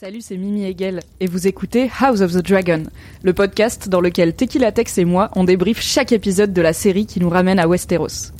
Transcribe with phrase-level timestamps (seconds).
[0.00, 2.84] Salut, c'est Mimi Hegel et vous écoutez House of the Dragon,
[3.24, 7.04] le podcast dans lequel Tequila Tex et moi on débrief chaque épisode de la série
[7.04, 8.30] qui nous ramène à Westeros.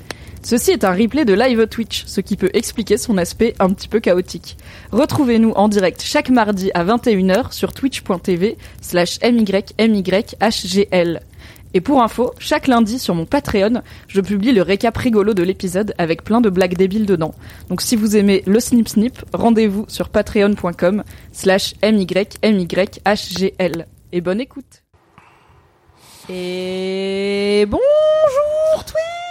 [0.45, 3.89] Ceci est un replay de live Twitch, ce qui peut expliquer son aspect un petit
[3.89, 4.57] peu chaotique.
[4.93, 11.21] Retrouvez-nous en direct chaque mardi à 21h sur twitch.tv slash mymyhgl.
[11.75, 15.95] Et pour info, chaque lundi sur mon Patreon, je publie le récap rigolo de l'épisode
[15.99, 17.35] avec plein de blagues débiles dedans.
[17.69, 22.27] Donc si vous aimez le snip snip, rendez-vous sur patreon.com slash mymyhgl.
[24.13, 24.83] Et bonne écoute.
[26.31, 29.28] Et bonjour Twitch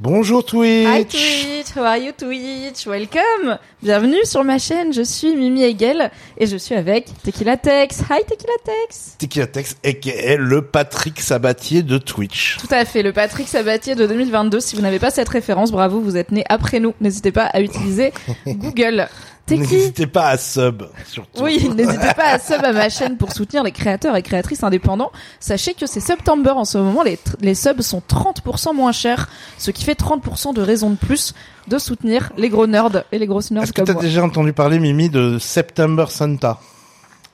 [0.00, 0.86] Bonjour Twitch.
[0.86, 2.86] Hi Twitch, how are you Twitch?
[2.86, 8.00] Welcome Bienvenue sur ma chaîne, je suis Mimi Hegel et je suis avec Tequila Tex.
[8.10, 12.58] Hi Tequila Tex Tequila Tex, aka le Patrick Sabatier de Twitch.
[12.58, 14.60] Tout à fait, le Patrick Sabatier de 2022.
[14.60, 16.92] Si vous n'avez pas cette référence, bravo, vous êtes né après nous.
[17.00, 18.12] N'hésitez pas à utiliser
[18.46, 19.08] Google.
[19.46, 21.42] T'es qui N'hésitez pas à sub, surtout.
[21.42, 25.12] Oui, n'hésitez pas à sub à ma chaîne pour soutenir les créateurs et créatrices indépendants.
[25.38, 29.28] Sachez que c'est September en ce moment, les, les subs sont 30% moins chers,
[29.58, 31.34] ce qui fait 30% de raison de plus
[31.68, 34.02] de soutenir les gros nerds et les grosses nerds Est-ce que comme t'as moi.
[34.02, 36.58] déjà entendu parler, Mimi, de September Santa?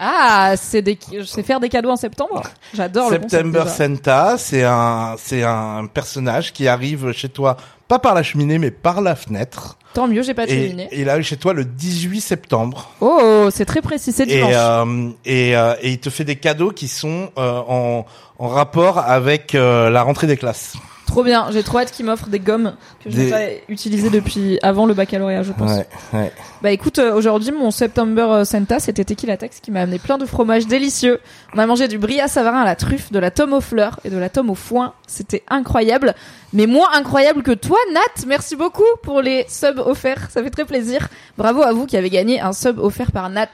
[0.03, 2.43] Ah, c'est des, c'est faire des cadeaux en septembre.
[2.75, 3.65] J'adore le September.
[3.69, 8.71] Santa, c'est un, c'est un personnage qui arrive chez toi, pas par la cheminée, mais
[8.71, 9.77] par la fenêtre.
[9.93, 10.89] Tant mieux, j'ai pas de Et, cheminée.
[10.91, 12.91] et il arrive chez toi le 18 septembre.
[13.01, 14.55] Oh, c'est très précis, c'est Et, dimanche.
[14.57, 18.07] euh, et, euh, et il te fait des cadeaux qui sont euh, en,
[18.39, 20.77] en rapport avec euh, la rentrée des classes.
[21.11, 24.11] Trop bien, j'ai trop hâte qu'ils m'offrent des gommes que je n'ai Des- pas utilisées
[24.11, 25.73] depuis avant le baccalauréat, je pense.
[25.73, 26.33] Ouais, ouais.
[26.63, 30.19] Bah écoute, euh, aujourd'hui mon September euh, Santa, c'était Tequila Tex qui m'a amené plein
[30.19, 31.19] de fromages délicieux.
[31.53, 34.11] On a mangé du bria savarin à la truffe, de la tome aux fleurs et
[34.11, 34.93] de la tome au foin.
[35.09, 36.15] C'était incroyable,
[36.53, 38.25] mais moins incroyable que toi, Nat.
[38.29, 41.09] Merci beaucoup pour les subs offerts, ça fait très plaisir.
[41.37, 43.49] Bravo à vous qui avez gagné un sub offert par Nat.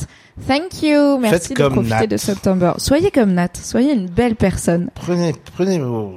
[0.46, 2.06] Thank you, merci Faites de comme profiter Nat.
[2.06, 2.72] de September.
[2.76, 4.90] Soyez comme Nat, soyez une belle personne.
[4.94, 6.12] Prenez, prenez vos...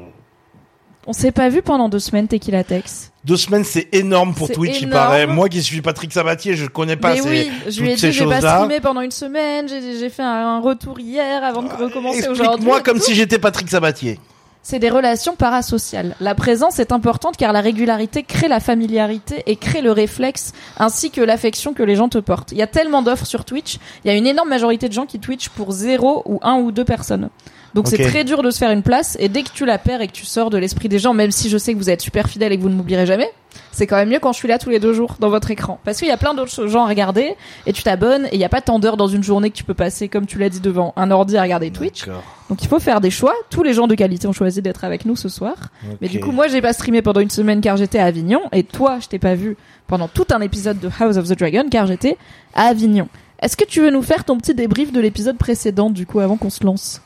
[1.08, 3.12] On s'est pas vu pendant deux semaines, Tequila Tex.
[3.26, 4.92] Deux semaines, c'est énorme pour Twitch, il énorme.
[4.92, 5.28] paraît.
[5.28, 8.12] Moi qui suis Patrick Sabatier, je connais pas Mais ces, oui, je lui ai dit
[8.12, 12.28] j'ai pas streamé pendant une semaine, j'ai j'ai fait un retour hier avant de recommencer
[12.28, 12.44] aujourd'hui.
[12.44, 14.20] Explique-moi comme si j'étais Patrick Sabatier.
[14.62, 16.16] C'est des relations parasociales.
[16.20, 21.12] La présence est importante car la régularité crée la familiarité et crée le réflexe ainsi
[21.12, 22.52] que l'affection que les gens te portent.
[22.52, 25.06] Il y a tellement d'offres sur Twitch, il y a une énorme majorité de gens
[25.06, 27.30] qui Twitch pour zéro ou un ou deux personnes.
[27.74, 30.02] Donc c'est très dur de se faire une place et dès que tu la perds
[30.02, 32.02] et que tu sors de l'esprit des gens, même si je sais que vous êtes
[32.02, 33.30] super fidèles et que vous ne m'oublierez jamais,
[33.72, 35.80] c'est quand même mieux quand je suis là tous les deux jours dans votre écran.
[35.86, 37.36] Parce qu'il y a plein d'autres gens à regarder
[37.66, 39.64] et tu t'abonnes et il n'y a pas tant d'heures dans une journée que tu
[39.64, 42.06] peux passer, comme tu l'as dit, devant un ordi à regarder Twitch.
[42.50, 43.34] Donc il faut faire des choix.
[43.50, 45.56] Tous les gens de qualité ont choisi d'être avec nous ce soir.
[46.02, 48.42] Mais du coup, moi, j'ai pas streamé pendant une semaine car j'étais à Avignon.
[48.52, 49.56] Et toi, je t'ai pas vu
[49.88, 52.18] pendant tout un épisode de House of the Dragon car j'étais
[52.54, 53.08] à Avignon.
[53.42, 56.36] Est-ce que tu veux nous faire ton petit débrief de l'épisode précédent, du coup, avant
[56.36, 57.02] qu'on se lance?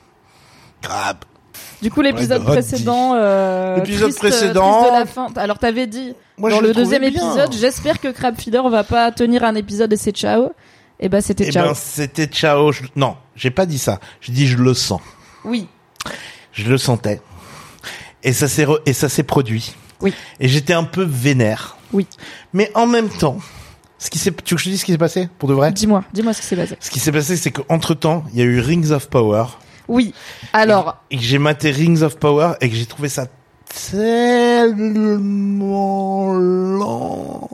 [1.81, 3.13] Du coup, l'épisode précédent...
[3.15, 5.27] euh, L'épisode triste, précédent- triste de la fin.
[5.35, 7.09] Alors, t'avais dit, Moi, dans le deuxième bien.
[7.09, 10.51] épisode, j'espère que Crabfeeder va pas tenir un épisode et c'est ciao.
[10.99, 11.67] Et bah, c'était Eh ciao.
[11.67, 12.71] ben, c'était ciao.
[12.71, 13.99] Je- Non, j'ai pas dit ça.
[14.21, 15.01] Je dis je le sens.
[15.43, 15.67] Oui.
[16.53, 17.19] Je le sentais.
[18.23, 19.75] Et ça s'est re- et ça s'est produit.
[20.01, 20.13] Oui.
[20.39, 21.75] Et j'étais un peu vénère.
[21.91, 22.07] Oui.
[22.53, 23.37] Mais en même temps,
[23.99, 25.53] Ce qui s'est, tu veux que je te dise ce qui s'est passé pour de
[25.53, 25.71] vrai?
[25.71, 26.75] Dis-moi, dis-moi ce qui s'est passé.
[26.81, 29.45] Ce qui s'est passé, c'est qu'entre temps, il y a eu Rings of Power.
[29.87, 30.13] Oui.
[30.53, 33.27] Alors, Et que j'ai maté Rings of Power et que j'ai trouvé ça
[35.03, 37.49] tellement lent.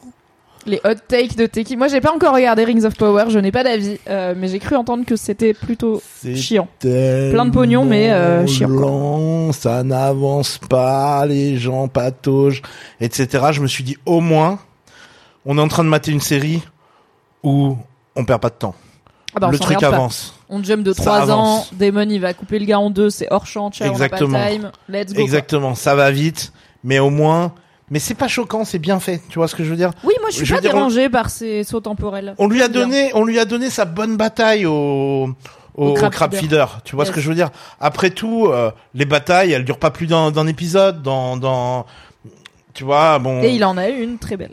[0.66, 1.78] les hot takes de Teki.
[1.78, 4.60] Moi, j'ai pas encore regardé Rings of Power, je n'ai pas d'avis, euh, mais j'ai
[4.60, 6.68] cru entendre que c'était plutôt C'est chiant.
[6.80, 8.68] Plein de pognon, mais, euh, chiant.
[8.70, 12.62] Lent, ça n'avance pas, les gens pataugent,
[13.02, 13.48] etc.
[13.52, 14.60] Je me suis dit, au moins,
[15.46, 16.62] on est en train de mater une série
[17.42, 17.76] où
[18.16, 18.76] on perd pas de temps.
[19.36, 19.88] Ah bah, on le truc pas.
[19.88, 20.34] avance.
[20.50, 21.66] On jump de Ça 3 ans.
[21.74, 24.38] Damon il va couper le gars en deux, c'est hors champ, ciao, Exactement.
[24.38, 25.22] on a pas de time, let's go.
[25.22, 26.52] Exactement, ça va vite,
[26.84, 27.54] mais au moins,
[27.92, 29.22] mais c'est pas choquant, c'est bien fait.
[29.30, 29.92] Tu vois ce que je veux dire?
[30.04, 32.34] Oui, moi je suis Je pas dire, on- dérangé par ces sauts temporels.
[32.40, 32.82] On lui a bien.
[32.82, 35.30] donné, on lui a donné sa bonne bataille au
[35.76, 36.42] au, Au crab crab, feeder.
[36.68, 36.82] feeder.
[36.84, 37.52] Tu vois ce que je veux dire?
[37.80, 41.04] Après tout, euh, les batailles, elles durent pas plus d'un d'un épisode.
[41.04, 41.86] Dans dans,
[42.74, 43.42] tu vois, bon.
[43.44, 44.52] Et il en a eu une très belle.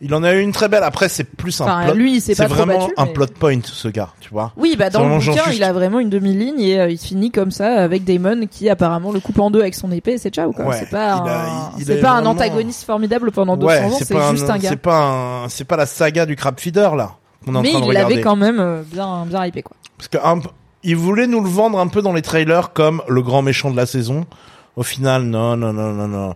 [0.00, 0.84] Il en a eu une très belle.
[0.84, 1.94] Après, c'est plus un Enfin, plot.
[1.94, 4.10] lui, c'est vraiment battu, un mais- plot point, ce gars.
[4.20, 6.98] Tu vois Oui, bah dans le bouquin, il a vraiment une demi-ligne et euh, il
[6.98, 10.18] finit comme ça avec Damon qui apparemment le coupe en deux avec son épée et
[10.18, 10.66] c'est ciao quoi.
[10.66, 13.90] Ouais, c'est pas il a- un, il pas un antagoniste formidable pendant 200 Ouais, ans,
[13.98, 14.68] c'est juste un, gars.
[14.68, 15.00] C'est pas
[15.44, 17.16] un, c'est pas la saga du crab feeder là.
[17.46, 19.76] est en Mais train de il l'avait quand même euh, bien bien hypé quoi.
[19.96, 20.40] Parce que un
[20.84, 23.76] il voulait nous le vendre un peu dans les trailers comme le grand méchant de
[23.76, 24.26] la saison.
[24.76, 26.34] Au final, non, non, non, non, non.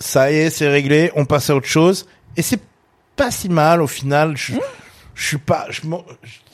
[0.00, 1.12] Ça y est, c'est réglé.
[1.14, 2.06] On passe à autre chose.
[2.36, 2.58] Et c'est
[3.16, 4.36] pas si mal au final.
[4.36, 4.54] Je,
[5.14, 5.66] je suis pas.
[5.70, 5.80] Je,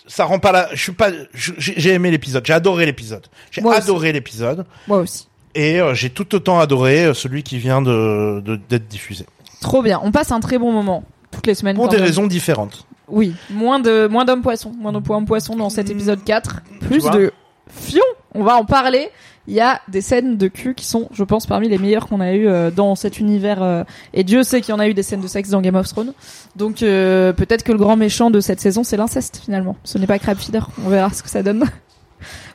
[0.07, 0.69] ça rend pas la.
[0.75, 1.11] Je suis pas.
[1.35, 2.45] J'ai aimé l'épisode.
[2.47, 3.27] J'ai adoré l'épisode.
[3.51, 4.67] J'ai adoré l'épisode.
[4.89, 5.29] Moi aussi.
[5.55, 9.27] Et euh, j'ai tout autant adoré euh, celui qui vient de de- d'être diffusé.
[9.61, 10.01] Trop bien.
[10.05, 11.77] On passe un très bon moment toutes les semaines.
[11.77, 12.07] Pour des même.
[12.07, 12.87] raisons différentes.
[13.09, 17.11] Oui, moins de moins d'hommes poissons, moins d'hommes poissons dans cet épisode 4, plus vois
[17.11, 17.33] de
[17.69, 18.05] fion.
[18.35, 19.11] On va en parler.
[19.51, 22.21] Il y a des scènes de cul qui sont, je pense, parmi les meilleures qu'on
[22.21, 23.65] a eu euh, dans cet univers.
[23.65, 23.83] euh,
[24.15, 25.89] et Dieu sait qu'il y en a eu des scènes de sexe dans Game of
[25.89, 26.13] Thrones.
[26.55, 29.77] Donc euh, peut-être que le grand méchant de cette saison, c'est l'inceste finalement.
[29.83, 30.71] Ce n'est pas Crab Feeder.
[30.87, 31.65] On verra ce que ça donne.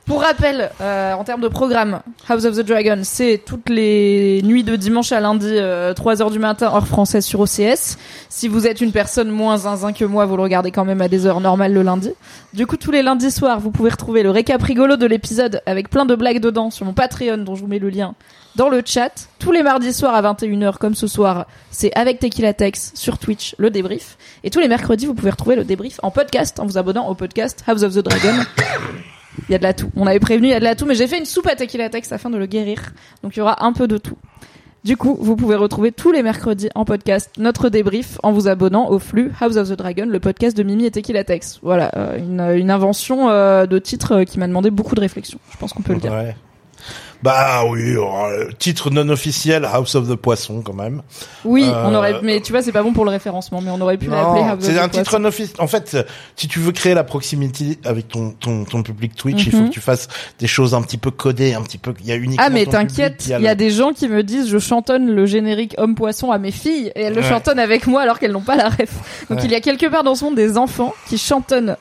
[0.05, 1.99] Pour rappel, euh, en termes de programme,
[2.29, 6.37] House of the Dragon, c'est toutes les nuits de dimanche à lundi, euh, 3h du
[6.37, 7.97] matin, heure française sur OCS.
[8.29, 11.07] Si vous êtes une personne moins zinzin que moi, vous le regardez quand même à
[11.07, 12.11] des heures normales le lundi.
[12.53, 15.89] Du coup, tous les lundis soirs, vous pouvez retrouver le récap rigolo de l'épisode avec
[15.89, 18.13] plein de blagues dedans sur mon Patreon, dont je vous mets le lien
[18.55, 19.27] dans le chat.
[19.39, 23.55] Tous les mardis soirs à 21h, comme ce soir, c'est avec Tequila Tex sur Twitch,
[23.57, 24.19] le débrief.
[24.43, 27.15] Et tous les mercredis, vous pouvez retrouver le débrief en podcast en vous abonnant au
[27.15, 28.35] podcast House of the Dragon.
[29.49, 29.91] Il y a de la tout.
[29.95, 31.55] On avait prévenu, il y a de la tout, mais j'ai fait une soupe à
[31.55, 32.93] Tequila Tex afin de le guérir.
[33.23, 34.17] Donc il y aura un peu de tout.
[34.85, 38.87] Du coup, vous pouvez retrouver tous les mercredis en podcast notre débrief en vous abonnant
[38.91, 41.59] au flux House of the Dragon, le podcast de Mimi et Tequila Tex.
[41.63, 45.39] Voilà, euh, une, invention euh, de titre euh, qui m'a demandé beaucoup de réflexion.
[45.49, 46.13] Je pense qu'on peut le dire.
[47.25, 51.01] Bah oui, euh, titre non officiel House of the Poisson quand même.
[51.43, 53.81] Oui, Euh, on aurait, mais tu vois, c'est pas bon pour le référencement, mais on
[53.81, 55.19] aurait pu l'appeler House of c'est the un titre Poisson.
[55.19, 55.55] non officiel.
[55.59, 55.97] En fait,
[56.35, 59.69] si tu veux créer la proximité avec ton ton, ton public Twitch, il faut Mhm.
[59.69, 60.07] que tu fasses
[60.39, 61.93] des choses un petit peu codées, un petit peu.
[62.01, 62.45] Il y a uniquement.
[62.45, 65.25] Ah mais t'inquiète, il y a le- des gens qui me disent je chantonne le
[65.25, 68.41] générique homme poisson à mes filles et elles le chantonnent avec moi alors qu'elles n'ont
[68.41, 69.25] pas la ref.
[69.29, 69.45] Donc Ouais.
[69.45, 71.75] il y a quelque part dans ce monde des enfants qui chantonnent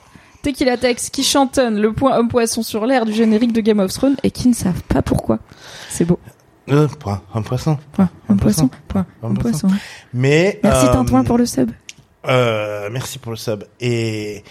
[0.45, 3.93] Tequila Tex, qui chantonnent le point homme poisson sur l'air du générique de Game of
[3.93, 5.39] Thrones et qui ne savent pas pourquoi.
[5.89, 6.19] C'est beau.
[6.69, 7.79] Euh, point, un poisson.
[7.93, 8.71] Point Un poisson.
[8.89, 9.69] Point Un poisson.
[10.13, 11.71] Mais Merci euh, pour le sub.
[12.27, 13.65] Euh, merci pour le sub.
[13.81, 14.45] Et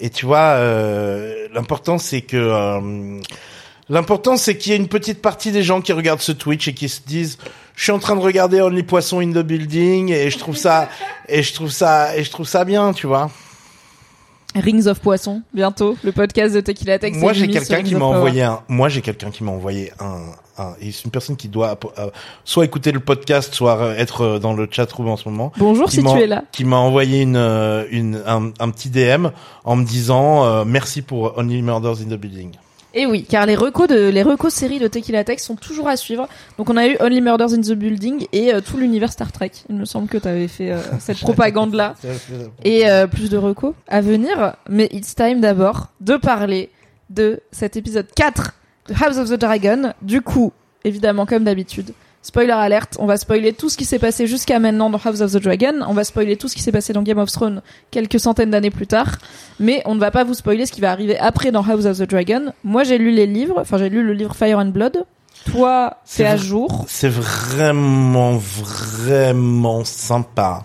[0.00, 3.20] et tu vois, euh, l'important c'est que euh,
[3.88, 6.74] l'important c'est qu'il y ait une petite partie des gens qui regardent ce Twitch et
[6.74, 7.38] qui se disent
[7.76, 10.88] je suis en train de regarder Only Poisson in the Building et je trouve ça
[11.28, 13.30] et je trouve ça et je trouve ça bien, tu vois.
[14.54, 17.16] Rings of Poisson, bientôt, le podcast de Tequila Tex.
[17.18, 20.74] Moi j'ai quelqu'un qui m'a envoyé un moi j'ai quelqu'un qui m'a envoyé un, un
[20.80, 22.10] et c'est une personne qui doit euh,
[22.44, 25.52] soit écouter le podcast soit euh, être euh, dans le chat room en ce moment.
[25.56, 26.44] Bonjour si tu es là.
[26.52, 29.28] Qui m'a envoyé une, euh, une un, un petit DM
[29.64, 32.52] en me disant euh, merci pour Only Murders in the Building.
[32.94, 35.96] Et oui, car les recos de les recos séries de Tequila Tex sont toujours à
[35.96, 36.28] suivre.
[36.58, 39.52] Donc on a eu Only Murders in the Building et euh, tout l'univers Star Trek.
[39.70, 41.94] Il me semble que tu avais fait euh, cette propagande là
[42.64, 46.70] et euh, plus de recos à venir, mais it's time d'abord de parler
[47.08, 48.54] de cet épisode 4
[48.88, 49.92] de House of the Dragon.
[50.02, 50.52] Du coup,
[50.84, 54.88] évidemment comme d'habitude, spoiler alerte, on va spoiler tout ce qui s'est passé jusqu'à maintenant
[54.90, 57.18] dans House of the Dragon, on va spoiler tout ce qui s'est passé dans Game
[57.18, 59.18] of Thrones quelques centaines d'années plus tard,
[59.58, 61.98] mais on ne va pas vous spoiler ce qui va arriver après dans House of
[61.98, 62.52] the Dragon.
[62.64, 65.04] Moi, j'ai lu les livres, enfin j'ai lu le livre Fire and Blood.
[65.50, 66.84] Toi, C'est à jour.
[66.88, 70.64] C'est vraiment vraiment sympa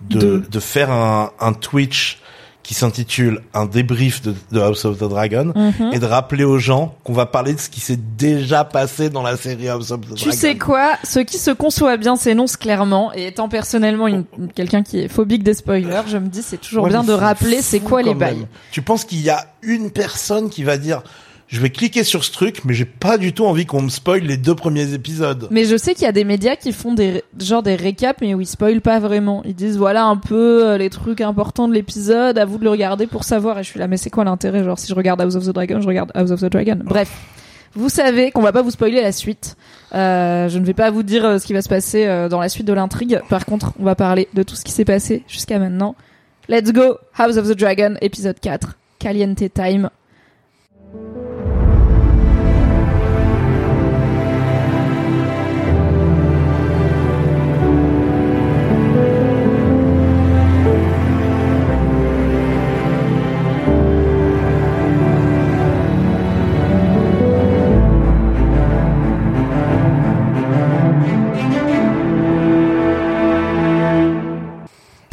[0.00, 2.20] de De- de, faire un, un Twitch
[2.66, 5.92] qui s'intitule un débrief de, de House of the Dragon Mhm.
[5.92, 9.22] et de rappeler aux gens qu'on va parler de ce qui s'est déjà passé dans
[9.22, 10.16] la série House of the Dragon.
[10.16, 10.94] Tu sais quoi?
[11.04, 13.12] Ce qui se conçoit bien s'énonce clairement.
[13.14, 16.82] Et étant personnellement une, quelqu'un qui est phobique des spoilers, je me dis c'est toujours
[16.84, 18.46] Ouais, bien de rappeler c'est quoi les bails.
[18.72, 21.02] Tu penses qu'il y a une personne qui va dire
[21.48, 24.22] je vais cliquer sur ce truc mais j'ai pas du tout envie qu'on me spoil
[24.22, 25.48] les deux premiers épisodes.
[25.50, 28.34] Mais je sais qu'il y a des médias qui font des genre des récaps mais
[28.34, 29.42] où ils spoilent pas vraiment.
[29.44, 32.70] Ils disent voilà un peu euh, les trucs importants de l'épisode, à vous de le
[32.70, 33.58] regarder pour savoir.
[33.58, 35.50] Et je suis là mais c'est quoi l'intérêt Genre si je regarde House of the
[35.50, 36.78] Dragon, je regarde House of the Dragon.
[36.84, 37.10] Bref,
[37.76, 39.56] vous savez qu'on va pas vous spoiler la suite.
[39.94, 42.40] Euh, je ne vais pas vous dire euh, ce qui va se passer euh, dans
[42.40, 43.20] la suite de l'intrigue.
[43.28, 45.94] Par contre, on va parler de tout ce qui s'est passé jusqu'à maintenant.
[46.48, 49.90] Let's go House of the Dragon épisode 4 Caliente Time.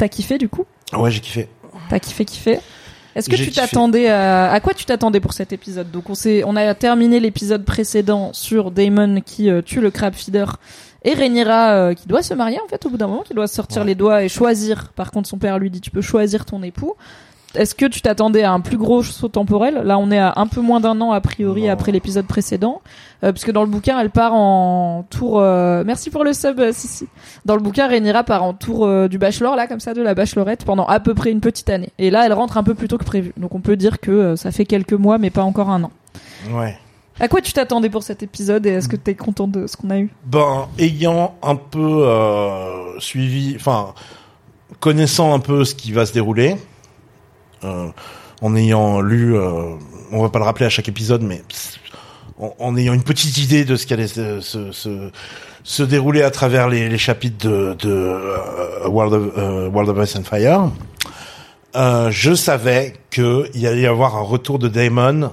[0.04, 1.48] T'as kiffé du coup Ouais, j'ai kiffé.
[1.88, 2.58] T'as kiffé kiffé
[3.14, 4.52] Est-ce que tu t'attendais à...
[4.52, 8.34] à quoi tu t'attendais pour cet épisode Donc on s'est on a terminé l'épisode précédent
[8.34, 10.58] sur Damon qui euh, tue le crab feeder
[11.04, 13.46] et Rhaenyra euh, qui doit se marier en fait au bout d'un moment qui doit
[13.46, 13.88] sortir Ouais.
[13.88, 14.92] les doigts et choisir.
[14.94, 16.96] Par contre son père lui dit tu peux choisir ton époux.
[17.54, 20.46] Est-ce que tu t'attendais à un plus gros saut temporel Là, on est à un
[20.46, 21.70] peu moins d'un an a priori Non.
[21.72, 22.82] après l'épisode précédent,
[23.22, 25.38] euh, puisque dans le bouquin, elle part en tour.
[25.40, 27.06] euh, Merci pour le sub, euh, Sissi.
[27.44, 30.64] Dans le bouquin, Rhaenyra part en tour du bachelor, là, comme ça, de la bachelorette,
[30.64, 31.90] pendant à peu près une petite année.
[31.98, 33.32] Et là, elle rentre un peu plus tôt que prévu.
[33.36, 35.90] Donc, on peut dire que ça fait quelques mois, mais pas encore un an.
[36.52, 36.76] Ouais.
[37.20, 39.90] À quoi tu t'attendais pour cet épisode et est-ce que t'es content de ce qu'on
[39.90, 40.10] a eu?
[40.26, 42.04] Ben, ayant un peu
[42.98, 43.94] suivi, enfin,
[44.80, 46.56] connaissant un peu ce qui va se dérouler,
[48.42, 49.74] en ayant lu, euh,
[50.12, 51.42] on va pas le rappeler à chaque épisode, mais
[52.38, 55.10] en, en ayant une petite idée de ce qui allait se, se, se,
[55.62, 60.04] se dérouler à travers les, les chapitres de, de euh, World, of, euh, World of
[60.08, 60.70] Ice and Fire,
[61.76, 65.32] euh, je savais qu'il y allait y avoir un retour de Daemon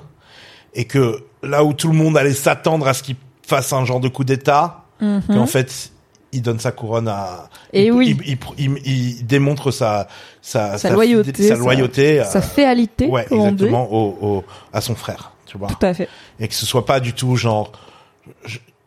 [0.73, 3.99] et que là où tout le monde allait s'attendre à ce qu'il fasse un genre
[3.99, 5.23] de coup d'état, Mhm.
[5.29, 5.90] qu'en fait
[6.33, 8.17] il donne sa couronne à Et il, oui.
[8.25, 10.07] il, il, il- démontre sa
[10.41, 14.81] sa, Sa loyauté, fidé- sa sa- loyauté Sa euh, féalité, ouais exactement au, au à
[14.81, 16.07] son frère tu vois Tout à fait.
[16.39, 17.71] et que ce soit pas du tout genre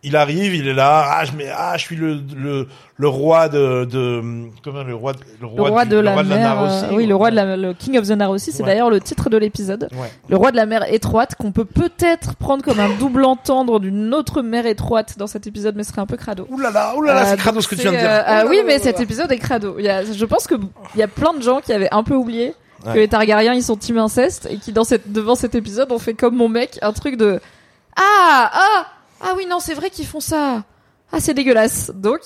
[0.04, 3.49] il arrive il est là ah je mets ah je suis le le le roi
[3.49, 4.23] de de
[4.62, 6.38] comment le roi de- le Le roi du- de le la roi mer.
[6.38, 8.68] Narossi, euh, oui, le roi de la, le King of the Narossi, c'est Ouais.
[8.68, 9.88] d'ailleurs le titre de l'épisode.
[9.92, 13.80] ouais Le roi de la mer étroite, qu'on peut peut-être prendre comme un double entendre
[13.80, 16.46] d'une autre mer étroite dans cet épisode, mais ce serait un peu crado.
[16.50, 18.06] Ouh là là, ouh là là, Euh, c'est crado ce que tu viens de dire.
[18.08, 19.76] euh, là oui, là mais là cet épisode est crado.
[19.78, 20.54] Il y a, je pense que
[20.94, 23.62] il y a plein de gens qui avaient un peu oublié que les Targaryens ils
[23.62, 26.78] sont team inceste et qui dans cette devant cet épisode ont fait comme mon mec
[26.82, 27.40] un truc de
[27.96, 28.87] ah ah
[29.24, 30.62] ah oui non c'est vrai qu'ils font ça
[31.12, 32.20] ah c'est dégueulasse donc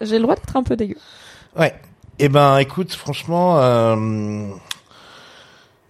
[0.00, 0.96] j'ai le droit d'être un peu dégueu.
[1.56, 1.74] Ouais.
[2.18, 3.96] Eh ben, écoute, franchement, euh,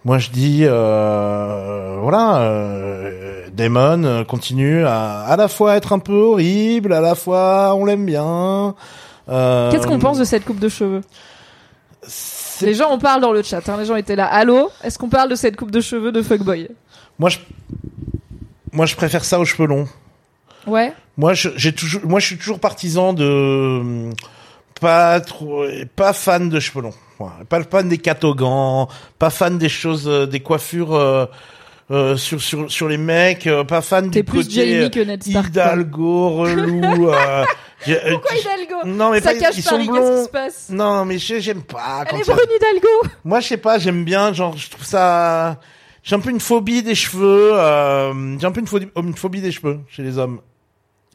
[0.03, 6.13] moi je dis, euh, voilà, euh, Damon continue à à la fois être un peu
[6.13, 8.75] horrible, à la fois on l'aime bien.
[9.29, 11.01] Euh, Qu'est-ce qu'on pense de cette coupe de cheveux?
[12.61, 13.67] Les gens en parlent dans le chat.
[13.67, 13.77] Hein.
[13.77, 14.27] Les gens étaient là.
[14.27, 14.69] Allô?
[14.83, 16.69] Est-ce qu'on parle de cette coupe de cheveux de fuckboy?
[17.19, 17.39] Moi, je,
[18.71, 19.87] moi, je préfère ça aux cheveux longs.
[20.67, 20.93] Ouais.
[21.17, 24.11] Moi, je- j'ai toujours, moi, je suis toujours partisan de euh,
[24.81, 26.93] pas trop, pas fan de cheveux longs.
[27.49, 28.87] Pas fan des catogans,
[29.19, 31.25] pas fan des choses, euh, des coiffures euh,
[31.91, 34.99] euh, sur sur sur les mecs, euh, pas fan T'es du plus côté Jamie que
[34.99, 35.53] Ned Stark.
[35.53, 35.63] quoi.
[35.63, 37.09] Hidalgo, relou.
[37.09, 37.45] euh,
[37.87, 40.17] euh, Pourquoi Hidalgo Non, mais Ça pas- cache ils sont Paris, qu'est-ce blonds.
[40.17, 42.03] qui se passe Non, mais j'ai- j'aime pas.
[42.09, 45.59] quand Elle est brune Hidalgo Moi, je sais pas, j'aime bien, genre, je trouve ça.
[46.03, 47.51] J'ai un peu une phobie des cheveux.
[47.53, 48.37] Euh...
[48.39, 50.41] J'ai un peu une phobie, une phobie des cheveux chez les hommes.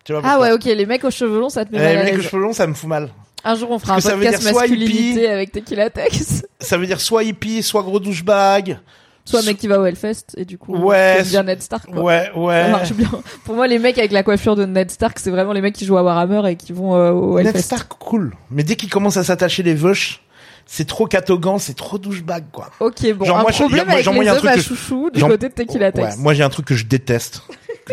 [0.04, 2.04] Tu vois Ah ouais, ok, les mecs aux cheveux longs, ça te met Eh, mal
[2.04, 3.10] les mecs aux cheveux longs, ça me fout mal.
[3.44, 5.26] Un jour, on fera un podcast masculinité hippie.
[5.26, 6.42] avec Tequila Tex.
[6.60, 8.78] Ça veut dire soit hippie, soit gros douchebag.
[9.24, 12.02] Soit un mec qui va au Hellfest, et du coup, Ouais, bien Ned Stark, quoi.
[12.02, 12.62] Ouais, ouais.
[12.64, 13.10] Ça marche bien.
[13.44, 15.84] Pour moi, les mecs avec la coiffure de Ned Stark, c'est vraiment les mecs qui
[15.84, 17.62] jouent à Warhammer et qui vont euh, au Ned Hellfest.
[17.62, 18.34] Stark, cool.
[18.50, 20.22] Mais dès qu'il commence à s'attacher les veuches,
[20.66, 22.70] c'est trop catogan, c'est trop douchebag, quoi.
[22.80, 25.10] Ok, bon, Genre, un moi, je- problème moi, avec genre, les moi, hommes à chouchou
[25.10, 26.16] du genre- côté de Tequila Tex.
[26.16, 27.42] Ouais, moi j'ai un truc que je déteste,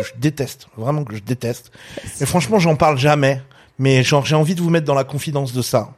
[0.02, 1.70] que je déteste, vraiment que je déteste.
[2.20, 3.42] Et franchement, j'en parle jamais,
[3.78, 5.90] mais genre j'ai envie de vous mettre dans la confidence de ça.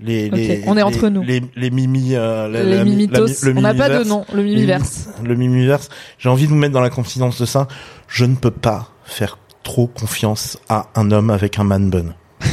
[0.00, 0.36] Les, on
[0.76, 1.22] est les- entre nous.
[1.22, 3.26] Les, les mimi, euh, la- les la mi- mimitos.
[3.26, 5.08] la le on n'a pas de nom, le mimiverse.
[5.24, 5.88] Le mimiverse.
[6.18, 7.66] J'ai envie de vous mettre dans la confidence de ça.
[8.06, 12.14] Je ne peux pas faire trop confiance à un homme avec un man bun.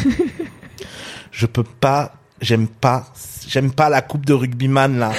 [1.31, 3.05] je peux pas, j'aime pas,
[3.47, 5.11] j'aime pas la coupe de rugbyman là.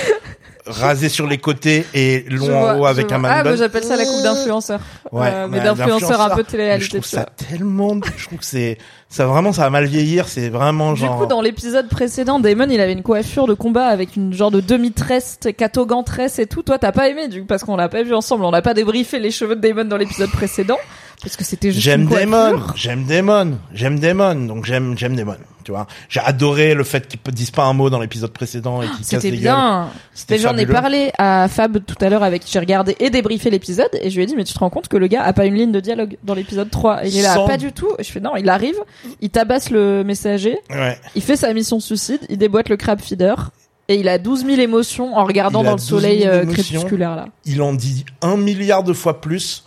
[0.67, 3.29] Rasé sur les côtés et long en haut avec un vois.
[3.29, 4.81] man Ah, moi j'appelle ça la coupe d'influenceurs.
[5.13, 6.87] Ouais, Euh, mais ouais, d'influenceurs un peu télé-réalité.
[6.87, 10.49] Je trouve ça tellement, je trouve que c'est, ça vraiment, ça va mal vieillir, c'est
[10.49, 11.19] vraiment Du genre.
[11.19, 14.61] coup, dans l'épisode précédent, Damon, il avait une coiffure de combat avec une genre de
[14.61, 16.63] demi-tresse, catogan tresse et tout.
[16.63, 18.45] Toi, t'as pas aimé, du coup, parce qu'on l'a pas vu ensemble.
[18.45, 20.79] On n'a pas débriefé les cheveux de Damon dans l'épisode précédent.
[21.23, 22.07] Parce que c'était juste J'aime.
[22.07, 25.87] Damon, j'aime Damon, j'aime Damon, donc j'aime, j'aime Damon, tu vois.
[26.09, 28.99] J'ai adoré le fait qu'il ne dise pas un mot dans l'épisode précédent et qu'il
[28.99, 29.89] casse C'était les bien.
[30.15, 33.11] C'était Mais j'en ai parlé à Fab tout à l'heure avec qui j'ai regardé et
[33.11, 35.23] débriefé l'épisode et je lui ai dit mais tu te rends compte que le gars
[35.23, 37.57] a pas une ligne de dialogue dans l'épisode 3 et il est là Sans- pas
[37.57, 37.89] du tout.
[37.99, 38.77] Et je fais non il arrive
[39.21, 40.99] il tabasse le messager Ouais.
[41.15, 43.51] il fait sa mission suicide il déboîte le crab feeder
[43.89, 46.45] et il a 12 000 émotions en regardant Il dans le 12 000 soleil euh,
[46.45, 47.27] crépusculaire là.
[47.45, 49.65] Il en dit un milliard de fois plus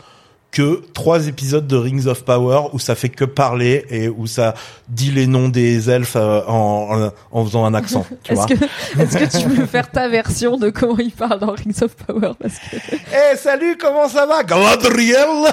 [0.52, 4.56] que trois épisodes de Rings of Power où ça fait que parler et où ça
[4.88, 8.54] dit les noms des elfes euh, en, en, en faisant un accent, est-ce que
[9.00, 12.32] est-ce que tu peux faire ta version de comment il parle dans Rings of Power
[12.42, 12.96] parce que
[13.34, 15.28] Eh salut, comment ça va, Galadriel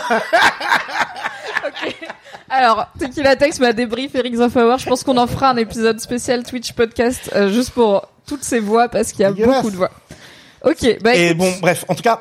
[2.49, 4.77] Alors, Tequila Tex m'a débriefé Rings of Power.
[4.79, 8.61] Je pense qu'on en fera un épisode spécial Twitch podcast euh, juste pour toutes ces
[8.61, 9.91] voix parce qu'il y a beaucoup de voix.
[10.63, 12.21] Ok, bah Et écoute, bon, bref, en tout cas,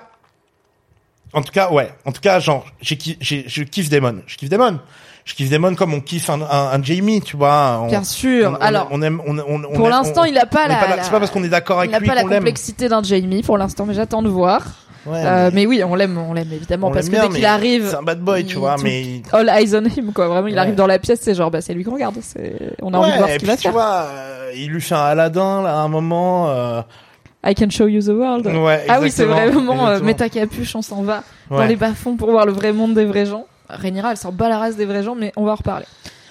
[1.34, 4.50] en tout cas, ouais, en tout cas, genre, j'ai, j'ai, je kiffe Damon, je kiffe
[4.50, 4.80] Damon,
[5.26, 7.80] je kiffe Damon comme on kiffe un, un, un Jamie, tu vois.
[7.84, 8.52] On, bien sûr.
[8.52, 10.96] on- on- Alors, on aime, on, on, on pour l'instant, il a pas la, pas
[10.96, 12.40] la- c'est pas parce qu'on est d'accord il avec n'a lui pas la qu'on l'aime.
[12.40, 14.62] complexité d'un Jamie pour l'instant, mais j'attends de voir.
[15.08, 17.46] Ouais, Euh, mais mais oui, on l'aime, on l'aime évidemment on parce que dès qu'il
[17.46, 20.28] arrive, c'est un bad boy, tu il- vois, mais il- all eyes on him quoi.
[20.28, 20.60] Vraiment, il Ouais.
[20.60, 22.16] arrive dans la pièce, c'est genre bah c'est lui qu'on regarde.
[22.82, 23.72] On a envie de Ouais, voir ce qu'il va tu faire.
[23.72, 26.50] vois, euh, il lui fait un Aladdin là à un moment.
[26.50, 26.82] Euh,
[27.46, 28.48] I can show you the world.
[28.48, 31.68] ouais, ah oui, c'est vraiment euh, mets ta capuche, on s'en va dans Ouais.
[31.68, 33.46] les bas-fonds pour voir le vrai monde des vrais gens.
[33.70, 35.86] Rhaenyra, elle s'en bat la race des vrais gens, mais on va en reparler.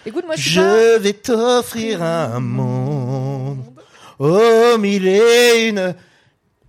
[0.06, 0.66] Écoute, moi je pas...
[0.66, 3.58] Je vais t'offrir un monde
[4.18, 5.94] aux mille et une.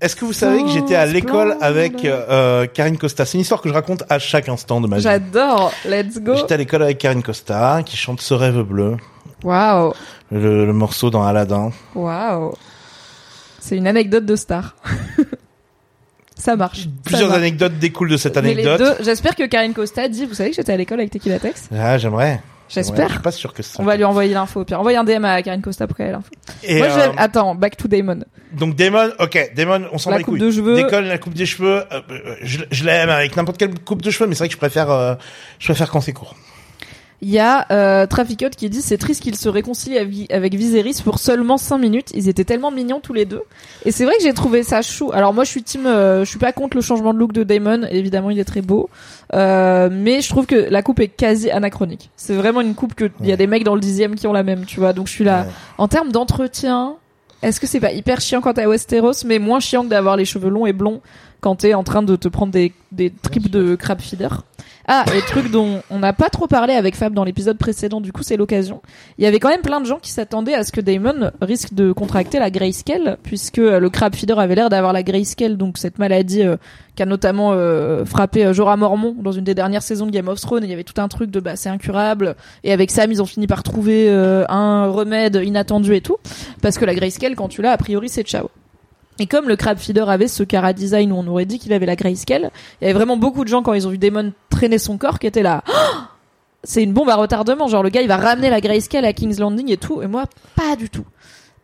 [0.02, 3.26] Est-ce que vous savez que j'étais à l'école avec euh, euh, Karine Costa?
[3.26, 5.02] C'est une histoire que je raconte à chaque instant de ma vie.
[5.02, 5.72] J'adore.
[5.86, 6.36] Let's go.
[6.36, 8.98] J'étais à l'école avec Karine Costa qui chante Ce rêve bleu,
[9.44, 9.94] Waouh.
[10.32, 11.72] le, le morceau dans Aladdin.
[11.96, 12.54] Waouh.
[13.68, 14.76] C'est une anecdote de star.
[16.38, 16.82] Ça marche.
[16.82, 17.40] Ça Plusieurs marche.
[17.40, 18.98] anecdotes découlent de cette anecdote.
[19.02, 21.70] j'espère que Karine Costa dit, vous savez que j'étais à l'école avec Tequila Tex?
[21.76, 22.34] Ah, j'aimerais.
[22.34, 22.40] Ouais,
[22.70, 23.10] je J'espère.
[23.10, 23.78] suis pas sûr que ça.
[23.82, 24.80] On va lui envoyer l'info au pire.
[24.80, 26.30] Envoyez un DM à Karine Costa pour qu'elle ait l'info.
[26.70, 28.20] Moi, euh, attends, back to Damon.
[28.52, 30.42] donc Damon, ok, Damon, on s'en La bat les coupe couilles.
[30.48, 30.76] de cheveux.
[30.76, 34.12] Décolle la coupe des cheveux, euh, euh, je, je l'aime avec n'importe quelle coupe de
[34.12, 35.16] cheveux, mais c'est vrai que je préfère, euh,
[35.60, 36.36] je préfère quand c'est court.
[37.22, 41.02] Il y a euh, Traficote qui dit c'est triste qu'ils se réconcilient avec- avec Viserys
[41.04, 42.12] pour seulement 5 minutes.
[42.14, 43.42] Ils étaient tellement mignons tous les deux.
[43.86, 45.12] Et c'est vrai que j'ai trouvé ça chou.
[45.14, 47.44] Alors moi je suis team, euh, je suis pas contre le changement de look de
[47.44, 47.88] Damon.
[47.90, 48.90] Évidemment il est très beau,
[49.34, 52.10] Euh, mais je trouve que la coupe est quasi anachronique.
[52.16, 54.34] C'est vraiment une coupe que il y a des mecs dans le dixième qui ont
[54.34, 54.94] la même, tu vois.
[54.94, 55.42] Donc je suis là.
[55.44, 55.48] Ouais.
[55.78, 56.96] En termes d'entretien,
[57.42, 60.16] est-ce que c'est pas hyper chiant quand t'es à Westeros, mais moins chiant que d'avoir
[60.18, 61.02] les cheveux longs et blonds
[61.46, 64.42] quand t'es en train de te prendre des, des tripes de crab feeder
[64.88, 68.12] Ah, et truc dont on n'a pas trop parlé avec Fab dans l'épisode précédent, du
[68.12, 68.82] coup c'est l'occasion.
[69.20, 71.76] Il y avait quand même plein de gens qui s'attendaient à ce que Damon risque
[71.76, 75.78] de contracter la grayscale, puisque euh, le crab feeder avait l'air d'avoir la grayscale, donc
[75.78, 76.58] cette maladie euh,
[76.96, 80.42] qui a notamment euh, frappé Jorah Mormont dans une des dernières saisons de Game of
[80.42, 80.64] Thrones.
[80.64, 83.28] Il y avait tout un truc de bah c'est incurable, et avec Sam ils ont
[83.28, 86.18] fini par trouver euh, un remède inattendu et tout,
[86.64, 88.50] parce que la grayscale quand tu l'as a priori c'est ciao.
[89.20, 91.86] Et comme le crab feeder avait ce cara design où on aurait dit qu'il avait
[91.86, 92.52] la grayscale,
[92.82, 95.20] il y avait vraiment beaucoup de gens quand ils ont vu Damon traîner son corps
[95.20, 95.64] qui étaient là.
[95.68, 95.72] Oh
[96.64, 99.40] c'est une bombe à retardement, genre le gars il va ramener la grayscale à King's
[99.40, 100.26] Landing et tout, et moi
[100.56, 101.06] pas du tout.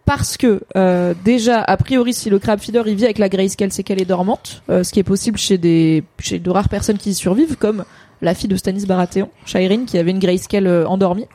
[0.06, 3.72] Parce que euh, déjà a priori si le crab feeder il vit avec la grayscale
[3.72, 6.98] c'est qu'elle est dormante, euh, ce qui est possible chez des chez de rares personnes
[6.98, 7.84] qui y survivent comme
[8.22, 11.28] la fille de Stannis Baratheon, Shireen qui avait une grayscale euh, endormie.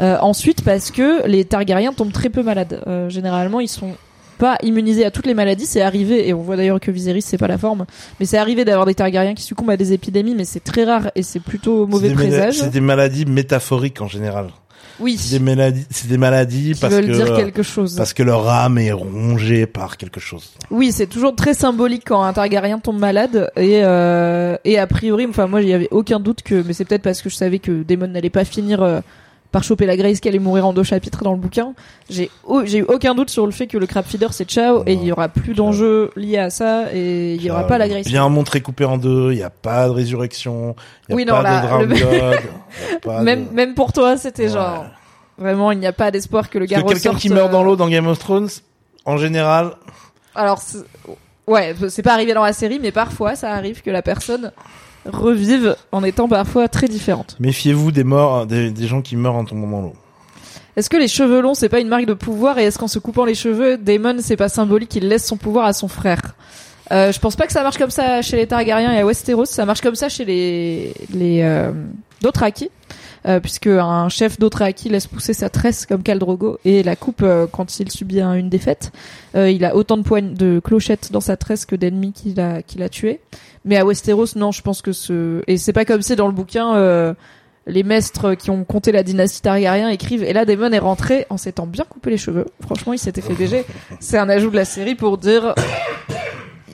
[0.00, 2.82] Euh, ensuite parce que les Targaryens tombent très peu malades.
[2.86, 3.96] Euh, généralement ils sont
[4.38, 7.38] pas immunisés à toutes les maladies, c'est arrivé, et on voit d'ailleurs que Viserys c'est
[7.38, 7.84] pas la forme,
[8.18, 11.10] mais c'est arrivé d'avoir des Targaryens qui succombent à des épidémies, mais c'est très rare
[11.14, 12.54] et c'est plutôt mauvais présage.
[12.58, 14.48] C'est des maladies métaphoriques en général.
[15.00, 17.94] Oui, C'est des maladies, c'est des maladies qui parce veulent que dire quelque chose.
[17.96, 20.50] parce que leur âme est rongée par quelque chose.
[20.72, 25.26] Oui, c'est toujours très symbolique quand un Targaryen tombe malade et euh, et a priori,
[25.28, 27.60] enfin moi il y avait aucun doute que, mais c'est peut-être parce que je savais
[27.60, 29.00] que Daemon n'allait pas finir euh,
[29.50, 31.74] par choper la Grayscale et mourir en deux chapitres dans le bouquin.
[32.10, 34.82] J'ai au- j'ai eu aucun doute sur le fait que le crab feeder c'est ciao
[34.86, 37.88] et il y aura plus d'enjeux liés à ça et il y aura pas la
[37.88, 38.12] Grayscale.
[38.12, 40.76] Bien montré coupé en deux, il y a pas de résurrection,
[41.08, 41.88] il y a Oui, pas non, de là, drame
[43.18, 44.48] le- Même de- même pour toi c'était Ouais.
[44.50, 44.84] genre
[45.38, 47.64] vraiment il n'y a pas d'espoir que le gars que quelqu'un qui meurt dans euh,
[47.64, 48.48] l'eau dans Game of Thrones,
[49.04, 49.72] en général,
[50.34, 50.78] Alors, c'est-
[51.46, 54.52] ouais, c'est pas arrivé dans la série, mais parfois ça arrive que la personne
[55.12, 57.36] revive en étant parfois très différente.
[57.40, 59.92] méfiez-vous des morts, des, des gens qui meurent en tombant dans l'eau.
[60.76, 62.98] Est-ce que les cheveux longs c'est pas une marque de pouvoir et est-ce qu'en se
[63.00, 66.36] coupant les cheveux, Daemon c'est pas symbolique qu'il laisse son pouvoir à son frère?
[66.92, 69.44] Euh, Je pense pas que ça marche comme ça chez les Targaryens et à Westeros.
[69.46, 71.72] Ça marche comme ça chez les les euh,
[72.22, 72.70] Dothraki.
[73.28, 77.20] Euh, puisque un chef Dothraki laisse pousser sa tresse comme Khal Drogo et la coupe
[77.22, 78.90] euh, quand il subit un- une défaite.
[79.34, 82.62] Euh, il a autant de poignes de clochettes dans sa tresse que d'ennemis qu'il a
[82.62, 83.20] qu'il a tué.
[83.66, 86.32] Mais à Westeros, non, je pense que ce et c'est pas comme c'est dans le
[86.32, 86.74] bouquin.
[86.76, 87.12] euh,
[87.66, 91.36] les maîtres qui ont compté la dynastie Targaryen écrivent et là Daemon est rentré en
[91.36, 92.46] s'étant bien coupé les cheveux.
[92.62, 93.66] Franchement, il s'était fait BG.
[94.00, 95.54] C'est un ajout de la série pour dire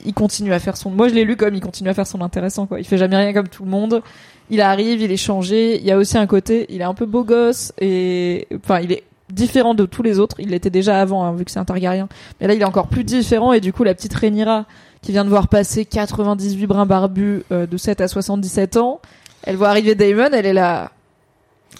[0.05, 2.21] il continue à faire son moi je l'ai lu comme il continue à faire son
[2.21, 2.79] intéressant quoi.
[2.79, 4.01] Il fait jamais rien comme tout le monde.
[4.49, 7.05] Il arrive, il est changé, il y a aussi un côté, il est un peu
[7.05, 10.35] beau gosse et enfin, il est différent de tous les autres.
[10.39, 12.07] Il l'était déjà avant hein, vu que c'est un Targaryen.
[12.39, 14.65] Mais là, il est encore plus différent et du coup, la petite Rhaenyra
[15.01, 19.01] qui vient de voir passer 98 brins barbus euh, de 7 à 77 ans,
[19.43, 20.91] elle voit arriver Daemon, elle est là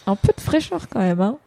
[0.06, 1.38] un peu de fraîcheur quand même hein.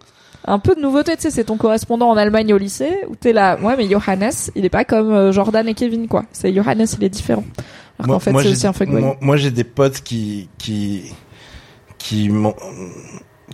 [0.45, 3.33] Un peu de nouveauté, tu sais, c'est ton correspondant en Allemagne au lycée où t'es
[3.33, 6.25] là, ouais, mais Johannes, il est pas comme euh, Jordan et Kevin, quoi.
[6.33, 7.45] C'est Johannes, il est différent.
[7.99, 9.01] Alors qu'en fait, c'est aussi un fuckboy.
[9.01, 11.13] moi, moi, j'ai des potes qui qui
[11.99, 12.55] qui m'en-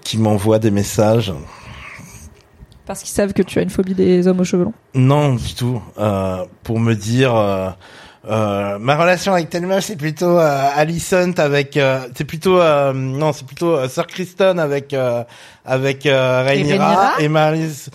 [0.02, 1.32] qui m'envoient des messages.
[2.86, 4.74] Parce qu'ils savent que tu as une phobie des hommes aux cheveux longs.
[4.94, 5.80] Non, du tout.
[5.98, 7.70] Euh, pour me dire, euh,
[8.28, 12.92] euh, ma relation avec telle meuf, c'est plutôt euh, Alicent avec, euh, c'est plutôt, euh,
[12.92, 15.26] non, c'est plutôt euh, Sir Kristen avec avec
[15.64, 17.86] avec euh, Rhaenyra Rhaenyra et Marlis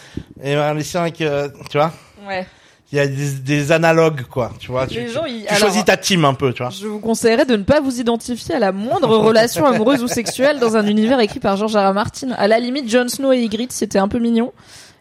[0.41, 1.91] et ma relation avec, euh, tu vois,
[2.27, 2.47] Ouais.
[2.91, 4.87] Il y a des, des analogues quoi, tu vois.
[4.87, 6.71] Tu, Les tu- gens, ils- tu alors- choisis ta team un peu, tu vois.
[6.71, 10.59] Je vous conseillerais de ne pas vous identifier à la moindre relation amoureuse ou sexuelle
[10.59, 11.89] dans un univers écrit par George R.
[11.89, 11.93] R.
[11.93, 12.31] Martin.
[12.31, 14.51] À la limite, Jon Snow et Ygritte, c'était un peu mignon.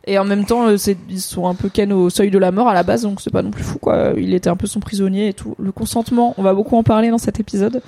[0.07, 2.51] Et en même temps, euh, c'est, ils sont un peu ken au seuil de la
[2.51, 4.12] mort à la base, donc c'est pas non plus fou, quoi.
[4.16, 5.55] Il était un peu son prisonnier et tout.
[5.59, 7.83] Le consentement, on va beaucoup en parler dans cet épisode.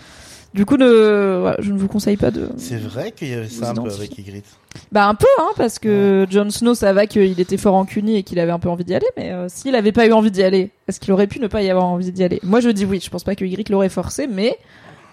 [0.53, 2.49] Du coup, ne, voilà, je ne vous conseille pas de.
[2.57, 4.47] C'est vrai qu'il y avait ça un peu avec Ygritte.
[4.91, 8.23] Bah un peu, hein, parce que Jon Snow, ça va qu'il était fort rancunier et
[8.25, 10.43] qu'il avait un peu envie d'y aller, mais euh, s'il avait pas eu envie d'y
[10.43, 12.41] aller, est-ce qu'il aurait pu ne pas y avoir envie d'y aller?
[12.43, 13.01] Moi, je dis oui.
[13.03, 14.59] Je pense pas que Ygritte l'aurait forcé, mais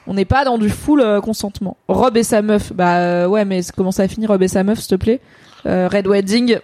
[0.08, 1.78] on n'est pas dans du full euh, consentement.
[1.88, 4.64] Rob et sa meuf, bah euh, ouais, mais comment ça a fini Rob et sa
[4.64, 5.20] meuf, s'il te plaît?
[5.68, 6.58] Euh, Red Wedding,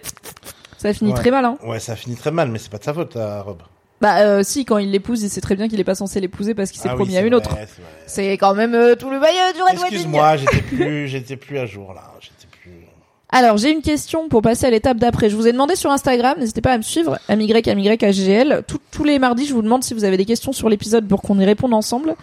[0.78, 1.16] ça a fini Ouais.
[1.16, 1.58] très mal, hein.
[1.64, 3.58] Ouais, ça finit très mal, mais c'est pas de sa faute, à Rob.
[4.00, 6.54] Bah euh, si, quand il l'épouse, il sait très bien qu'il est pas censé l'épouser
[6.54, 7.50] parce qu'il s'est Ah oui, promis c'est à une vrai, autre.
[7.50, 7.90] c'est vrai.
[8.06, 9.86] C'est quand même euh, tout le bail euh, du Red Wedding.
[9.94, 12.02] Excuse-moi, j'étais plus, j'étais plus à jour là.
[12.20, 12.70] J'étais plus.
[13.30, 15.30] Alors, j'ai une question pour passer à l'étape d'après.
[15.30, 18.62] Je vous ai demandé sur Instagram, n'hésitez pas à me suivre, MYMYHGL.
[18.66, 21.22] Tous- tous les mardis, je vous demande si vous avez des questions sur l'épisode pour
[21.22, 22.14] qu'on y réponde ensemble.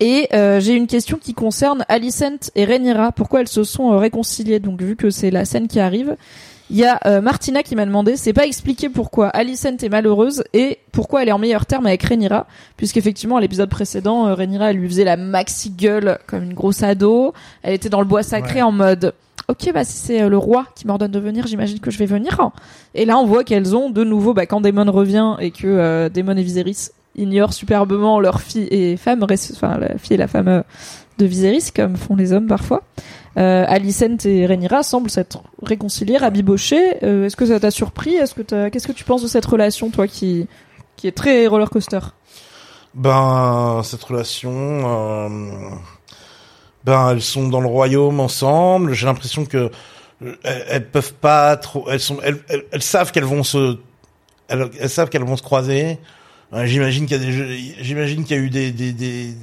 [0.00, 3.12] Et euh, j'ai une question qui concerne Alicent et Rhaenyra.
[3.12, 4.58] Pourquoi elles se sont euh, réconciliées?
[4.58, 6.16] Donc, vu que c'est la scène qui arrive,
[6.70, 10.44] il y a euh, Martina qui m'a demandé, c'est pas expliqué pourquoi Alicent est malheureuse
[10.54, 12.46] et pourquoi elle est en meilleur terme avec Rhaenyra,
[12.76, 16.82] puisqu'effectivement à l'épisode précédent, euh, Rhaenyra elle lui faisait la maxi gueule comme une grosse
[16.82, 17.34] ado.
[17.62, 18.62] Elle était dans le bois sacré Ouais.
[18.62, 19.14] en mode
[19.48, 22.06] ok bah si c'est euh, le roi qui m'ordonne de venir j'imagine que je vais
[22.06, 22.50] venir
[22.94, 26.08] et là on voit qu'elles ont de nouveau bah, quand Daemon revient et que euh,
[26.08, 30.48] Daemon et Viserys ignorent superbement leur fille et femme enfin la fille et la femme
[30.48, 30.62] euh,
[31.18, 32.82] de Viserys comme font les hommes parfois
[33.36, 38.14] euh, Alicent et Rhaenyra semblent s'être réconciliées rabibochées euh, est-ce que ça t'a surpris?
[38.14, 40.46] Est-ce que qu'est-ce que tu penses de cette relation toi qui
[40.96, 42.00] qui est très roller coaster?
[42.94, 45.28] Ben, cette relation, euh,
[46.84, 48.92] ben, elles sont dans le royaume ensemble.
[48.92, 49.70] J'ai l'impression que
[50.22, 51.88] euh, elles, peuvent pas trop.
[51.90, 53.78] Elles sont, elles, savent qu'elles vont se,
[54.48, 55.98] elles, savent qu'elles vont se croiser.
[56.52, 59.34] J'imagine qu'il y a j'imagine qu'il y a eu des, des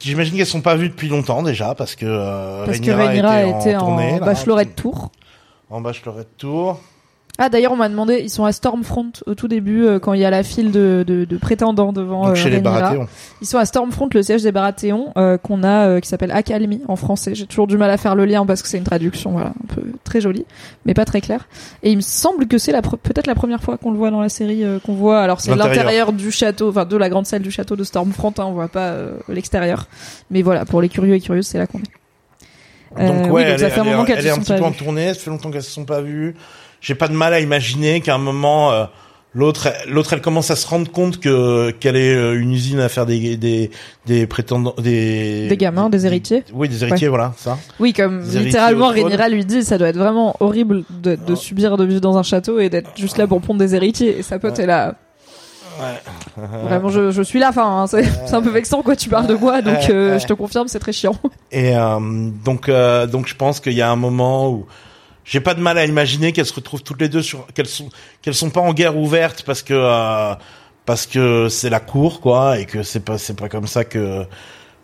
[0.00, 3.42] J'imagine qu'elles sont pas vues depuis longtemps déjà parce que euh, parce que Rhaenyra Rhaenyra
[3.60, 5.10] était était en, en tournée, là, bachelorette tour
[5.70, 6.80] en bachelorette tour.
[7.38, 10.20] Ah d'ailleurs on m'a demandé, ils sont à Stormfront au tout début euh, quand il
[10.20, 12.60] y a la file de, de, de prétendants devant Donc euh, les.
[12.60, 13.06] Baratheons.
[13.42, 16.80] Ils sont à Stormfront, le siège des Baratheons euh, qu'on a euh, qui s'appelle Accalmie
[16.88, 17.34] en français.
[17.34, 19.74] J'ai toujours du mal à faire le lien parce que c'est une traduction voilà, un
[19.74, 20.46] peu très jolie
[20.86, 21.46] mais pas très claire.
[21.82, 24.20] Et il me semble que c'est la peut-être la première fois qu'on le voit dans
[24.22, 25.76] la série euh, qu'on voit alors c'est L'intérieur.
[25.84, 28.68] l'intérieur du château enfin de la grande salle du château de Stormfront hein, on voit
[28.68, 29.88] pas euh, l'extérieur.
[30.30, 33.06] Mais voilà, pour les curieux et curieuses, c'est là qu'on est.
[33.06, 34.54] Donc oui, ouais, donc elle, ça est- fait elle moment qu'elles elle est un petit
[34.54, 36.34] peu en tournée, ça fait longtemps qu'elles se sont pas vues.
[36.86, 38.84] J'ai pas de mal à imaginer qu'à un moment euh,
[39.34, 42.88] l'autre l'autre elle commence à se rendre compte que qu'elle est euh, une usine à
[42.88, 43.72] faire des des
[44.06, 46.44] des prétendants des Des gamins, des héritiers.
[46.54, 47.58] Oui, des héritiers, voilà, ça.
[47.80, 48.90] Oui, comme Des littéralement.
[48.90, 51.34] Rhaenyra lui dit, ça doit être vraiment horrible de, de Oh.
[51.34, 54.16] subir de vivre dans un château et d'être juste là pour pondre des héritiers.
[54.18, 54.62] Et sa pote Ouais.
[54.62, 54.94] est là.
[55.80, 56.44] Ouais.
[56.68, 57.48] Vraiment, je, je suis là.
[57.50, 58.94] Enfin, hein, c'est c'est un peu vexant quoi.
[58.94, 61.16] Tu parles de moi, donc euh, je te confirme, c'est très chiant.
[61.50, 61.98] Et euh,
[62.44, 64.66] donc euh, donc je pense qu'il y a un moment où
[65.26, 67.90] j'ai pas de mal à imaginer qu'elles se retrouvent toutes les deux sur qu'elles sont
[68.22, 70.34] qu'elles sont pas en guerre ouverte parce que euh,
[70.86, 74.24] parce que c'est la cour quoi et que c'est pas c'est pas comme ça que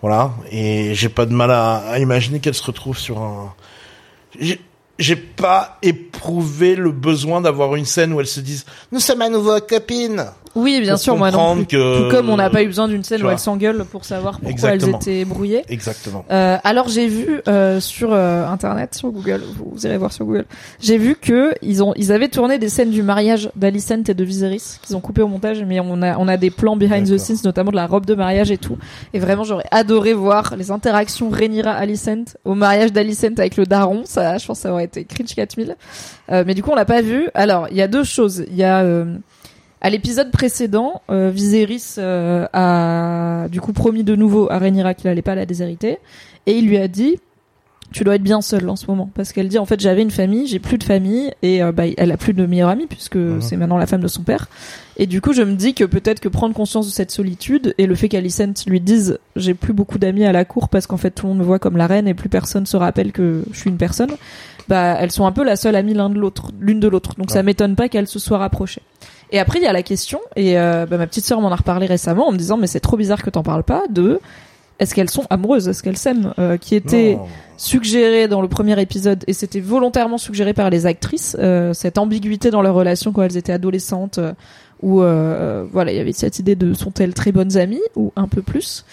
[0.02, 3.54] voilà et j'ai pas de mal à, à imaginer qu'elles se retrouvent sur un
[4.38, 4.60] j'ai
[4.98, 9.28] j'ai pas éprouvé le besoin d'avoir une scène où elles se disent nous sommes à
[9.28, 10.26] nouveau copines.
[10.54, 11.66] Oui, bien sûr, moi non plus.
[11.66, 14.34] que- Tout comme on n'a pas eu besoin d'une scène où elles s'engueulent pour savoir
[14.34, 14.98] pourquoi Exactement.
[15.00, 15.64] elles étaient brouillées.
[15.68, 16.24] Exactement.
[16.30, 20.44] Euh, alors j'ai vu euh, sur euh, internet, sur Google, vous, irez voir sur Google,
[20.80, 24.24] j'ai vu que ils ont, ils avaient tourné des scènes du mariage d'Alicent et de
[24.24, 27.18] Viserys qu'ils ont coupé au montage, mais on a, on a des plans behind the
[27.18, 28.76] scenes, notamment de la robe de mariage et tout.
[29.14, 34.02] Et vraiment, j'aurais adoré voir les interactions Rhaenyra Alicent au mariage d'Alicent avec le daron.
[34.04, 35.76] Ça, je pense, que ça aurait été cringe 4000.
[36.30, 37.28] Euh, mais du coup, on l'a pas vu.
[37.34, 38.44] Alors, il y a deux choses.
[38.48, 39.16] Il y a euh,
[39.82, 45.10] à l'épisode précédent, euh, Viserys euh, a du coup promis de nouveau à Rhaenyra qu'il
[45.10, 45.98] allait pas la déshériter,
[46.46, 47.18] et il lui a dit
[47.92, 50.10] tu dois être bien seule en ce moment parce qu'elle dit en fait j'avais une
[50.10, 53.18] famille j'ai plus de famille et euh, bah, elle a plus de meilleure amie puisque
[53.40, 54.48] c'est maintenant la femme de son père
[54.96, 57.86] et du coup je me dis que peut-être que prendre conscience de cette solitude et
[57.86, 61.10] le fait qu'Alicent lui dise j'ai plus beaucoup d'amis à la cour parce qu'en fait
[61.10, 63.58] tout le monde me voit comme la reine et plus personne se rappelle que je
[63.58, 64.12] suis une personne
[64.68, 67.14] bah elles sont un peu la seule amie l'un de l'autre l'une de l'autre.
[67.18, 67.42] Donc ça Ouais.
[67.42, 68.80] m'étonne pas qu'elles se soient rapprochées
[69.32, 71.56] et après il y a la question et euh, bah, ma petite sœur m'en a
[71.56, 74.20] reparlé récemment en me disant mais c'est trop bizarre que t'en parles pas de
[74.78, 75.68] est-ce qu'elles sont amoureuses?
[75.68, 76.34] Est-ce qu'elles s'aiment?
[76.40, 77.26] Euh, qui était Non.
[77.56, 82.50] suggéré dans le premier épisode et c'était volontairement suggéré par les actrices euh, cette ambiguïté
[82.50, 84.32] dans leur relation quand elles étaient adolescentes euh,
[84.82, 88.26] où euh, voilà il y avait cette idée de sont-elles très bonnes amies ou un
[88.26, 88.84] peu plus?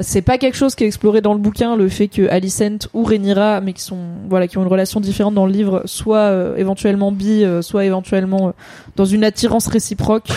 [0.00, 3.04] C'est pas quelque chose qui est exploré dans le bouquin le fait que Alicent ou
[3.04, 6.56] Rhaenyra mais qui sont voilà qui ont une relation différente dans le livre soit euh,
[6.56, 8.50] éventuellement bi euh, soit éventuellement euh,
[8.96, 10.28] dans une attirance réciproque.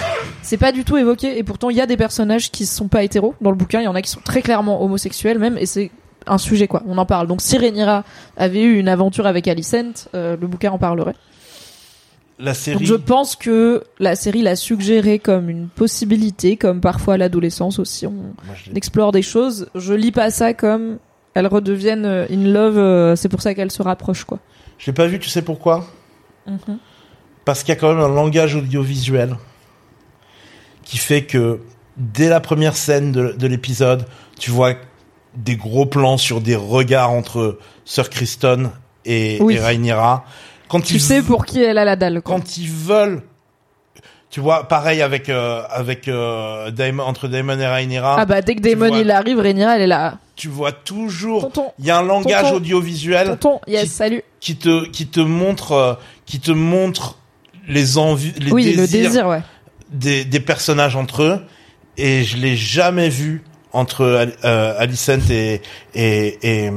[0.41, 3.03] C'est pas du tout évoqué et pourtant il y a des personnages qui sont pas
[3.03, 5.65] hétéros dans le bouquin il y en a qui sont très clairement homosexuels même et
[5.65, 5.91] c'est
[6.27, 6.83] un sujet quoi.
[6.87, 7.27] On en parle.
[7.27, 8.03] Donc si Rhaenyra
[8.37, 11.15] avait eu une aventure avec Alicent euh, le bouquin en parlerait
[12.39, 12.77] La série.
[12.79, 17.79] donc je pense que la série l'a suggéré comme une possibilité comme parfois à l'adolescence
[17.79, 20.99] aussi on Moi, explore des choses je lis pas ça comme
[21.33, 24.39] elles redeviennent euh, in love euh, c'est pour ça qu'elles se rapprochent quoi
[24.77, 25.85] je l'ai pas vu, tu sais pourquoi
[26.47, 26.77] Mhm.
[27.45, 29.35] Parce qu'il y a quand même un langage audiovisuel
[30.83, 31.59] qui fait que
[31.97, 34.05] dès la première scène de, de l'épisode,
[34.39, 34.73] tu vois
[35.35, 38.71] des gros plans sur des regards entre Sir Kristen
[39.05, 39.55] et, Oui.
[39.55, 40.25] et Rhaenyra.
[40.69, 42.35] Quand tu ils sais pour qui elle a la dalle quoi.
[42.35, 43.21] quand ils veulent
[44.29, 48.55] tu vois pareil avec euh, avec euh, Daemon entre Daemon et Rhaenyra ah bah dès
[48.55, 51.97] que Daemon vois- il arrive Rhaenyra elle est là tu vois toujours il y a
[51.97, 52.55] un langage Tonton.
[52.57, 55.93] audiovisuel tonton yes qui- salut qui te qui te montre euh,
[56.27, 57.17] qui te montre
[57.67, 59.41] les envies les oui le désirs désir ouais
[59.89, 61.41] des, des personnages entre eux
[61.97, 64.01] et je l'ai jamais vu entre
[64.43, 65.61] euh, Alicent et
[65.95, 66.71] et et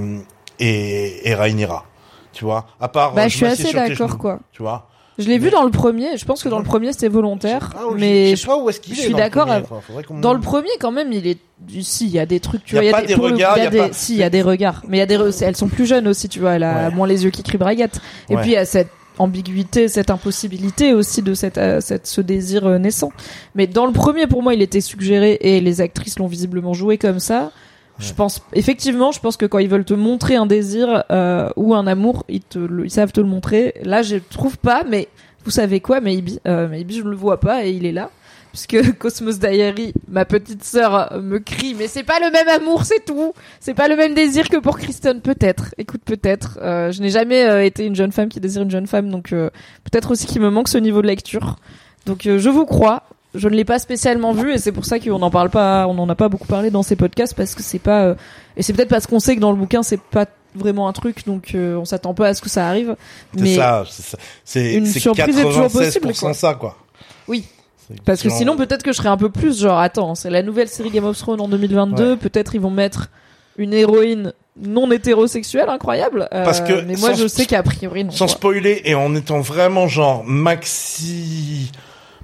[0.59, 1.85] et, et Rhaenyra
[2.33, 5.38] tu vois à part bah euh, je suis assez d'accord quoi tu vois Je l'ai
[5.38, 6.16] vu dans le premier.
[6.16, 8.81] Je pense que dans le premier c'était volontaire, Ah, mais je sais pas où est-ce
[8.81, 9.81] qu'il je suis dans d'accord Enfin,
[10.14, 11.38] me- dans le premier quand même il est.
[11.83, 13.57] Si il y a des trucs, tu Y vois, il y pas a des, regards,
[13.57, 15.01] il y a y a des, pas- si il y a des regards, mais il
[15.01, 16.95] y a des, re- elles sont plus jeunes aussi, tu vois, elle a Ouais.
[16.95, 18.01] moins les yeux qui crient braguette.
[18.31, 18.40] Et Ouais.
[18.40, 22.66] puis il y a cette ambiguïté, cette impossibilité aussi de cette, euh, cette ce désir
[22.66, 23.12] euh, naissant.
[23.55, 26.97] Mais dans le premier, pour moi, il était suggéré et les actrices l'ont visiblement joué
[26.99, 27.53] comme ça.
[28.03, 31.75] Je pense effectivement, je pense que quand ils veulent te montrer un désir euh, ou
[31.75, 32.43] un amour, ils
[32.88, 33.75] savent te le montrer.
[33.83, 35.09] Là, je trouve pas, mais
[35.45, 38.11] vous savez quoi, Maybe, euh, Maybe je le vois pas et il est là.
[38.53, 43.05] Puisque Cosmos Diary, ma petite sœur, me crie, mais c'est pas le même amour, c'est
[43.05, 43.33] tout.
[43.61, 45.75] C'est pas le même désir que pour Kristen, peut-être.
[45.79, 46.59] Écoute, peut-être.
[46.61, 49.31] Euh, je n'ai jamais euh, été une jeune femme qui désire une jeune femme, donc
[49.31, 51.57] peut-être aussi qu'il me manque ce niveau de lecture.
[52.05, 53.05] Donc je vous crois.
[53.35, 55.95] Je ne l'ai pas spécialement vu et c'est pour ça qu'on n'en parle pas, on
[55.95, 58.14] n'en a pas beaucoup parlé dans ces podcasts parce que c'est pas euh,
[58.57, 61.25] et c'est peut-être parce qu'on sait que dans le bouquin c'est pas vraiment un truc
[61.27, 62.95] donc euh, on s'attend pas à ce que ça arrive.
[63.38, 63.85] Mais ça,
[64.45, 66.35] c'est une surprise est toujours 96% possible, quoi.
[66.35, 66.77] ça, quoi.
[67.27, 67.45] Oui.
[68.05, 70.68] Parce que sinon, peut-être que je serais un peu plus genre, attends, c'est la nouvelle
[70.68, 72.16] série Game of Thrones en 2022, Ouais.
[72.16, 73.09] peut-être ils vont mettre
[73.59, 76.29] une héroïne non hétérosexuelle incroyable.
[76.33, 78.11] Euh, Parce que mais moi, sans- je sais qu'a priori non.
[78.11, 78.35] Sans quoi.
[78.35, 81.71] spoiler et en étant vraiment genre maxi,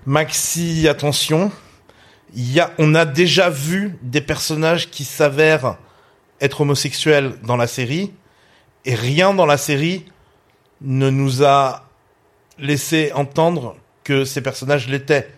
[0.09, 1.53] maxi attention,
[2.35, 5.77] il y a, on a déjà vu des personnages qui s'avèrent
[6.41, 8.13] être homosexuels dans la série
[8.85, 10.07] et rien dans la série
[10.81, 11.85] ne nous a
[12.59, 15.29] laissé entendre que ces personnages l'étaient.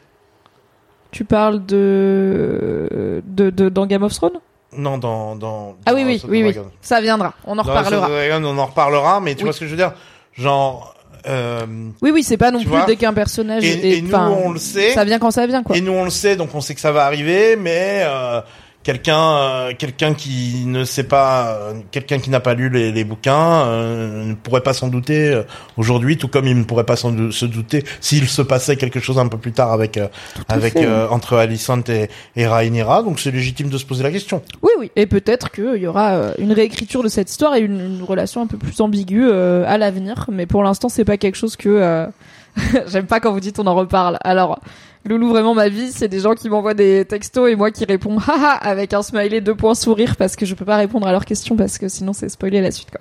[1.11, 3.23] Tu parles de...
[3.27, 4.39] de, de dans Game of Thrones?
[4.77, 6.63] Non, dans, dans, Ah dans oui, oui, oui, oui.
[6.81, 7.35] Ça viendra.
[7.45, 8.09] On en Dans reparlera.
[8.09, 9.45] Dragon, on en reparlera, mais tu Oui.
[9.45, 9.95] vois ce que je veux dire?
[10.35, 10.95] Genre,
[11.27, 11.67] euh,
[12.03, 13.99] Oui, oui, c'est pas non plus vois dès qu'un personnage Et- est.
[13.99, 14.93] et nous, on le sait.
[14.93, 15.77] Ça vient quand ça vient, quoi.
[15.77, 18.41] Et nous on le sait, donc on sait que ça va arriver, mais euh,
[18.83, 23.05] quelqu'un euh, quelqu'un qui ne sait pas euh, quelqu'un qui n'a pas lu les, les
[23.05, 25.43] bouquins euh, ne pourrait pas s'en douter euh,
[25.77, 28.99] aujourd'hui tout comme il ne pourrait pas s'en dou- se douter s'il se passait quelque
[28.99, 30.09] chose un peu plus tard avec euh,
[30.49, 34.43] avec euh, entre Alicent et, et Rhaenyra donc c'est légitime de se poser la question
[34.63, 34.91] Oui, oui.
[34.97, 38.41] Et peut-être qu'il y aura euh, une réécriture de cette histoire et une, une relation
[38.43, 40.25] un peu plus ambiguë euh, à l'avenir.
[40.33, 41.69] Mais pour l'instant, c'est pas quelque chose que...
[41.69, 42.07] euh,
[42.89, 44.19] J'aime pas quand vous dites on en reparle.
[44.25, 44.59] Alors,
[45.07, 48.19] Loulou, vraiment, ma vie, c'est des gens qui m'envoient des textos et moi qui réponds
[48.29, 51.25] haha avec un smiley deux points sourire parce que je peux pas répondre à leurs
[51.25, 53.01] questions parce que sinon c'est spoiler la suite, quoi.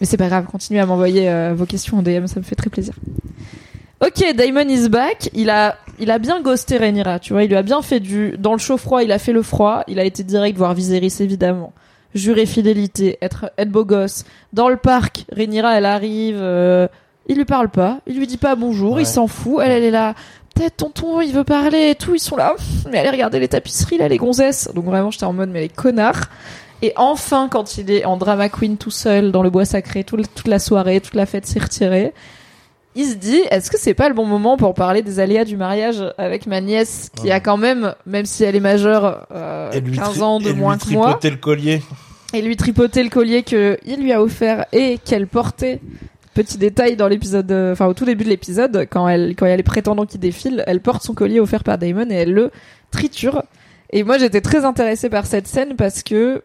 [0.00, 2.54] Mais c'est pas grave, continuez à m'envoyer euh, vos questions en DM, ça me fait
[2.54, 2.94] très plaisir.
[4.00, 5.28] Ok, Damon is back.
[5.34, 7.42] Il a, il a bien ghosté Rhaenyra, tu vois.
[7.44, 9.82] Il lui a bien fait du, dans le chaud froid, il a fait le froid.
[9.88, 11.74] Il a été direct voir Viserys, évidemment.
[12.14, 14.24] Jurer fidélité, être, être beau gosse.
[14.54, 16.88] Dans le parc, Rhaenyra, elle arrive, euh,
[17.26, 18.00] il lui parle pas.
[18.06, 19.02] Il lui dit pas bonjour, Ouais.
[19.02, 19.58] il s'en fout.
[19.62, 20.14] Elle, elle est là.
[20.54, 22.14] Peut-être tonton, il veut parler et tout.
[22.14, 22.54] Ils sont là.
[22.90, 24.68] Mais allez regarder les tapisseries, là, les gonzesses.
[24.74, 26.24] Donc vraiment, j'étais en mode, mais les connards.
[26.82, 30.16] Et enfin, quand il est en drama queen tout seul dans le bois sacré, tout
[30.16, 32.12] le- toute la soirée, toute la fête s'est retirée,
[32.96, 35.56] il se dit, est-ce que c'est pas le bon moment pour parler des aléas du
[35.56, 37.32] mariage avec ma nièce, qui Ouais.
[37.32, 40.48] a quand même, même si elle est majeure, euh, et lui 15 tri- ans de
[40.48, 41.82] et lui moins que moi, tripoter le collier
[42.32, 45.80] et lui tripoter le collier que il lui a offert et qu'elle portait.
[46.34, 49.50] Petit détail dans l'épisode, euh, enfin au tout début de l'épisode, quand elle, quand il
[49.50, 52.32] y a les prétendants qui défilent, elle porte son collier offert par Damon et elle
[52.32, 52.50] le
[52.90, 53.42] triture.
[53.90, 56.42] Et moi j'étais très intéressée par cette scène parce que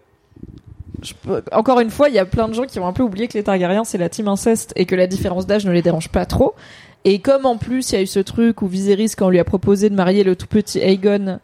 [1.51, 3.33] encore une fois, il y a plein de gens qui ont un peu oublié que
[3.33, 6.25] les Targaryens c'est la team inceste et que la différence d'âge ne les dérange pas
[6.25, 6.55] trop.
[7.03, 9.39] Et comme en plus il y a eu ce truc où Viserys quand on lui
[9.39, 11.39] a proposé de marier le tout petit Aegon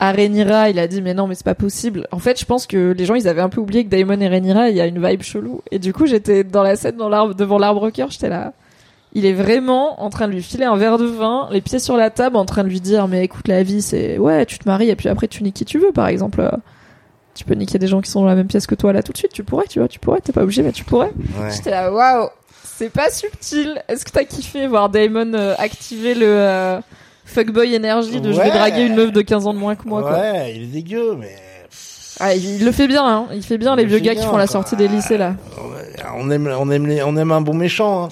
[0.00, 2.08] à Rhaenyra, il a dit mais non mais c'est pas possible.
[2.10, 4.28] En fait, je pense que les gens ils avaient un peu oublié que Daemon et
[4.28, 5.60] Rhaenyra, il y a une vibe chelou.
[5.70, 8.54] Et du coup, j'étais dans la scène dans l'arbre devant l'arbre cœur, j'étais là.
[9.12, 11.96] Il est vraiment en train de lui filer un verre de vin, les pieds sur
[11.96, 14.68] la table, en train de lui dire mais écoute la vie c'est ouais tu te
[14.68, 16.50] maries et puis après tu niques qui tu veux par exemple.
[17.34, 19.12] Tu peux niquer des gens qui sont dans la même pièce que toi là tout
[19.12, 21.12] de suite, tu pourrais, tu vois, tu pourrais, t'es pas obligé mais tu pourrais.
[21.40, 21.50] ouais.
[21.54, 22.28] J'étais là, waouh,
[22.64, 23.82] c'est pas subtil.
[23.88, 26.80] Est-ce que t'as kiffé voir Damon euh, activer le euh,
[27.30, 28.50] fuckboy énergie de je vais Ouais.
[28.50, 30.12] draguer une meuf de 15 ans de moins que moi, quoi.
[30.18, 31.34] ouais il est dégueu mais
[32.18, 33.26] Ah, il, le fait bien, hein.
[33.34, 35.36] Il fait bien Il les le vieux gars qui font la sortie des lycées, là.
[35.58, 38.08] Ouais, on aime on aime les- on aime un bon méchant hein.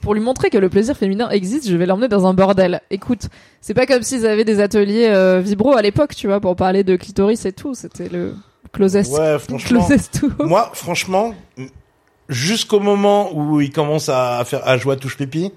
[0.00, 2.80] Pour lui montrer que le plaisir féminin existe, je vais l'emmener dans un bordel.
[2.90, 3.28] Écoute,
[3.60, 6.84] c'est pas comme s'ils avaient des ateliers euh, vibro à l'époque, tu vois, pour parler
[6.84, 7.74] de clitoris et tout.
[7.74, 8.34] C'était le
[8.72, 10.44] closest, ouais franchement closest to.
[10.46, 11.34] Moi, franchement,
[12.28, 15.52] jusqu'au moment où il commence à faire à jouer à touche pipi,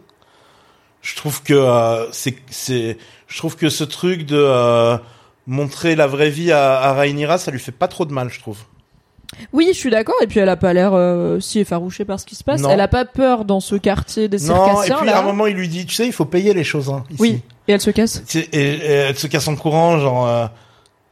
[1.04, 4.98] je trouve que euh, c'est c'est je trouve que ce truc de euh,
[5.46, 8.40] montrer la vraie vie à, à Rhaenyra, ça lui fait pas trop de mal, je
[8.40, 8.58] trouve.
[9.52, 10.16] Oui, je suis d'accord.
[10.22, 12.62] Et puis elle a pas l'air euh, si effarouchée par ce qui se passe.
[12.62, 12.70] Non.
[12.70, 15.18] Elle a pas peur dans ce quartier des Non, et circassiens, puis là.
[15.18, 17.20] à un moment il lui dit, tu sais, il faut payer les choses hein, ici.
[17.22, 18.22] Oui, et elle se casse.
[18.36, 20.46] Et, et elle se casse en courant, genre euh,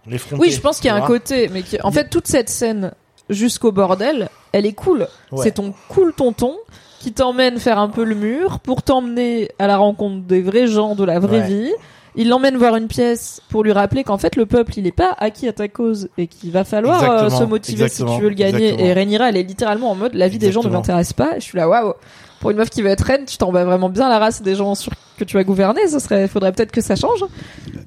[0.05, 0.39] les frontières.
[0.39, 2.91] Oui, je pense qu'il y a un côté, mais qui- en fait, toute cette scène
[3.29, 5.07] jusqu'au bordel, elle est cool.
[5.31, 5.43] Ouais.
[5.43, 6.55] C'est ton cool tonton
[7.01, 10.95] qui t'emmène faire un peu le mur pour t'emmener à la rencontre des vrais gens
[10.95, 11.47] de la vraie Ouais.
[11.47, 11.71] vie.
[12.15, 15.15] Il l'emmène voir une pièce pour lui rappeler qu'en fait le peuple il est pas
[15.17, 18.35] acquis à ta cause et qu'il va falloir euh, se motiver si tu veux le
[18.35, 18.65] gagner.
[18.65, 18.85] exactement.
[18.89, 21.37] Et Rhaenyra elle est littéralement en mode la vie des gens ne m'intéresse pas.
[21.37, 21.93] Et je suis là waouh.
[22.41, 24.55] Pour une meuf qui veut être reine, tu t'en bats vraiment bien la race des
[24.55, 25.87] gens sûrs que tu vas gouverner.
[25.87, 27.19] Ce serait, faudrait peut-être que ça change.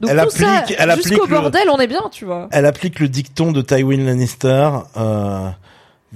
[0.01, 2.49] Donc Elle tout ça, applique- elle jusqu'au applique le- bordel, on est bien, tu vois.
[2.53, 4.71] Elle applique le dicton de Tywin Lannister.
[4.97, 5.49] Euh,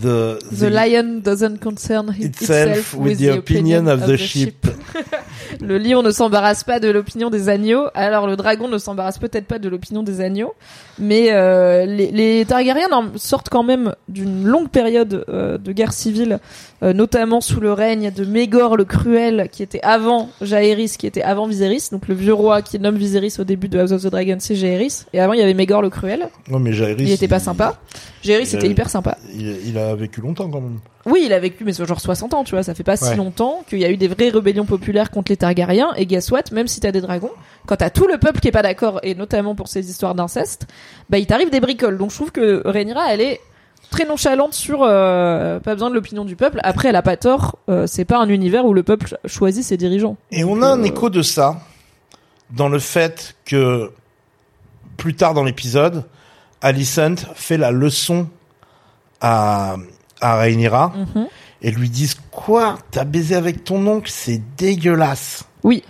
[0.01, 4.67] the, The lion doesn't concern itself with the opinion of the sheep.
[5.61, 9.47] le lion ne s'embarrasse pas de l'opinion des agneaux, alors le dragon ne s'embarrasse peut-être
[9.47, 10.55] pas de l'opinion des agneaux,
[10.99, 15.93] mais euh, les, les Targaryens en- sortent quand même d'une longue période euh, de guerre
[15.93, 16.39] civile,
[16.83, 21.23] euh, notamment sous le règne de Mégor le Cruel, qui était avant Jaehaerys, qui était
[21.23, 24.09] avant Viserys, donc le vieux roi qui nomme Viserys au début de House of the
[24.11, 27.11] Dragon, c'est Jaehaerys, et avant il y avait Mégor le Cruel, Non mais Jaehaerys, il
[27.13, 27.81] était pas sympa.
[28.23, 29.17] Jaehaerys il- était hyper sympa.
[29.35, 30.79] Il, il a vécu longtemps quand même.
[31.07, 33.15] Oui, il a vécu, mais c'est genre 60 ans, tu vois, ça fait pas si
[33.15, 36.45] longtemps qu'il y a eu des vraies rébellions populaires contre les Targaryens, et guess what,
[36.53, 37.31] même si t'as des dragons,
[37.67, 40.67] quand t'as tout le peuple qui est pas d'accord, et notamment pour ces histoires d'inceste,
[41.09, 41.99] bah il t'arrive des bricoles.
[41.99, 43.41] Donc je trouve que Rhaenyra, elle est
[43.91, 46.61] très nonchalante sur euh, pas besoin de l'opinion du peuple.
[46.63, 49.77] Après, elle a pas tort, euh, c'est pas un univers où le peuple choisit ses
[49.77, 50.17] dirigeants.
[50.31, 51.61] Et on a un écho de ça
[52.51, 53.91] dans le fait que
[54.97, 56.05] plus tard dans l'épisode,
[56.61, 58.29] Alicent fait la leçon
[59.21, 59.77] à,
[60.21, 61.27] à Rhaenyra Mhm.
[61.63, 65.45] et lui disent quoi T'as baisé avec ton oncle C'est dégueulasse.
[65.65, 65.83] Oui,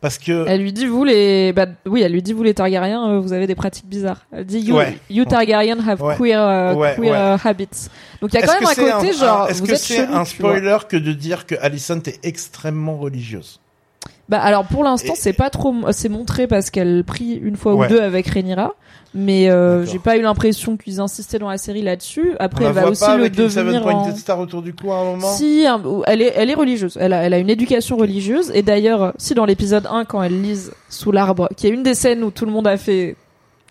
[0.00, 3.08] Parce que elle lui dit vous les, bah oui, elle lui dit vous les Targaryens,
[3.08, 4.26] euh, vous avez des pratiques bizarres.
[4.32, 4.98] Elle dit you, Ouais.
[5.08, 6.16] you Targaryen have Ouais.
[6.16, 7.68] queer, euh, Ouais, queer euh, habits.
[8.20, 10.96] Donc il y a quand même un côté genre Est-ce que c'est un spoiler que
[10.96, 13.60] de dire que Alicent est extrêmement religieuse
[14.32, 17.74] Bah alors pour l'instant Et- c'est pas trop c'est montré parce qu'elle prie une fois
[17.74, 17.84] Ouais.
[17.86, 18.72] ou deux avec Rhaenyra
[19.14, 22.32] mais euh, j'ai pas eu l'impression qu'ils insistaient dans la série là-dessus.
[22.40, 24.16] Après On elle va aussi le devenir en...
[24.16, 25.28] Star autour du cou à un moment.
[25.34, 25.66] Si,
[26.06, 26.96] elle est, elle est religieuse.
[26.98, 28.50] Elle a, elle a une éducation religieuse.
[28.54, 31.92] Et d'ailleurs, si dans l'épisode 1, quand elle lise sous l'arbre, qui est une des
[31.94, 33.16] scènes où tout le monde a fait,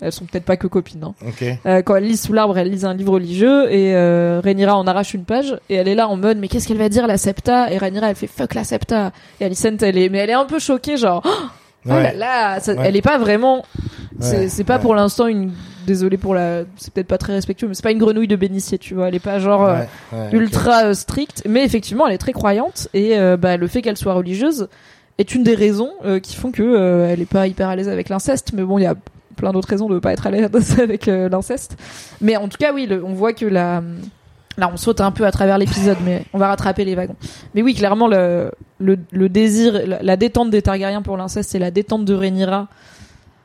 [0.02, 1.14] elles sont peut-être pas que copines, hein.
[1.28, 1.46] Ok.
[1.66, 4.88] Euh, quand elle lit sous l'arbre, elle lit un livre religieux et euh, Rhaenyra en
[4.88, 7.18] arrache une page et elle est là en mode mais qu'est-ce qu'elle va dire la
[7.18, 7.72] septa?
[7.72, 10.46] Et Rhaenyra elle fait fuck la septa et Alicent elle est mais elle est un
[10.46, 11.30] peu choquée genre oh
[11.90, 12.16] là Ouais.
[12.16, 12.84] là ça- Ouais.
[12.86, 13.64] elle est pas vraiment
[14.20, 14.64] c'est Ouais.
[14.64, 15.52] pas pour l'instant une
[15.88, 18.78] désolé pour la c'est peut-être pas très respectueux mais c'est pas une grenouille de bénitier
[18.78, 19.74] tu vois elle est pas genre euh,
[20.14, 20.34] Ouais, ouais, ok.
[20.34, 23.98] ultra euh, stricte, mais effectivement elle est très croyante et euh, bah, le fait qu'elle
[23.98, 24.68] soit religieuse
[25.18, 27.90] est une des raisons euh, qui font que euh, elle est pas hyper à l'aise
[27.90, 28.52] avec l'inceste.
[28.54, 28.96] Mais bon, il y a
[29.42, 31.78] plein d'autres raisons de pas être à l'aise avec euh, l'inceste.
[32.22, 33.84] Mais en tout cas, oui, on voit que la
[34.58, 37.16] Là, on saute un peu à travers l'épisode, mais on va rattraper les wagons.
[37.56, 41.72] Mais oui, clairement, le, le, désir, la, la détente des Targaryens pour l'inceste, c'est la
[41.72, 42.68] détente de Rhaenyra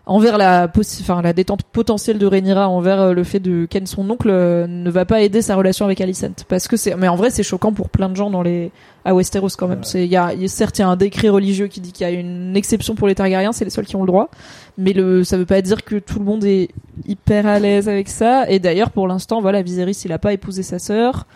[0.08, 0.70] envers la,
[1.02, 4.66] enfin, la détente potentielle de Rhaenyra envers euh, le fait de ken son oncle euh,
[4.68, 6.44] ne va pas aider sa relation avec Alicent.
[6.48, 8.70] Parce que c'est, mais en vrai, c'est choquant pour plein de gens dans les,
[9.04, 9.82] à Westeros quand même.
[9.82, 11.80] C'est, il y a, il y a- certes, il y a un décret religieux qui
[11.80, 14.06] dit qu'il y a une exception pour les Targaryens, c'est les seuls qui ont le
[14.06, 14.30] droit.
[14.78, 16.68] Mais le, ça veut pas dire que tout le monde est
[17.08, 18.48] hyper à l'aise avec ça.
[18.48, 21.26] Et d'ailleurs, pour l'instant, voilà, Viserys, il a pas épousé sa sœur.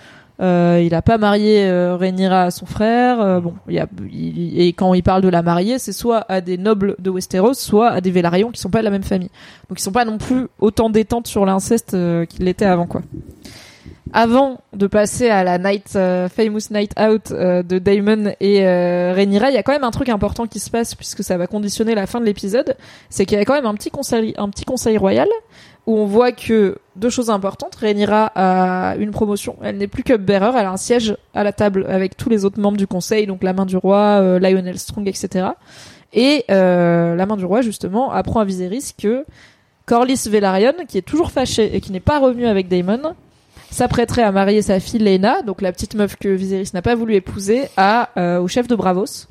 [0.41, 3.21] Euh, il a pas marié euh, Rhaenyra à son frère.
[3.21, 6.41] Euh, bon, y a, il- et quand il parle de la marier, c'est soit à
[6.41, 9.31] des nobles de Westeros, soit à des Vélarions qui sont pas de la même famille.
[9.69, 13.03] Donc ils sont pas non plus autant détentes sur l'inceste euh, qu'ils l'étaient avant, quoi.
[14.13, 19.51] Avant de passer à la night euh, famous night out euh, de Daemon et Rhaenyra,
[19.51, 21.95] il y a quand même un truc important qui se passe puisque ça va conditionner
[21.95, 22.77] la fin de l'épisode,
[23.09, 25.29] c'est qu'il y a quand même un petit conseil, un petit conseil royal
[25.91, 27.75] où on voit que deux choses importantes.
[27.75, 29.57] Rhaenyra a une promotion.
[29.63, 30.51] Elle n'est plus cupbearer.
[30.59, 33.43] Elle a un siège à la table avec tous les autres membres du conseil, donc
[33.43, 35.49] la main du roi, euh, Lionel Strong, etc.
[36.13, 39.25] Et euh, la main du roi, justement, apprend à Viserys que
[39.87, 43.15] Corlys Velaryon, qui est toujours fâché et qui n'est pas revenu avec Daemon,
[43.71, 47.15] s'apprêterait à marier sa fille Lena, donc la petite meuf que Viserys n'a pas voulu
[47.15, 49.27] épouser, à, euh, au chef de Bravos.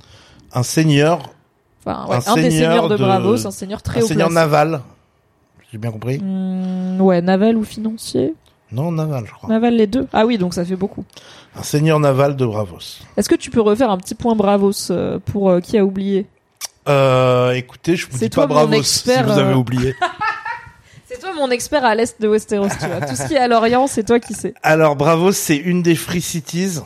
[0.54, 1.30] Un seigneur,
[1.86, 4.08] Enfin, ouais, Un un, des seigneur seigneurs de, de- Bravos, un seigneur très un haut
[4.08, 4.36] seigneur placé.
[4.42, 4.82] naval.
[5.72, 6.18] J'ai bien compris.
[6.20, 8.34] Hmm, ouais, naval ou financier
[8.72, 9.50] Non, naval, je crois.
[9.50, 11.06] Naval les deux Ah oui, donc ça fait beaucoup.
[11.56, 13.02] Un seigneur naval de Bravos.
[13.18, 16.26] Est-ce que tu peux refaire un petit point Bravos euh, pour euh, qui a oublié?
[16.88, 19.96] Euh, écoutez, je vous dis pas toi Bravos si vous avez euh, oublié.
[21.08, 23.02] C'est toi mon expert à l'est de Westeros, tu vois.
[23.02, 24.54] Tout ce qui est à l'Orient, c'est toi qui sais.
[24.62, 26.78] Alors Bravos, c'est une des free cities,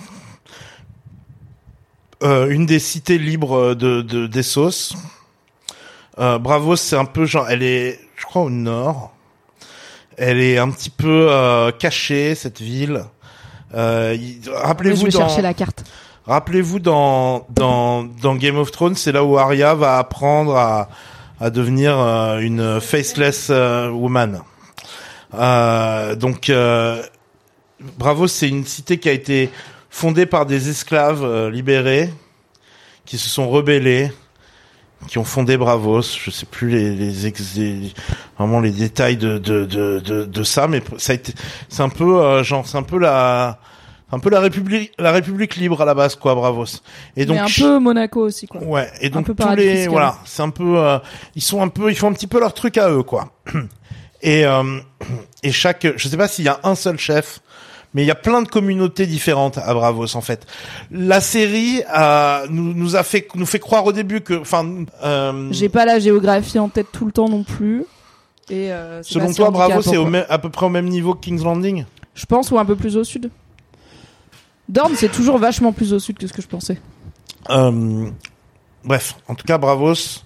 [2.24, 4.96] euh, une des cités libres de, de d'Essos.
[6.20, 9.12] Euh, Bravos, c'est un peu genre, elle est, je crois, au nord.
[10.18, 13.04] Elle est un petit peu euh, cachée cette ville.
[13.74, 14.18] Euh,
[14.48, 15.84] rappelez-vous dans, chercher la carte.
[16.26, 20.90] rappelez-vous dans dans dans Game of Thrones, c'est là où Arya va apprendre à
[21.42, 24.42] à devenir euh, une faceless euh, woman.
[25.34, 27.04] Euh, donc euh,
[27.98, 29.50] Bravos, c'est une cité qui a été
[29.90, 32.10] fondée par des esclaves libérés
[33.06, 34.14] qui se sont rebellés,
[35.08, 36.02] qui ont fondé Bravos.
[36.02, 37.94] Je sais plus les, les, ex- les-
[38.38, 41.34] vraiment les détails de de, de de de ça, mais ça a été,
[41.70, 43.60] c'est un peu euh, genre, c'est un peu la
[44.12, 46.66] un peu la république la république libre à la base quoi Bravos.
[47.16, 48.62] Et donc Mais un peu Monaco aussi, quoi.
[48.64, 51.00] Ouais, et donc peu tous les voilà, c'est un peu euh,
[51.36, 53.32] ils sont un peu ils font un petit peu leur truc à eux quoi.
[54.26, 54.80] Et euh,
[55.44, 57.42] et chaque je sais pas s'il y a un seul chef
[57.94, 60.46] mais il y a plein de communautés différentes à Bravos en fait.
[60.92, 64.66] La série euh, nous nous a fait nous fait croire au début que enfin
[65.04, 67.86] euh, J'ai pas la géographie en tête tout le temps non plus.
[68.50, 69.98] Et euh, selon toi Bravos c'est
[70.30, 71.86] à peu près au même niveau que King's Landing?
[72.16, 73.32] Je pense ou un peu plus au sud.
[74.70, 76.80] Dorne, c'est toujours vachement plus au sud que ce que je pensais.
[77.50, 78.10] Euh,
[78.84, 80.24] bref, en tout cas Bravos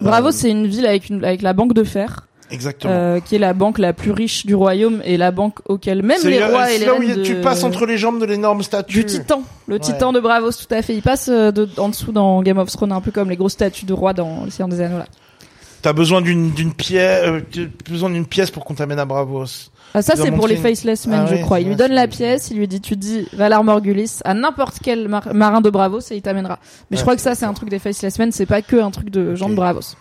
[0.00, 2.92] Bravo, euh, c'est une ville avec une avec la banque de fer, exactement.
[2.92, 6.20] euh, qui est la banque la plus riche du royaume et la banque auquel même
[6.24, 9.00] les rois et les là où reines tu passes entre les jambes de l'énorme statue.
[9.00, 10.94] du titan, le titan de Bravos, tout à fait.
[10.94, 13.52] Il passe euh, de, en dessous dans Game of Thrones, un peu comme les grosses
[13.52, 15.06] statues de rois dans Le Seigneur des Anneaux là.
[15.80, 17.40] T'as besoin d'une d'une pièce, euh,
[17.90, 19.71] besoin d'une pièce pour qu'on t'amène à Bravos.
[19.94, 21.60] Ah, ça c'est pour les Faceless Men, Ah je oui, crois.
[21.60, 25.08] Il lui donne la pièce, il lui dit tu dis Valar Morgulis à n'importe quel
[25.08, 26.58] mar- marin de Bravos et il t'amènera.
[26.90, 28.76] Mais je Ouais, crois que ça c'est un truc des Faceless Men, c'est pas que
[28.76, 29.50] un truc de gens Ok.
[29.52, 29.96] de Bravos.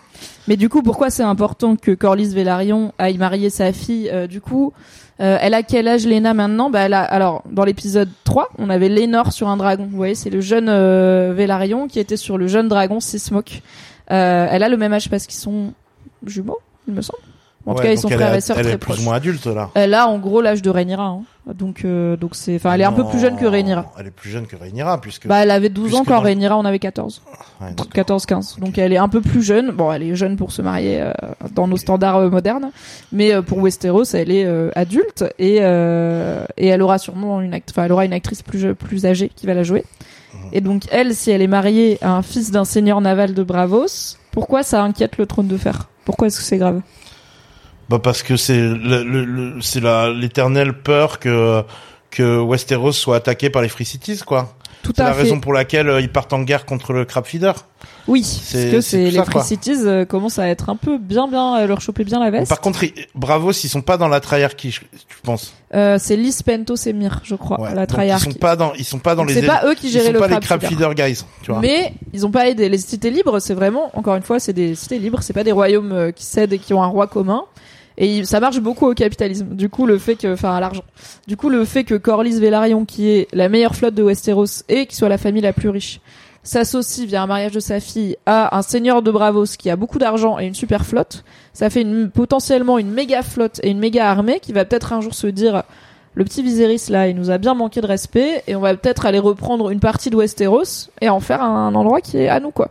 [0.47, 4.39] Mais du coup, pourquoi c'est important que Corlys Velaryon aille marier sa fille euh, Du
[4.39, 4.71] coup,
[5.19, 6.69] euh, elle a quel âge Lena maintenant?
[6.69, 9.87] Bah elle a alors dans l'épisode 3, on avait Lénore sur un dragon.
[9.89, 13.61] Vous voyez, c'est le jeune euh, Velaryon qui était sur le jeune dragon Sismok.
[14.11, 15.73] Euh, elle a le même âge parce qu'ils sont
[16.25, 17.19] jumeaux, il me semble.
[17.65, 18.99] En tout cas, ils sont elle frères et sœurs Elle très est plus proches.
[18.99, 19.69] ou moins adulte là.
[19.75, 21.03] Elle a en gros l'âge de Rhaenyra.
[21.05, 21.21] hein.
[21.55, 23.91] Donc, euh, donc c'est, enfin, elle est un peu plus jeune que Rhaenyra.
[23.99, 25.27] Elle est plus jeune que Rhaenyra puisque.
[25.27, 27.21] Bah, elle avait 12 ans quand Rhaenyra en avait 14.
[27.61, 28.19] Ouais, d'accord.
[28.19, 28.59] 14-15.
[28.59, 29.71] Donc elle est un peu plus jeune.
[29.71, 31.11] Bon, elle est jeune pour se marier euh,
[31.53, 32.71] dans nos standards euh, modernes,
[33.11, 37.53] mais euh, pour Westeros, elle est euh, adulte et euh, et elle aura sûrement une
[37.69, 39.83] enfin elle aura une actrice plus plus âgée qui va la jouer.
[40.33, 40.39] Mhm.
[40.53, 44.15] Et donc elle, si elle est mariée à un fils d'un seigneur naval de Bravos,
[44.31, 45.89] pourquoi ça inquiète le trône de fer?
[46.05, 46.81] Pourquoi est-ce que c'est grave?
[47.91, 51.61] Bah parce que c'est le, le- le- c'est la l'éternelle peur que
[52.09, 54.53] que Westeros soit attaqué par les Free Cities quoi.
[54.83, 55.21] Tout C'est à la fait.
[55.23, 57.53] raison pour laquelle euh, ils partent en guerre contre le Crab Feeder.
[58.07, 59.43] Oui, C'est- parce que c'est c'est les ça, Free quoi.
[59.43, 62.49] Cities euh, commencent à être un peu bien bien à leur choper bien la veste.
[62.49, 65.53] Par contre, ils- Bravos, ils sont pas dans la triarchie, je, je pense.
[65.75, 67.75] Euh, c'est Lys Pentos et je crois, Ouais.
[67.75, 69.35] la Donc, ils sont pas dans, ils sont pas dans les.
[69.35, 70.89] c'est pas eux qui ils géraient sont le pas les Crab Crab Feeder.
[70.89, 71.59] Feeder guys, tu vois.
[71.61, 72.67] Mais ils ont pas aidé.
[72.67, 75.51] Les cités libres, c'est vraiment, encore une fois, c'est des cités libres, c'est pas des
[75.51, 77.43] royaumes euh, qui cèdent et qui ont un roi commun.
[78.03, 79.49] Et ça marche beaucoup au capitalisme.
[79.51, 80.83] Du coup, le fait que, enfin, à l'argent.
[81.27, 84.87] Du coup, le fait que Corlys Velaryon, qui est la meilleure flotte de Westeros et
[84.87, 86.01] qui soit la famille la plus riche,
[86.41, 89.99] s'associe via un mariage de sa fille à un seigneur de Bravos qui a beaucoup
[89.99, 91.23] d'argent et une super flotte,
[91.53, 95.01] ça fait une, potentiellement une méga flotte et une méga armée qui va peut-être un
[95.01, 95.61] jour se dire,
[96.15, 99.05] le petit Viserys là, il nous a bien manqué de respect et on va peut-être
[99.05, 102.51] aller reprendre une partie de Westeros et en faire un endroit qui est à nous
[102.51, 102.69] quoi.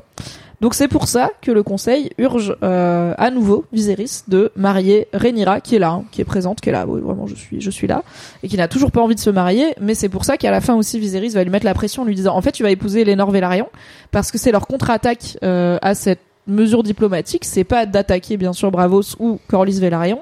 [0.60, 5.60] Donc c'est pour ça que le conseil urge euh, à nouveau Viserys de marier Rhaenyra
[5.60, 7.70] qui est là, hein, qui est présente, qui est là, oui, vraiment je suis je
[7.70, 8.02] suis là.
[8.42, 10.60] Et qui n'a toujours pas envie de se marier, mais c'est pour ça qu'à la
[10.60, 12.70] fin aussi Viserys va lui mettre la pression en lui disant en fait tu vas
[12.70, 13.68] épouser Lénore Velaryon.
[14.10, 18.70] Parce que c'est leur contre-attaque euh, à cette mesure diplomatique, c'est pas d'attaquer bien sûr
[18.70, 20.20] Bravos ou Corlys Velaryon,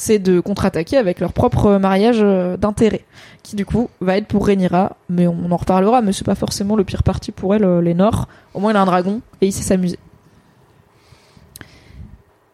[0.00, 3.04] c'est de contre-attaquer avec leur propre mariage euh, d'intérêt,
[3.42, 6.74] qui du coup va être pour Rhaenyra, mais on en reparlera, mais c'est pas forcément
[6.74, 8.26] le pire parti pour elle, euh, Lénore.
[8.54, 9.98] Au moins il a un dragon et il sait s'amuser.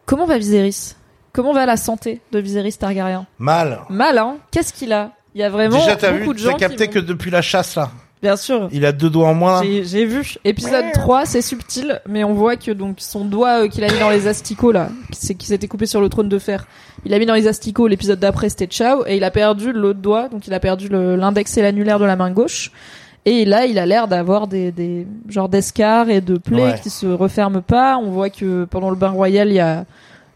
[0.05, 0.95] Comment va Viserys?
[1.31, 3.25] Comment va la santé de Viserys Targaryen?
[3.39, 3.79] Mal.
[3.89, 4.37] Mal, hein?
[4.51, 5.13] Qu'est-ce qu'il a?
[5.33, 7.41] Il y a vraiment Déjà, beaucoup vu, de gens t'as capté qui que depuis la
[7.41, 7.91] chasse là,
[8.21, 8.67] Bien sûr.
[8.71, 9.61] il a deux doigts en moins.
[9.61, 10.35] J'ai j'ai vu.
[10.43, 13.99] Épisode 3, c'est subtil, mais on voit que donc son doigt euh, qu'il a mis
[13.99, 16.65] dans les asticots là, qui s'est- qui s'était coupé sur le trône de fer,
[17.05, 17.87] il a mis dans les asticots.
[17.87, 21.15] L'épisode d'après c'était ciao et il a perdu l'autre doigt, donc il a perdu le-
[21.15, 22.71] l'index et l'annulaire de la main gauche.
[23.25, 26.79] Et là, il a l'air d'avoir des, des genres d'escarres et de plaies Ouais.
[26.81, 27.97] qui se referment pas.
[27.97, 29.83] On voit que pendant le bain royal, il y a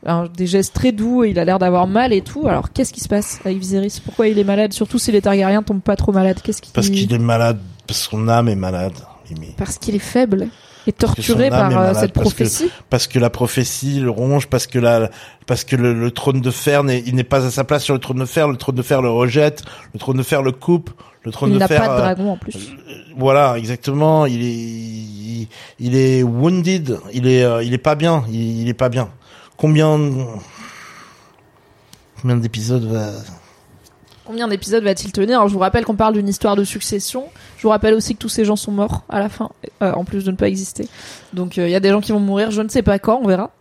[0.05, 2.47] un- des gestes très doux et il a l'air d'avoir mal et tout.
[2.47, 4.73] Alors, qu'est-ce qui se passe avec Viserys Pourquoi il est malade?
[4.73, 6.39] Surtout si les Targaryens tombent pas trop malades.
[6.43, 8.93] Qu'est-ce qui Parce qu'il est malade, parce que son âme est malade.
[9.29, 9.53] Mimi.
[9.57, 10.49] parce qu'il est faible
[10.87, 12.69] et torturé par euh, malade, cette parce que- prophétie.
[12.89, 15.09] Parce que la prophétie le ronge, parce que la,
[15.47, 17.93] parce que le, le trône de fer n'est, il n'est pas à sa place sur
[17.93, 18.49] le trône de fer.
[18.49, 19.61] Le trône de fer le rejette.
[19.93, 20.89] Le trône de fer le coupe.
[21.23, 21.79] Le trône Il de n'a fer.
[21.81, 22.71] pas de euh, dragon en plus.
[23.15, 24.25] Voilà, exactement.
[24.25, 25.47] Il est, il,
[25.79, 26.97] il est wounded.
[27.13, 28.25] Il est, euh, il est pas bien.
[28.29, 29.09] Il, il est pas bien.
[29.61, 29.99] Combien,
[32.19, 33.11] combien d'épisodes va
[34.25, 37.25] Combien d'épisodes va-t-il tenir Alors, Je vous rappelle qu'on parle d'une histoire de succession.
[37.57, 39.51] Je vous rappelle aussi que tous ces gens sont morts à la fin,
[39.83, 40.87] euh, en plus de ne pas exister.
[41.33, 43.19] Donc euh, il y a des gens qui vont mourir, je ne sais pas quand,
[43.21, 43.51] on verra.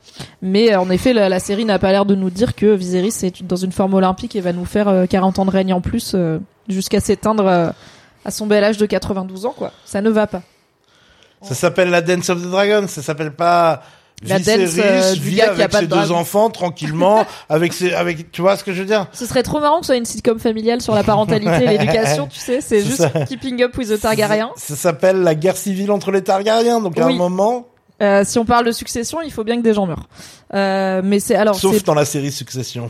[0.40, 3.18] Mais euh, en effet, la, la série n'a pas l'air de nous dire que Viserys
[3.22, 5.82] est dans une forme olympique et va nous faire euh, 40 ans de règne en
[5.82, 7.70] plus euh, jusqu'à s'éteindre euh,
[8.24, 9.70] à son bel âge de 92 ans, quoi.
[9.84, 10.40] Ça ne va pas.
[11.42, 12.86] Ça s'appelle la Dance of the Dragon.
[12.86, 13.82] Ça s'appelle pas.
[14.22, 16.50] La Viserys dance, euh, du vit gars qui a avec pas ses de deux enfants
[16.50, 19.06] tranquillement, avec ses, avec, tu vois ce que je veux dire?
[19.12, 22.26] Ce serait trop marrant que ce soit une sitcom familiale sur la parentalité et l'éducation,
[22.26, 22.60] tu sais.
[22.60, 23.08] C'est juste ça.
[23.26, 24.50] Keeping Up with the Targaryen.
[24.56, 26.80] Ça, ça s'appelle la guerre civile entre les Targaryens.
[26.80, 27.14] Donc à Oui.
[27.14, 27.66] un moment,
[28.02, 30.08] Euh, si on parle de succession, il faut bien que des gens meurent.
[30.54, 32.88] Euh, mais c'est alors sauf dans la série Succession.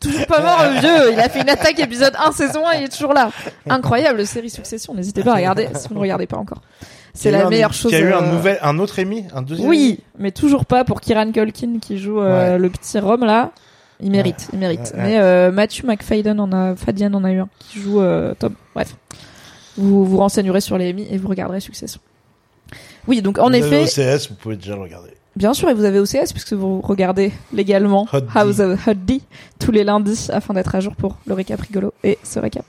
[0.00, 1.12] toujours pas mort le vieux.
[1.12, 3.30] Il a fait une attaque épisode 1 saison 1, il est toujours là.
[3.68, 4.94] Incroyable série Succession.
[4.94, 6.62] N'hésitez pas à regarder si vous ne regardez pas encore.
[7.16, 7.90] C'est la meilleure chose.
[7.92, 9.68] Il y a eu un euh, nouvel, un autre Emmy, un deuxième.
[9.68, 12.58] Oui, mais toujours pas pour Kieran Culkin qui joue euh, Ouais.
[12.58, 13.50] le petit Rome là.
[14.00, 14.92] Il mérite, il mérite.
[14.94, 15.02] Ouais.
[15.02, 18.52] Mais euh, Matthew McFadden en a, Fadian en a eu un qui joue euh, Tom.
[18.74, 18.94] Bref,
[19.78, 22.00] vous vous renseignerez sur les Emmy et vous regarderez Succession.
[23.08, 25.10] Oui, donc en Vous avez effet, OCS, vous pouvez déjà le regarder.
[25.36, 28.26] Bien sûr, et vous avez OCS puisque vous regardez légalement Hot D.
[28.34, 29.20] House of Hot D
[29.58, 32.64] tous les lundis afin d'être à jour pour le récap rigolo et ce récap.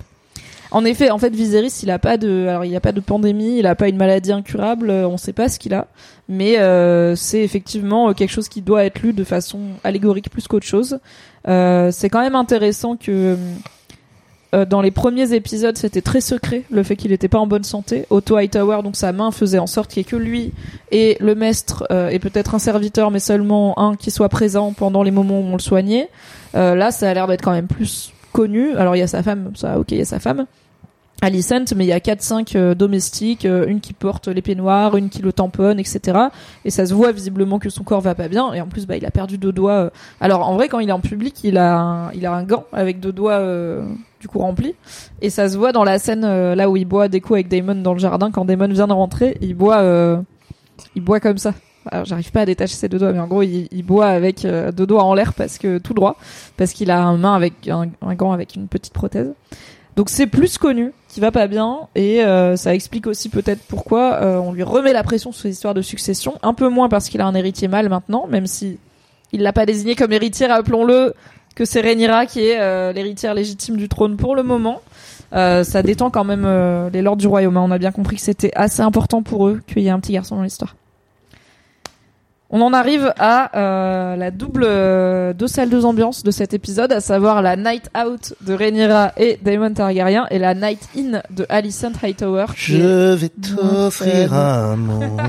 [0.72, 3.60] En effet, en fait, Viserys, il a pas de, alors il a pas de pandémie,
[3.60, 5.88] il a pas une maladie incurable, euh, on sait pas ce qu'il a,
[6.28, 10.48] mais euh, c'est effectivement euh, quelque chose qui doit être lu de façon allégorique plus
[10.48, 11.00] qu'autre chose.
[11.46, 13.38] C'est quand même intéressant que
[14.52, 18.06] dans les premiers épisodes, c'était très secret le fait qu'il était pas en bonne santé.
[18.10, 20.52] Otto Hightower, donc sa main faisait en sorte qu'il n'y ait que lui
[20.92, 25.04] et le maître euh, et peut-être un serviteur, mais seulement un qui soit présent pendant
[25.04, 26.10] les moments où on le soignait.
[26.54, 28.76] Là, ça a l'air d'être quand même plus connu.
[28.76, 30.46] Alors il y a sa femme, ça, ok, il y a sa femme.
[31.24, 35.10] Alicent, mais il y a 4-5 euh, domestiques, euh, une qui porte l'épée noire, une
[35.10, 36.20] qui le tamponne, etc.
[36.64, 38.54] Et ça se voit visiblement que son corps va pas bien.
[38.54, 39.86] Et en plus, bah, il a perdu deux doigts.
[39.86, 39.90] euh.
[40.22, 42.66] Alors en vrai, quand il est en public, il a un, il a un gant
[42.72, 43.42] avec deux doigts
[44.22, 44.76] du coup remplis.
[45.24, 46.22] Et ça se voit dans la scène
[46.54, 48.30] là où il boit des coups avec Damon dans le jardin.
[48.30, 49.82] Quand Damon vient de rentrer, il boit,
[50.96, 51.56] il boit comme ça.
[52.04, 54.72] J'arrive pas à détacher ses deux doigts, mais en gros, il, il boit avec euh,
[54.72, 56.18] deux doigts en l'air parce que tout droit,
[56.58, 59.32] parce qu'il a un main avec un, un gant avec une petite prothèse.
[59.96, 64.20] Donc c'est plus connu qui va pas bien et euh, ça explique aussi peut-être pourquoi
[64.22, 66.36] euh, on lui remet la pression sur ces histoires de succession.
[66.44, 68.78] Un peu moins parce qu'il a un héritier mâle maintenant, même si
[69.32, 71.14] il l'a pas désigné comme héritier, rappelons-le
[71.56, 74.82] que c'est Rhaenyra qui est euh, l'héritière légitime du trône pour le moment.
[75.34, 77.58] Euh, ça détend quand même euh, les lords du royaume.
[77.58, 77.66] hein.
[77.66, 80.14] On a bien compris que c'était assez important pour eux qu'il y ait un petit
[80.14, 80.76] garçon dans l'histoire.
[82.50, 86.94] On en arrive à euh, la double euh, deux salles deux ambiances de cet épisode,
[86.94, 91.46] à savoir la night out de Rhaenyra et Daemon Targaryen et la night in de
[91.50, 92.46] Alicent Hightower.
[92.56, 95.22] Je vais t'offrir un monde.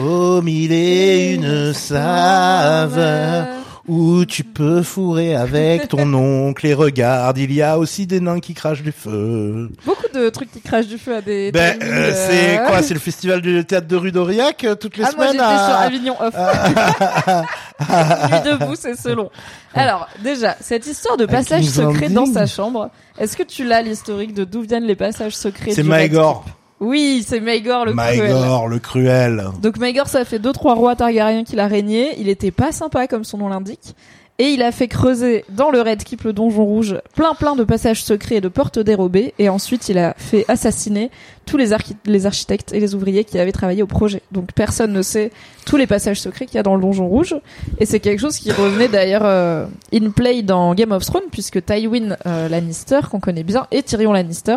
[0.00, 3.46] Au mille et une saveurs
[3.88, 8.40] où tu peux fourrer avec ton oncle et regarde, il y a aussi des nains
[8.40, 9.70] qui crachent du feu.
[9.84, 11.50] Beaucoup de trucs qui crachent du feu à des.
[11.50, 14.96] Ben, euh, euh, c'est quoi C'est le festival du théâtre de rue d'Aurillac euh, toutes
[14.96, 15.78] les Ah, moi semaines sur à...
[15.78, 16.34] Avignon Off.
[18.30, 19.30] Nuit debout, c'est selon.
[19.74, 24.34] Alors, déjà, cette histoire de passage secret dans sa chambre, est-ce que tu l'as l'historique
[24.34, 25.82] de d'où viennent les passages secrets C'est.
[25.82, 28.32] Keep Oui, c'est Maegor le cruel.
[28.34, 29.44] Maegor, le cruel.
[29.62, 32.18] Donc Maegor, ça fait deux trois rois Targaryens qu'il a régné.
[32.18, 33.94] Il était pas sympa comme son nom l'indique.
[34.38, 37.62] Et il a fait creuser dans le Red Keep, le donjon rouge, plein plein de
[37.62, 39.34] passages secrets et de portes dérobées.
[39.38, 41.10] Et ensuite, il a fait assassiner
[41.46, 44.22] tous les, archi- les architectes et les ouvriers qui avaient travaillé au projet.
[44.32, 45.30] Donc personne ne sait
[45.66, 47.36] tous les passages secrets qu'il y a dans le donjon rouge.
[47.78, 51.64] Et c'est quelque chose qui revenait d'ailleurs euh, in play dans Game of Thrones, puisque
[51.64, 54.56] Tywin euh, Lannister, qu'on connaît bien, et Tyrion Lannister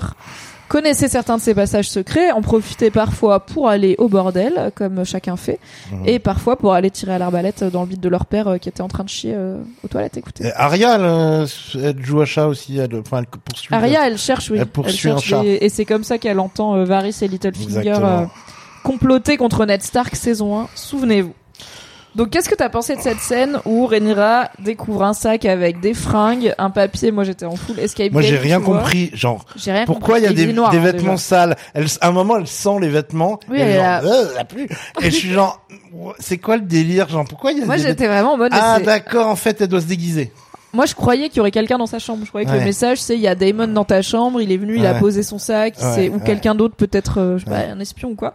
[0.68, 5.36] connaissaient certains de ces passages secrets, en profitaient parfois pour aller au bordel, comme chacun
[5.38, 5.59] fait,
[5.91, 6.03] Mhm.
[6.07, 8.70] et parfois pour aller tirer à l'arbalète dans le bide de leur père euh, qui
[8.70, 10.18] était en train de chier euh, aux toilettes.
[10.18, 10.45] Écoutez.
[10.47, 11.47] Et Arya, elle,
[11.84, 12.78] elle joue à chat aussi.
[12.78, 13.74] Elle, enfin, elle poursuit.
[13.76, 14.57] Aria, elle cherche, oui.
[14.59, 15.41] Elle poursuit un cherche chat.
[15.41, 18.26] des- Et c'est comme ça qu'elle entend euh, Varys et Littlefinger euh,
[18.84, 20.68] comploter contre Ned Stark saison 1.
[20.76, 21.34] Souvenez-vous.
[22.16, 25.93] Donc, qu'est-ce que t'as pensé de cette scène où Rhaenyra découvre un sac avec des
[25.93, 27.11] fringues, un papier?
[27.11, 29.11] Moi, j'étais en full escape Moi, j'ai rien compris.
[29.13, 31.18] Genre, J'ai rien pourquoi il y a des, est noir, des hein, vêtements déjà.
[31.18, 31.55] sales?
[31.74, 33.39] Elle, À un moment, elle sent les vêtements.
[33.49, 34.68] Oui, et elle genre, euh, elle a plus.
[35.01, 35.61] Et je suis genre,
[36.20, 37.09] c'est quoi le délire?
[37.09, 38.51] Genre, pourquoi il y a Moi, des j'étais vraiment en mode.
[38.53, 39.28] Ah, d'accord.
[39.28, 40.32] En fait, elle doit se déguiser.
[40.74, 42.22] Moi, je croyais qu'il y aurait quelqu'un dans sa chambre.
[42.24, 42.59] Je croyais que Ouais.
[42.59, 44.93] le message, c'est il y a Damon dans ta chambre, il est venu, il a
[44.95, 48.16] posé son sac, Ouais, ou quelqu'un d'autre, peut-être, euh, je sais pas, un espion ou
[48.16, 48.34] quoi.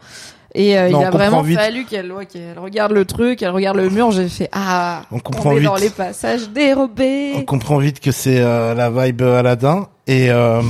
[0.54, 1.58] Et euh, Non, il on a vraiment vite.
[1.58, 4.10] fallu qu'elle ouais, qu'elle regarde le truc, elle regarde le mur.
[4.10, 5.64] J'ai fait ah, On comprend est vite.
[5.64, 7.32] dans les passages dérobés.
[7.36, 9.88] On comprend vite que c'est euh, la vibe Aladdin.
[10.08, 10.60] Et, euh,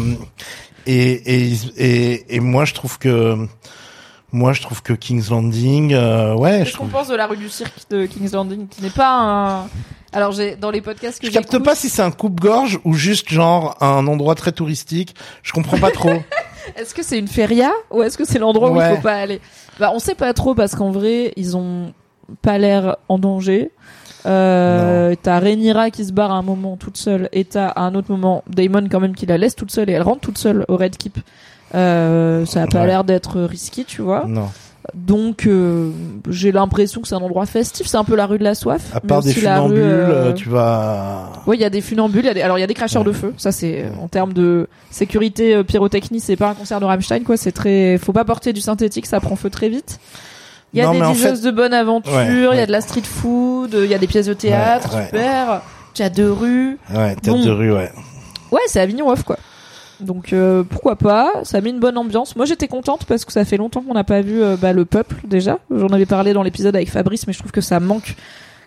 [0.87, 1.13] et,
[1.47, 3.37] et, et, et moi, je trouve que,
[4.33, 6.91] moi, je trouve que King's Landing, euh, ouais, Qu'est-ce qu'on trouve.
[6.91, 9.69] pense de la rue du cirque de King's Landing, qui n'est pas un.
[10.13, 13.29] Alors j'ai dans les podcasts que Je capte pas si c'est un coupe-gorge ou juste
[13.29, 15.15] genre un endroit très touristique.
[15.45, 16.11] Je comprends pas trop.
[16.77, 19.41] Est-ce que c'est une feria ou est-ce que c'est l'endroit où il faut pas aller?
[19.79, 21.93] Bah, on sait pas trop parce qu'en vrai, ils ont
[22.43, 23.71] pas l'air en danger.
[24.27, 27.95] Euh, t'as Rhaenyra qui se barre à un moment toute seule et t'as à un
[27.95, 30.65] autre moment Daemon quand même qui la laisse toute seule et elle rentre toute seule
[30.69, 31.19] au Red Keep.
[31.75, 32.87] Euh, ça a pas Ouais.
[32.89, 34.25] l'air d'être risqué, tu vois.
[34.27, 34.49] non.
[34.95, 35.91] Donc euh,
[36.29, 37.87] j'ai l'impression que c'est un endroit festif.
[37.87, 38.83] C'est un peu la rue de la soif.
[38.95, 41.31] À part des la rue, funambules, euh, tu vas.
[41.47, 42.25] oui, il y a des funambules.
[42.25, 43.33] il y a des- Alors, il y a des cracheurs de feu.
[43.37, 47.37] Ça, c'est en termes de sécurité euh, pyrotechnie, c'est pas un concert de Rammstein, quoi.
[47.37, 47.99] C'est très.
[47.99, 50.01] Faut pas porter du synthétique, ça prend feu très vite.
[50.73, 52.13] Il y a Non, des diseuses fait- de bonne aventure.
[52.13, 53.75] Ouais, Il y a de la street food.
[53.75, 54.91] Il y a des pièces de théâtre.
[55.07, 55.63] Super.
[55.95, 56.79] Tu as deux rues.
[56.95, 57.45] Ouais, tête Bon.
[57.45, 57.91] de rue, ouais.
[58.53, 59.37] Ouais, c'est Avignon off, quoi.
[60.01, 62.37] Donc euh, pourquoi pas Ça met une bonne ambiance.
[62.37, 64.85] Moi j'étais contente parce que ça fait longtemps qu'on n'a pas vu euh, bah, le
[64.85, 65.59] peuple déjà.
[65.71, 68.17] J'en avais parlé dans l'épisode avec Fabrice, mais je trouve que ça manque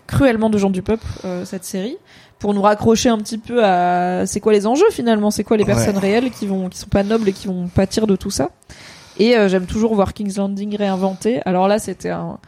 [0.07, 1.97] cruellement de gens du peuple euh, cette série
[2.39, 5.65] pour nous raccrocher un petit peu à c'est quoi les enjeux finalement, c'est quoi les
[5.65, 8.49] personnes réelles qui vont qui sont pas nobles et qui vont pâtir de tout ça.
[9.19, 11.41] Et euh, j'aime toujours voir King's Landing réinventé.
[11.45, 12.39] Alors là c'était un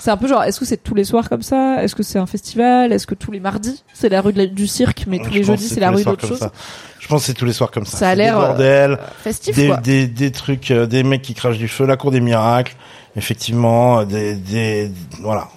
[0.00, 1.82] c'est un peu genre, est-ce que c'est tous les soirs comme ça?
[1.84, 2.92] Est-ce que c'est un festival?
[2.92, 3.84] Est-ce que tous les mardis?
[3.94, 5.96] C'est la rue de la- du cirque, mais tous Je les jeudis c'est la tous
[5.98, 6.50] rue d'autre chose ça.
[6.98, 7.96] Je pense que c'est tous les soirs comme ça.
[7.98, 9.76] Ça a l'air, Des euh, bordels, Festif des, quoi.
[9.78, 12.74] des, des trucs, euh, des mecs qui crachent du feu, la cour des miracles.
[13.16, 14.90] Effectivement, euh, des, des,
[15.20, 15.48] voilà.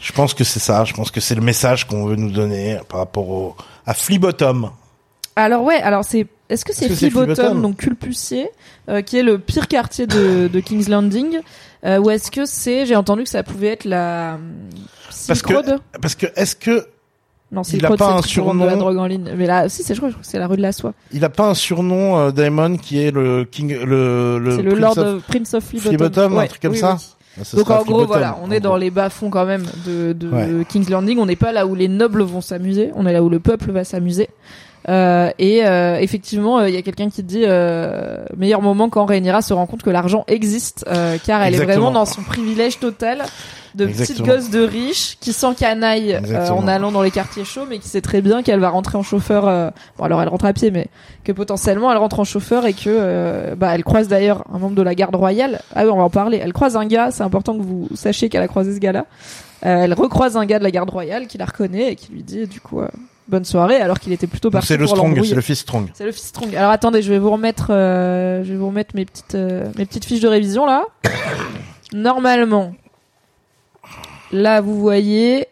[0.00, 0.84] Je pense que c'est ça.
[0.84, 3.56] Je pense que c'est le message qu'on veut nous donner par rapport au,
[3.86, 4.70] à Flea Bottom.
[5.36, 8.48] Alors ouais, alors c'est est-ce que c'est Est-ce que c'est Flea Bottom, Flea-Bottom donc Culpussier,
[8.88, 11.38] euh, qui est le pire quartier de, de King's Landing,
[11.84, 14.52] euh, ou est-ce que c'est j'ai entendu que ça pouvait être la hum,
[15.06, 16.86] Parce Silk Road que, parce que est-ce que
[17.50, 18.76] Non, c'est Il a Silk Road, pas c'est un vendre de la surnom.
[18.84, 19.30] drogue en ligne.
[19.36, 20.94] Mais là, si, c'est je crois que c'est la rue de la soie.
[21.12, 24.70] Il a pas un surnom, euh, Daemon, qui est le King, le, le C'est le
[24.70, 25.90] Prince Lord of- of Prince of Phlebottom.
[25.98, 27.06] Phlebottom, un Ouais, truc comme oui, ça oui.
[27.40, 28.78] Ah, ça Donc en gros, voilà, on est dans gros.
[28.78, 30.64] les bas-fonds quand même de, de Ouais.
[30.68, 31.18] King's Landing.
[31.18, 32.90] On n'est pas là où les nobles vont s'amuser.
[32.94, 34.28] On est là où le peuple va s'amuser.
[34.88, 39.04] Euh, et euh, effectivement, euh, il y a quelqu'un qui dit euh, meilleur moment quand
[39.04, 42.78] Rhaenyra se rend compte que l'argent existe, euh, car elle est vraiment dans son privilège
[42.80, 43.22] total
[43.74, 47.78] de petite gosse de riche qui s'encanaille euh, en allant dans les quartiers chauds, mais
[47.78, 49.46] qui sait très bien qu'elle va rentrer en chauffeur.
[49.48, 50.88] euh, bon, alors elle rentre à pied, mais
[51.24, 54.74] que potentiellement elle rentre en chauffeur et que euh, bah elle croise d'ailleurs un membre
[54.74, 55.60] de la garde royale.
[55.74, 56.40] Ah oui, on va en parler.
[56.42, 57.10] Elle croise un gars.
[57.12, 59.06] C'est important que vous sachiez qu'elle a croisé ce gars-là.
[59.64, 62.24] Euh, elle recroise un gars de la garde royale qui la reconnaît et qui lui
[62.24, 62.88] dit du coup euh,
[63.32, 65.90] bonne soirée alors qu'il était plutôt parti c'est le Strong, c'est le fils Strong.
[65.94, 66.54] C'est le fils Strong.
[66.54, 69.86] Alors attendez, je vais vous remettre, euh, je vais vous remettre mes petites, euh, mes
[69.86, 70.84] petites fiches de révision là.
[71.92, 72.74] Normalement,
[74.30, 75.46] là vous voyez.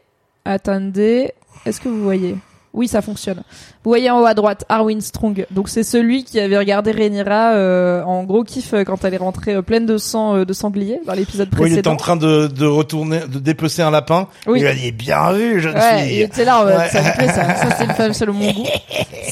[0.44, 1.32] Attendez,
[1.66, 2.36] est-ce que vous voyez?
[2.72, 3.38] Oui, ça fonctionne.
[3.82, 5.44] Vous voyez en haut à droite Arwin Strong.
[5.50, 9.18] Donc c'est celui qui avait regardé Rhaenyra euh, en gros kiff euh, quand elle est
[9.18, 11.92] rentrée euh, pleine de sang euh, de sanglier dans l'épisode Oui, il précédent.
[11.92, 14.28] en train de, de retourner, de dépecer un lapin.
[14.46, 14.60] Oui.
[14.60, 16.20] Il a dit, bien vu, jeune Ouais, il fille.
[16.22, 16.88] était là, Ouais.
[16.90, 17.56] ça me plaît, ça.
[17.56, 18.66] Ça, c'est une femme selon mon goût.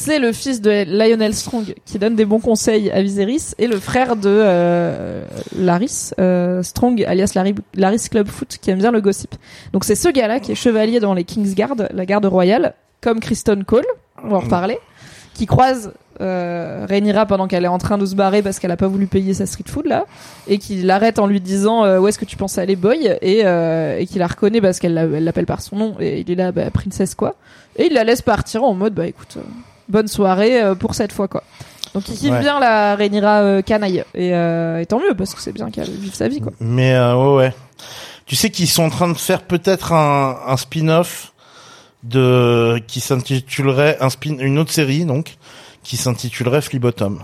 [0.01, 3.78] C'est le fils de Lionel Strong qui donne des bons conseils à Viserys et le
[3.80, 5.24] frère de euh,
[5.57, 9.34] Laris euh, Strong, alias Larry, Laris Clubfoot, qui aime bien le gossip.
[9.72, 13.64] Donc c'est ce gars-là qui est chevalier dans les Kingsguard, la garde royale, comme Kristen
[13.64, 13.86] Cole,
[14.22, 14.78] on va en reparler,
[15.34, 18.76] qui croise euh, Rhaenyra pendant qu'elle est en train de se barrer parce qu'elle a
[18.76, 20.05] pas voulu payer sa street food là
[20.49, 23.16] et qui l'arrête en lui disant euh, où est-ce que tu penses aller boy?
[23.22, 26.18] Et, euh, et qui la reconnaît parce qu'elle l'a- elle l'appelle par son nom et
[26.20, 27.36] il est là bah, princesse quoi
[27.76, 29.42] et il la laisse partir en mode bah écoute euh,
[29.88, 31.44] bonne soirée euh, pour cette fois quoi
[31.94, 32.40] donc il kiffe Ouais.
[32.40, 35.88] bien la Rhaenyra euh, canaille et, euh, et tant mieux parce que c'est bien qu'elle
[35.88, 37.55] vive sa vie quoi Mais euh, ouais, ouais.
[38.26, 41.32] Tu sais qu'ils sont en train de faire peut-être un, un spin-off
[42.05, 45.36] de qui s'intitulerait un spin une autre série donc
[45.82, 47.20] qui s'intitulerait Flibottom.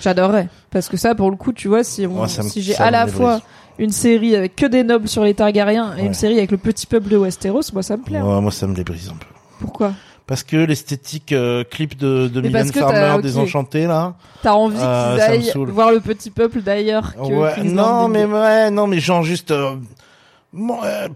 [0.00, 2.90] j'adorerais parce que ça pour le coup tu vois si, on- Ouais, si j'ai à
[2.90, 3.40] la fois
[3.78, 6.06] une série avec que des nobles sur les Targaryens et Ouais.
[6.06, 8.24] une série avec le petit peuple de Westeros moi ça me plaît hein.
[8.36, 9.26] Ouais, moi ça me débrise un peu.
[9.60, 9.92] pourquoi?
[10.26, 13.22] Parce que l'esthétique euh, clip de, de Mylène Farmer t'as- ok.
[13.22, 14.14] désenchantée là.
[14.42, 18.86] T'as envie Euh, qu'ils aillent voir le petit peuple d'ailleurs Ouais, non mais ouais, non
[18.88, 19.76] mais genre juste euh,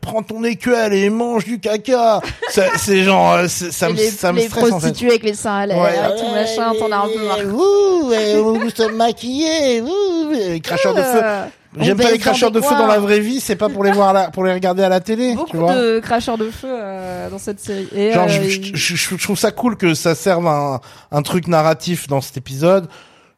[0.00, 2.20] prends ton écuelle et mange du caca.
[2.76, 4.70] C'est genre euh, ça Et me les, ça me les stresse en fait.
[4.88, 7.54] prostituées avec les seins à l'air Ouais, et tout machin, t'en as un peu marre.
[7.54, 9.80] Ouh, ouais, nous sommes maquillés.
[9.80, 11.20] Ouh, les cracheurs de feu.
[11.22, 11.44] Euh,
[11.78, 12.78] J'aime on pas les cracheurs de feu coins.
[12.80, 14.88] dans la vraie vie, c'est pas pour les voir à la, pour les regarder à
[14.88, 15.74] la télé, tu Beaucoup vois.
[15.76, 17.86] de cracheurs de feu euh, dans cette série.
[17.94, 20.80] Et, Genre, euh, je, je, je- je trouve ça cool que ça serve un,
[21.12, 22.88] un truc narratif dans cet épisode.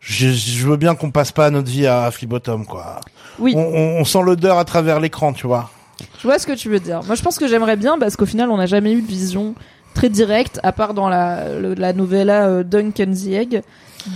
[0.00, 3.00] Je, je veux bien qu'on passe pas notre vie à Flibottom, quoi.
[3.38, 5.70] Oui, On, on, on sent l'odeur à travers l'écran, tu vois.
[6.18, 7.00] Je vois ce que tu veux dire.
[7.06, 9.54] Moi, je pense que j'aimerais bien parce qu'au final, on n'a jamais eu de vision
[9.94, 13.62] très directe, à part dans la, le- la novella euh, the Egg,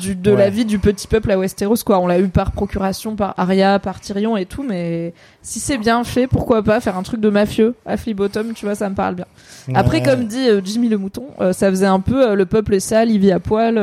[0.01, 0.37] du, de Ouais.
[0.37, 1.77] la vie du petit peuple à Westeros.
[1.85, 4.63] Quoi, on l'a eu par procuration, par Arya, par Tyrion et tout.
[4.63, 5.13] Mais
[5.43, 8.75] si c'est bien fait, pourquoi pas faire un truc de mafieux à Flibottom Tu vois,
[8.75, 9.27] ça me parle bien.
[9.75, 12.75] Après, comme dit euh, Jimmy le mouton, euh, ça faisait un peu euh, le peuple
[12.75, 13.77] est sale, il vit à poil.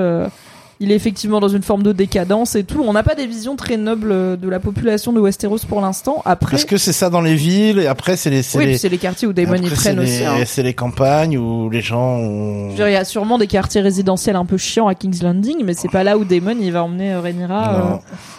[0.83, 2.83] Il est effectivement dans une forme de décadence et tout.
[2.85, 6.21] On n'a pas des visions très nobles euh, de la population de Westeros pour l'instant.
[6.25, 8.89] Après, Parce que c'est ça dans les villes, et après c'est les, oui, les, c'est
[8.89, 10.23] les quartiers où Daemon y prennent aussi.
[10.25, 10.43] hein.
[10.45, 12.65] c'est les campagnes où les gens ont...
[12.65, 15.23] Je veux dire, il y a sûrement des quartiers résidentiels un peu chiants à King's
[15.23, 17.95] Landing, mais c'est pas là où Daemon il va emmener euh, Rhaenyra euh,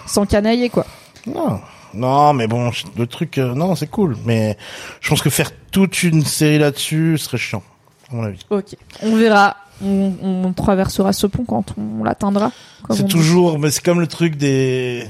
[0.06, 0.84] sans canailler quoi.
[1.26, 1.60] Non.
[1.94, 4.16] Non, mais bon, le truc, euh, non, c'est cool.
[4.26, 4.56] Mais
[5.00, 7.62] je pense que faire toute une série là-dessus serait chiant,
[8.10, 8.40] à mon avis.
[8.50, 9.56] Ok, on verra.
[9.82, 12.50] On, on traversera ce pont quand on l'atteindra.
[12.88, 13.12] on C'est dit.
[13.12, 15.04] toujours, mais c'est comme le truc des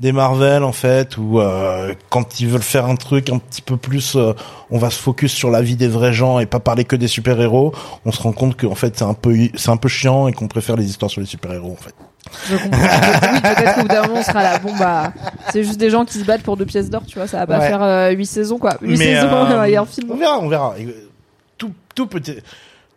[0.00, 3.76] des Marvel en fait, où euh, quand ils veulent faire un truc un petit peu
[3.76, 4.32] plus, euh,
[4.70, 7.06] on va se focus sur la vie des vrais gens et pas parler que des
[7.06, 7.72] super héros.
[8.04, 10.48] On se rend compte qu'en fait c'est un peu c'est un peu chiant et qu'on
[10.48, 11.94] préfère les histoires sur les super héros en fait.
[12.50, 12.80] Je comprends.
[13.34, 14.58] oui, peut-être qu'au bout d'un moment, on sera là.
[14.58, 15.12] Bon, bah,
[15.52, 17.28] c'est juste des gens qui se battent pour deux pièces d'or, tu vois.
[17.28, 17.68] Ça va pas Ouais.
[17.68, 18.76] faire euh, huit saisons, quoi.
[18.80, 20.18] Huit saisons, euh, et un On film.
[20.18, 20.74] verra, on verra.
[20.78, 21.08] Et, euh,
[21.58, 22.20] Tout tout peut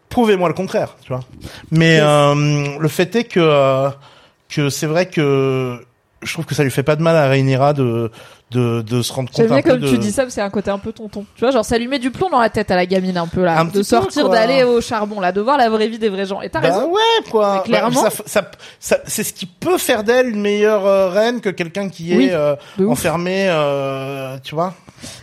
[0.10, 1.22] prouvez-moi le contraire, tu vois.
[1.72, 3.90] Mais euh, le fait est que euh,
[4.50, 5.86] que c'est vrai que
[6.22, 8.12] je trouve que ça lui fait pas de mal à Rhaenyra de
[8.52, 10.50] de de se rendre compte J'aime bien comme de tu dis ça, que c'est un
[10.50, 11.26] côté un peu tonton.
[11.36, 13.28] Tu vois, genre, ça lui met du plomb dans la tête à la gamine, un
[13.28, 13.60] peu, là.
[13.60, 16.42] Un de sortir, d'aller au charbon, là, de voir la vraie vie des vrais gens.
[16.42, 16.92] Et t'as Bah raison.
[16.92, 17.56] ouais quoi.
[17.58, 18.04] Mais clairement.
[18.04, 21.50] Bah, ça, ça, ça- c'est ce qui peut faire d'elle une meilleure euh, reine que
[21.50, 22.56] quelqu'un qui est euh,
[22.88, 24.74] enfermé, euh, tu vois.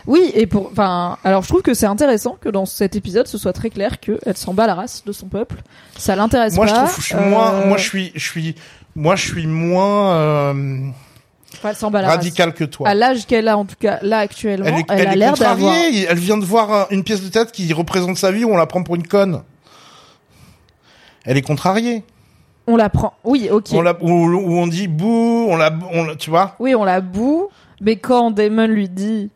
[0.07, 3.37] Oui, et pour, enfin, alors je trouve que c'est intéressant que dans cet épisode, ce
[3.37, 5.55] soit très clair qu'elle s'en bat la race de son peuple.
[5.97, 6.71] Ça l'intéresse Moi pas.
[6.71, 8.55] je trouve, je suis euh, moins, moi je suis, je suis,
[8.95, 10.53] moi je suis moins
[11.55, 12.17] euh, enfin, elle s'en bat la race.
[12.17, 12.87] radical que toi.
[12.89, 15.15] À l'âge qu'elle a, en tout cas, là, actuellement, Elle elle, est, elle a est
[15.15, 15.73] l'air d'avoir.
[15.73, 16.05] contrariée.
[16.09, 18.57] Elle vient de voir un- une pièce de tête qui représente sa vie où on
[18.57, 19.41] la prend pour une conne.
[21.25, 22.03] elle est contrariée.
[22.67, 23.13] On la prend.
[23.23, 23.67] Oui, ok.
[23.73, 26.55] On la, où, où on dit bouh, on la, on, la- tu vois?
[26.59, 27.49] Oui, on la boue,
[27.81, 29.29] mais quand Damon lui dit,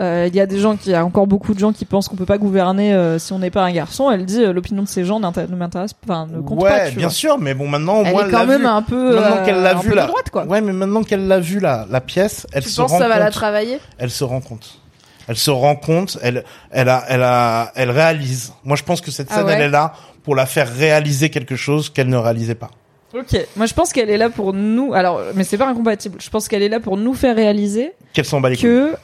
[0.00, 1.84] euh, il y a des gens qui, il y a encore beaucoup de gens qui
[1.84, 4.10] pensent qu'on peut pas gouverner euh, si on n'est pas un garçon.
[4.10, 6.88] Elle dit, euh, l'opinion de ces gens ne m'intéresse, enfin, ne compte ouais, pas.
[6.90, 7.14] tu bien vois.
[7.14, 8.66] sûr, mais bon, maintenant, au Elle moins, est quand même vu.
[8.66, 10.44] un peu, Maintenant euh, qu'elle l'a vu là, droite, quoi.
[10.46, 13.02] ouais, mais maintenant qu'elle l'a vu la, la pièce, elle Tu se penses rend que
[13.04, 13.34] ça va la compte.
[13.34, 13.78] travailler?
[13.98, 14.80] Elle se rend compte.
[15.28, 16.18] Elle se rend compte.
[16.22, 18.52] Elle, elle a, elle a, elle réalise.
[18.64, 21.30] Moi, je pense que cette Ah scène, ouais elle est là pour la faire réaliser
[21.30, 22.70] quelque chose qu'elle ne réalisait pas.
[23.16, 23.38] Ok.
[23.56, 24.92] Moi, je pense qu'elle est là pour nous.
[24.92, 26.16] Alors, mais c'est pas incompatible.
[26.20, 28.64] Je pense qu'elle est là pour nous faire réaliser Qu'elle s'en bat les couilles.
[28.64, 28.96] que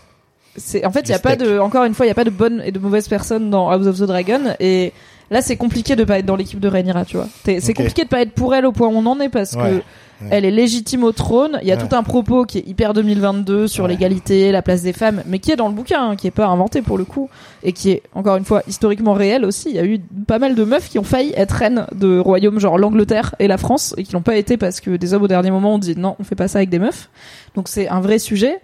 [0.57, 2.25] c'est en fait il y a pas de encore une fois il y a pas
[2.25, 4.41] de bonnes et de mauvaises personnes dans House of the Dragon.
[4.61, 4.93] Et
[5.31, 7.29] là c'est compliqué de pas être dans l'équipe de Rhaenyra tu vois.
[7.45, 9.63] C'est compliqué de pas être pour elle au point où on en est parce Ouais,
[9.63, 9.83] que ouais.
[10.31, 11.59] elle est légitime au trône.
[11.63, 11.87] Il y a Ouais.
[11.89, 15.53] tout un propos qui est hyper 2022 sur l'égalité la place des femmes mais qui
[15.53, 17.31] est dans le bouquin hein, qui est pas inventé pour le coup
[17.63, 19.69] et qui est encore une fois historiquement réel aussi.
[19.71, 22.59] Il y a eu pas mal de meufs qui ont failli être reines de royaumes
[22.59, 25.29] genre l'Angleterre et la France et qui l'ont pas été parce que des hommes au
[25.29, 27.09] dernier moment ont dit non on fait pas ça avec des meufs.
[27.55, 28.59] Donc c'est un vrai sujet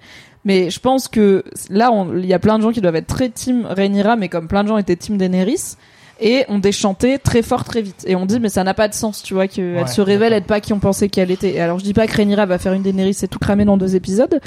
[0.47, 3.07] mais je pense que là, on- il y a plein de gens qui doivent être
[3.07, 5.75] très team Rhaenyra, mais comme plein de gens étaient team Daenerys,
[6.19, 8.05] et ont déchanté très fort très vite.
[8.07, 10.33] Et on dit, mais ça n'a pas de sens, tu vois, qu'elle Ouais, se révèle
[10.33, 11.53] être pas qui on pensait qu'elle était.
[11.57, 13.77] Et alors je dis pas que Rhaenyra va faire une Daenerys et tout cramer dans
[13.77, 14.41] deux épisodes.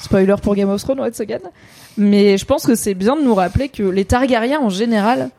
[0.00, 1.38] Spoiler pour Game of Thrones, once again.
[1.96, 5.30] Mais je pense que c'est bien de nous rappeler que les Targaryens en général,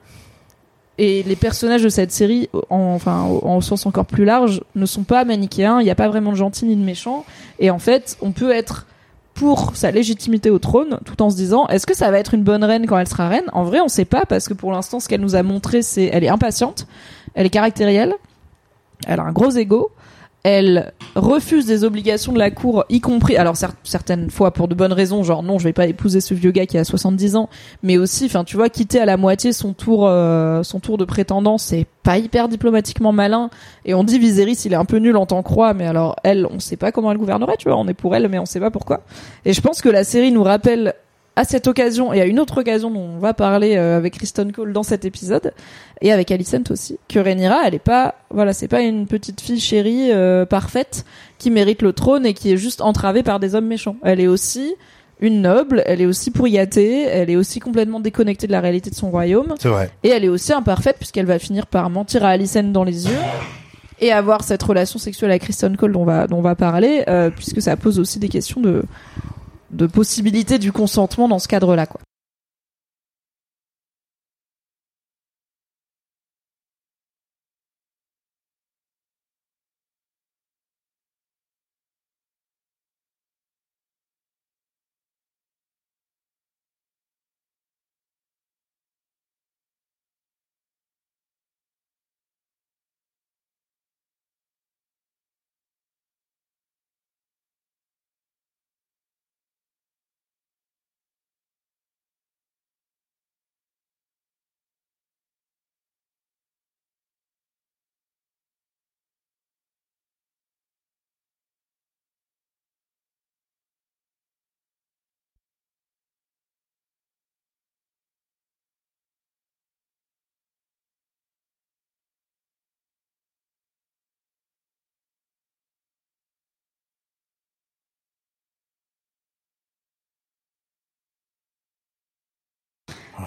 [1.00, 4.86] et les personnages de cette série, en, enfin, en, en sens encore plus large, ne
[4.86, 5.82] sont pas manichéens.
[5.82, 7.26] Il n'y a pas vraiment de gentils ni de méchants.
[7.60, 8.86] Et en fait, on peut être
[9.34, 12.44] pour sa légitimité au trône, tout en se disant est-ce que ça va être une
[12.44, 13.46] bonne reine quand elle sera reine?
[13.54, 16.06] En vrai, on sait pas parce que pour l'instant, ce qu'elle nous a montré, c'est
[16.06, 16.88] elle est impatiente,
[17.34, 18.14] elle est caractérielle,
[19.08, 19.92] elle a un gros ego,
[20.44, 24.76] elle refuse des obligations de la cour, y compris, alors cer- certaines fois pour de
[24.76, 27.50] bonnes raisons, genre non, je vais pas épouser ce vieux gars qui a 70 ans,
[27.82, 31.06] mais aussi, enfin, tu vois, quitter à la moitié son tour, euh, son tour de
[31.06, 33.50] prétendant, c'est pas hyper diplomatiquement malin.
[33.86, 36.18] Et on dit Viserys, il est un peu nul en tant que roi, mais alors
[36.24, 38.46] elle, on sait pas comment elle gouvernerait, tu vois, on est pour elle, mais on
[38.46, 39.02] sait pas pourquoi.
[39.46, 40.94] Et je pense que la série nous rappelle
[41.36, 44.52] à cette occasion et à une autre occasion dont on va parler euh, avec Kristen
[44.52, 45.54] Cole dans cet épisode
[46.02, 49.60] et avec Alicent aussi que Rhaenyra elle est pas voilà c'est pas une petite fille
[49.60, 51.06] chérie euh, parfaite
[51.40, 54.28] qui mérite le trône et qui est juste entravée par des hommes méchants elle est
[54.28, 54.76] aussi
[55.20, 58.96] une noble elle est aussi pourriatée elle est aussi complètement déconnectée de la réalité de
[58.96, 59.90] son royaume C'est vrai.
[60.04, 63.18] et elle est aussi imparfaite puisqu'elle va finir par mentir à Alicent dans les yeux
[64.00, 67.04] et avoir cette relation sexuelle avec Kristen Cole dont on va, dont on va parler,
[67.08, 68.84] euh, puisque ça pose aussi des questions de,
[69.74, 72.00] de possibilité du consentement dans ce cadre-là, quoi.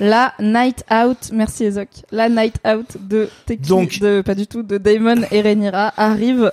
[0.01, 1.89] La Night Out, merci Ezok.
[2.11, 6.53] La Night Out de Teki, Donc- de pas du tout de Damon et Rhaenyra arrive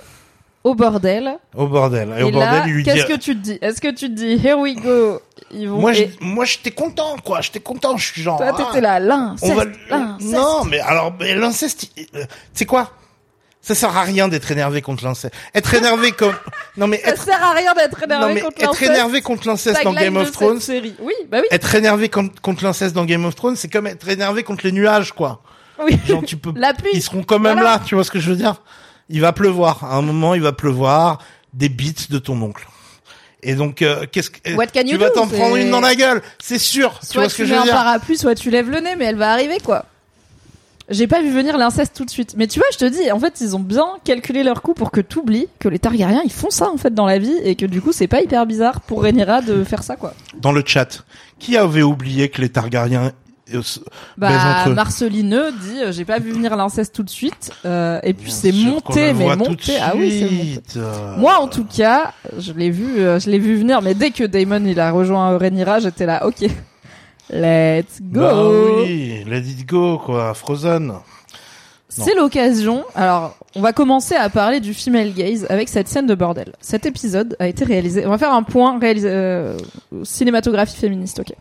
[0.62, 1.36] au bordel.
[1.54, 2.14] Au bordel.
[2.16, 3.58] Et, Et, au bordel, là, il lui qu'est-ce que tu te dis?
[3.60, 5.20] Est-ce que tu te dis Here we go
[5.52, 5.78] Ils vont.
[5.80, 7.40] Moi, et je- moi, j'étais content, quoi.
[7.42, 7.96] J'étais content.
[7.98, 8.38] Je suis genre.
[8.38, 9.64] toi, ah, t'étais là, l'inceste, on va.
[9.90, 10.32] l'inceste.
[10.32, 12.24] Non, mais alors, mais l'inceste, euh,
[12.54, 12.92] c'est quoi?
[13.66, 15.34] Ça sert à rien d'être énervé contre l'inceste.
[15.54, 16.34] Être énervé comme.
[16.76, 17.24] Non, mais Ça être.
[17.24, 18.90] sert à rien d'être énervé contre être l'inceste.
[18.90, 20.60] énervé contre l'inceste dans Game of Thrones.
[20.60, 20.94] série.
[21.00, 21.46] Oui, bah oui.
[21.50, 25.12] Être énervé contre, l'inceste dans Game of Thrones, c'est comme être énervé contre les nuages,
[25.12, 25.40] quoi.
[25.82, 25.98] oui.
[26.06, 26.52] Genre, tu peux.
[26.56, 26.90] La pluie.
[26.92, 27.76] Ils seront quand même Voilà.
[27.76, 28.60] là, tu vois ce que je veux dire?
[29.08, 29.84] Il va pleuvoir.
[29.84, 31.18] À un moment, il va pleuvoir
[31.52, 32.66] des bites de ton oncle.
[33.42, 36.58] Et donc, euh, qu'est-ce que can tu vas t'en prendre une dans la gueule, c'est
[36.58, 36.98] sûr.
[37.08, 37.74] tu vois ce tu que je veux un dire?
[37.74, 39.84] parapluie, soit tu lèves le nez, mais elle va arriver quoi.
[40.90, 42.34] J'ai pas vu venir l'inceste tout de suite.
[42.36, 44.90] Mais tu vois, je te dis, en fait, ils ont bien calculé leur coup pour
[44.90, 47.64] que t'oublies que les Targaryens, ils font ça, en fait, dans la vie, et que
[47.66, 50.12] du coup, c'est pas hyper bizarre pour Rhaenyra de faire ça, quoi.
[50.40, 51.04] Dans le chat,
[51.38, 53.12] qui avait oublié que les Targaryens
[53.54, 53.62] euh,
[54.18, 58.30] Bah, Marcelineux dit, euh, j'ai pas vu venir l'inceste tout de suite, euh, et puis
[58.30, 59.76] c'est monté, mais monté.
[59.80, 60.90] Ah oui, c'est monté.
[61.18, 64.24] Moi, en tout cas, je l'ai vu, euh, je l'ai vu venir, mais dès que
[64.24, 66.44] Damon il a rejoint Rhaenyra, j'étais là, ok,
[67.30, 68.20] let's go.
[68.20, 68.48] Bah
[68.82, 70.92] oui, let it go, quoi, Frozen.
[71.88, 72.82] C'est l'occasion.
[72.96, 76.52] Alors, on va commencer à parler du female gaze avec cette scène de bordel.
[76.60, 78.04] Cet épisode a été réalisé.
[78.04, 79.56] On va faire un point réalisé, euh,
[80.02, 81.20] cinématographie féministe.
[81.20, 81.32] Ok.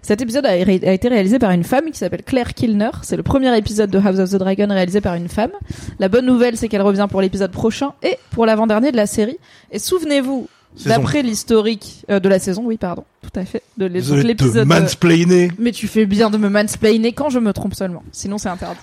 [0.00, 2.88] Cet épisode a, ré- a été réalisé par une femme qui s'appelle Claire Kilner.
[3.02, 5.50] C'est le premier épisode de House of the Dragon réalisé par une femme.
[5.98, 9.36] La bonne nouvelle, c'est qu'elle revient pour l'épisode prochain et pour l'avant-dernier de la série.
[9.70, 10.48] Et souvenez-vous.
[10.86, 14.56] D'après l'historique euh, de la saison, oui, pardon, tout à fait, de l'épisode.
[14.56, 15.50] euh, mansplainer.
[15.58, 18.02] mais tu fais bien de me mansplainer quand je me trompe seulement.
[18.12, 18.78] Sinon, c'est interdit.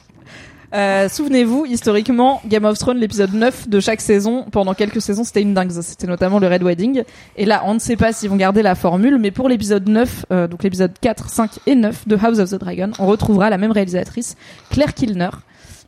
[0.73, 5.41] Euh, Souvenez-vous, historiquement, Game of Thrones, l'épisode 9 de chaque saison, pendant quelques saisons, c'était
[5.41, 5.71] une dingue.
[5.71, 7.03] C'était notamment le Red Wedding.
[7.37, 10.25] Et là, on ne sait pas s'ils vont garder la formule, mais pour l'épisode 9,
[10.31, 13.57] euh, donc l'épisode 4, 5 et 9 de House of the Dragon, on retrouvera la
[13.57, 14.35] même réalisatrice,
[14.69, 15.29] Claire Kilner,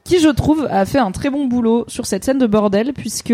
[0.06, 3.34] qui, je trouve, a fait un très bon boulot sur cette scène de bordel, puisque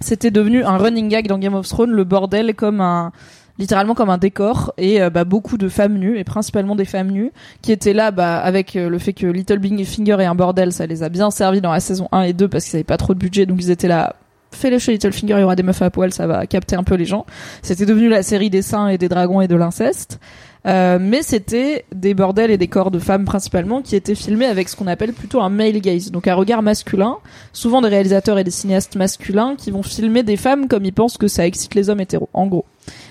[0.00, 3.12] c'était devenu un running gag dans Game of Thrones, le bordel comme un
[3.58, 4.72] littéralement comme un décor.
[4.78, 7.30] Et euh, bah, beaucoup de femmes nues et principalement des femmes nues
[7.62, 10.86] qui étaient là bah, avec euh, le fait que Little Finger est un bordel ça
[10.86, 13.14] les a bien servi dans la saison 1 et 2 parce qu'ils avaient pas trop
[13.14, 13.46] de budget.
[13.46, 14.16] Donc ils étaient là
[14.52, 16.94] fais-le chez Littlefinger il y aura des meufs à poil ça va capter un peu
[16.94, 17.26] les gens.
[17.62, 20.18] C'était devenu la série des seins et des dragons et de l'inceste
[20.66, 24.68] euh, mais c'était des bordels et des corps de femmes principalement qui étaient filmés avec
[24.68, 27.16] ce qu'on appelle plutôt un male gaze, donc un regard masculin.
[27.52, 31.16] Souvent des réalisateurs et des cinéastes masculins qui vont filmer des femmes comme ils pensent
[31.16, 32.66] que ça excite les hommes hétéros, en gros.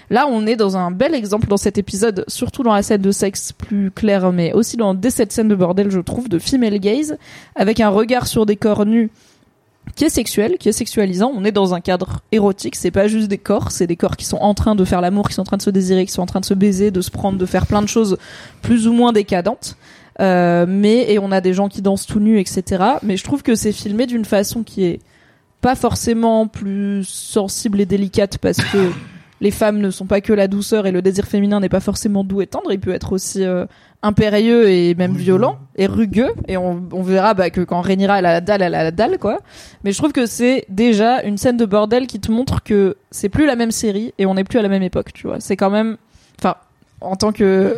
[0.09, 3.11] Là, on est dans un bel exemple dans cet épisode, surtout dans la scène de
[3.11, 6.79] sexe plus claire, mais aussi dans dès cette scène de bordel, je trouve, de female
[6.79, 7.17] gaze,
[7.55, 9.11] avec un regard sur des corps nus
[9.95, 11.31] qui est sexuel, qui est sexualisant.
[11.35, 14.25] On est dans un cadre érotique, c'est pas juste des corps, c'est des corps qui
[14.25, 16.21] sont en train de faire l'amour, qui sont en train de se désirer, qui sont
[16.21, 18.17] en train de se baiser, de se prendre, de faire plein de choses
[18.61, 19.77] plus ou moins décadentes.
[20.19, 22.83] Euh, mais et on a des gens qui dansent tout nus, etc.
[23.03, 24.99] Mais je trouve que c'est filmé d'une façon qui est
[25.61, 28.91] pas forcément plus sensible et délicate parce que
[29.41, 32.23] les femmes ne sont pas que la douceur et le désir féminin n'est pas forcément
[32.23, 32.71] doux et tendre.
[32.71, 33.65] Il peut être aussi euh,
[34.01, 36.31] impérieux et même violent et rugueux.
[36.47, 38.91] Et on, on verra bah, que quand Rhaenyra elle a la dalle, elle a la
[38.91, 39.39] dalle quoi.
[39.83, 43.29] Mais je trouve que c'est déjà une scène de bordel qui te montre que c'est
[43.29, 45.13] plus la même série et on n'est plus à la même époque.
[45.13, 45.97] Tu vois, c'est quand même,
[46.39, 46.55] enfin,
[47.01, 47.77] en tant que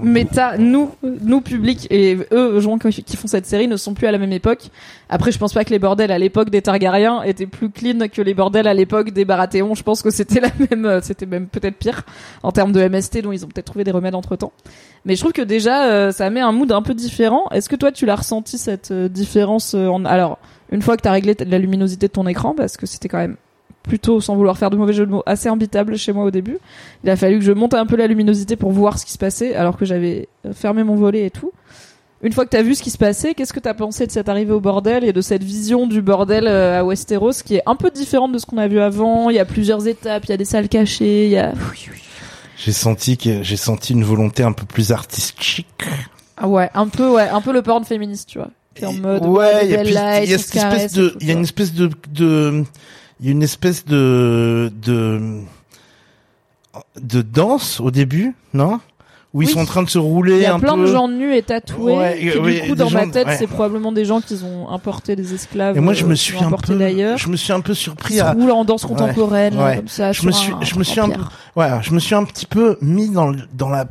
[0.00, 4.12] méta, nous, nous public et eux, gens qui font cette série ne sont plus à
[4.12, 4.70] la même époque.
[5.10, 8.22] Après, je pense pas que les bordels à l'époque des Targaryens étaient plus clean que
[8.22, 9.74] les bordels à l'époque des Baratheons.
[9.74, 12.02] Je pense que c'était la même, euh, c'était même peut-être pire
[12.42, 14.52] en termes de MST, dont ils ont peut-être trouvé des remèdes entre temps.
[15.04, 17.48] Mais je trouve que déjà, euh, ça met un mood un peu différent.
[17.50, 20.04] Est-ce que toi, tu l'as ressenti cette euh, différence en...
[20.06, 20.38] Alors,
[20.70, 23.36] une fois que t'as réglé la luminosité de ton écran, parce que c'était quand même
[23.82, 26.58] plutôt, sans vouloir faire de mauvais jeu de mots, assez imbitable chez moi au début.
[27.04, 29.18] Il a fallu que je monte un peu la luminosité pour voir ce qui se
[29.18, 31.52] passait, alors que j'avais fermé mon volet et tout.
[32.22, 34.28] Une fois que t'as vu ce qui se passait, qu'est-ce que t'as pensé de cette
[34.28, 37.74] arrivée au bordel et de cette vision du bordel euh, à Westeros qui est un
[37.74, 39.28] peu différente de ce qu'on a vu avant?
[39.28, 41.52] Il y a plusieurs étapes, il y a des salles cachées, il y a...
[42.56, 45.84] J'ai senti que j'ai senti une volonté un peu plus artistique.
[46.36, 48.50] Ah ouais, un peu, ouais, un peu le porn féministe, tu vois.
[48.84, 51.90] En mode, ouais, il y a, y cette espèce de, il y une espèce de,
[52.10, 52.64] de,
[53.22, 55.38] il y a une espèce de, de,
[57.00, 58.80] de danse au début, non?
[59.32, 60.82] Où ils sont en train de se rouler Il y a un plein peu.
[60.82, 61.96] de gens nus et tatoués.
[61.96, 63.36] Ouais, qui, oui, du coup, dans ma tête, ouais.
[63.38, 65.74] c'est probablement des gens qui ont importé des esclaves.
[65.74, 67.16] Et moi, je euh, me suis un peu, d'ailleurs.
[67.16, 69.76] je me suis un peu surpris se à, roulent en danse contemporaine, Ouais.
[69.76, 70.12] comme ça.
[70.12, 71.22] je me suis, un je me suis un peu,
[71.56, 73.86] ouais, je me suis un petit peu mis dans le- dans la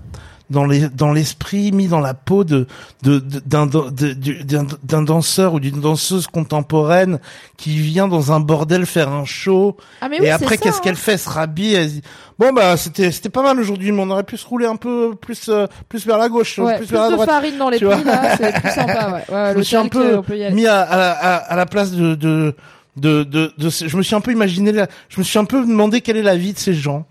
[0.52, 2.68] dans les dans l'esprit, mis dans la peau de
[3.02, 7.20] de de- d'un de- de- du- d'un danseur ou d'une danseuse contemporaine
[7.58, 10.82] qui vient dans un bordel faire un show Ah, mais oui, et après qu'est-ce hein.
[10.84, 11.90] qu'elle fait, se rhabille, elle
[12.38, 15.16] bon bah c'était c'était pas mal aujourd'hui, mais on aurait pu se rouler un peu
[15.20, 17.30] plus euh, plus vers la gauche, Ouais, plus plus, vers la de droite.
[17.30, 18.04] farine dans les vois.
[18.04, 19.36] là, c'est plus sympa, ouais.
[19.36, 20.22] ouais Je me suis un peu
[20.52, 22.54] mis à, à, à, à la place de de,
[22.98, 25.66] de de de je me suis un peu imaginé la, je me suis un peu
[25.66, 27.06] demandé quelle est la vie de ces gens.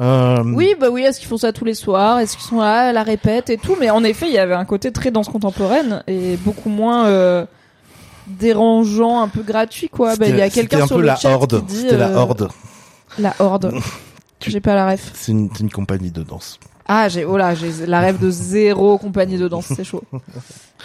[0.00, 2.18] Euh, Oui, bah oui, est-ce qu'ils font ça tous les soirs?
[2.18, 3.76] Est-ce qu'ils sont là, à la répète et tout?
[3.78, 7.46] Mais en effet, il y avait un côté très danse contemporaine et beaucoup moins euh,
[8.26, 10.16] dérangeant, un peu gratuit, quoi.
[10.16, 11.60] Bah, il y a quelqu'un sur peu le la chat horde.
[11.60, 12.48] qui dit C'était la euh, horde.
[13.18, 13.72] La horde.
[14.46, 15.10] J'ai pas la ref.
[15.14, 16.58] C'est une, c'est une compagnie de danse.
[16.86, 20.02] Ah, j'ai oh là, j'ai la rêve de zéro compagnie de danse, c'est chaud.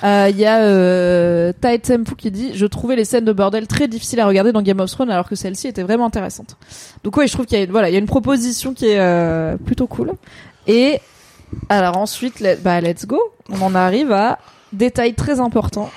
[0.04, 3.68] Euh, Il y a euh, Tai Tempu qui dit je trouvais les scènes de bordel
[3.68, 6.56] très difficiles à regarder dans Game of Thrones alors que celle-ci était vraiment intéressante.
[7.04, 9.00] Donc ouais, je trouve qu'il y a voilà, il y a une proposition qui est
[9.00, 10.14] euh, plutôt cool.
[10.68, 11.02] Et
[11.68, 13.20] alors ensuite, bah let's go.
[13.50, 14.40] On en arrive à
[14.72, 15.90] détail très important.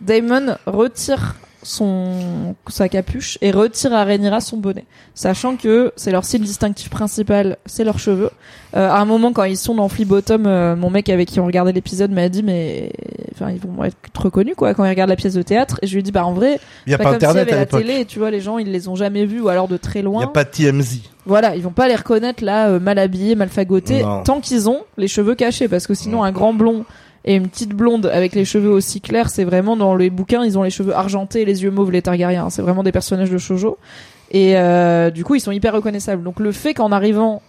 [0.00, 1.36] Damon retire
[1.66, 6.88] son sa capuche et retire à Rhaenyra son bonnet, sachant que c'est leur signe distinctif
[6.90, 8.30] principal, c'est leurs cheveux.
[8.74, 11.40] Euh, à un moment, quand ils sont dans Flea Bottom, euh, mon mec avec qui
[11.40, 12.90] on regardait l'épisode m'a dit mais
[13.34, 15.78] enfin ils vont être reconnus quoi quand ils regardent la pièce de théâtre.
[15.82, 17.26] Et je lui ai dit bah en vrai, Il y a pas comme s'il y
[17.26, 19.48] internet avait à la télé, tu vois les gens ils les ont jamais vus ou
[19.48, 20.20] alors de très Il loin.
[20.22, 21.00] y a pas de TMZ.
[21.26, 24.22] Voilà, ils vont pas les reconnaître là, euh, mal habillés, mal fagotés, Non.
[24.22, 26.84] tant qu'ils ont les cheveux cachés, parce que sinon un grand blond
[27.26, 30.56] Et une petite blonde avec les cheveux aussi clairs, c'est vraiment dans les bouquins, ils
[30.58, 32.50] ont les cheveux argentés et les yeux mauves, les Targaryens.
[32.50, 33.78] C'est vraiment des personnages de shoujo.
[34.30, 36.22] Et euh, du coup, ils sont hyper reconnaissables.
[36.22, 37.42] Donc le fait qu'en arrivant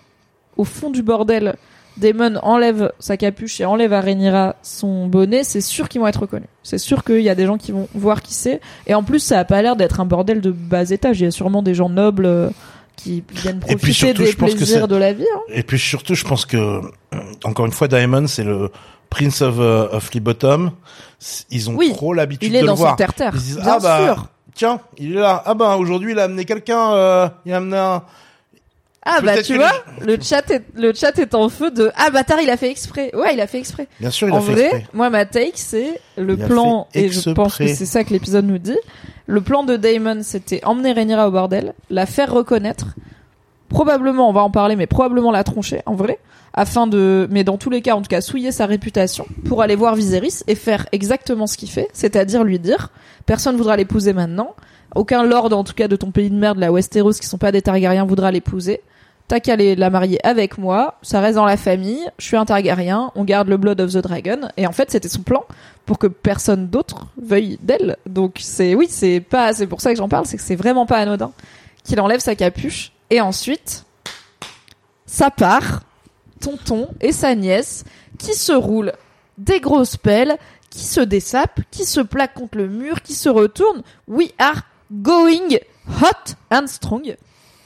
[0.57, 1.55] au fond du bordel,
[1.97, 6.21] Daemon enlève sa capuche et enlève à Rhaenyra son bonnet, c'est sûr qu'ils vont être
[6.21, 6.47] reconnus.
[6.63, 8.61] C'est sûr qu'il y a des gens qui vont voir qui c'est.
[8.86, 11.19] Et en plus, ça a pas l'air d'être un bordel de bas étage.
[11.21, 12.49] Il y a sûrement des gens nobles euh,
[12.95, 15.25] qui viennent Et puis profiter surtout, des je pense que plaisirs de la vie.
[15.36, 15.39] hein.
[15.53, 16.82] Et puis surtout, je pense que
[17.43, 18.69] encore une fois, Diamond, c'est le
[19.09, 20.71] Prince of, euh, of Lee Bottom.
[21.49, 22.97] Ils ont Oui, trop l'habitude Il de est le dans son voir.
[23.33, 24.25] Ils disent Bien ah bah sûr.
[24.53, 25.41] tiens, il est là.
[25.45, 26.93] Ah bah aujourd'hui, il a amené quelqu'un.
[26.93, 28.03] euh, il a amené un.
[29.09, 29.71] Ah bah tu vois,
[30.05, 32.69] les- le chat est le chat est en feu de ah bâtard il a fait
[32.69, 33.09] exprès.
[33.15, 33.87] Ouais il a fait exprès.
[34.01, 34.85] Bien sûr, il en a fait vrai, exprès.
[34.93, 38.45] moi ma take c'est le Il plan et je pense que c'est ça que l'épisode
[38.45, 38.77] nous dit.
[39.25, 42.87] Le plan de Damon c'était emmener Rhaenyra au bordel, la faire reconnaître,
[43.70, 46.20] probablement on va en parler mais probablement la troncher en vrai
[46.57, 49.76] afin de mais dans tous les cas en tout cas souiller sa réputation pour aller
[49.76, 52.89] voir Viserys et faire exactement ce qu'il fait, c'est-à-dire lui dire
[53.26, 54.55] personne voudra l'épouser maintenant,
[54.95, 57.51] aucun lord en tout cas de ton pays de merde la Westeros qui sont pas
[57.51, 58.82] des Targaryens voudra l'épouser.
[59.28, 63.11] T'as qu'à la marier avec moi, ça reste dans la famille, je suis un Targaryen,
[63.13, 65.43] on garde le Blood of the Dragon, et en fait c'était son plan
[65.86, 67.97] pour que personne d'autre veuille d'elle.
[68.05, 70.86] Donc c'est, oui, c'est pas, c'est pour ça que j'en parle, c'est que c'est vraiment
[70.86, 71.34] pas anodin
[71.84, 73.85] qu'il enlève sa capuche, et ensuite,
[75.05, 75.81] ça part,
[76.39, 77.83] tonton et sa nièce,
[78.17, 78.93] qui se roulent
[79.37, 80.37] des grosses pelles,
[80.69, 83.83] qui se dessapent, qui se plaquent contre le mur, qui se retournent.
[84.07, 85.59] We are going
[86.01, 87.15] hot and strong.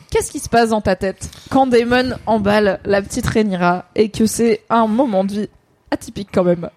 [0.09, 4.25] Qu'est-ce qui se passe dans ta tête quand Damon emballe la petite Rhaenyra et que
[4.25, 5.49] c'est un moment de vie
[5.89, 6.69] atypique quand même?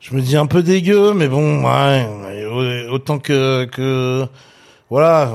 [0.00, 1.64] Je me dis un peu dégueu, mais bon,
[2.90, 4.28] autant que
[4.90, 5.30] voilà,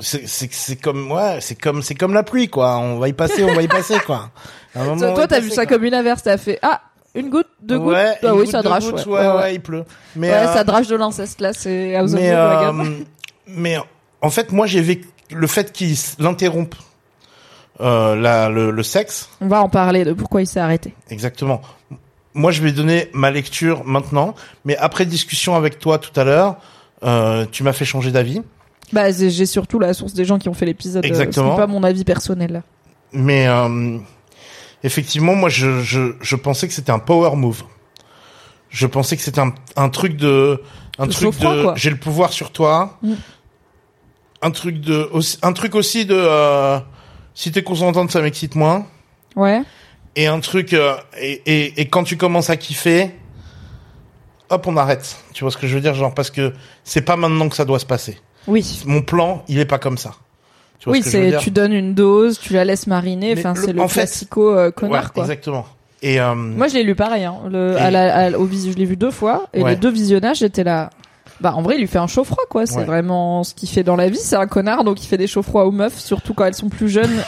[0.00, 2.76] c'est comme ouais, c'est comme c'est comme la pluie quoi.
[2.78, 4.30] On va y passer, on va y passer quoi.
[4.74, 5.76] Moment, Toi, t'as vu ça quoi.
[5.76, 6.80] comme une averse, t'as fait ah
[7.14, 9.54] une goutte, deux gouttes, Ouais, ah oui goutte, ça drache, gouttes, ouais, ouais, ouais, ouais,
[9.54, 9.84] il pleut.
[10.16, 12.72] Mais Ouais, euh, ça drache de l'inceste là, c'est House mais euh,
[13.46, 13.76] mais
[14.20, 16.74] en fait, moi j'ai vécu le fait qu'ils l'interrompent
[17.80, 20.94] euh, la, le, le sexe, On va en parler de pourquoi il s'est arrêté.
[21.10, 21.60] exactement.
[22.36, 26.56] Moi, je vais donner ma lecture maintenant, mais après discussion avec toi tout à l'heure,
[27.04, 28.42] euh, tu m'as fait changer d'avis.
[28.94, 31.04] Bah j'ai surtout la source des gens qui ont fait l'épisode.
[31.04, 31.56] euh, Exactement.
[31.56, 32.62] C'est pas mon avis personnel.
[33.12, 33.98] Mais euh,
[34.84, 37.64] effectivement, moi, je, je, je pensais que c'était un power move.
[38.70, 40.60] Je pensais que c'était un, un truc de,
[40.98, 42.98] un truc de, j'ai le pouvoir sur toi.
[43.02, 43.14] Mm.
[44.42, 46.78] Un truc de, aussi, un truc aussi de, euh,
[47.34, 48.86] si t'es consentante, ça m'excite moins.
[49.36, 49.62] Ouais.
[50.16, 53.10] Et un truc, euh, et, et, et quand tu commences à kiffer,
[54.50, 55.16] hop, on arrête.
[55.32, 56.52] Tu vois ce que je veux dire, genre parce que
[56.84, 58.18] c'est pas maintenant que ça doit se passer.
[58.46, 58.82] Oui.
[58.86, 60.14] Mon plan, il est pas comme ça.
[60.78, 63.34] Tu vois Oui, c'est tu donnes une dose, tu la laisses mariner.
[63.38, 65.22] Enfin, c'est le en fait- classico euh, connard Ouais, quoi.
[65.24, 65.66] Exactement.
[66.02, 67.24] Et euh, Moi, je l'ai lu pareil.
[67.24, 67.36] Hein.
[67.50, 69.46] Le, Et- à la, à- au visu, je l'ai vu deux fois.
[69.54, 69.70] Et Ouais.
[69.70, 70.90] les deux visionnages, j'étais là.
[71.40, 72.66] Bah, en vrai, il lui fait un chaud-froid, quoi.
[72.66, 72.84] C'est Ouais.
[72.84, 74.18] vraiment ce qu'il fait dans la vie.
[74.18, 76.88] C'est un connard, donc il fait des chaud-froids aux meufs, surtout quand elles sont plus
[76.88, 77.22] jeunes.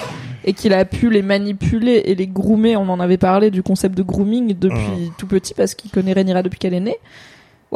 [0.49, 2.77] et qu'il a pu les manipuler et les groomer.
[2.77, 6.45] On en avait parlé du concept de grooming depuis tout petit, parce qu'il connaît Rhaenyra
[6.45, 6.99] depuis qu'elle est née.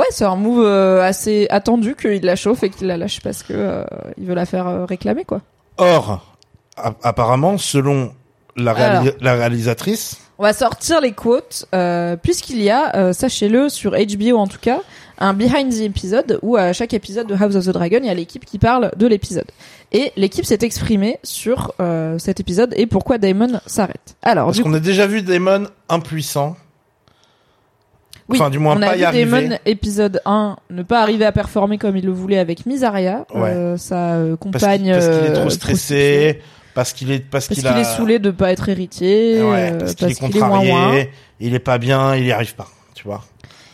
[0.01, 3.43] Ouais, c'est un move euh, assez attendu qu'il la chauffe et qu'il la lâche parce
[3.43, 3.85] que euh,
[4.17, 5.43] il veut la faire euh, réclamer, quoi.
[5.77, 6.35] Or,
[7.03, 8.13] apparemment, selon
[8.57, 9.15] la, réali- Alors.
[9.21, 14.39] la réalisatrice, On va sortir les quotes, euh, puisqu'il y a, euh, sachez-le, sur HBO
[14.39, 14.81] en tout cas,
[15.19, 18.11] un behind the episode où à chaque épisode de House of the Dragon, il y
[18.11, 19.45] a l'équipe qui parle de l'épisode.
[19.93, 21.75] Et l'équipe s'est exprimée sur
[22.19, 24.17] cet épisode et pourquoi Damon s'arrête.
[24.23, 26.57] Alors, parce qu'on a déjà vu Damon impuissant.
[28.31, 29.43] Oui, enfin, du moins, on pas a y vu arriver.
[29.49, 33.77] Damon épisode 1 ne pas arriver à performer comme il le voulait avec Misaria, euh,
[33.77, 34.83] sa euh, Parce compagne.
[34.85, 36.41] qu'il parce qu'il est euh, trop stressé,
[36.75, 39.79] parce qu'il est, parce Parce qu'il a, est saoulé de pas être héritier, ouais, euh,
[39.79, 41.11] parce qu'il est contrarié,
[41.41, 43.25] il est pas bien, il y arrive pas, tu vois.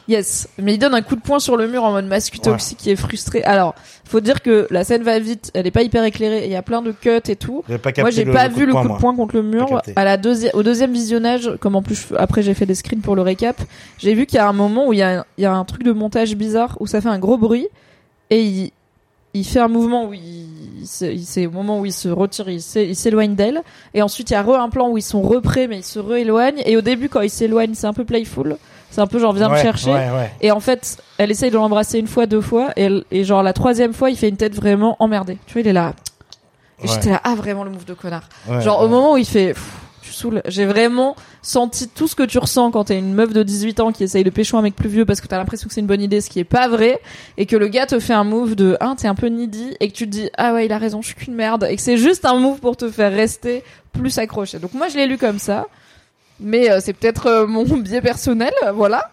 [0.08, 2.90] Yes, mais il donne un coup de poing sur le mur en mode mascutoxie qui
[2.90, 3.42] est frustré.
[3.42, 6.54] Alors, faut dire que la scène va vite, elle est pas hyper éclairée, il y
[6.54, 7.64] a plein de cuts et tout.
[7.78, 9.66] Pas Moi, j'ai pas le vu le coup de poing contre le mur.
[9.96, 13.16] À la deuxième, au deuxième visionnage, comme en plus après j'ai fait des screens pour
[13.16, 13.60] le récap,
[13.98, 15.52] j'ai vu qu'il y a un moment où il y a, un- il y a
[15.52, 17.66] un truc de montage bizarre où ça fait un gros bruit
[18.30, 18.70] et il,
[19.34, 20.46] il fait un mouvement où il,
[20.84, 24.34] c'est au moment où il se retire, il s'é- il s'éloigne d'elle et ensuite il
[24.34, 26.80] y a re un plan où ils sont reprès mais ils se rééloignent et au
[26.80, 28.56] début quand ils s'éloignent c'est un peu playful,
[28.96, 29.90] c'est un peu genre viens me chercher.
[29.92, 30.32] Ouais, ouais.
[30.40, 33.42] Et en fait, elle essaye de l'embrasser une fois, deux fois, et, elle- et genre
[33.42, 35.36] la troisième fois, il fait une tête vraiment emmerdée.
[35.46, 35.92] Tu vois, il est là.
[36.82, 38.24] Et j'étais là, ah vraiment le move de connard.
[38.62, 39.54] genre au moment où il fait,
[40.02, 40.40] tu saoules.
[40.46, 43.92] J'ai vraiment senti tout ce que tu ressens quand t'es une meuf de 18 ans
[43.92, 45.86] qui essaye de pécho un mec plus vieux parce que t'as l'impression que c'est une
[45.86, 47.00] bonne idée, ce qui est pas vrai,
[47.36, 49.90] et que le gars te fait un move de, ah t'es un peu needy, et
[49.90, 51.82] que tu te dis, ah ouais il a raison, je suis qu'une merde, et que
[51.82, 53.62] c'est juste un move pour te faire rester
[53.92, 54.58] plus accroché.
[54.58, 55.66] Donc moi je l'ai lu comme ça.
[56.40, 59.10] Mais euh, c'est peut-être euh, mon biais personnel, euh, voilà.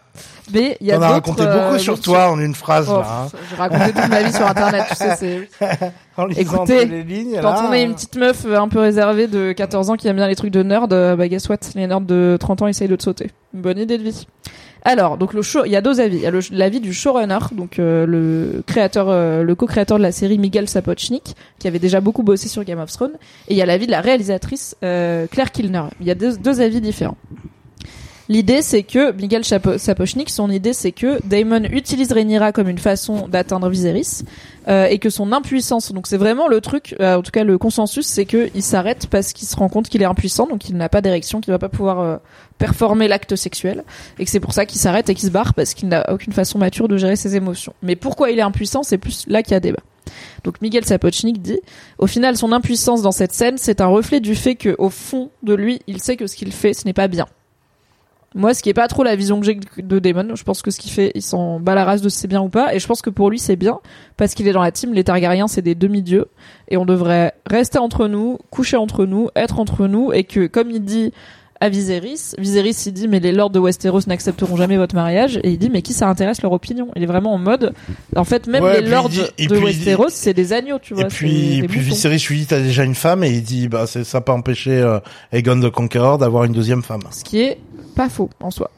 [0.54, 3.08] Mais il y a On a raconté beaucoup sur toi en une phrase Oh, là.
[3.24, 3.28] hein.
[3.32, 5.50] pff, J'ai raconté toute ma vie sur internet, tu sais, c'est
[6.18, 8.80] En lisant Écoutez, entre les lignes, Quand là, on est une petite meuf un peu
[8.80, 11.88] réservée de 14 ans qui aime bien les trucs de nerd, bah guess what, les
[11.88, 13.32] nerds de 30 ans essayent de te sauter.
[13.54, 14.28] Une bonne idée de vie.
[14.86, 16.18] Alors, donc le show, il y a deux avis.
[16.18, 20.12] Il y a l'avis du showrunner, donc euh, le créateur, euh, le co-créateur de la
[20.12, 23.14] série Miguel Sapochnik, qui avait déjà beaucoup bossé sur Game of Thrones,
[23.48, 25.84] et il y a l'avis de la réalisatrice euh, Claire Kilner.
[26.02, 27.18] Il y a deux avis différents.
[28.34, 33.28] L'idée, c'est que Miguel Sapochnik, son idée, c'est que Daemon utilise Rhaenyra comme une façon
[33.28, 34.24] d'atteindre Viserys,
[34.68, 37.60] euh, et que son impuissance, donc c'est vraiment le truc, euh, en tout cas le
[37.60, 40.76] consensus, c'est que il s'arrête parce qu'il se rend compte qu'il est impuissant, donc il
[40.76, 42.18] n'a pas d'érection, qu'il va pas pouvoir euh,
[42.58, 43.84] performer l'acte sexuel,
[44.18, 46.34] et que c'est pour ça qu'il s'arrête et qu'il se barre parce qu'il n'a aucune
[46.34, 47.76] façon mature de gérer ses émotions.
[47.84, 49.84] Mais pourquoi il est impuissant, c'est plus là qu'il y a débat.
[50.44, 51.60] Donc Miguel Sapochnik dit,
[52.00, 55.30] au final, son impuissance dans cette scène, c'est un reflet du fait que, au fond
[55.44, 57.28] de lui, il sait que ce qu'il fait, ce n'est pas bien.
[58.36, 60.72] Moi, ce qui est pas trop la vision que j'ai de Damon, je pense que
[60.72, 62.80] ce qu'il fait, il s'en bat la race de si c'est bien ou pas, et
[62.80, 63.80] je pense que pour lui c'est bien
[64.18, 64.94] parce qu'il est dans la team.
[64.94, 66.26] Les Targaryens, c'est des demi-dieux,
[66.70, 70.72] et on devrait rester entre nous, coucher entre nous, être entre nous, et que comme
[70.72, 71.14] il dit
[71.62, 75.52] à Viserys, Viserys il dit mais les lords de Westeros n'accepteront jamais votre mariage, et
[75.52, 76.90] il dit mais qui ça intéresse leur opinion?
[76.98, 77.74] Il est vraiment en mode,
[78.18, 81.04] en fait même Ouais, les lords dit- de puis Westeros c'est des agneaux, tu vois.
[81.04, 81.80] Et puis, puis.
[81.80, 83.24] Viserys lui dit t'as déjà une femme?
[83.24, 85.00] Et il dit bah c'est ça pas empêché euh,
[85.32, 87.04] Aegon the Conqueror d'avoir une deuxième femme.
[87.12, 87.60] ce qui est
[87.94, 88.72] pas faux en soi.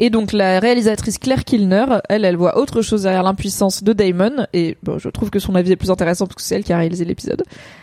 [0.00, 4.46] Et donc la réalisatrice Claire Kilner, elle, elle voit autre chose derrière l'impuissance de Damon,
[4.52, 6.72] et bon, je trouve que son avis est plus intéressant parce que c'est elle qui
[6.72, 7.42] a réalisé l'épisode.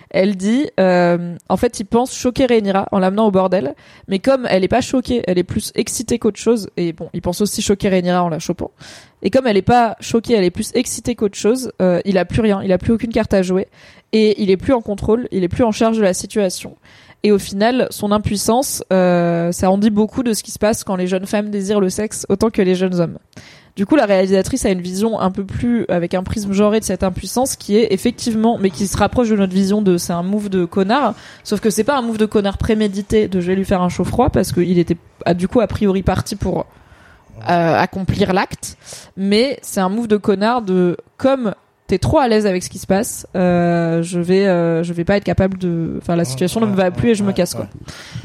[0.09, 3.75] Elle dit, euh, en fait, il pense choquer Rhaenyra en l'amenant au bordel,
[4.07, 7.21] mais comme elle est pas choquée, elle est plus excitée qu'autre chose, et bon, il
[7.21, 8.71] pense aussi choquer Rhaenyra en la chopant.
[9.21, 12.25] Et comme elle est pas choquée, elle est plus excitée qu'autre chose, euh, il a
[12.25, 13.67] plus rien, il a plus aucune carte à jouer,
[14.11, 16.75] et il est plus en contrôle, il est plus en charge de la situation.
[17.23, 20.83] Et au final, son impuissance, euh, ça en dit beaucoup de ce qui se passe
[20.83, 23.17] quand les jeunes femmes désirent le sexe autant que les jeunes hommes.
[23.75, 26.85] Du coup, la réalisatrice a une vision un peu plus avec un prisme genré de
[26.85, 30.23] cette impuissance qui est effectivement, mais qui se rapproche de notre vision de c'est un
[30.23, 31.13] move de connard.
[31.43, 33.89] Sauf que c'est pas un move de connard prémédité de je vais lui faire un
[33.89, 36.65] chaud froid parce qu'il était ah, du coup a priori parti pour
[37.49, 38.77] euh, accomplir l'acte,
[39.15, 41.53] mais c'est un move de connard de comme
[41.91, 45.03] t'es trop à l'aise avec ce qui se passe, euh, je vais euh, je vais
[45.03, 47.53] pas être capable de, enfin la situation ne me va plus et je me casse
[47.53, 47.67] quoi.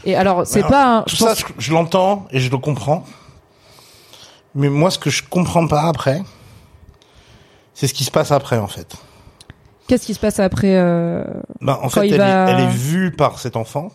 [0.04, 3.04] Et alors c'est pas un, je ça, je, je l'entends et je le comprends.
[4.54, 6.22] Mais moi, ce que je comprends pas après,
[7.74, 8.94] c'est ce qui se passe après, en fait.
[9.88, 11.24] qu'est-ce qui se passe après euh...
[11.60, 13.90] Bah, en fait, elle, va- est, elle est vue par cet enfant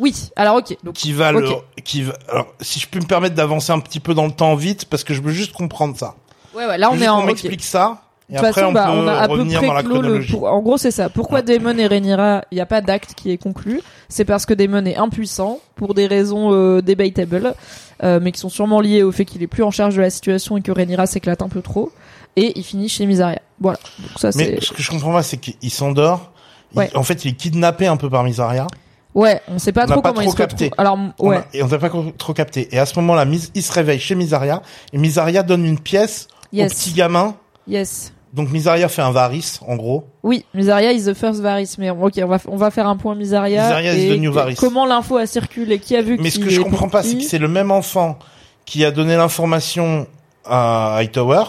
[0.00, 0.76] Oui, alors ok.
[0.82, 1.40] Donc qui va Ok.
[1.76, 2.14] le, qui va.
[2.30, 5.04] Alors, si je peux me permettre d'avancer un petit peu dans le temps vite, parce
[5.04, 6.14] que je veux juste comprendre ça.
[6.54, 7.26] ouais ouais, là on est en ok.
[7.26, 8.02] m'explique ça.
[8.30, 10.20] Et De toute façon, on bah, on a à peu près clos le.
[10.30, 11.08] pour- En gros, c'est ça.
[11.08, 11.44] Pourquoi Ouais.
[11.58, 13.80] Damon et Rhaenyra, il n'y a pas d'acte qui est conclu?
[14.10, 17.54] C'est parce que Damon est impuissant pour des raisons euh, debatable,
[18.02, 20.10] euh, mais qui sont sûrement liées au fait qu'il est plus en charge de la
[20.10, 21.90] situation et que Rhaenyra s'éclate un peu trop.
[22.36, 23.40] Et il finit chez Misaria.
[23.60, 23.78] Voilà.
[23.98, 26.30] Donc ça Mais ce que je comprends pas, c'est qu'il s'endort.
[26.74, 26.90] Ouais.
[26.94, 28.66] En fait, il est kidnappé un peu par Misaria.
[29.14, 30.70] Ouais, on sait pas On trop pas comment trop il se capté.
[30.76, 31.38] Alors m- On ouais.
[31.38, 32.68] a- et on n'a pas trop capté.
[32.72, 33.24] Et à ce moment-là,
[33.54, 34.60] il se réveille chez Misaria.
[34.92, 36.74] Et Misaria donne une pièce au Yes.
[36.74, 37.34] petit gamin.
[37.66, 38.12] Yes.
[38.34, 40.04] Donc Misaria fait un Varys, en gros.
[40.22, 43.14] Oui, Misaria is the first Varys, mais ok, on va on va faire un point
[43.14, 43.62] Misaria.
[43.64, 44.56] Misaria is the new Varys.
[44.56, 47.22] Comment l'info a circulé Qui a vu Mais ce que je comprends pas, c'est que
[47.22, 48.18] c'est le même enfant
[48.66, 50.06] qui a donné l'information
[50.44, 51.44] à Hightower.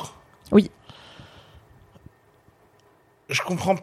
[0.54, 0.72] Oui.
[3.30, 3.76] Je comprends.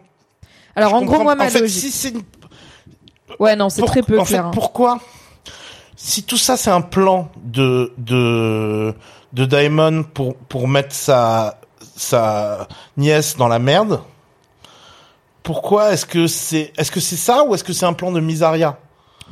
[0.75, 1.81] Alors je en gros, moi ma en fait, logique.
[1.83, 2.23] si c'est une-
[3.39, 4.43] Ouais, non, c'est pour- très peu En clair.
[4.43, 4.51] fait, hein.
[4.53, 4.99] pourquoi
[5.97, 8.95] Si tout ça c'est un plan de de
[9.33, 11.59] de Daemon pour pour mettre sa
[11.97, 14.01] sa nièce dans la merde.
[15.43, 18.21] Pourquoi est-ce que c'est est-ce que c'est ça ou est-ce que c'est un plan de
[18.21, 18.79] Misaria?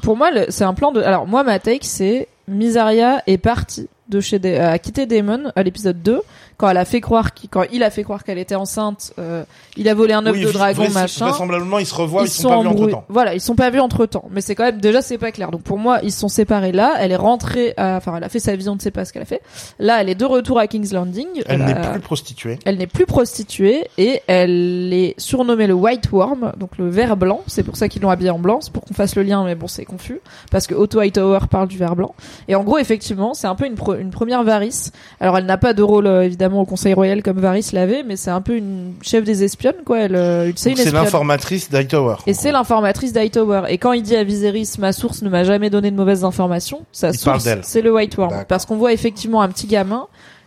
[0.02, 1.00] Pour moi, c'est un plan de.
[1.00, 5.62] Alors moi, ma take, c'est Misaria est partie de chez des, a quitté Daemon à
[5.62, 6.20] l'épisode 2
[6.56, 9.44] quand elle a fait croire qu'il- quand il a fait croire qu'elle était enceinte euh,
[9.76, 12.31] il a volé un œuf Oui, de dragon machin Vraisemblablement, ils se revoient, ils, ils
[12.31, 13.05] sont, sont pas vus entre temps.
[13.09, 15.51] voilà ils sont pas vus entre temps mais c'est quand même déjà c'est pas clair
[15.51, 18.28] donc pour moi ils se sont séparés là elle est rentrée à- enfin elle a
[18.28, 19.43] fait sa vie on ne sait pas ce qu'elle a fait
[19.78, 22.59] là elle est de retour à King's Landing Elle n'est plus prostituée.
[22.64, 27.40] elle n'est plus prostituée et elle est surnommée le White Worm, donc le ver blanc.
[27.47, 29.55] C'est pour ça qu'ils l'ont habillée en blanc, c'est pour qu'on fasse le lien, mais
[29.55, 30.20] bon, c'est confus
[30.51, 32.14] parce que Otto Hightower parle du ver blanc.
[32.48, 34.90] Et en gros, effectivement, c'est un peu une, pro- une première Varys.
[35.20, 38.16] Alors, elle n'a pas de rôle euh, évidemment au Conseil royal comme Varys l'avait, mais
[38.16, 40.00] c'est un peu une chef des espionnes, quoi.
[40.00, 42.16] Elle, euh, c'est une l'informatrice d'Hightower.
[42.26, 43.62] Et c'est l'informatrice d'Hightower.
[43.68, 46.84] Et quand il dit à Viserys, ma source ne m'a jamais donné de mauvaises informations,
[46.92, 48.44] sa Il source, c'est le White Worm.
[48.46, 50.06] Parce qu'on voit effectivement un petit gamin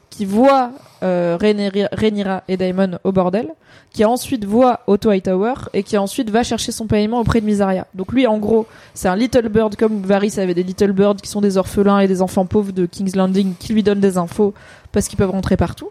[0.10, 0.72] qui voit
[1.04, 3.50] euh, Rhaenyra et Daemon au bordel,
[3.92, 7.88] qui ensuite voit Otto Hightower et qui ensuite va chercher son paiement auprès de Misaria.
[7.94, 11.30] Donc lui, en gros, c'est un little bird comme Varys avait des little birds qui
[11.30, 14.54] sont des orphelins et des enfants pauvres de King's Landing qui lui donnent des infos
[14.92, 15.90] parce qu'ils peuvent rentrer partout.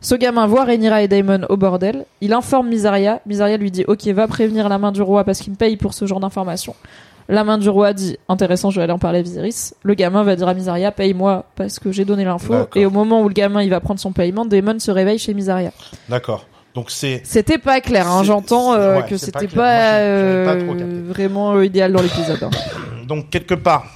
[0.00, 2.06] Ce gamin voit Rhaenyra et Daemon au bordel.
[2.20, 3.20] Il informe Misaria.
[3.24, 5.94] Misaria lui dit Ok, va prévenir la main du roi parce qu'il me paye pour
[5.94, 6.74] ce genre d'informations.
[7.32, 9.72] La main du roi dit Intéressant, je vais aller en parler à Viserys.
[9.82, 12.52] Le gamin va dire à Misaria Paye-moi parce que j'ai donné l'info.
[12.52, 12.80] D'accord.
[12.80, 15.32] Et au moment où le gamin il va prendre son paiement, Daemon se réveille chez
[15.32, 15.72] Misaria.
[16.08, 16.46] D'accord.
[16.74, 19.64] Donc c'est C'était pas clair, hein, C'est- j'entends euh, ouais, que c'est pas c'était clair.
[19.64, 21.00] pas, Moi, j'ai- j'avais pas euh, trop capté.
[21.08, 22.42] vraiment euh, idéal dans l'épisode.
[22.42, 22.50] hein.
[23.06, 23.86] donc quelque part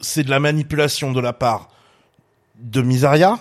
[0.00, 1.68] c'est de la manipulation de la part
[2.60, 3.38] de Misaria.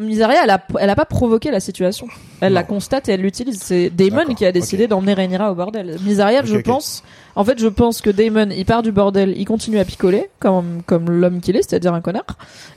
[0.00, 2.06] Misaria, elle a, elle a pas provoqué la situation.
[2.40, 3.60] Elle la constate et elle l'utilise.
[3.60, 5.96] C'est Damon qui a décidé d'emmener Rhaenyra au bordel.
[6.04, 7.02] Misaria, Ok, je pense,
[7.36, 10.82] en fait, je pense que Damon, il part du bordel, il continue à picoler, comme,
[10.86, 12.24] comme l'homme qu'il est, c'est-à-dire un connard,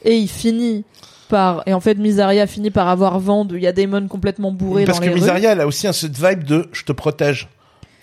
[0.03, 0.83] et il finit
[1.29, 4.51] par, et en fait, Misaria finit par avoir vent de, il y a Damon complètement
[4.51, 5.21] bourré Parce dans que les rues.
[5.21, 7.47] Misaria, elle a aussi un cette vibe de je te protège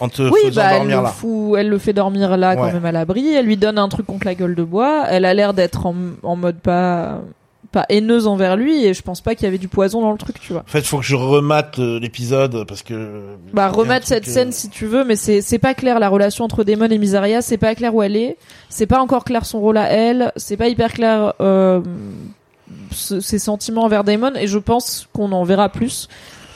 [0.00, 1.08] en te Oui, faisant bah, elle dormir le, là.
[1.10, 3.34] fout, elle le fait dormir là, quand même à l'abri.
[3.34, 5.04] Elle lui donne un truc contre la gueule de bois.
[5.10, 7.20] Elle a l'air d'être en, en mode pas,
[7.72, 10.18] pas haineuse envers lui, et je pense pas qu'il y avait du poison dans le
[10.18, 10.62] truc, tu vois.
[10.62, 13.20] En fait, faut que je remate euh, l'épisode parce que
[13.52, 16.44] Bah, truc, cette euh, scène si tu veux, mais c'est, c'est pas clair la relation
[16.44, 18.36] entre Damon et Misaria, c'est pas clair où elle est,
[18.68, 21.80] c'est pas encore clair son rôle à elle, c'est pas hyper clair, euh,
[22.92, 26.08] ses sentiments envers Damon, et je pense qu'on en verra plus.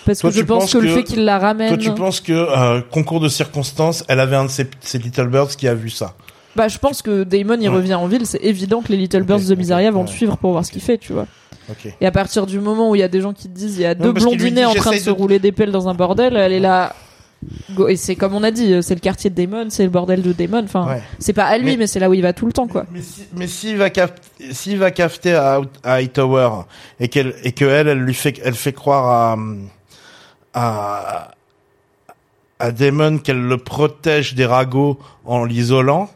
[0.06, 1.68] Parce Toi, que je pense penses que, le que- fait qu'il la ramène.
[1.68, 5.28] Toi, tu penses que euh, concours de circonstances, elle avait un de ces, ces Little
[5.28, 6.14] Birds qui a vu ça?
[6.56, 7.74] Bah, je pense que Damon, il Ouais.
[7.76, 10.06] revient en ville, c'est évident que les Little Birds de Misaria vont ouais.
[10.06, 11.26] le suivre pour voir ce qu'il fait, tu vois.
[12.00, 13.82] Et à partir du moment où il y a des gens qui te disent, il
[13.82, 16.52] y a deux dit, en train de se rouler des pelles dans un bordel, elle
[16.52, 16.94] est là.
[17.72, 20.22] Go- Et c'est comme on a dit, c'est le quartier de Damon, c'est le bordel
[20.22, 20.62] de Damon.
[20.64, 21.02] Enfin, Ouais.
[21.18, 22.86] c'est pas à lui, Mais- mais, c'est là où il va tout le temps, quoi.
[22.92, 24.22] Mais si, mais s'il va cafeter,
[24.52, 26.50] s'il va cafeter à, à Hightower
[27.00, 29.36] et qu'elle et que elle, elle lui fait, elle fait croire à
[30.54, 31.30] à
[32.60, 36.08] à Damon qu'elle le protège des ragots en l'isolant,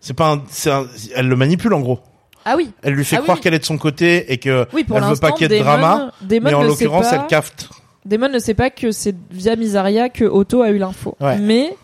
[0.00, 1.98] c'est pas, un, c'est un- elle le manipule en gros.
[2.44, 2.70] Ah oui.
[2.82, 3.42] Elle lui fait Ah oui, croire oui.
[3.42, 5.54] qu'elle est de son côté et que Oui, pour elle veut l'instant, pas qu'il y
[5.54, 7.68] ait de Damon- drama, Damon mais en ne sait l'occurrence, pas- elle cafte.
[8.06, 11.14] Damon ne sait pas que c'est via Misaria que Otto a eu l'info.
[11.20, 11.36] Ouais.
[11.38, 11.76] Mais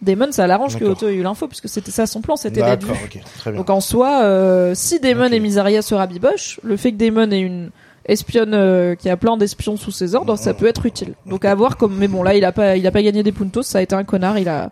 [0.00, 0.92] Damon, ça l'arrange que D'accord.
[0.96, 3.04] Otto ait eu l'info, puisque c'était ça son plan, c'était d'être D'accord, vu.
[3.18, 3.58] ok, très bien.
[3.58, 5.32] Donc en soi, euh, si Damon Ok.
[5.32, 7.70] et Misaria se rabibochent, le fait que Damon ait une
[8.06, 11.14] espionne euh, qui a plein d'espions sous ses ordres, ça peut être utile.
[11.26, 11.96] Donc à voir comme.
[11.96, 13.94] Mais bon, là, il a pas, il a pas gagné des puntos, ça a été
[13.94, 14.38] un connard.
[14.38, 14.70] Il a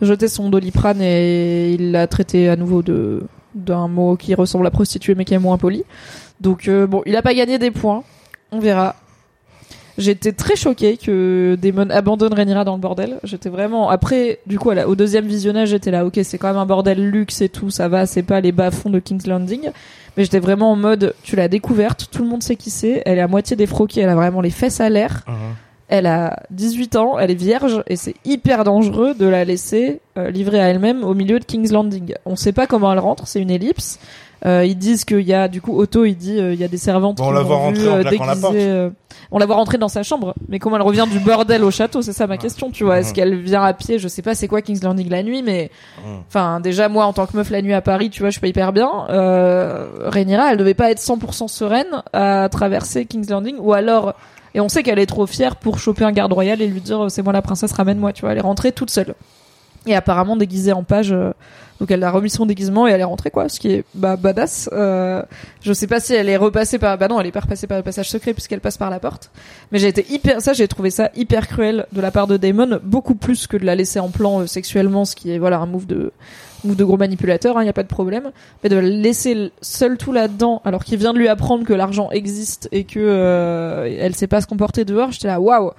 [0.00, 3.22] jeté son doliprane et il l'a traité à nouveau de
[3.54, 5.84] d'un mot qui ressemble à prostituée mais qui est moins poli.
[6.40, 8.04] Donc euh, bon, il a pas gagné des points.
[8.52, 8.96] On verra.
[9.96, 13.18] J'étais très choquée que Damon abandonne Rhaenyra dans le bordel.
[13.24, 16.66] J'étais vraiment après du coup au deuxième visionnage, j'étais là OK, c'est quand même un
[16.66, 19.70] bordel luxe et tout, ça va, c'est pas les bas-fonds de King's Landing.
[20.16, 23.18] Mais j'étais vraiment en mode tu l'as découverte, tout le monde sait qui c'est, elle
[23.18, 25.24] est à moitié défroquée, elle a vraiment les fesses à l'air.
[25.26, 25.34] Mhm.
[25.88, 30.30] Elle a 18 ans, elle est vierge et c'est hyper dangereux de la laisser euh,
[30.30, 32.14] livrer à elle-même au milieu de King's Landing.
[32.26, 33.98] On sait pas comment elle rentre, c'est une ellipse.
[34.46, 36.68] Euh, ils disent qu'il y a du coup Otto, il dit euh, il y a
[36.68, 38.04] des servantes Bon, qui on l'ont rentrer en euh,
[38.54, 38.90] euh,
[39.32, 42.02] on la voit rentrer dans sa chambre, mais comment elle revient du bordel au château,
[42.02, 43.00] c'est ça ma question, tu vois.
[43.00, 45.70] Est-ce qu'elle vient à pied Je sais pas c'est quoi King's Landing la nuit, mais
[46.28, 48.40] enfin déjà moi en tant que meuf la nuit à Paris, tu vois, je suis
[48.40, 49.06] pas hyper bien.
[49.10, 54.14] Euh, Rhaenyra, elle devait pas être 100% sereine à traverser King's Landing, ou alors
[54.54, 57.04] et on sait qu'elle est trop fière pour choper un garde royal et lui dire
[57.04, 58.32] euh, c'est moi la princesse, ramène-moi, tu vois.
[58.32, 59.14] Elle est rentrée toute seule.
[59.86, 61.12] Et apparemment déguisée en page.
[61.12, 61.32] euh,
[61.80, 64.16] donc elle a remis son déguisement et elle est rentrée quoi, ce qui est bah
[64.16, 64.68] badass.
[64.72, 65.22] Euh,
[65.62, 67.76] je sais pas si elle est repassée par bah non, elle est pas repassée par
[67.76, 69.30] le passage secret puisqu'elle passe par la porte.
[69.70, 72.80] Mais j'ai été hyper ça j'ai trouvé ça hyper cruel de la part de Damon,
[72.82, 75.66] beaucoup plus que de la laisser en plan euh, sexuellement, ce qui est voilà un
[75.66, 76.12] move de
[76.64, 78.30] move de gros manipulateur, il y a pas de problème.
[78.62, 81.72] Mais de la laisser l- seule tout là-dedans alors qu'il vient de lui apprendre que
[81.72, 85.70] l'argent existe et que euh, elle sait pas se comporter dehors, j'étais là waouh.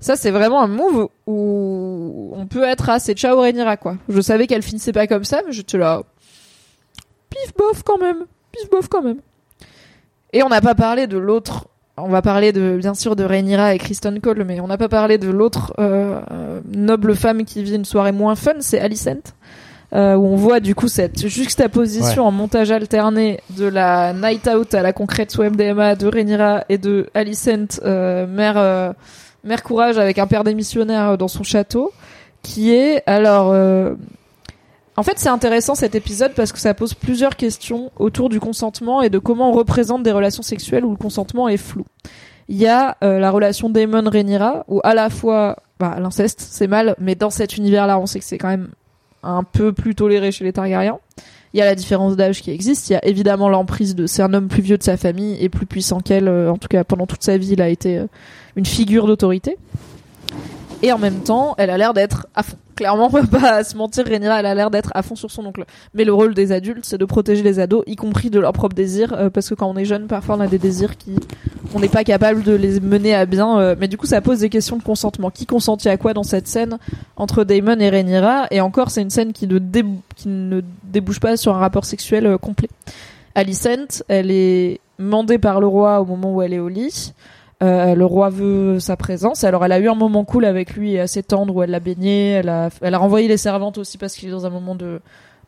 [0.00, 3.96] Ça, c'est vraiment un move où on peut être assez ciao Rhaenyra, quoi.
[4.08, 6.02] Je savais qu'elle finissait pas comme ça, mais j'étais là.
[7.30, 8.24] Pif bof quand même.
[8.52, 9.18] Pif bof quand même.
[10.32, 11.66] Et on n'a pas parlé de l'autre.
[11.96, 14.88] On va parler de, bien sûr, de Rhaenyra et Kristen Cole, mais on n'a pas
[14.88, 19.34] parlé de l'autre euh, euh, noble femme qui vit une soirée moins fun, c'est Alicent.
[19.94, 24.74] Euh, où on voit du coup cette juxtaposition en montage alterné de la night out
[24.74, 28.92] à la concrète sous MDMA de Rhaenyra et de Alicent, euh, mère euh,
[29.44, 31.90] mère courage avec un père démissionnaire dans son château,
[32.42, 33.50] qui est alors.
[33.52, 33.94] euh,
[34.98, 39.00] En fait, c'est intéressant cet épisode parce que ça pose plusieurs questions autour du consentement
[39.00, 41.84] et de comment on représente des relations sexuelles où le consentement est flou.
[42.48, 46.66] Il y a euh, la relation Damon Rhaenyra où à la fois bah, l'inceste c'est
[46.66, 48.68] mal, mais dans cet univers-là, on sait que c'est quand même
[49.22, 50.98] un peu plus toléré chez les Targaryens.
[51.54, 52.90] Il y a la différence d'âge qui existe.
[52.90, 55.48] Il y a évidemment l'emprise de c'est un homme plus vieux de sa famille et
[55.48, 56.28] plus puissant qu'elle.
[56.28, 58.06] euh, En tout cas, pendant toute sa vie, il a été euh,
[58.56, 59.56] une figure d'autorité.
[60.82, 62.56] Et en même temps, elle a l'air d'être à fond.
[62.78, 65.44] Clairement, on peut pas se mentir, Rhaenyra, elle a l'air d'être à fond sur son
[65.44, 65.64] oncle.
[65.94, 68.76] Mais le rôle des adultes, c'est de protéger les ados, y compris de leurs propres
[68.76, 71.16] désirs, euh, parce que quand on est jeune, parfois on a des désirs qui,
[71.74, 73.58] on n'est pas capable de les mener à bien.
[73.58, 75.30] euh, mais du coup, ça pose des questions de consentement.
[75.30, 76.78] Qui consentit à quoi dans cette scène
[77.16, 78.46] entre Damon et Rhaenyra?
[78.52, 79.84] Et encore, c'est une scène qui ne, dé-
[80.14, 82.68] qui ne débouche pas sur un rapport sexuel euh, complet.
[83.34, 87.12] Alicent, elle est mandée par le roi au moment où elle est au lit.
[87.62, 89.42] Euh, le roi veut sa présence.
[89.42, 92.30] Alors, elle a eu un moment cool avec lui assez tendre où elle l'a baigné.
[92.30, 95.00] Elle a, elle a renvoyé les servantes aussi parce qu'il est dans un moment de,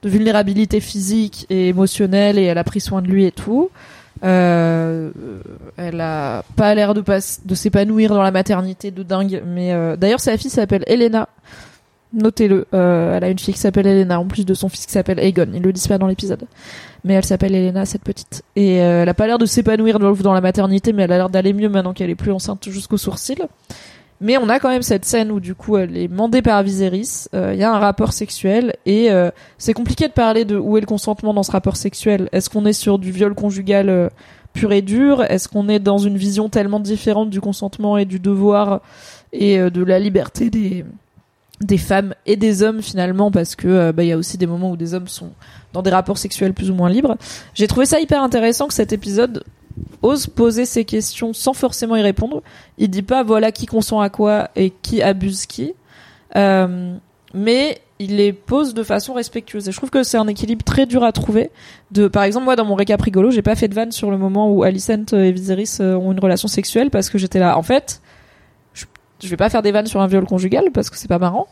[0.02, 3.70] de vulnérabilité physique et émotionnelle et elle a pris soin de lui et tout.
[4.24, 5.10] Euh,
[5.76, 9.96] elle a pas l'air de, pas- de s'épanouir dans la maternité de dingue, mais euh,
[9.96, 11.28] d'ailleurs sa fille s'appelle Elena.
[12.12, 12.66] Notez-le.
[12.74, 15.20] Euh, elle a une fille qui s'appelle Elena en plus de son fils qui s'appelle
[15.20, 15.48] Aegon.
[15.54, 16.44] Ils le disent pas dans l'épisode,
[17.04, 18.42] mais elle s'appelle Elena cette petite.
[18.56, 21.16] Et euh, elle a pas l'air de s'épanouir dans, dans la maternité, mais elle a
[21.18, 23.42] l'air d'aller mieux maintenant qu'elle est plus enceinte jusqu'aux sourcils.
[24.20, 27.26] Mais on a quand même cette scène où du coup elle est mandée par Viserys.
[27.34, 30.76] Euh, Il y a un rapport sexuel et euh, c'est compliqué de parler de où
[30.76, 32.28] est le consentement dans ce rapport sexuel.
[32.32, 34.08] Est-ce qu'on est sur du viol conjugal euh,
[34.52, 35.22] pur et dur?
[35.22, 38.82] Est-ce qu'on est dans une vision tellement différente du consentement et du devoir
[39.32, 40.84] et euh, de la liberté des
[41.60, 44.46] des femmes et des hommes finalement parce que euh, bah, il y a aussi des
[44.46, 45.30] moments où des hommes sont
[45.72, 47.16] dans des rapports sexuels plus ou moins libres.
[47.54, 49.44] J'ai trouvé ça hyper intéressant que cet épisode
[50.02, 52.42] ose poser ces questions sans forcément y répondre.
[52.78, 55.74] Il dit pas voilà qui consent à quoi et qui abuse qui.
[56.36, 56.96] Euh,
[57.34, 59.68] mais il les pose de façon respectueuse.
[59.68, 61.50] Et je trouve que c'est un équilibre très dur à trouver.
[61.90, 64.16] De, par exemple, moi, dans mon récap rigolo, j'ai pas fait de vanne sur le
[64.16, 67.58] moment où Alicent et Viserys euh, ont une relation sexuelle parce que j'étais là.
[67.58, 68.00] En fait,
[69.22, 71.48] je, vais pas faire des vannes sur un viol conjugal parce que c'est pas marrant.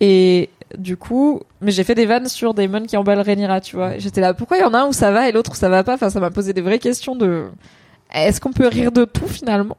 [0.00, 3.98] Et du coup, mais j'ai fait des vannes sur Damon qui emballe Rhaenyra, tu vois.
[3.98, 5.68] J'étais là, pourquoi il y en a un où ça va et l'autre où ça
[5.68, 5.94] va pas?
[5.94, 7.46] Enfin, ça m'a posé des vraies questions de
[8.12, 9.76] est-ce qu'on peut rire de tout finalement?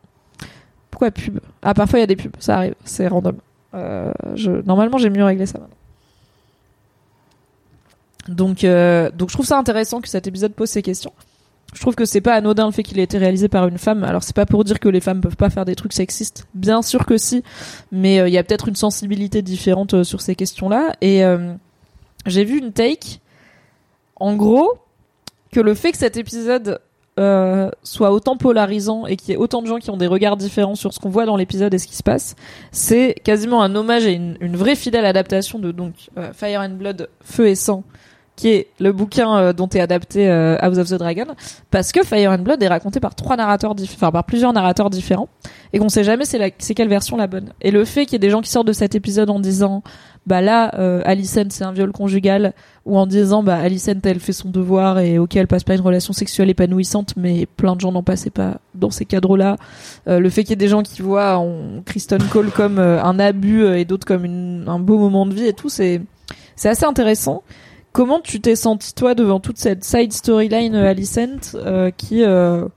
[0.90, 1.40] Pourquoi pub?
[1.62, 3.38] Ah, parfois il y a des pubs, ça arrive, c'est random.
[3.74, 4.52] Euh, je...
[4.52, 5.78] Normalement, j'ai mieux réglé ça maintenant.
[8.28, 11.12] Donc, euh, donc je trouve ça intéressant que cet épisode pose ces questions.
[11.74, 14.04] Je trouve que c'est pas anodin le fait qu'il ait été réalisé par une femme.
[14.04, 16.82] Alors c'est pas pour dire que les femmes peuvent pas faire des trucs sexistes, bien
[16.82, 17.44] sûr que si,
[17.92, 20.94] mais euh, il y a peut-être une sensibilité différente euh, sur ces questions-là.
[21.02, 21.54] Et euh,
[22.26, 23.20] j'ai vu une take,
[24.16, 24.74] en gros,
[25.52, 26.80] que le fait que cet épisode
[27.20, 30.38] euh, soit autant polarisant et qu'il y ait autant de gens qui ont des regards
[30.38, 32.36] différents sur ce qu'on voit dans l'épisode et ce qui se passe,
[32.72, 35.94] c'est quasiment un hommage à une, une vraie fidèle adaptation de donc
[36.34, 37.84] Fire and Blood, Feu et Sang,
[38.36, 41.26] qui est le bouquin euh, dont est adapté euh, House of the Dragon,
[41.72, 45.30] parce que Fire and Blood est raconté par trois narrateurs, enfin par plusieurs narrateurs différents,
[45.72, 47.50] et qu'on sait jamais c'est la- quelle version la bonne.
[47.62, 49.84] Et le fait qu'il y ait des gens qui sortent de cet épisode en disant
[50.26, 51.02] bah là euh,
[51.50, 52.54] c'est un viol conjugal
[52.86, 55.82] ou en disant bah Alicent elle fait son devoir et ok elle passe pas une
[55.82, 59.58] relation sexuelle épanouissante mais plein de gens n'en passaient pas dans ces cadres là
[60.08, 63.20] le fait qu'il y ait des gens qui voient en Kristen Cole comme euh, un
[63.20, 66.00] abus euh, et d'autres comme une- un beau moment de vie et tout c'est
[66.56, 67.44] c'est assez intéressant
[67.94, 72.68] comment tu t'es senti toi devant toute cette side storyline euh, Alicent euh, qui euh,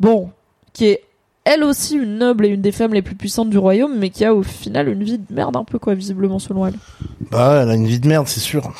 [0.00, 0.30] bon
[0.72, 1.02] qui est
[1.44, 4.22] elle aussi une noble et une des femmes les plus puissantes du royaume, mais qui
[4.26, 6.74] a au final une vie de merde un peu quoi, visiblement selon elle?
[7.30, 8.70] Bah, elle a une vie de merde, c'est sûr.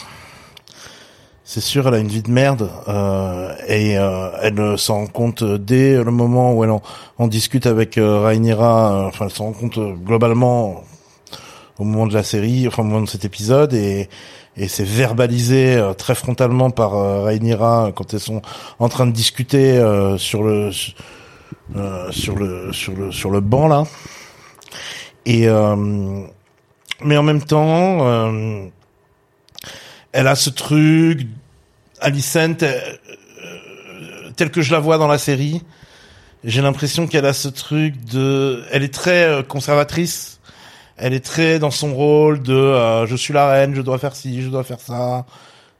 [1.45, 5.07] C'est sûr, elle a une vie de merde euh, et euh, elle euh, s'en rend
[5.07, 9.07] compte dès le moment où elle en, discute avec Rhaenyra.
[9.07, 10.82] Enfin, elle s'en rend compte globalement
[11.78, 14.11] au moment de la série, enfin au moment de cet épisode et
[14.59, 18.43] et c'est verbalisé euh, très frontalement par euh, Rhaenyra quand elles sont
[18.78, 20.70] en train de discuter euh, sur le
[21.76, 23.85] euh, sur le sur le sur le banc là.
[25.24, 26.24] Et euh,
[27.05, 28.66] mais en même temps, euh,
[30.12, 31.26] elle a ce truc,
[32.01, 32.80] Alicent, euh,
[33.44, 35.62] euh, tel que je la vois dans la série,
[36.44, 40.38] j'ai l'impression qu'elle a ce truc de, elle est très euh, conservatrice,
[40.98, 44.14] elle est très dans son rôle de, euh, je suis la reine, je dois faire
[44.16, 45.24] ci, je dois faire ça,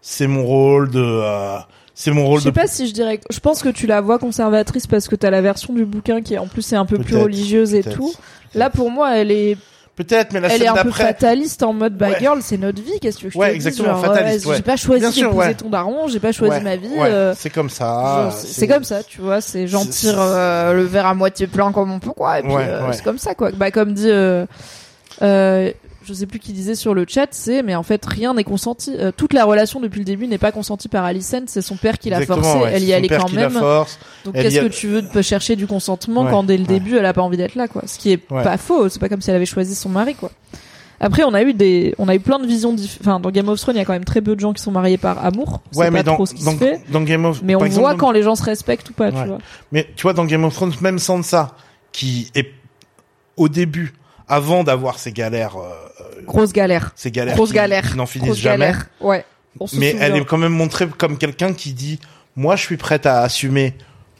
[0.01, 1.57] c'est mon rôle de, euh,
[1.95, 2.55] c'est mon Je rôle sais de.
[2.55, 3.21] pas si je dirais.
[3.31, 6.35] Je pense que tu la vois conservatrice parce que t'as la version du bouquin qui
[6.35, 8.13] est en plus est un peu plus religieuse et tout.
[8.55, 9.57] Là pour moi elle est,
[9.97, 12.19] peut-être, mais la elle est scène un peu fataliste en mode bah Ouais.
[12.21, 14.57] girl c'est notre vie qu'est-ce que tu veux je Ouais, exactement, Genre, fataliste, ouais.
[14.57, 15.55] J'ai pas choisi d'épouser ouais.
[15.55, 16.89] ton daron, j'ai pas choisi ma vie.
[16.99, 18.31] euh, c'est comme ça.
[18.31, 21.73] je- c'est comme ça, tu vois, c'est j'en tire euh, le verre à moitié plein
[21.73, 23.51] comme on peut quoi, et puis euh, c'est comme ça quoi.
[23.51, 24.09] Bah comme dit,
[25.23, 25.73] euh,
[26.05, 28.93] je sais plus qui disait sur le chat, c'est mais en fait rien n'est consenti.
[28.97, 31.99] Euh, toute la relation depuis le début n'est pas consentie par Alicent, c'est son père
[31.99, 33.51] qui l'a Exactement, forcé, ouais, elle y allait quand même.
[33.51, 33.99] force.
[34.25, 36.69] Donc qu'est-ce a- que tu veux de chercher du consentement Ouais, quand dès le ouais.
[36.69, 37.83] début elle a pas envie d'être là quoi.
[37.87, 40.31] Ce qui est pas faux, c'est pas comme si elle avait choisi son mari quoi.
[41.01, 42.75] Après, on a eu des, on a eu plein de visions.
[42.75, 44.53] diff- Enfin, dans Game of Thrones, il y a quand même très peu de gens
[44.53, 45.61] qui sont mariés par amour.
[45.77, 46.81] Ouais, mais dans, trop ce qui dans, se fait.
[46.91, 49.13] dans Game of Mais on exemple, voit dans- quand les gens se respectent ou pas,
[49.13, 49.39] tu vois.
[49.71, 51.55] Mais tu vois, dans Game of Thrones, même Sansa,
[51.93, 52.51] qui est
[53.37, 53.93] au début,
[54.29, 56.93] avant d'avoir ces galères, euh, Grosse galère.
[56.97, 57.91] ces galères Grosse qui, galère.
[57.91, 58.87] qui n'en finissent Grosse jamais, galère.
[59.01, 59.25] Ouais.
[59.61, 60.07] On se mais souvient.
[60.07, 61.99] elle est quand même montrée comme quelqu'un qui dit,
[62.37, 63.75] moi, je suis prête à assumer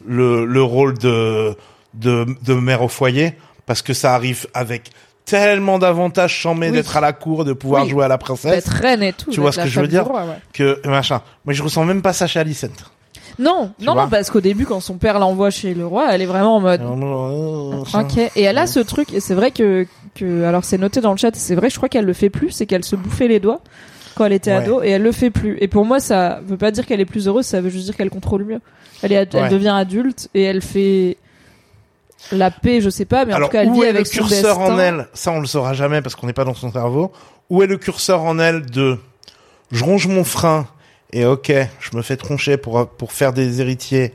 [0.05, 1.55] le, le rôle de,
[1.93, 3.33] de, de mère au foyer,
[3.65, 4.89] parce que ça arrive avec
[5.25, 6.73] tellement d'avantages chambés Oui.
[6.73, 7.89] d'être à la cour, de pouvoir Oui.
[7.89, 9.29] jouer à la princesse, D'être reine et tout.
[9.31, 10.39] Tu vois ce que je veux dire du roi, ouais.
[10.53, 11.21] que, machin.
[11.45, 12.67] Moi, je ressens même pas ça chez Alicent.
[13.37, 16.21] Non, Tu non, non, parce qu'au début, quand son père l'envoie chez le roi, elle
[16.21, 16.81] est vraiment en mode.
[17.93, 18.17] Ok.
[18.35, 21.17] Et elle a ce truc, et c'est vrai que, que, alors c'est noté dans le
[21.17, 23.61] chat, c'est vrai, je crois qu'elle le fait plus, c'est qu'elle se bouffait les doigts
[24.15, 24.57] quand elle était Ouais.
[24.63, 25.57] ado, et elle le fait plus.
[25.61, 27.95] Et pour moi, ça veut pas dire qu'elle est plus heureuse, ça veut juste dire
[27.95, 28.59] qu'elle contrôle mieux.
[29.01, 29.41] Elle est, ad- Ouais.
[29.43, 31.17] elle devient adulte, et elle fait
[32.33, 33.99] la paix, je sais pas, mais en Alors, tout cas, elle où vit est avec
[34.01, 34.73] le son curseur destin.
[34.75, 35.07] en elle?
[35.13, 37.13] Ça, on le saura jamais parce qu'on n'est pas dans son cerveau.
[37.49, 38.97] Où est le curseur en elle de
[39.71, 40.67] je ronge mon frein
[41.13, 44.13] et ok, je me fais troncher pour pour faire des héritiers,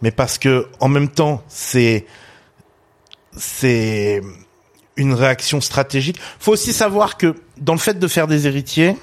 [0.00, 2.06] mais parce que en même temps, c'est
[3.36, 4.20] c'est
[4.96, 6.18] une réaction stratégique.
[6.38, 8.96] Faut aussi savoir que dans le fait de faire des héritiers,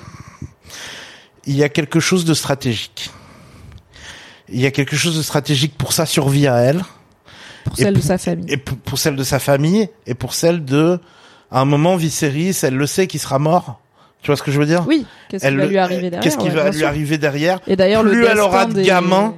[1.46, 3.10] il y a quelque chose de stratégique.
[4.50, 6.82] Il y a quelque chose de stratégique pour sa survie à elle
[7.66, 8.46] Pour celle de sa famille.
[8.52, 11.00] et pour, pour celle de sa famille et pour celle de
[11.52, 13.80] à un moment Viserys elle le sait qu'il sera mort
[14.22, 14.84] tu vois ce que je veux dire?
[14.86, 16.88] Oui, qu'est-ce qui va lui arriver derrière qu'est-ce qui ouais, va lui sûr.
[16.88, 17.60] arriver derrière?
[17.68, 19.34] Et d'ailleurs, le Plus elle aura de des- gamins,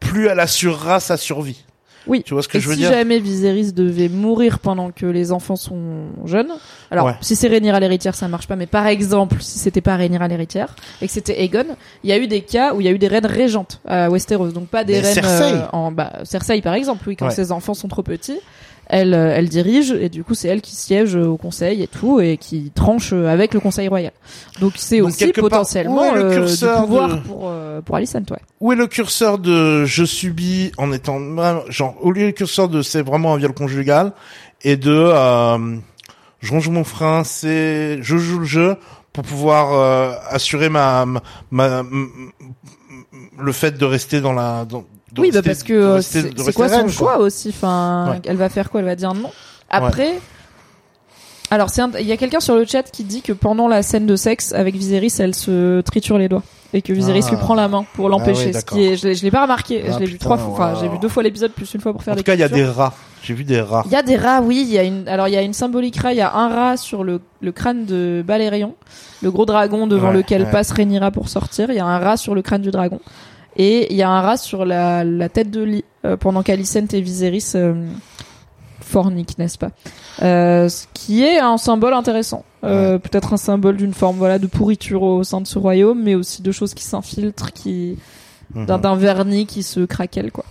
[0.00, 1.64] plus elle assurera sa survie
[2.08, 2.22] Oui.
[2.24, 5.06] tu vois ce que et je veux si dire jamais Viserys devait mourir pendant que
[5.06, 6.50] les enfants sont jeunes,
[6.90, 7.14] alors Ouais.
[7.20, 8.56] si c'est Rhaenyra l'héritière, ça marche pas.
[8.56, 11.66] Mais par exemple, si c'était pas Rhaenyra l'héritière et que c'était Aegon,
[12.02, 14.08] il y a eu des cas où il y a eu des reines régentes à
[14.10, 15.52] Westeros, donc pas des Mais reines Cersei.
[15.54, 17.32] euh, en bah Cersei par exemple, oui, quand Ouais.
[17.34, 18.38] ses enfants sont trop petits.
[18.90, 22.20] Elle, euh, elle dirige et du coup c'est elle qui siège au conseil et tout
[22.20, 24.12] et qui tranche euh, avec le conseil royal.
[24.60, 27.80] Donc c'est aussi part, potentiellement où est le euh, du curseur pouvoir de- pour euh,
[27.82, 28.38] pour Alicent, ouais.
[28.60, 31.18] où est le curseur de je subis en étant
[31.68, 34.12] genre au lieu le curseur de c'est vraiment un viol conjugal
[34.62, 35.76] et de euh,
[36.40, 38.76] je range mon frein c'est je joue le jeu
[39.12, 41.04] pour pouvoir euh, assurer ma,
[41.50, 41.82] ma,
[43.38, 46.68] le fait de rester dans la dans, de Oui, bah parce que euh, c'est quoi
[46.68, 48.20] son choix aussi Enfin, Ouais.
[48.26, 48.80] elle va faire quoi?
[48.80, 49.30] Elle va dire non?
[49.70, 50.18] Après,
[51.50, 54.06] alors c'est il y a quelqu'un sur le chat qui dit que pendant la scène
[54.06, 56.42] de sexe avec Viserys, elle se triture les doigts
[56.74, 57.30] et que Viserys Ah.
[57.30, 58.46] lui prend la main pour l'empêcher.
[58.48, 59.82] oui, ce qui est, je l'ai- je l'ai pas remarqué.
[59.88, 60.52] Ah, je l'ai vu trois fois.
[60.52, 60.80] Enfin, wow.
[60.80, 62.42] j'ai vu deux fois l'épisode plus une fois pour faire en tout cas il y
[62.42, 64.62] a des rats j'ai vu des rats Il y a des rats, oui.
[64.66, 65.08] Il y a une.
[65.08, 66.12] Alors il y a une symbolique rat.
[66.12, 68.74] Il y a un rat sur le, le crâne de Balérion,
[69.22, 70.50] le gros dragon devant Ouais, lequel ouais.
[70.50, 71.70] passe Rhaenyra pour sortir.
[71.70, 73.00] Il y a un rat sur le crâne du dragon.
[73.58, 76.86] Et il y a un rat sur la, la tête de lit euh, pendant qu'Alicent
[76.92, 77.88] et Viserys euh,
[78.80, 79.70] forniquent, n'est-ce pas?
[80.22, 82.44] Euh, Ce qui est un symbole intéressant.
[82.64, 86.14] Euh, Peut-être un symbole d'une forme voilà de pourriture au sein de ce royaume, mais
[86.14, 87.98] aussi de choses qui s'infiltrent, qui
[88.54, 88.64] Mhm.
[88.64, 90.46] d'un vernis qui se craquelle quoi.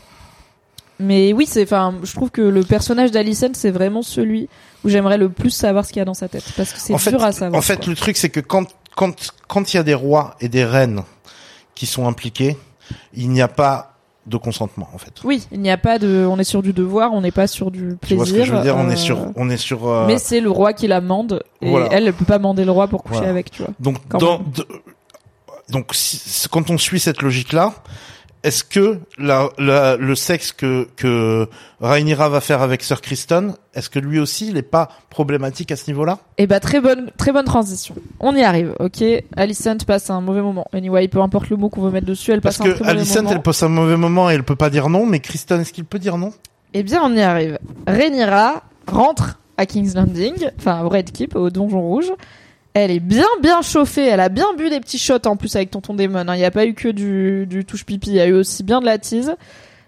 [1.00, 4.50] Mais oui, c'est enfin je trouve que le personnage d'Alicent c'est vraiment celui
[4.86, 6.96] où j'aimerais le plus savoir ce qu'il y a dans sa tête parce que c'est
[7.00, 7.58] fait- dur à savoir.
[7.58, 7.88] En fait, quoi.
[7.90, 9.16] le truc, c'est que quand quand
[9.48, 11.02] quand il y a des rois et des reines
[11.74, 12.56] qui sont impliqués,
[13.14, 13.94] il n'y a pas
[14.26, 15.14] de consentement, en fait.
[15.24, 17.72] Oui, il n'y a pas de on est sur du devoir, on n'est pas sur
[17.72, 18.18] du Tu plaisir.
[18.18, 19.88] vois ce que je veux dire On euh, est sur on est sur.
[19.88, 21.88] euh, Mais c'est le roi qui la mande et Voilà.
[21.92, 23.30] elle elle peut pas mander le roi pour coucher Voilà.
[23.32, 23.72] avec, tu vois.
[23.80, 24.68] donc quand dans de-
[25.70, 27.74] donc si- quand on suit cette logique-là,
[28.48, 31.48] est-ce que la, la- le sexe que que
[31.82, 35.76] Rhaenyra va faire avec Sir Criston, est-ce que lui aussi, il est pas problématique à
[35.76, 36.18] ce niveau-là?
[36.38, 37.96] Et bah très bonne très bonne transition.
[38.20, 39.04] On y arrive, ok?
[39.36, 40.66] Alicent passe un mauvais moment.
[40.74, 42.86] Anyway, peu importe le mot qu'on veut mettre dessus, elle Parce passe un que très
[42.86, 43.32] mauvais Alicent, moment.
[43.32, 45.86] elle passe un mauvais moment et elle peut pas dire non, mais Criston, est-ce qu'il
[45.86, 46.32] peut dire non?
[46.74, 47.60] Eh bien, on y arrive.
[47.88, 52.12] Rhaenyra rentre à King's Landing, enfin au Red Keep, au Donjon Rouge.
[52.80, 55.72] Elle est bien bien chauffée, elle a bien bu des petits shots en plus avec
[55.72, 56.20] Tonton Démon.
[56.28, 56.36] hein.
[56.36, 58.62] Il n'y a pas eu que du, du touche pipi, il y a eu aussi
[58.64, 59.36] bien de la tease.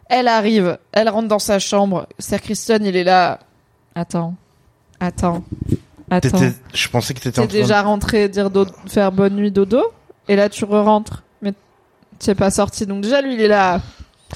[0.08, 2.08] Elle arrive, elle rentre dans sa chambre.
[2.18, 3.42] Sir Kristen, il est là.
[3.94, 4.34] Attends,
[5.00, 5.44] attends,
[6.10, 6.30] attends.
[6.74, 9.84] Je pensais que t'étais en T'es train déjà rentré dire do- faire bonne nuit dodo,
[10.28, 11.54] et là tu re-rentres, mais
[12.20, 12.88] tu es pas sorti.
[12.88, 13.82] Donc déjà lui il est là.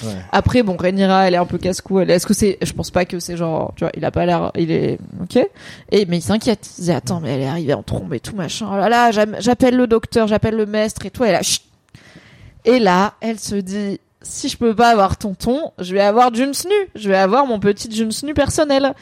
[0.04, 0.14] Ouais.
[0.32, 2.00] Après, bon, Rhaenyra, elle est un peu casse-cou.
[2.00, 4.26] Elle- Est-ce que c'est, je pense pas que c'est genre, tu vois, il a pas
[4.26, 5.38] l'air, il est, ok.
[5.92, 6.68] Et, mais il s'inquiète.
[6.80, 8.68] Il dit, attends, mais elle est arrivée en trombe et tout, machin.
[8.72, 11.24] Oh là là, j'appelle le docteur, j'appelle le maître et tout.
[11.24, 11.62] Elle a, chut.
[12.66, 16.54] Et là, elle se dit, si je peux pas avoir tonton, je vais avoir Jon
[16.54, 16.72] Snow.
[16.96, 18.94] Je vais avoir mon petit Jon Snow personnel.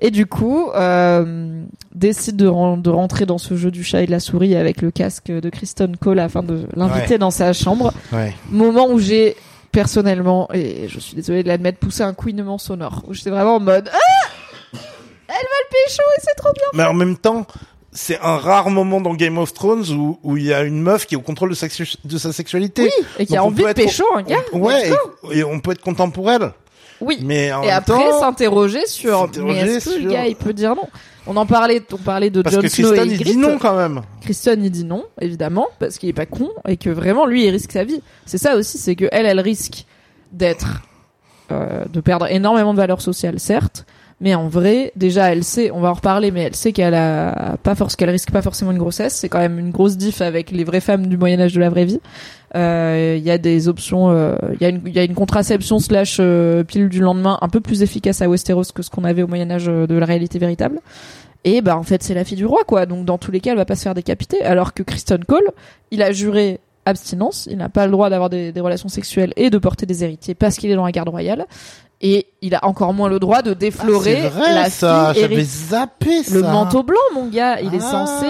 [0.00, 1.60] Et du coup, euh,
[1.92, 4.80] décide de, ren- de rentrer dans ce jeu du chat et de la souris avec
[4.80, 7.18] le casque de Kristen Cole afin de l'inviter Ouais.
[7.18, 8.32] dans sa chambre Ouais.
[8.52, 9.34] moment où j'ai
[9.72, 13.60] personnellement et je suis désolée de l'admettre poussé un couinement sonore où j'étais vraiment en
[13.60, 14.28] mode ah
[14.72, 17.46] elle va le pécho et c'est trop bien Mais en même temps,
[17.92, 21.06] c'est un rare moment dans Game of Thrones où où il y a une meuf
[21.06, 21.66] qui est au contrôle de sa,
[22.04, 22.84] de sa sexualité.
[22.84, 24.36] Oui, et qui Donc a envie de pécho un gars.
[24.52, 24.90] on- ouais,
[25.32, 26.52] et on peut être content pour elle.
[27.00, 27.18] Oui.
[27.22, 30.36] Mais en Et même après, temps, s'interroger sur, mais est-ce que sur- le gars, il
[30.36, 30.88] peut dire non?
[31.26, 33.58] On en parlait, on parlait de parce Jon que Snow Kristen et il dit non
[33.58, 34.00] quand même.
[34.22, 37.50] Kristen, il dit non, évidemment, parce qu'il est pas con, et que vraiment, lui, il
[37.50, 38.00] risque sa vie.
[38.24, 39.84] C'est ça aussi, c'est que elle, elle risque
[40.32, 40.82] d'être,
[41.52, 43.84] euh, de perdre énormément de valeur sociale, certes,
[44.20, 47.56] mais en vrai, déjà, elle sait, on va en reparler, mais elle sait qu'elle a
[47.62, 49.14] pas force, qu'elle risque pas forcément une grossesse.
[49.14, 51.70] C'est quand même une grosse diff avec les vraies femmes du Moyen Âge de la
[51.70, 52.00] vraie vie.
[52.56, 55.78] Euh, Il y a des options, euh, il y a une, y a une contraception
[55.78, 59.22] slash euh, pilule du lendemain un peu plus efficace à Westeros que ce qu'on avait
[59.22, 60.80] au Moyen Âge euh, de la réalité véritable.
[61.44, 62.86] Et bah en fait c'est la fille du roi quoi.
[62.86, 64.42] Donc dans tous les cas elle va pas se faire décapiter.
[64.42, 65.50] Alors que Kristen Cole,
[65.90, 69.50] il a juré abstinence, il n'a pas le droit d'avoir des, des relations sexuelles et
[69.50, 71.46] de porter des héritiers parce qu'il est dans la garde royale.
[72.00, 75.12] Et il a encore moins le droit de déflorer Ah, vrai, la ça.
[75.14, 76.34] fille zappé ça.
[76.34, 78.26] Le manteau blanc mon gars, il est Ah, censé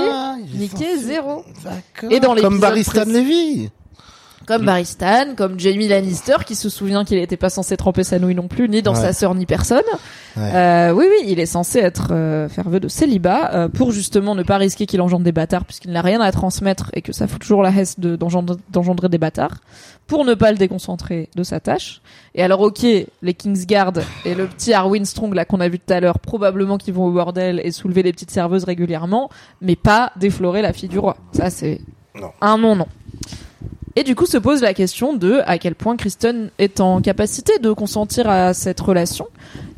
[0.54, 1.44] il est niquer censé- zéro.
[2.10, 3.70] Et dans comme Barry Stan précé- Levy.
[4.48, 8.18] Comme Barry Stan, comme Jamie Lannister qui se souvient qu'il n'était pas censé tremper sa
[8.18, 9.00] nouille non plus, ni dans Ouais.
[9.00, 9.82] sa sœur ni personne.
[10.36, 10.50] Ouais.
[10.54, 14.34] Euh, oui, oui, il est censé être euh, faire vœu de célibat euh, pour justement
[14.34, 17.26] ne pas risquer qu'il engendre des bâtards puisqu'il n'a rien à transmettre et que ça
[17.28, 19.58] fout toujours la hesse de- d'engendre- d'engendrer des bâtards
[20.06, 22.00] pour ne pas le déconcentrer de sa tâche.
[22.34, 22.82] Et alors, ok,
[23.22, 23.92] les Kingsguard
[24.24, 27.04] et le petit Arwin Strong là qu'on a vu tout à l'heure, probablement qu'ils vont
[27.04, 29.28] au bordel et soulever les petites serveuses régulièrement,
[29.60, 31.16] mais pas déflorer la fille du roi.
[31.32, 31.80] Ça, c'est
[32.40, 32.86] un non non.
[33.98, 37.58] Et du coup se pose la question de à quel point Kristen est en capacité
[37.58, 39.26] de consentir à cette relation.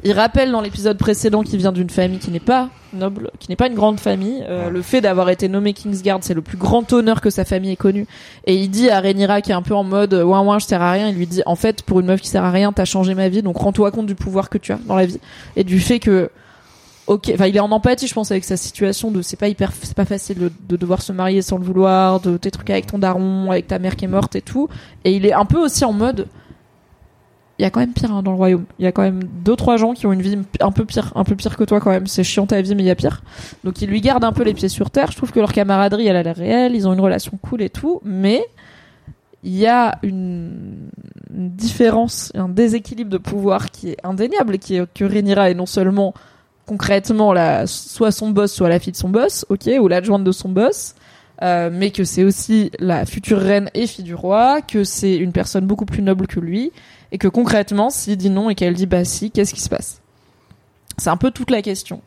[0.04, 3.56] Il rappelle dans l'épisode précédent qu'il vient d'une famille qui n'est pas noble, qui n'est
[3.56, 4.44] pas une grande famille.
[4.46, 7.72] Euh, Le fait d'avoir été nommé Kingsguard, c'est le plus grand honneur que sa famille
[7.72, 8.06] ait connu.
[8.44, 10.66] Et il dit à Rhaenyra qui est un peu en mode euh, ouin ouin, je
[10.66, 11.08] sers à rien.
[11.08, 13.30] Il lui dit en fait pour une meuf qui sert à rien, t'as changé ma
[13.30, 15.20] vie, donc rends-toi compte du pouvoir que tu as dans la vie
[15.56, 16.28] et du fait que
[17.10, 19.72] ok, enfin il est en empathie, je pense, avec sa situation de c'est pas hyper,
[19.82, 22.86] c'est pas facile de, de devoir se marier sans le vouloir, de tes trucs avec
[22.86, 24.68] ton daron, avec ta mère qui est morte et tout.
[25.04, 26.28] Et il est un peu aussi en mode,
[27.58, 28.64] il y a quand même pire hein, dans le royaume.
[28.78, 31.12] Il y a quand même deux trois gens qui ont une vie un peu pire,
[31.16, 32.06] un peu pire que toi quand même.
[32.06, 33.22] C'est chiant ta vie, mais il y a pire.
[33.64, 35.10] Donc il lui garde un peu les pieds sur terre.
[35.10, 36.76] Je trouve que leur camaraderie, elle a l'air réelle.
[36.76, 38.46] Ils ont une relation cool et tout, mais
[39.42, 40.90] il y a une,
[41.28, 46.14] différence, un déséquilibre de pouvoir qui est indéniable, qui est que est non seulement
[46.70, 47.34] concrètement
[47.66, 50.94] soit son boss, soit la fille de son boss, ok, ou l'adjointe de son boss,
[51.42, 55.32] euh, mais que c'est aussi la future reine et fille du roi, que c'est une
[55.32, 56.70] personne beaucoup plus noble que lui,
[57.10, 60.00] et que concrètement, s'il dit non et qu'elle dit bah si, qu'est-ce qui se passe?
[60.96, 62.02] C'est un peu toute la question.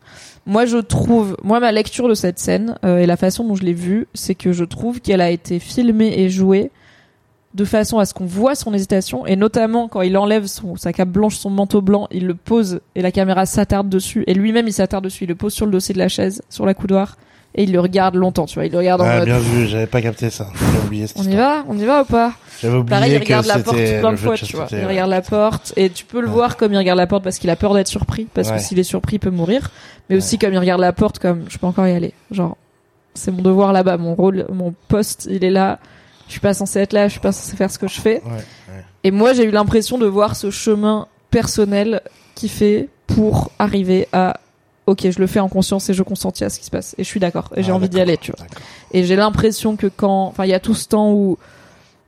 [0.46, 3.64] Moi, je trouve, moi, ma lecture de cette scène euh, et la façon dont je
[3.64, 6.72] l'ai vue, c'est que je trouve qu'elle a été filmée et jouée
[7.54, 10.92] de façon à ce qu'on voit son hésitation et notamment quand il enlève son, sa
[10.92, 14.68] cape blanche, son manteau blanc, il le pose et la caméra s'attarde dessus et lui-même
[14.68, 17.18] il s'attarde dessus, il le pose sur le dossier de la chaise, sur la coudoir
[17.56, 19.68] et il le regarde longtemps, tu vois, il le regarde en Ah, mode bien vu,
[19.68, 20.48] j'avais pas capté ça.
[20.56, 22.34] J'avais oublié cette on y va, on y va ou pas?
[22.60, 24.66] J'avais oublié Pareil, il que regarde la porte plein le de fois, tu vois.
[24.72, 24.86] Il ouais.
[24.88, 27.52] regarde la porte et tu peux le voir comme il regarde la porte parce qu'il
[27.52, 28.56] a peur d'être surpris parce Ouais.
[28.56, 29.70] que s'il est surpris, il peut mourir,
[30.10, 32.14] mais aussi comme il regarde la porte comme je peux encore y aller.
[32.32, 32.58] Genre
[33.14, 35.78] c'est mon devoir là-bas, mon rôle, mon poste, il est là.
[36.34, 38.24] Je suis pas censé être là, je suis pas censé faire ce que je fais.
[38.26, 38.84] Ouais, ouais.
[39.04, 42.02] Et moi, j'ai eu l'impression de voir ce chemin personnel
[42.34, 44.40] qui fait pour arriver à
[44.88, 47.04] OK, je le fais en conscience et je consentis à ce qui se passe et
[47.04, 48.46] je suis d'accord et j'ai Ah, envie d'y aller, tu vois.
[48.92, 51.38] Et j'ai l'impression que quand, enfin, il y a tout ce temps où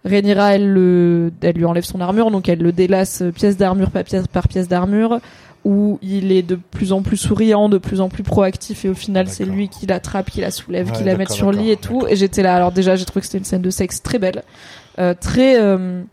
[0.06, 4.04] Rhaenyra, elle le, elle lui enlève son armure, donc elle le délace pièce d'armure par
[4.04, 5.20] pièce, par pièce d'armure,
[5.66, 8.94] où il est de plus en plus souriant, de plus en plus proactif, et au
[8.94, 11.72] final, c'est lui qui l'attrape, qui la soulève, Ouais, qui la met sur le lit
[11.72, 12.06] et tout.
[12.08, 14.44] Et j'étais là, alors déjà, j'ai trouvé que c'était une scène de sexe très belle,
[15.00, 16.04] euh, très, euh,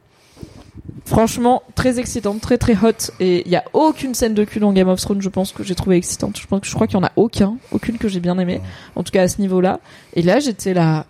[1.05, 3.13] franchement, très excitante, très très hot.
[3.21, 5.63] Et il y a aucune scène de cul dans Game of Thrones, je pense que
[5.63, 6.39] j'ai trouvé excitante.
[6.41, 8.63] Je pense que je crois qu'il y en a aucun, aucune que j'ai bien aimé,
[8.97, 9.81] en tout cas à ce niveau-là.
[10.15, 11.05] Et là, j'étais là,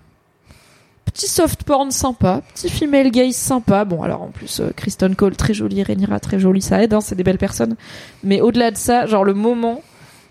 [1.12, 3.84] petit soft porn sympa, petit female gaze sympa.
[3.84, 7.01] Bon, alors en plus, euh, Kristen Cole très jolie, Rhaenyra très jolie, ça aide, hein,
[7.01, 7.76] c'est des belles personnes.
[8.24, 9.82] Mais au-delà de ça, genre le moment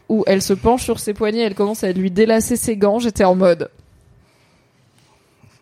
[0.10, 3.24] où elle se penche sur ses poignets, elle commence à lui délasser ses gants, j'étais
[3.24, 3.70] en mode.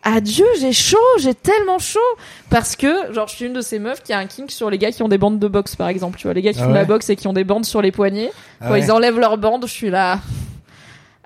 [0.02, 2.00] Adieu, j'ai chaud, j'ai tellement chaud
[2.48, 4.78] parce que genre je suis une de ces meufs qui a un kink sur les
[4.78, 6.64] gars qui ont des bandes de boxe par exemple, tu vois, les gars qui Ah
[6.64, 8.32] font la boxe et qui ont des bandes sur les poignets,
[8.62, 8.80] Ah quand ouais.
[8.80, 10.18] ils enlèvent leurs bandes, je suis là.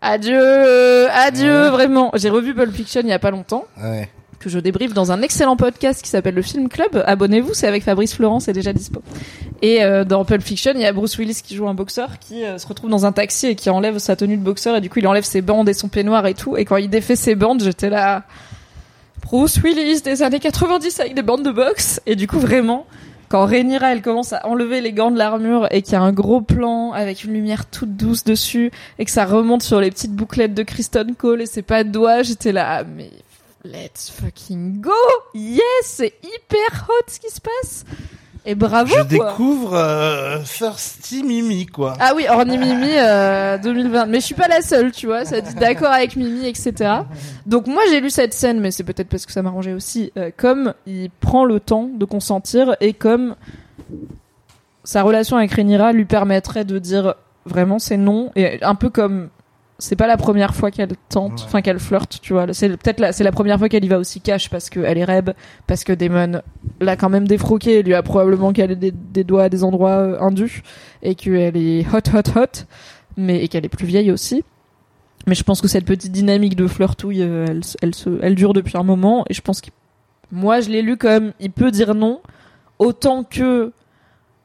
[0.04, 1.70] Adieu, euh, adieu, Ouais.
[1.70, 2.10] vraiment.
[2.14, 4.08] J'ai revu Pulp Fiction il y a pas longtemps Ouais.
[4.38, 7.02] que je débriefe dans un excellent podcast qui s'appelle le Film Club.
[7.06, 9.02] Abonnez-vous, c'est avec Fabrice Florent, c'est déjà dispo.
[9.62, 12.44] Et euh, dans Pulp Fiction, il y a Bruce Willis qui joue un boxeur qui
[12.44, 14.90] euh, se retrouve dans un taxi et qui enlève sa tenue de boxeur et du
[14.90, 16.56] coup il enlève ses bandes et son peignoir et tout.
[16.58, 18.24] Et quand il défait ses bandes, j'étais là.
[19.22, 22.02] Bruce Willis des années 90 avec des bandes de boxe.
[22.04, 22.86] Et du coup vraiment,
[23.34, 26.12] quand Rhaenyra elle commence à enlever les gants de l'armure et qu'il y a un
[26.12, 28.70] gros plan avec une lumière toute douce dessus
[29.00, 31.88] et que ça remonte sur les petites bouclettes de Kristen Cole et c'est pas de
[31.88, 33.10] doigts, j'étais là ah, mais
[33.64, 34.92] let's fucking go!
[35.34, 37.84] Yes c'est hyper hot ce qui se passe
[38.46, 39.30] et bravo Je quoi.
[39.30, 41.94] découvre euh, Thirsty Mimi, quoi.
[41.98, 44.06] Ah oui, Orny Mimi euh, 2020.
[44.06, 45.24] Mais je suis pas la seule, tu vois.
[45.24, 46.72] Ça dit d'accord avec Mimi, etc.
[47.46, 50.12] Donc moi j'ai lu cette scène, mais c'est peut-être parce que ça m'arrangeait aussi.
[50.18, 53.34] euh, comme il prend le temps de consentir et comme
[54.84, 57.14] sa relation avec Rhaenyra lui permettrait de dire
[57.46, 59.28] vraiment c'est non et un peu comme
[59.78, 61.44] c'est pas la première fois qu'elle tente, Ouais.
[61.46, 62.46] enfin qu'elle flirte, tu vois.
[62.52, 65.04] C'est peut-être la, c'est la première fois qu'elle y va aussi cash parce qu'elle est
[65.04, 65.34] rêve,
[65.66, 66.40] parce que Damon
[66.80, 70.20] l'a quand même défroqué lui a probablement calé des, des doigts à des endroits euh,
[70.20, 70.62] indus
[71.02, 72.64] et qu'elle est hot, hot, hot,
[73.16, 74.44] mais et qu'elle est plus vieille aussi.
[75.26, 78.34] Mais je pense que cette petite dynamique de flirtouille, euh, elle, se- elle, se, elle
[78.34, 79.70] dure depuis un moment et je pense que
[80.30, 82.20] moi je l'ai lu comme il peut dire non
[82.78, 83.72] autant que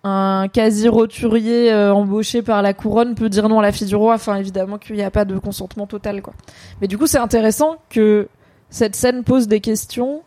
[0.03, 3.95] un quasi roturier euh, embauché par la couronne peut dire non à la fille du
[3.95, 4.15] roi.
[4.15, 6.33] Enfin, évidemment qu'il n'y a pas de consentement total, quoi.
[6.81, 8.27] Mais du coup, c'est intéressant que
[8.69, 10.21] cette scène pose des questions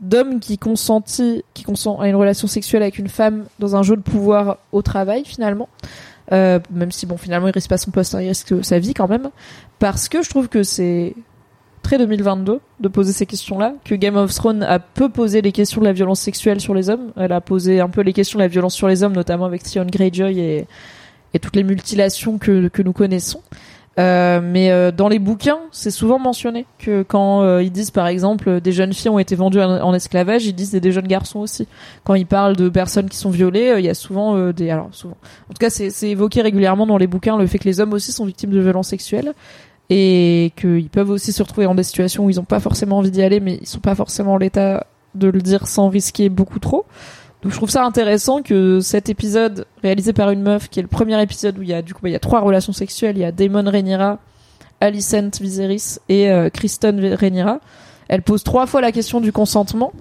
[0.00, 3.96] d'hommes qui consentit, qui consent à une relation sexuelle avec une femme dans un jeu
[3.96, 5.68] de pouvoir au travail, finalement.
[6.32, 8.94] Euh, même si, bon, finalement, il risque pas son poste, hein, il risque sa vie
[8.94, 9.30] quand même.
[9.78, 11.14] Parce que je trouve que c'est
[11.88, 15.80] très 2022 de poser ces questions-là, que Game of Thrones a peu posé les questions
[15.80, 17.12] de la violence sexuelle sur les hommes.
[17.16, 19.62] Elle a posé un peu les questions de la violence sur les hommes, notamment avec
[19.62, 20.66] Theon Greyjoy et,
[21.40, 23.40] toutes les mutilations que, nous connaissons.
[23.98, 28.06] Euh, mais euh, dans les bouquins, c'est souvent mentionné que quand euh, ils disent par
[28.06, 31.40] exemple des jeunes filles ont été vendues en, esclavage, ils disent des, des jeunes garçons
[31.40, 31.66] aussi.
[32.04, 35.16] Quand ils parlent de personnes qui sont violées, il y a souvent des alors souvent.
[35.48, 38.12] En tout cas, c'est évoqué régulièrement dans les bouquins le fait que les hommes aussi
[38.12, 39.32] sont victimes de violences sexuelles
[39.90, 43.10] et qu'ils peuvent aussi se retrouver dans des situations où ils n'ont pas forcément envie
[43.10, 46.58] d'y aller, mais ils sont pas forcément en l'état de le dire sans risquer beaucoup
[46.58, 46.84] trop.
[47.42, 50.88] Donc je trouve ça intéressant que cet épisode réalisé par une meuf, qui est le
[50.88, 53.16] premier épisode où il y a du coup bah, il y a trois relations sexuelles,
[53.16, 54.18] il y a Daemon Rhaenyra,
[54.80, 57.60] Alicent Viserys et euh, Kristen Rhaenyra.
[58.08, 59.92] Elle pose trois fois la question du consentement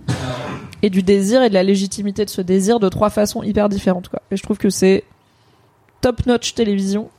[0.81, 4.09] et du désir et de la légitimité de ce désir de trois façons hyper différentes
[4.09, 4.21] quoi.
[4.31, 5.03] Et je trouve que c'est
[6.01, 7.09] top notch télévision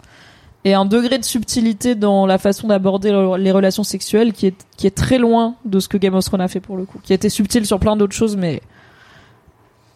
[0.64, 4.66] et un degré de subtilité dans la façon d'aborder le- les relations sexuelles qui est
[4.76, 6.98] qui est très loin de ce que Game of Thrones a fait pour le coup,
[7.02, 8.60] qui était subtil sur plein d'autres choses mais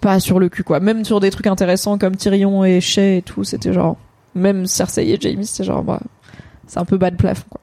[0.01, 0.80] pas sur le cul quoi.
[0.80, 3.97] Même sur des trucs intéressants comme Tyrion et Shay et tout, c'était genre
[4.34, 6.01] même Cersei et Jaime, c'était genre bah,
[6.66, 7.60] c'est un peu bas de plafond quoi.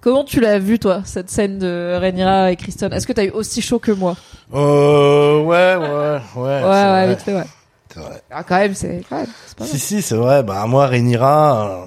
[0.00, 3.30] Comment tu l'as vu toi cette scène de Rhaenyra et Kristen Est-ce que t'as eu
[3.30, 4.16] aussi chaud que moi?
[4.54, 6.62] Euh, ouais, ouais, ouais.
[6.64, 7.44] Ouais ouais, vite fait ouais.
[7.92, 8.22] c'est vrai.
[8.30, 9.26] Ah quand même c'est quand même
[9.58, 9.66] pas.
[9.66, 10.42] Si, si, c'est vrai.
[10.42, 11.84] Bah, moi, Rhaenyra, euh,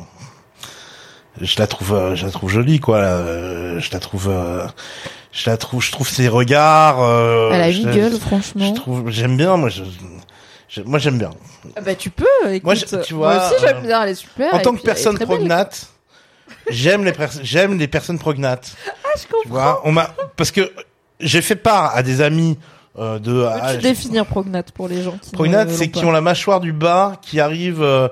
[1.42, 2.98] je la trouve, euh, je la trouve jolie, quoi.
[2.98, 4.66] euh, je la trouve, euh,
[5.32, 7.02] je la trouve, je trouve ses regards.
[7.02, 8.74] euh, Elle a je une la- gueule Je franchement.
[8.74, 9.84] trouve, j'aime bien, moi, je,
[10.70, 11.32] je- moi, j'aime bien.
[11.76, 12.64] Ah bah tu peux écoute.
[12.66, 14.54] Moi, je- tu moi vois, aussi j'aime bien elle est super.
[14.54, 15.88] En tant que personne prognate,
[16.70, 18.76] j'aime les pers- j'aime les personnes prognates.
[18.88, 19.42] Ah je comprends.
[19.44, 20.72] Tu vois, on m'a, parce que
[21.20, 22.58] j'ai fait part à des amis
[23.00, 23.44] euh, de.
[23.50, 26.74] ah, Peux-tu définir prognate pour les gens qui Prognate, c'est qui ont la mâchoire du
[26.74, 28.08] bas qui arrive euh,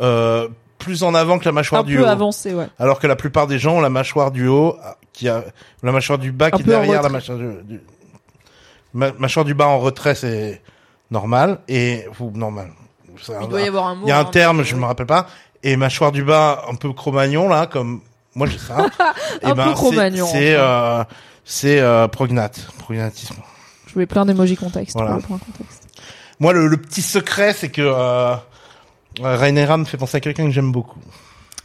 [0.00, 0.48] euh,
[0.78, 2.06] plus en avant que la mâchoire un du peu haut.
[2.06, 2.68] avancé ouais.
[2.78, 4.76] Alors que la plupart des gens ont la mâchoire du haut
[5.12, 5.44] qui a
[5.82, 7.12] la mâchoire du bas Un qui est peu derrière la retrait.
[7.12, 7.80] mâchoire du, du-
[8.94, 10.62] ma- mâchoire du bas en retrait c'est
[11.10, 12.70] normal et ou normal.
[13.28, 14.06] Un- Il doit y avoir un mot.
[14.06, 15.26] il y a un hein, terme, je me rappelle pas.
[15.62, 18.00] Et mâchoire du bas un peu cro-magnon là, comme
[18.34, 18.76] moi j'ai ça.
[19.42, 21.02] Un peu c'est- Cro-Magnon, C'est euh,
[21.44, 23.36] c'est euh, prognate, prognatisme.
[23.86, 24.94] Je voulais plein d'émojis contexte.
[24.94, 25.12] Voilà.
[25.12, 25.88] pour le point contexte.
[26.38, 28.34] Moi le, le petit secret c'est que euh,
[29.20, 31.00] euh, Rhaenyra me fait penser à quelqu'un que j'aime beaucoup.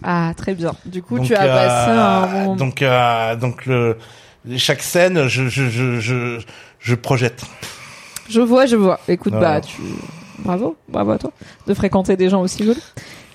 [0.04, 0.74] Ah très bien.
[0.86, 2.56] Du coup Donc, tu as passé euh, un moment.
[2.56, 3.98] Donc, euh, donc le,
[4.58, 6.40] chaque scène, je, je, je, je,
[6.80, 7.44] je projette.
[8.30, 9.00] Je vois, je vois.
[9.08, 9.82] Écoute, bah, tu,
[10.40, 11.32] bravo, bravo à toi
[11.68, 12.82] de fréquenter des gens aussi jolis.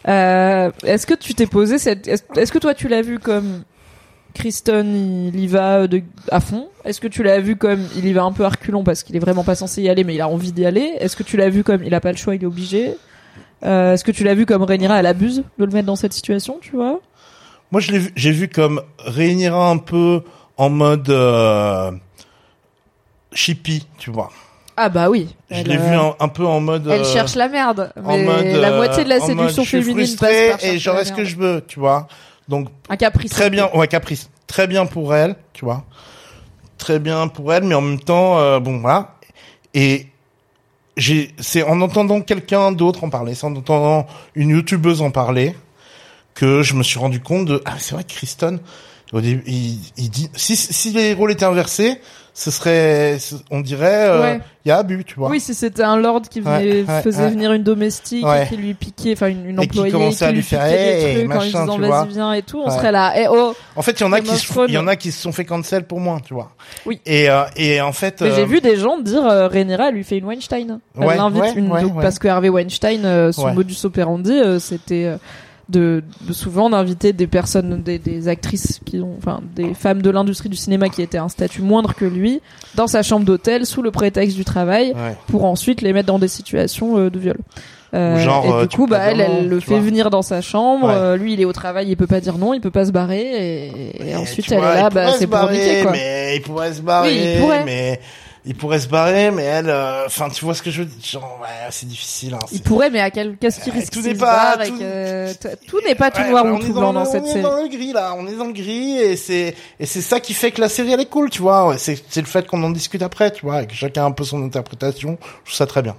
[0.08, 3.62] Euh, est-ce que tu t'es posé cette, est-ce est-ce que toi tu l'as vu comme
[4.34, 6.68] Kristen, il y va de, à fond?
[6.84, 9.16] Est-ce que tu l'as vu comme il y va un peu à reculons parce qu'il
[9.16, 10.94] est vraiment pas censé y aller, mais il a envie d'y aller?
[11.00, 12.94] Est-ce que tu l'as vu comme il a pas le choix, il est obligé?
[13.64, 16.12] Euh, Est-ce que tu l'as vu comme Rhaenyra, elle abuse de le mettre dans cette
[16.12, 17.00] situation, tu vois?
[17.72, 20.22] Moi, je l'ai vu, j'ai vu comme Rhaenyra un peu
[20.56, 21.90] en mode euh,
[23.32, 24.30] chippy, tu vois.
[24.76, 25.34] Ah bah oui.
[25.50, 26.86] Je l'ai euh, vu un, un peu en mode.
[26.86, 27.92] Elle euh, cherche la merde.
[28.04, 30.16] en Mais mode, la euh, moitié de la en mode, séduction je suis féminine passe
[30.18, 32.08] frustré par et chercher j'aurai la ce que je veux, tu vois.
[32.48, 33.30] Donc Un caprice.
[33.30, 35.84] très bien, ouais, caprice, très bien pour elle, tu vois.
[36.78, 39.14] Très bien pour elle, mais en même temps, euh, bon voilà.
[39.72, 40.06] Et
[40.96, 45.54] j'ai, c'est en entendant quelqu'un d'autre en parler, c'est en entendant une youtubeuse en parler,
[46.34, 48.60] que je me suis rendu compte de ah c'est vrai Kristen,
[49.12, 52.00] il, il dit si si les rôles étaient inversés,
[52.38, 53.16] ce serait,
[53.50, 54.40] on dirait, euh, Ouais.
[54.66, 55.30] il y a abus, tu vois.
[55.30, 58.58] Oui, si c'était un lord qui venait, Ouais, ouais, faisait venir une domestique et qui
[58.58, 61.14] lui piquait, enfin une, une Et qui employée commençait à qui lui lui faire, hey,
[61.14, 62.02] trucs en machin, disant tu vois.
[62.02, 63.14] vas-y viens et tout, on serait là.
[63.16, 64.30] Eh oh En fait, il y en a qui
[64.68, 66.50] il y en a qui se sont fait cancel pour moi, tu vois.
[66.84, 67.00] Oui.
[67.06, 70.04] Et euh, et en fait, euh, j'ai vu des gens dire euh, Rhaenyra elle lui
[70.04, 70.80] fait une Weinstein.
[71.00, 71.70] Elle Ouais, l'invite ouais, une
[72.02, 75.16] parce que Harvey Weinstein euh, son modus operandi euh, c'était euh,
[75.68, 80.10] de, de souvent d'inviter des personnes des, des actrices qui ont enfin des femmes de
[80.10, 82.40] l'industrie du cinéma qui étaient à un statut moindre que lui
[82.76, 85.16] dans sa chambre d'hôtel sous le prétexte du travail ouais.
[85.26, 87.38] pour ensuite les mettre dans des situations euh, de viol.
[87.94, 89.80] Euh, genre, et euh, du tu coup, bah, elle, elle le fait vois.
[89.80, 90.88] venir dans sa chambre.
[90.88, 90.94] Ouais.
[90.94, 92.90] euh, lui, il est au travail, il peut pas dire non, il peut pas se
[92.90, 93.22] barrer.
[93.22, 95.92] Et, et ensuite, elle vois, est là, bah, c'est pour niquer, quoi.
[95.92, 97.08] Mais il pourrait se barrer.
[97.08, 97.64] Oui, il pourrait.
[97.64, 98.00] Mais
[98.46, 101.04] il pourrait se barrer, mais elle, euh, enfin, tu vois ce que je veux dire.
[101.04, 102.34] Genre, ouais, c'est difficile.
[102.34, 105.56] Hein, Il pourrait, mais à quel qu'est-ce qu'il Euh, risque tout n'est pas- tout- t-
[105.66, 107.26] tout n'est pas tout Ouais, noir bah, ou tout est blanc dans le- cette on
[107.26, 107.42] est série.
[107.42, 110.32] dans le gris là, on est dans le gris et c'est et c'est ça qui
[110.34, 111.68] fait que la série elle est cool, tu vois.
[111.68, 114.06] Ouais, C'est c'est le fait qu'on en discute après, tu vois, et que chacun a
[114.06, 115.18] un peu son interprétation.
[115.44, 115.96] Je trouve ça très bien.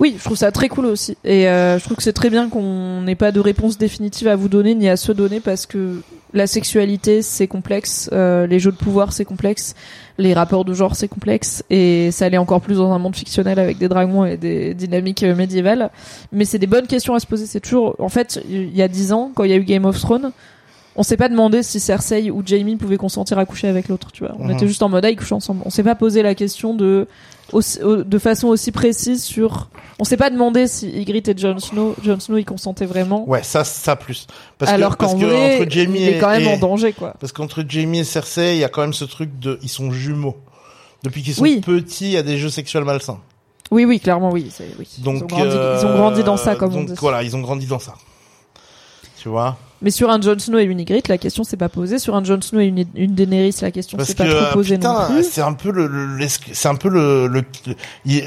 [0.00, 1.16] Oui, je trouve ça très cool aussi.
[1.24, 4.36] Et euh, je trouve que c'est très bien qu'on n'ait pas de réponse définitive à
[4.36, 6.02] vous donner ni à se donner parce que
[6.34, 9.74] la sexualité c'est complexe, euh, les jeux de pouvoir c'est complexe,
[10.18, 13.58] les rapports de genre c'est complexe et ça l'est encore plus dans un monde fictionnel
[13.58, 15.90] avec des dragons et des dynamiques euh, médiévales.
[16.32, 17.46] Mais c'est des bonnes questions à se poser.
[17.46, 19.84] C'est toujours, en fait, il y a dix ans quand il y a eu Game
[19.84, 20.32] of Thrones.
[20.94, 24.24] On s'est pas demandé si Cersei ou Jaime pouvaient consentir à coucher avec l'autre, tu
[24.24, 24.34] vois.
[24.40, 25.62] On était juste en mode, ah, ils couchent ensemble.
[25.64, 27.06] On s'est pas posé la question de,
[27.52, 29.68] aussi- de façon aussi précise sur,
[29.98, 33.28] on s'est pas demandé si Ygritte et Jon Snow, Jon Snow, ils consentaient vraiment.
[33.28, 34.26] Ouais, ça, ça plus.
[34.58, 37.14] Parce alors qu'en vrai, entre Jamie il est et, quand même et- en danger, quoi.
[37.20, 39.90] parce qu'entre Jamie et Cersei, il y a quand même ce truc de, ils sont
[39.90, 40.36] jumeaux.
[41.04, 41.60] Depuis qu'ils sont Oui.
[41.60, 43.20] petits, il y a des jeux sexuels malsains.
[43.70, 44.50] Oui, oui, clairement, oui.
[44.78, 44.88] oui.
[44.98, 46.94] Donc, ils, ont grandi, euh, ils ont grandi dans ça, comme on donc, dit.
[46.98, 47.94] voilà, ils ont grandi dans ça.
[49.20, 49.56] Tu vois?
[49.80, 51.98] Mais sur un Jon Snow et une Ygritte, la question s'est pas posée.
[51.98, 54.76] Sur un Jon Snow et une, une Daenerys, la question s'est pas trop euh, posée
[54.78, 55.28] non putain, plus.
[55.30, 57.74] c'est un peu le, le- c'est un peu le, le, le-
[58.08, 58.20] euh,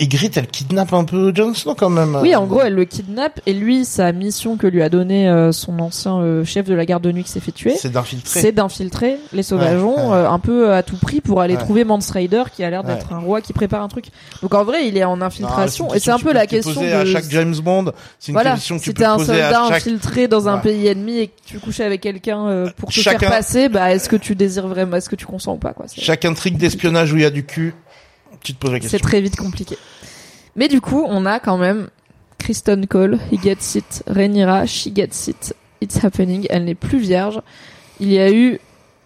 [0.00, 2.16] Ygritte, elle kidnappe un peu Jon Snow quand même.
[2.22, 5.52] Oui, en gros, elle le kidnappe et lui, sa mission que lui a donnée euh,
[5.52, 8.40] son ancien euh, chef de la garde de nuit qui s'est fait tuer, c'est d'infiltrer.
[8.40, 10.16] c'est d'infiltrer les sauvageons Ouais, ouais.
[10.16, 11.60] euh, un peu à tout prix pour aller Ouais.
[11.60, 14.06] trouver Mance Rider qui a l'air d'être un roi qui prépare un truc.
[14.40, 16.80] Donc en vrai, il est en Non, infiltration une et c'est un peu la question
[16.80, 17.92] de à chaque James Bond.
[18.18, 19.76] C'est une voilà, question que tu peux un poser soldat à chaque.
[19.78, 20.60] infiltré dans un Ouais.
[20.70, 23.92] Pays ennemi et que tu couches avec quelqu'un euh, pour te Chacun- faire passer, bah
[23.92, 26.56] est-ce que tu désires vraiment, est-ce que tu consens ou pas quoi C'est- Chaque intrigue
[26.56, 27.74] d'espionnage où il y a du cul,
[28.42, 28.98] tu te poses la C'est question.
[29.08, 29.76] très vite compliqué.
[30.56, 31.88] Mais du coup, on a quand même
[32.38, 37.40] Kristen Cole, he gets it, Rhaenyra, she gets it, it's happening, elle n'est plus vierge.
[38.00, 38.58] Il y a eu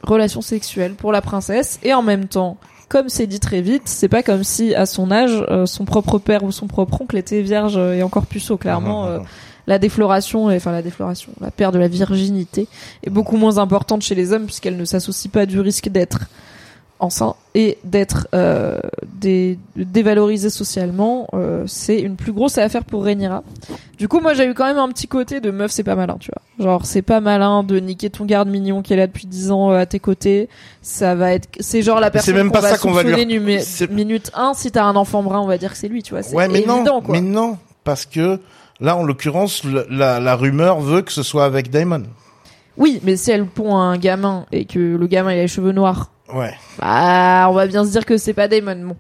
[0.03, 2.59] relation sexuelle pour la princesse et en même temps,
[2.89, 6.19] comme c'est dit très vite, c'est pas comme si à son âge, euh, son propre
[6.19, 8.57] père ou son propre oncle était vierge euh, et encore puceau.
[8.57, 9.19] Clairement, euh,
[9.67, 12.67] la défloration, et- enfin la défloration, la perte de la virginité
[13.03, 16.21] est beaucoup moins importante chez les hommes puisqu'elle ne s'associe pas du risque d'être
[17.01, 21.27] enceinte et d'être euh, dé- dévalorisée socialement.
[21.35, 23.43] euh, c'est une plus grosse affaire pour Rhaenyra.
[23.99, 26.17] Du coup, moi j'ai eu quand même un petit côté de meuf, c'est pas malin,
[26.21, 26.65] tu vois.
[26.65, 29.73] Genre c'est pas malin de niquer ton garde mignon qui est là depuis 10 ans
[29.73, 30.49] euh, à tes côtés.
[30.83, 33.03] Ça va être, c'est genre la Mais c'est personne même pas va ça qu'on va
[33.03, 33.27] lui
[33.91, 36.23] minute 1 si t'as un enfant brun, on va dire que c'est lui, tu vois.
[36.23, 37.15] C'est Ouais, mais évident, non, quoi.
[37.15, 38.41] mais non, parce que
[38.85, 42.05] là, en l'occurrence, la, la rumeur veut que ce soit avec Damon.
[42.77, 45.73] Oui, mais si elle pond un gamin et que le gamin il a les cheveux
[45.73, 48.95] noirs, Ouais, bah on va bien se dire que c'est pas Damon.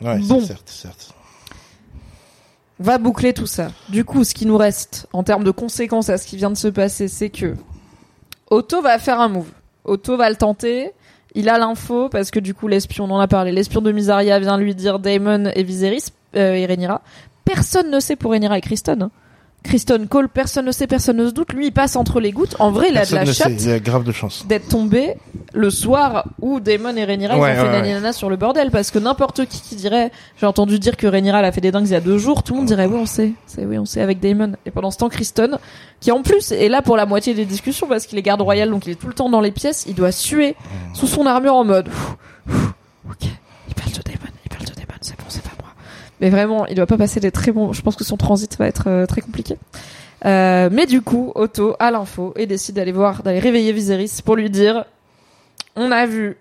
[0.00, 0.40] Bon, ouais, Bon.
[0.40, 1.14] certes, certes.
[2.80, 3.68] on va boucler tout ça.
[3.90, 6.56] Du coup, ce qui nous reste en termes de conséquences à ce qui vient de
[6.56, 7.54] se passer, c'est que
[8.50, 9.50] Otto va faire un move.
[9.84, 10.92] Otto va le tenter.
[11.34, 14.38] Il a l'info parce que du coup l'espion, on en a parlé, l'espion de Misaria
[14.40, 17.00] vient lui dire Damon et Viserys euh, et Rhaenyra.
[17.44, 19.02] Personne ne sait pour Rhaenyra et Kristen.
[19.02, 19.10] hein.
[19.62, 21.52] Kristen Cole, personne ne sait, personne ne se doute.
[21.52, 22.56] Lui, il passe entre les gouttes.
[22.58, 24.44] En vrai, il a de la chatte il a grave de chance.
[24.46, 25.14] d'être tombé
[25.54, 28.98] le soir où Damon et Rhaenyra Ouais, ont fait ouais, sur le bordel parce que
[28.98, 30.10] n'importe qui qui dirait
[30.40, 32.42] j'ai entendu dire que Rhaenyra elle a fait des dingues il y a deux jours
[32.42, 34.90] tout le monde dirait oui on sait c'est oui on sait avec Damon et pendant
[34.90, 35.58] ce temps Kristen
[36.00, 38.70] qui en plus est là pour la moitié des discussions parce qu'il est garde royal
[38.70, 40.56] donc il est tout le temps dans les pièces il doit suer
[40.94, 41.88] sous son armure en mode
[43.10, 43.24] ok
[43.68, 45.70] il parle de Damon il parle de Damon c'est bon c'est pas moi
[46.22, 48.66] mais vraiment il doit pas passer des très bons je pense que son transit va
[48.66, 49.58] être euh, très compliqué
[50.24, 54.36] euh, mais du coup, Otto a l'info et décide d'aller voir, d'aller réveiller Viserys pour
[54.36, 54.84] lui dire
[55.76, 56.36] On a vu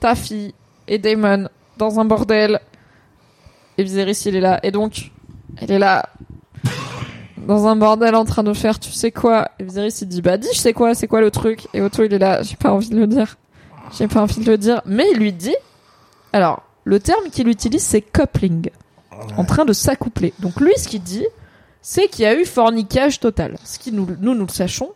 [0.00, 0.54] ta fille
[0.86, 2.60] et Daemon dans un bordel.
[3.76, 4.60] Et Viserys, il est là.
[4.62, 5.10] Et donc,
[5.56, 6.08] elle est là,
[7.38, 9.48] dans un bordel en train de faire tu sais quoi?
[9.58, 11.66] Et Viserys, il dit Bah, dis, je sais quoi, c'est quoi le truc?
[11.74, 13.36] Et Otto, il est là, j'ai pas envie de le dire.
[13.98, 14.80] J'ai pas envie de le dire.
[14.86, 15.56] Mais il lui dit
[16.32, 18.70] Alors, le terme qu'il utilise, c'est coupling.
[19.36, 20.32] En train de s'accoupler.
[20.40, 21.26] Donc lui, ce qu'il dit,
[21.82, 23.56] c'est qu'il y a eu fornicage total.
[23.64, 24.90] Ce qui nous, nous, nous le sachons.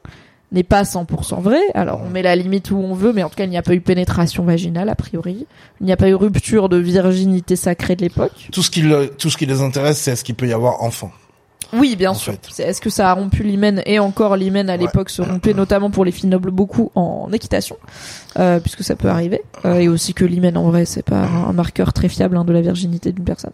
[0.51, 1.61] n'est pas 100% vrai.
[1.75, 3.63] Alors on met la limite où on veut, mais en tout cas il n'y a
[3.63, 5.47] pas eu pénétration vaginale a priori.
[5.81, 8.49] Il n'y a pas eu rupture de virginité sacrée de l'époque.
[8.51, 10.83] Tout ce qui le- tout ce qui les intéresse, c'est est-ce qu'il peut y avoir
[10.83, 11.11] enfant.
[11.75, 12.35] Oui, bien En sûr.
[12.59, 14.79] Est-ce que ça a rompu l'hymen et encore l'hymen à Ouais.
[14.79, 17.77] l'époque se rompait notamment pour les filles nobles beaucoup en équitation,
[18.39, 21.53] euh, puisque ça peut arriver, Euh, et aussi que l'hymen en vrai c'est pas un
[21.53, 23.53] marqueur très fiable hein, de la virginité d'une personne.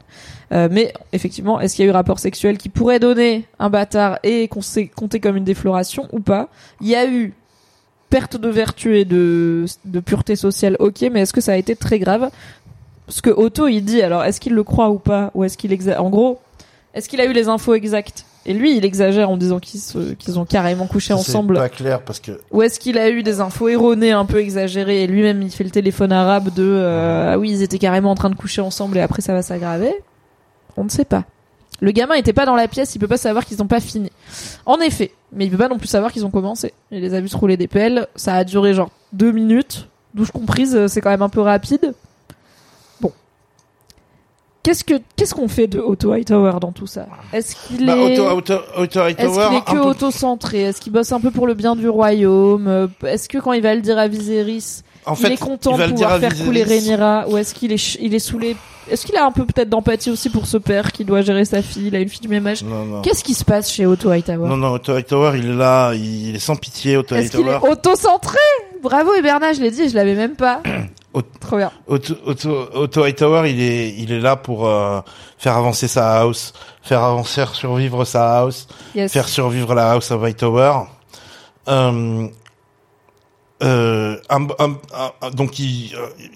[0.53, 4.19] Euh, mais effectivement, est-ce qu'il y a eu rapport sexuel qui pourrait donner un bâtard
[4.23, 6.49] et qu'on sait compter comme une défloration ou pas?
[6.81, 7.32] Il y a eu
[8.11, 11.74] perte de vertu et de, de pureté sociale, ok, mais est-ce que ça a été
[11.74, 12.31] très grave?
[13.09, 15.31] Ce que Otto il dit, alors est-ce qu'il le croit ou pas?
[15.35, 15.77] Ou est-ce qu'il.
[15.99, 16.39] En gros,
[16.94, 18.24] est-ce qu'il a eu les infos exactes?
[18.46, 21.56] Et lui, il exagère en disant qu'ils ont carrément couché ensemble.
[21.56, 24.38] C'est pas clair parce que Ou est-ce qu'il a eu des infos erronées, un peu
[24.38, 28.10] exagérées, et lui-même il fait le téléphone arabe de euh, ah oui ils étaient carrément
[28.10, 29.94] en train de coucher ensemble et après ça va s'aggraver?
[30.76, 31.24] On ne sait pas.
[31.80, 34.10] Le gamin était pas dans la pièce, il peut pas savoir qu'ils ont pas fini.
[34.66, 36.72] En effet, mais il peut pas non plus savoir qu'ils ont commencé.
[36.92, 40.30] Il les a vus se rouler des pelles, ça a duré genre deux minutes, douche
[40.30, 41.94] comprise, euh, c'est quand même un peu rapide.
[44.65, 48.19] Qu'est-ce que qu'est-ce qu'on fait de Otto Hightower dans tout ça Est-ce qu'il bah, est
[48.19, 51.31] Otto, Otto, Otto est-ce Hightower, qu'il est que peu- auto-centré Est-ce qu'il bosse un peu
[51.31, 54.81] pour le bien du royaume Euh, Est-ce que quand il va le dire à Viserys,
[55.07, 56.65] en il fait, est content de pouvoir faire couler.
[56.65, 58.57] Rhaenyra Ou est-ce qu'il est, il est saoulé
[58.91, 61.61] Est-ce qu'il a un peu peut-être d'empathie aussi pour ce père qui doit gérer sa
[61.61, 62.65] fille Il a une fille du même âge.
[63.03, 66.36] Qu'est-ce qui se passe chez Otto Hightower Non, non, Otto Hightower, il est là, il
[66.36, 67.66] est sans pitié, Otto Est-ce qu'il Hightower.
[67.69, 68.39] est auto-centré
[68.85, 70.62] Bravo Bernard, je l'ai dit, je l'avais même pas.
[71.40, 71.70] Trop bien.
[71.86, 75.01] Otto, Otto, Otto Hightower, il est, il est là pour euh,
[75.39, 76.52] faire avancer sa house,
[76.82, 79.12] faire avancer, faire survivre sa house, Yes.
[79.12, 80.81] faire survivre la house of Hightower.
[81.69, 82.28] Euh,
[83.62, 84.78] euh, un- un-
[85.23, 86.31] un- donc il, euh, il.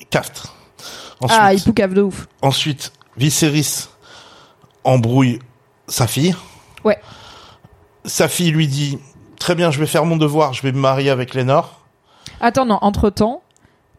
[1.20, 2.28] Ensuite, Ah, il poucave de ouf.
[2.42, 3.88] ensuite, Viserys
[4.84, 5.40] embrouille
[5.88, 6.34] sa fille.
[6.84, 6.98] Ouais.
[8.04, 8.98] Sa fille lui dit
[9.40, 11.77] très bien, je vais faire mon devoir, je vais me marier avec Lénore.
[12.40, 13.42] Attends, non, entre-temps,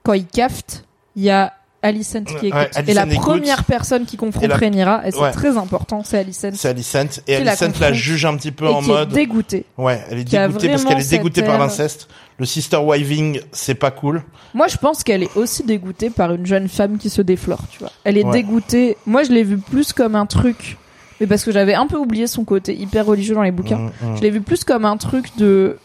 [0.04, 0.86] quand il cafte,
[1.16, 2.76] il y a Alicent qui Ouais, écoute.
[2.76, 3.16] Alicent et la écoute.
[3.22, 5.32] première personne qui confronte Et la- Rhaenyra, et c'est Ouais.
[5.32, 6.52] très important, c'est Alicent.
[6.56, 9.16] C'est Alicent et la Alicent la juge un petit peu et en qui mode est
[9.16, 9.66] dégoûtée.
[9.78, 12.10] ouais, elle est dégoûtée parce qu'elle est dégoûtée par l'inceste.
[12.38, 14.24] Le sister wiving, c'est pas cool.
[14.54, 17.80] Moi, je pense qu'elle est aussi dégoûtée par une jeune femme qui se déflore, tu
[17.80, 17.92] vois.
[18.04, 18.32] Elle est Ouais.
[18.32, 18.98] dégoûtée.
[19.06, 20.78] Moi, je l'ai vu plus comme un truc,
[21.22, 23.78] mais parce que j'avais un peu oublié son côté hyper religieux dans les bouquins.
[23.78, 24.18] Mm, mm.
[24.18, 25.78] Je l'ai vu plus comme un truc de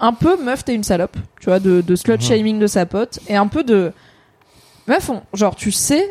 [0.00, 1.96] un peu meuf t'es une salope, tu vois, de, de Mhm.
[1.96, 3.92] slut shaming de sa pote et un peu de
[4.86, 6.08] meuf, on- genre tu sais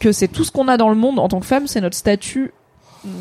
[0.00, 1.96] que c'est tout ce qu'on a dans le monde en tant que femme, c'est notre
[1.96, 2.52] statut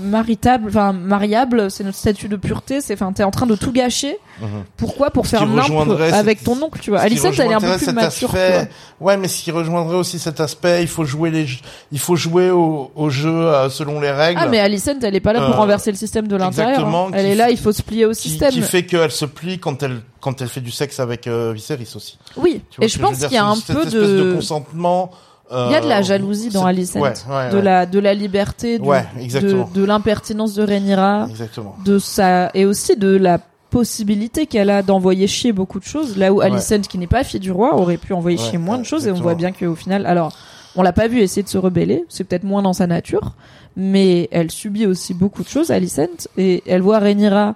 [0.04, 3.72] maritable, enfin mariable, c'est notre statut de pureté, c'est enfin t'es en train de tout
[3.72, 4.18] gâcher.
[4.42, 4.48] Mhm.
[4.78, 7.00] Pourquoi pour faire rejoindrait avec ton oncle, tu vois?
[7.00, 8.32] Alicent elle est un peu plus mature.
[8.32, 8.70] tu aspect-.
[9.00, 11.46] Ouais, mais ce qui rejoindrait aussi cet aspect, il faut jouer les,
[11.92, 14.40] il faut jouer au, au jeu euh, selon les règles.
[14.44, 16.72] Ah mais Alicent elle est pas là pour Euh, renverser le système de l'intérieur.
[16.72, 17.12] exactement, hein.
[17.14, 18.52] Elle est là, il faut se plier au qui, système.
[18.52, 21.94] qui fait qu'elle se plie quand elle, quand elle fait du sexe avec euh, Viserys
[21.96, 22.18] aussi.
[22.38, 22.62] Oui.
[22.72, 24.02] Tu vois Et je pense qu'il y a un peu espèce de,
[24.32, 25.12] de consentement.
[25.52, 27.62] Euh, Il y a de la jalousie dans Alicent, Ouais, ouais, de ouais.
[27.62, 31.76] la de la liberté, du- de, l'impertinence de Rhaenyra, Exactement.
[31.86, 33.40] de sa et aussi de la
[33.70, 36.18] possibilité qu'elle a d'envoyer chier beaucoup de choses.
[36.18, 36.42] Là où.
[36.42, 39.06] Alicent, qui n'est pas fille du roi, aurait pu envoyer chier moins de choses.
[39.08, 40.32] Et on voit bien qu'au final, alors
[40.78, 43.34] on l'a pas vu essayer de se rebeller, c'est peut-être moins dans sa nature,
[43.78, 47.56] mais elle subit aussi beaucoup de choses, Alicent, et elle voit Rhaenyra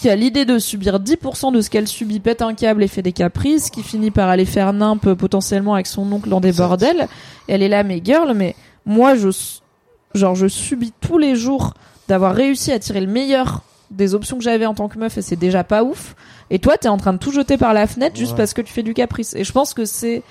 [0.00, 3.02] qui a l'idée de subir 10% de ce qu'elle subit, pète un câble et fait
[3.02, 6.52] des caprices, qui finit par aller faire nimp euh, potentiellement avec son oncle dans des
[6.52, 7.06] bordels.
[7.48, 8.56] Et elle est là, mais girl, mais
[8.86, 9.28] moi, je,
[10.14, 11.74] genre, je subis tous les jours
[12.08, 15.22] d'avoir réussi à tirer le meilleur des options que j'avais en tant que meuf et
[15.22, 16.16] c'est déjà pas ouf.
[16.48, 18.38] Et toi, t'es en train de tout jeter par la fenêtre juste Ouais.
[18.38, 19.34] parce que tu fais du caprice.
[19.34, 20.22] Et je pense que c'est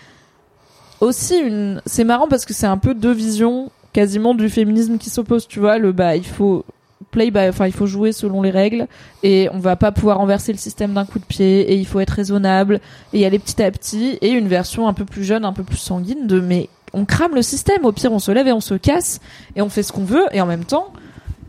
[1.00, 5.10] aussi une, c'est marrant parce que c'est un peu deux visions quasiment du féminisme qui
[5.12, 6.66] s'opposent, tu vois, le bah, il faut
[7.12, 8.88] play by, enfin, il faut jouer selon les règles
[9.24, 12.00] et on va pas pouvoir renverser le système d'un coup de pied et il faut
[12.00, 12.80] être raisonnable
[13.14, 15.64] et y aller petit à petit et une version un peu plus jeune, un peu
[15.64, 18.62] plus sanguine de mais on crame le système, au pire on se lève et on
[18.62, 19.20] se casse
[19.56, 20.94] et on fait ce qu'on veut et en même temps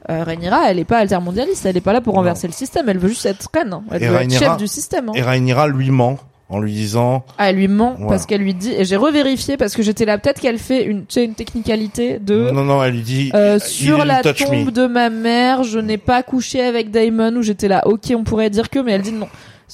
[0.08, 2.20] euh, Rhaenyra, elle est pas altermondialiste, elle est pas là pour Non.
[2.20, 3.82] renverser le système, elle veut juste être reine, hein.
[3.90, 5.08] elle Et veut être chef du système.
[5.10, 5.12] hein.
[5.14, 6.16] Et Rhaenyra lui ment
[6.50, 8.08] en lui disant Ah, elle lui ment Voilà.
[8.08, 11.00] parce qu'elle lui dit et j'ai revérifié parce que j'étais là peut-être qu'elle fait une
[11.06, 14.70] tu sais une technicalité de non non, elle lui dit euh, sur la tombe me.
[14.70, 18.50] de ma mère, je n'ai pas couché avec Damon où j'étais là OK, on pourrait
[18.50, 19.28] dire que mais elle dit non.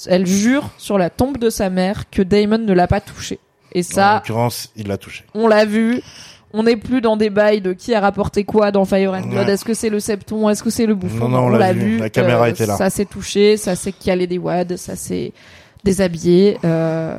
[0.07, 3.39] Elle jure sur la tombe de sa mère que Damon ne l'a pas touché.
[3.73, 5.25] Et En ça, l'occurrence, il l'a touché.
[5.35, 6.03] on l'a vu.
[6.53, 9.47] On n'est plus dans des bails de qui a rapporté quoi dans Fire and Blood.
[9.47, 9.53] Ouais.
[9.53, 10.49] Est-ce que c'est le septon?
[10.49, 11.29] Est-ce que c'est le bouffon?
[11.29, 11.99] Non, non, on l'a vu.
[11.99, 12.77] La caméra était là.
[12.77, 15.33] Ça s'est touché, ça s'est calé des wads, ça s'est
[15.87, 16.59] déshabillé.
[16.65, 17.19] Euh...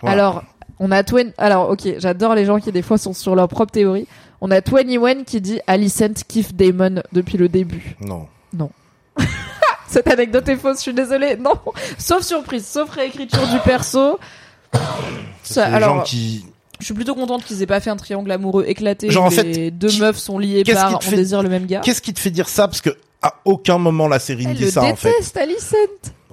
[0.00, 0.12] Voilà.
[0.26, 0.44] Alors,
[0.78, 1.32] on a Twen.
[1.38, 4.06] Alors, ok, j'adore les gens qui des fois sont sur leur propre théorie.
[4.40, 7.96] On a One qui dit Alicent kiffe Damon depuis le début.
[8.00, 8.26] Non.
[9.88, 11.36] Cette anecdote est fausse, je suis désolée.
[11.36, 11.52] Non,
[11.98, 14.18] sauf surprise, sauf réécriture du perso.
[15.42, 16.46] Ça, alors, gens qui
[16.80, 19.08] je suis plutôt contente qu'ils aient pas fait un triangle amoureux éclaté.
[19.10, 21.48] Genre, où en fait, les deux qui- meufs sont liées par on fait- désire le
[21.48, 21.80] même gars.
[21.80, 22.66] Qu'est-ce qui te fait dire ça?
[22.66, 22.90] Parce que
[23.20, 25.10] à aucun moment la série ne dit le ça en fait.
[25.10, 25.76] déteste, Alicent.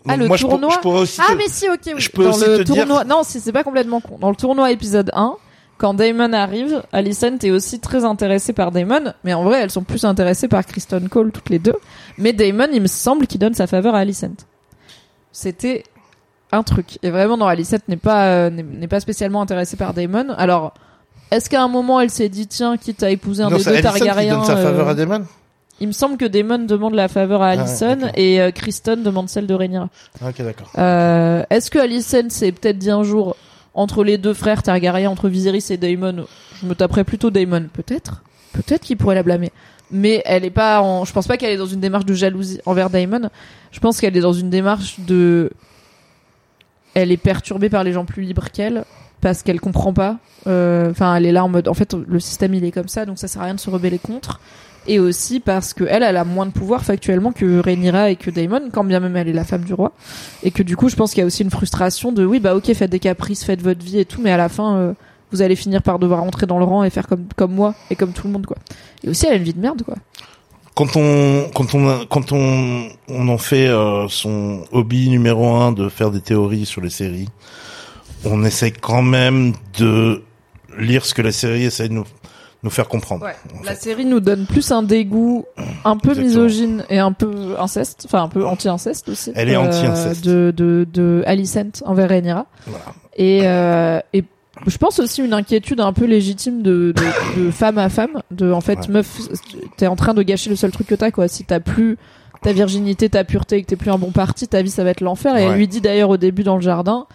[0.07, 0.71] Ah, le moi, je pour- tournoi.
[0.75, 1.19] Je, pourrais aussi.
[1.21, 1.79] Ah te- mais si, ok.
[1.85, 1.93] Oui.
[1.97, 4.17] je peux Dans aussi le te dire- tournoi, non, si c'est pas complètement con.
[4.19, 5.35] Dans le tournoi épisode 1,
[5.77, 9.83] quand Damon arrive, Alicent est aussi très intéressée par Damon, mais en vrai, elles sont
[9.83, 11.75] plus intéressées par Kristen Cole toutes les deux.
[12.17, 14.45] Mais Damon, il me semble qu'il donne sa faveur à Alicent.
[15.31, 15.83] C'était
[16.51, 16.97] un truc.
[17.03, 20.29] Et vraiment, non, Alicent n'est pas euh, n'est pas spécialement intéressée par Damon.
[20.37, 20.73] Alors,
[21.31, 23.81] est-ce qu'à un moment, elle s'est dit tiens, quitte à épouser un Non, des deux
[23.81, 25.25] Targaryens donne sa faveur euh, à Damon.
[25.81, 28.09] Il me semble que Damon demande la faveur à Ah Alicent d'accord.
[28.15, 29.89] et euh, Kristen demande celle de Rhaenyra.
[30.25, 30.71] Ok, d'accord.
[30.77, 33.35] Euh, Est-ce que Alicent s'est peut-être dit un jour
[33.73, 36.25] entre les deux frères Targaryen, entre Viserys et Daemon,
[36.61, 39.51] je me taperais plutôt Daemon, peut-être, peut-être qu'il pourrait la blâmer.
[39.91, 41.05] Mais elle est pas, en...
[41.05, 43.29] je pense pas qu'elle est dans une démarche de jalousie envers Daemon.
[43.71, 45.51] Je pense qu'elle est dans une démarche de,
[46.93, 48.83] elle est perturbée par les gens plus libres qu'elle
[49.21, 50.17] parce qu'elle comprend pas.
[50.47, 53.05] Euh, Enfin, elle est là en mode, en fait, le système il est comme ça,
[53.05, 54.39] donc ça sert à rien de se rebeller contre.
[54.87, 58.31] Et aussi parce que elle, elle a moins de pouvoir factuellement que Rhaenyra et que
[58.31, 59.91] Daemon, quand bien même elle est la femme du roi.
[60.43, 62.55] Et que du coup, je pense qu'il y a aussi une frustration de oui, bah
[62.55, 64.93] ok, faites des caprices, faites votre vie et tout, mais à la fin, euh,
[65.31, 67.95] vous allez finir par devoir rentrer dans le rang et faire comme comme moi et
[67.95, 68.57] comme tout le monde quoi.
[69.03, 69.95] Et aussi, elle a une vie de merde quoi.
[70.75, 75.89] Quand on quand on quand on on en fait euh, son hobby numéro un de
[75.89, 77.27] faire des théories sur les séries,
[78.25, 80.23] on essaie quand même de
[80.77, 82.05] lire ce que la série essaie de nous
[82.63, 83.25] nous faire comprendre.
[83.25, 83.81] en La fait.
[83.81, 85.45] série nous donne plus un dégoût
[85.85, 86.25] un peu Exactement.
[86.43, 89.31] misogyne et un peu inceste, enfin un peu anti-inceste aussi.
[89.35, 90.25] Elle est euh, anti-inceste.
[90.25, 92.45] de de de Alicent envers Rhaenyra.
[92.67, 92.85] Voilà.
[93.15, 94.23] Et, euh, et
[94.67, 98.51] je pense aussi une inquiétude un peu légitime de, de, de femme à femme, de
[98.51, 98.87] en fait Ouais.
[98.89, 99.17] meuf,
[99.77, 101.27] t'es en train de gâcher le seul truc que t'as quoi.
[101.29, 101.97] Si t'as plus
[102.41, 104.89] ta virginité, ta pureté, et que t'es plus un bon parti, ta vie ça va
[104.91, 105.35] être l'enfer.
[105.37, 105.51] Et Ouais.
[105.53, 107.05] elle lui dit d'ailleurs au début dans le jardin,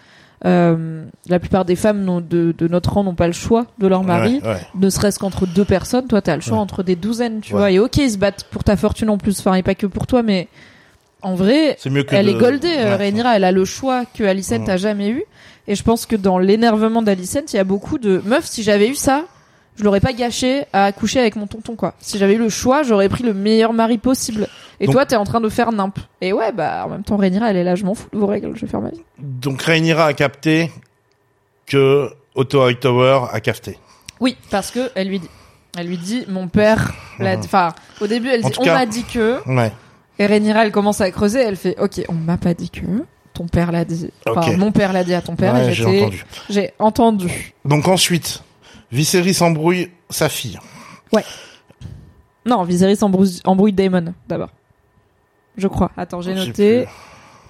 [0.45, 4.03] euh, la plupart des femmes de, de notre rang n'ont pas le choix de leur
[4.03, 4.61] mari, Ouais, ouais.
[4.79, 6.07] ne serait-ce qu'entre deux personnes.
[6.07, 6.61] Toi t'as le choix Ouais.
[6.63, 7.71] entre des douzaines, tu vois.
[7.71, 10.05] Et ok ils se battent pour ta fortune en plus, enfin et pas que pour
[10.07, 10.47] toi, mais
[11.21, 12.95] en vrai mieux que elle de- est goldée, euh.
[12.97, 13.35] Rhaenyra.
[13.37, 14.69] Elle a le choix que Alicent Ouais.
[14.69, 15.23] a jamais eu.
[15.67, 18.45] Et je pense que dans l'énervement d'Alicent, il y a beaucoup de meufs.
[18.45, 19.23] Si j'avais eu ça,
[19.77, 21.95] je l'aurais pas gâché à coucher avec mon tonton, quoi.
[21.99, 24.47] Si j'avais eu le choix, j'aurais pris le meilleur mari possible.
[24.79, 25.97] Et Donc- toi, t'es en train de faire nimp.
[26.21, 28.27] Et ouais, bah, en même temps, Rhaenyra, elle est là, je m'en fous de vos
[28.27, 29.01] règles, je vais faire ma vie.
[29.19, 30.71] Donc Rhaenyra a capté
[31.65, 33.77] que Otto Hightower a capté.
[34.19, 35.29] Oui, parce que elle lui dit.
[35.77, 37.47] Elle lui dit, mon père l'a dit.
[37.47, 39.39] Enfin, au début, elle dit, on m'a dit que.
[39.47, 39.71] Ouais.
[40.19, 41.41] Et Rhaenyra, elle commence à creuser.
[41.41, 42.81] Elle fait, ok, on m'a pas dit que.
[43.33, 44.09] Ton père l'a dit.
[44.25, 45.53] Enfin, mon père l'a dit à ton père.
[45.53, 46.25] Ouais, j'ai entendu.
[46.49, 47.53] J'ai entendu.
[47.65, 48.41] Donc ensuite,
[48.93, 50.57] Viserys embrouille sa fille.
[52.45, 54.51] Non, Viserys embrouille, embrouille Daemon d'abord.
[55.57, 55.91] Je crois.
[55.97, 56.87] Attends, j'ai J'ai noté.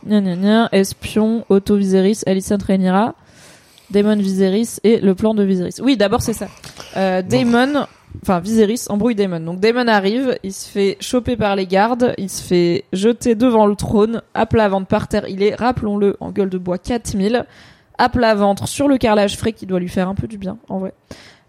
[0.06, 3.15] Gna gna gna, espion, Otto Viserys, Alicent Rhaenyra,
[3.90, 5.82] Daemon Viserys et le plan de Viserys.
[5.82, 6.48] Oui, d'abord c'est ça.
[6.95, 7.88] Euh, Daemon,
[8.22, 9.40] enfin Viserys embrouille Daemon.
[9.40, 13.65] Donc Daemon arrive, il se fait choper par les gardes, il se fait jeter devant
[13.65, 15.26] le trône, à plat ventre par terre.
[15.27, 17.45] Il est, rappelons-le, en gueule de bois 4000,
[17.98, 20.57] à plat ventre sur le carrelage frais qui doit lui faire un peu du bien,
[20.69, 20.94] en vrai.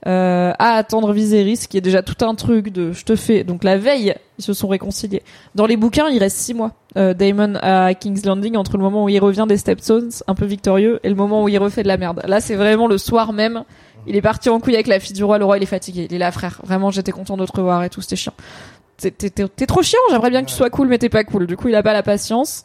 [0.06, 3.42] Euh, à attendre Viserys, qui est déjà tout un truc de je te fais.
[3.42, 5.22] Donc la veille, ils se sont réconciliés.
[5.56, 6.72] Dans les bouquins, il reste six mois.
[6.96, 10.44] Euh, Daemon à King's Landing entre le moment où il revient des Stepstones, un peu
[10.44, 12.22] victorieux, et le moment où il refait de la merde.
[12.26, 13.64] Là, c'est vraiment le soir même.
[14.06, 15.38] Il est parti en couille avec la fille du roi.
[15.38, 16.06] Le roi, il est fatigué.
[16.08, 16.60] Il est là, frère.
[16.62, 18.00] Vraiment, j'étais content de te revoir et tout.
[18.00, 18.34] C'était chiant.
[18.98, 19.98] T'es- T'es t'es- t'es trop chiant.
[20.10, 21.48] J'aimerais bien que tu sois cool, mais t'es pas cool.
[21.48, 22.62] Du coup, il a pas la patience.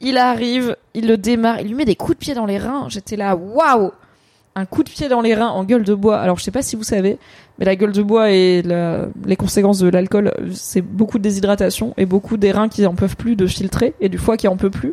[0.00, 2.86] Il arrive, il le démarre, il lui met des coups de pied dans les reins.
[2.88, 3.92] J'étais là, waouh!
[4.60, 6.18] Un coup de pied dans les reins en gueule de bois.
[6.18, 7.16] Alors, je sais pas si vous savez,
[7.58, 12.04] mais la gueule de bois et les conséquences de l'alcool, c'est beaucoup de déshydratation et
[12.04, 14.68] beaucoup des reins qui en peuvent plus de filtrer et du foie qui en peut
[14.70, 14.92] plus.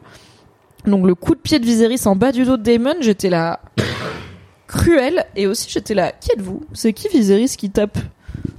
[0.85, 3.59] Donc, le coup de pied de Viserys en bas du dos de Daemon, j'étais là,
[4.67, 5.25] cruel.
[5.35, 6.61] Et aussi, j'étais là, qui êtes-vous?
[6.73, 7.97] C'est qui Viserys qui tape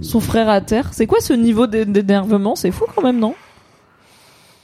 [0.02, 0.90] son frère à terre?
[0.92, 2.54] C'est quoi ce niveau d'é- d'énervement?
[2.54, 3.34] C'est fou quand même, non?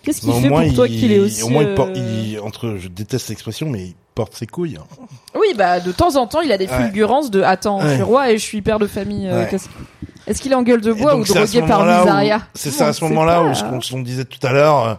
[0.04, 1.42] Qu'est-ce qu'il au fait pour toi il- qu'il est aussi.
[1.42, 4.76] Au moins, il euh, porte, il- entre, je déteste l'expression, mais il porte ses couilles.
[4.80, 5.06] hein.
[5.34, 8.30] Oui, bah de temps en temps, il a des fulgurances de attends, je suis roi
[8.30, 9.26] et je suis père de famille.
[9.28, 9.48] euh, Ouais.
[9.50, 9.68] qu'est-ce-
[10.26, 13.04] Est-ce qu'il est en gueule de bois ou drogué par Misaria C'est ça, à ce
[13.04, 14.94] moment-là où, ce qu'on ce qu'on disait tout à l'heure, euh,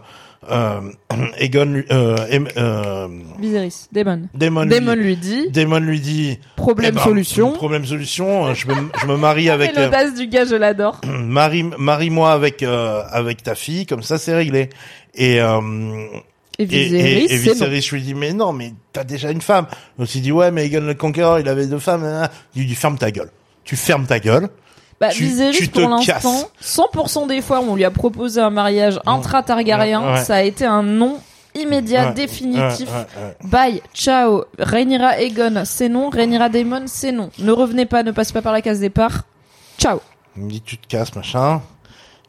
[0.50, 0.80] euh,
[1.38, 3.08] Aegon, lui- euh, Em- euh,
[3.38, 4.22] Viserys, Daemon.
[4.34, 7.52] Damon, Daemon lui, lui dit Damon lui dit, problème eh ben, solution.
[7.52, 8.46] Problème solution.
[8.46, 11.00] euh, Je me, je me marie avec, euh, l'audace du gars, je l'adore.
[11.06, 14.70] marie, marie-moi avec, euh, avec ta fille, comme ça c'est réglé.
[15.14, 15.60] Et, euh,
[16.58, 17.36] Et Viserys, et.
[17.36, 19.66] Viserys lui dit, mais non, mais t'as déjà une femme.
[19.98, 22.04] Donc il dit, ouais, mais Aegon le Conqueror, il avait deux femmes.
[22.04, 22.28] hein.
[22.54, 23.30] Il lui dit, ferme ta gueule.
[23.64, 24.48] Tu fermes ta gueule.
[25.00, 26.46] Bah, Tu- Viserys, tu pour l'instant, casses.
[26.62, 30.24] 100% des fois où on lui a proposé un mariage intra-Targaryen, Ouais, ouais.
[30.24, 31.18] ça a été un non
[31.54, 32.88] immédiat, Ouais, définitif.
[33.44, 34.44] Bye, ciao.
[34.58, 36.08] Rhaenyra Aegon, c'est non.
[36.10, 37.30] Rhaenyra Daemon, c'est non.
[37.38, 39.22] Ne revenez pas, ne passez pas par la case départ.
[39.78, 40.00] Ciao.
[40.36, 41.60] Il me dit tu te casses, machin.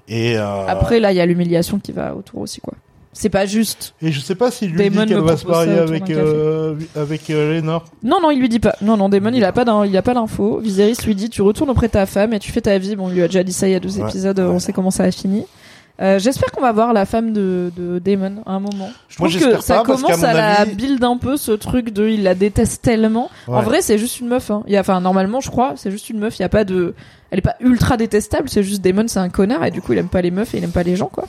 [0.09, 2.73] Et euh, Après, là, il y a l'humiliation qui va autour aussi, quoi.
[3.19, 3.95] C'est pas juste.
[4.01, 7.29] et je sais pas s'il lui Daemon dit qu'elle va se marier avec euh, avec
[7.31, 7.85] euh, Lénore.
[8.03, 8.75] Non, non, il lui dit pas.
[8.81, 10.59] Non, non, Daemon, il a pas il a pas l'info.
[10.61, 12.95] Viserys lui dit, tu retournes auprès de ta femme et tu fais ta vie.
[12.95, 14.45] Bon, on lui a déjà dit ça il y a deux Ouais, épisodes, ouais.
[14.45, 15.45] on sait comment ça a fini.
[15.99, 18.91] Euh, J'espère qu'on va voir la femme de, de Daemon à un moment.
[19.09, 21.51] Je Moi, trouve j'espère que ça pas, commence à la avis- build un peu ce
[21.53, 23.31] truc de il la déteste tellement.
[23.47, 24.51] En vrai, c'est juste une meuf.
[24.51, 24.61] Hein.
[24.67, 26.37] Il y a, enfin, normalement, je crois, c'est juste une meuf.
[26.37, 26.93] Il y a pas de,
[27.31, 28.47] elle est pas ultra détestable.
[28.47, 30.59] C'est juste Daemon, c'est un connard et du coup, il aime pas les meufs et
[30.59, 31.27] il aime pas les gens, quoi.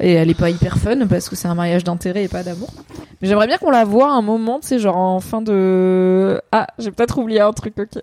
[0.00, 2.72] Et elle est pas hyper fun parce que c'est un mariage d'intérêt et pas d'amour.
[3.20, 6.40] Mais j'aimerais bien qu'on la voie un moment, tu sais, genre en fin de.
[6.52, 8.02] Ah, j'ai peut-être oublié un truc, ok.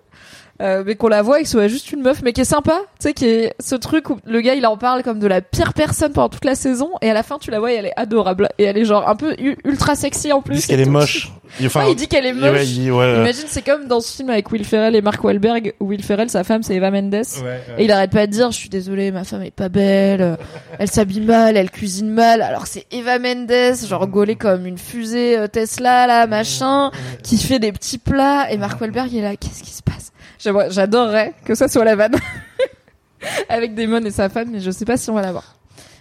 [0.60, 2.44] Euh, mais qu'on la voit et que ce soit juste une meuf, mais qui est
[2.44, 5.28] sympa, tu sais, qui est ce truc où le gars il en parle comme de
[5.28, 7.76] la pire personne pendant toute la saison, et à la fin tu la vois et
[7.76, 10.56] elle est adorable, et elle est genre un peu ultra sexy en plus.
[10.56, 11.30] disent qu'elle est moche.
[11.64, 12.50] Enfin, Ouais, il dit qu'elle est moche.
[12.50, 13.14] ouais, il ouais.
[13.18, 16.28] Imagine, c'est comme dans ce film avec Will Ferrell et Mark Wahlberg, où Will Ferrell,
[16.28, 17.14] sa femme, c'est Eva Mendes.
[17.14, 17.60] Ouais, ouais.
[17.78, 20.36] Et il arrête pas de dire, je suis désolé, ma femme est pas belle, euh,
[20.80, 25.38] elle s'habille mal, elle cuisine mal, alors c'est Eva Mendes, genre gaulée comme une fusée
[25.38, 26.90] euh, Tesla, là, machin,
[27.22, 30.10] qui fait des petits plats, et Mark Wahlberg, il est là, qu'est-ce qui se passe?
[30.38, 32.16] J'adorerais que ça soit la vanne.
[33.48, 35.54] Avec Damon et sa femme, mais je sais pas si on va l'avoir.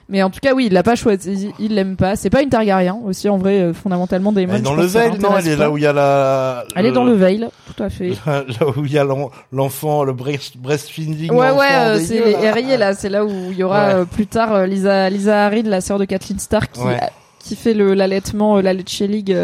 [0.09, 2.15] Mais en tout cas, oui, il l'a pas choisi, il l'aime pas.
[2.15, 4.53] C'est pas une Targaryen, aussi, en vrai, euh, fondamentalement, Damon.
[4.53, 6.63] Elle est dans le Veil, non Elle est là où il y a la.
[6.77, 7.45] Elle est dans le Veil,
[7.75, 8.11] tout à fait.
[8.25, 8.43] Là
[8.77, 11.29] où il y a l'en- l'enfant, le breast- breastfeeding.
[11.31, 12.93] Ouais, ouais, euh, c'est les là.
[12.93, 13.93] C'est là où il y aura Ouais.
[13.95, 16.99] euh, plus tard euh, Lisa, Lisa Harrid, la sœur de Kathleen Stark, qui, Ouais.
[17.39, 19.35] qui fait l'allaitement, la Lecce League.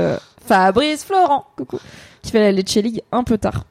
[0.46, 1.80] Fabrice Florent, coucou,
[2.22, 3.66] qui fait la Lecce League un peu tard.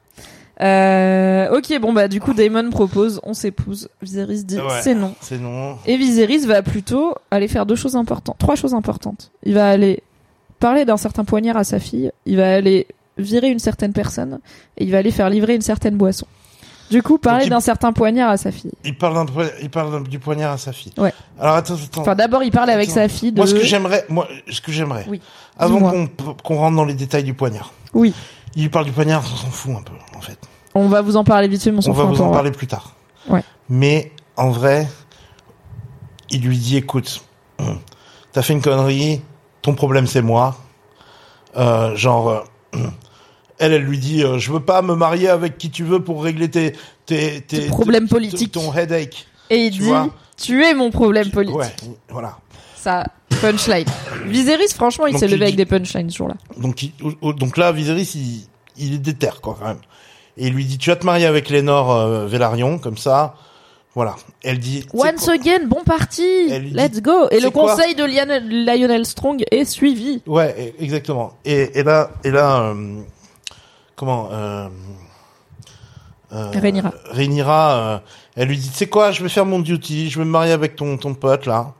[0.61, 3.89] Euh, ok, bon bah du coup Damon propose, on s'épouse.
[4.01, 4.81] Viserys dit Ouais.
[4.81, 5.15] c'est non.
[5.19, 5.77] C'est non.
[5.85, 9.31] Et Viserys va plutôt aller faire deux choses importantes, trois choses importantes.
[9.43, 10.03] Il va aller
[10.59, 14.39] parler d'un certain poignard à sa fille, il va aller virer une certaine personne,
[14.77, 16.27] et il va aller faire livrer une certaine boisson.
[16.91, 18.71] Du coup, parler d'un certain poignard à sa fille.
[18.83, 19.25] Il parle,
[19.61, 19.69] il
[20.09, 20.91] du poignard à sa fille.
[20.97, 21.13] Ouais.
[21.39, 22.01] Alors attends, attends.
[22.01, 22.95] Enfin, d'abord, il parle avec Attends.
[22.95, 23.37] sa fille de.
[23.37, 25.19] Moi, ce que j'aimerais, moi, ce que j'aimerais, Oui.
[25.57, 26.07] avant
[26.43, 28.13] qu'on rentre dans les détails du poignard, Oui.
[28.55, 30.37] Il lui parle du poignard, on s'en fout un peu, en fait.
[30.75, 32.33] On va vous en parler vite fait, mais on s'en On va vous en ouais.
[32.33, 32.95] parler plus tard.
[33.29, 33.43] Ouais.
[33.69, 34.87] Mais en vrai,
[36.29, 37.23] il lui dit, écoute,
[37.59, 37.79] hum,
[38.31, 39.21] t'as fait une connerie,
[39.61, 40.57] ton problème c'est moi.
[41.55, 42.29] Euh, genre,
[42.73, 42.77] euh,
[43.59, 46.23] elle, elle lui dit, euh, je veux pas me marier avec qui tu veux pour
[46.23, 46.73] régler tes
[47.05, 48.53] tes tes, problèmes politiques.
[48.53, 49.27] ton headache.
[49.49, 50.09] Et il Tu dit vois.
[50.37, 51.57] Tu es mon problème politique.
[51.59, 51.73] Ouais,
[52.09, 52.37] voilà.
[52.75, 53.05] Ça,
[53.51, 53.85] punchline.
[54.25, 56.35] Viserys, franchement, il s'est levé avec des punchlines ce jour-là.
[56.57, 56.91] Donc, il-
[57.57, 58.47] là, Viserys, il,
[58.77, 59.77] il est déter, quoi, quand même.
[60.37, 63.35] Et il lui dit, tu vas te marier avec Lénore euh, Velaryon, comme ça.
[63.95, 64.15] Voilà.
[64.41, 69.05] Elle dit, Once again, bon parti dit, Let's go Et le conseil de Lionel, Lionel
[69.05, 70.23] Strong est suivi.
[70.25, 71.33] Ouais, e- exactement.
[71.45, 73.01] Et, et là, et là, euh,
[73.95, 74.67] comment euh,
[76.31, 76.91] euh, Rhaenyra.
[77.11, 77.99] Rhaenyra, euh,
[78.35, 80.51] elle lui dit, tu sais quoi, je vais faire mon duty, je vais me marier
[80.53, 81.73] avec ton ton pote là.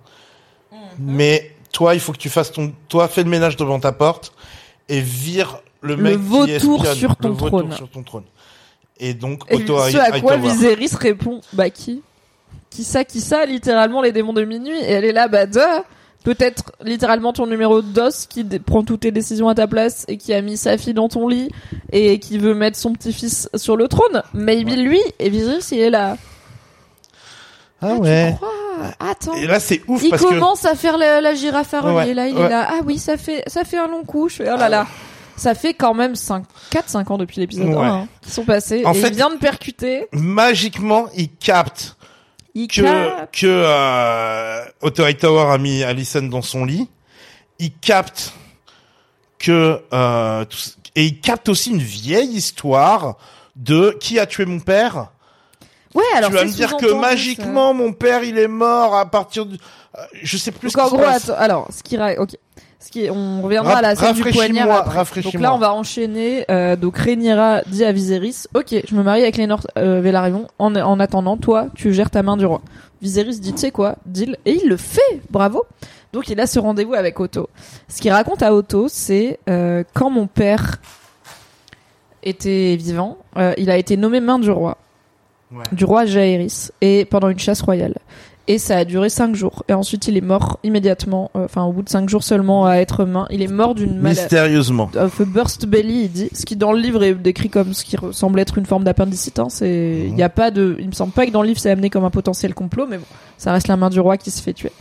[0.72, 0.80] Mhm.
[1.00, 4.32] Mais toi, il faut que tu fasses ton, toi, fais le ménage devant ta porte
[4.88, 7.72] et vire le Le mec qui vautour espionne, sur ton le vautour trône.
[7.74, 8.24] sur ton trône.
[9.00, 10.38] Et donc, Et Otto ce à quoi.
[10.38, 12.02] Viserys répond Bah qui?
[12.70, 14.78] Qui ça, qui ça Littéralement les démons de minuit?
[14.78, 15.60] Et elle est là, bah duh
[16.24, 20.34] Peut-être littéralement ton numéro d'os qui prend toutes tes décisions à ta place et qui
[20.34, 21.50] a mis sa fille dans ton lit
[21.92, 24.24] et qui veut mettre son petit-fils sur le trône.
[24.34, 26.18] Maybe lui et Viserys il est là.
[27.84, 28.32] Ah ouais.
[28.32, 28.50] Tu crois?
[29.00, 29.34] Attends.
[29.36, 31.96] Et là, c'est ouf Il parce commence à faire la, la girafe à relier.
[31.96, 32.42] Ouais, là, il ouais.
[32.46, 32.68] est là.
[32.70, 34.30] Ah oui, ça fait, ça fait un long coup.
[34.30, 34.88] Je fais, oh là là.
[35.36, 37.76] Ça fait quand même 5, 4-5 ans depuis l'épisode Ouais.
[37.76, 38.84] 1 hein, qui sont passés.
[38.86, 40.08] En et fait- il vient de percuter.
[40.12, 41.96] que magiquement, il capte
[42.56, 43.40] Il que capte.
[43.40, 46.88] que euh, Otto Hightower a mis Alison dans son lit,
[47.60, 48.34] il capte
[49.40, 50.58] que euh, tout
[50.96, 53.18] et il capte aussi une vieille histoire
[53.56, 55.08] de qui a tué mon père?
[55.96, 59.46] Ouais, alors tu vas me dire que magiquement mon père il est mort à partir
[59.46, 59.56] du
[59.96, 61.30] euh, je sais plus Donc en ce se gros, passe.
[61.38, 62.32] alors, ce qui, ra- ok.
[62.80, 65.22] Ce qui est, on reviendra Ra- à la scène du poignard après.
[65.22, 66.44] Donc là, on va enchaîner.
[66.52, 70.48] Euh, donc Rhaenyra dit à Viserys, ok, je me marie avec Lénore euh, Velaryon.
[70.60, 72.62] En, en attendant, toi, tu gères ta main du roi.
[73.02, 75.64] Viserys dit, tu sais quoi, deal, et il le fait, bravo.
[76.12, 77.50] Donc il a ce rendez-vous avec Otto.
[77.88, 80.78] Ce qu'il raconte à Otto, c'est euh, quand mon père
[82.24, 84.78] était vivant, euh, il a été nommé main du roi
[85.54, 85.64] Ouais.
[85.72, 87.96] du roi Jaehaerys et pendant une chasse royale.
[88.48, 89.64] Et ça a duré cinq jours.
[89.70, 92.76] Et ensuite, il est mort immédiatement, euh, enfin au bout de cinq jours seulement à
[92.76, 93.26] être humain.
[93.30, 94.20] Il est mort d'une maladie.
[94.20, 94.90] Mystérieusement.
[94.98, 97.86] Of a burst belly, il dit, ce qui dans le livre est décrit comme ce
[97.86, 99.40] qui ressemble être une forme d'appendicite.
[99.40, 101.60] Hein, c'est, il y a pas de, il me semble pas que dans le livre
[101.60, 103.06] c'est amené comme un potentiel complot, mais bon,
[103.38, 104.74] ça reste la main du roi qui se fait tuer.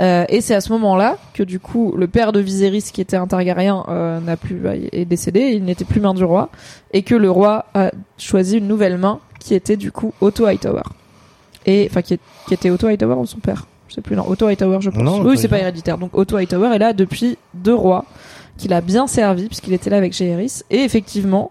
[0.00, 3.16] Euh, et c'est à ce moment-là que du coup le père de Viserys qui était
[3.16, 6.48] un Targaryen euh, n'a plus bah, est décédé, il n'était plus main du roi
[6.94, 10.82] et que le roi a choisi une nouvelle main qui était du coup Otto Hightower.
[11.66, 12.18] Et enfin qui,
[12.50, 15.02] était Otto Hightower ou son père, je sais plus non, Otto Hightower je pense.
[15.02, 15.98] Non, oui, c'est pas héréditaire.
[15.98, 18.04] Donc Otto Hightower est là depuis deux rois
[18.58, 21.50] qu'il a bien servi puisqu'il était là avec Jaehaerys et effectivement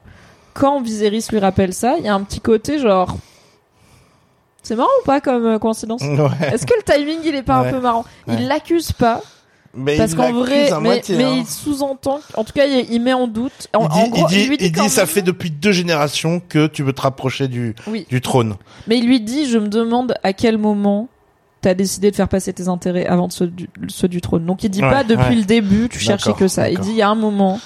[0.54, 3.16] quand Viserys lui rappelle ça, il y a un petit côté genre
[4.64, 6.02] c'est marrant ou pas comme euh, coïncidence?
[6.04, 6.54] Ouais.
[6.54, 7.70] est-ce que le timing il est pas Ouais.
[7.70, 8.06] un peu marrant?
[8.28, 8.36] Ouais.
[8.40, 9.22] Il l'accuse pas
[9.74, 11.36] Mais parce qu'en vrai, mais, moitié, mais hein.
[11.38, 13.70] il sous-entend, en tout cas il, il met en doute.
[13.74, 15.50] En, Il dit, en gros, il dit, lui dit, il dit, quand ça fait depuis
[15.50, 18.56] deux générations que tu veux te rapprocher du, Oui, du trône.
[18.88, 21.08] mais il lui dit, je me demande à quel moment
[21.62, 24.46] t'as décidé de faire passer tes intérêts avant ceux du, ceux du trône.
[24.46, 25.36] Donc il dit Ouais, pas depuis ouais.
[25.36, 26.70] le début, tu cherchais que ça.
[26.70, 27.60] Il dit il y a un moment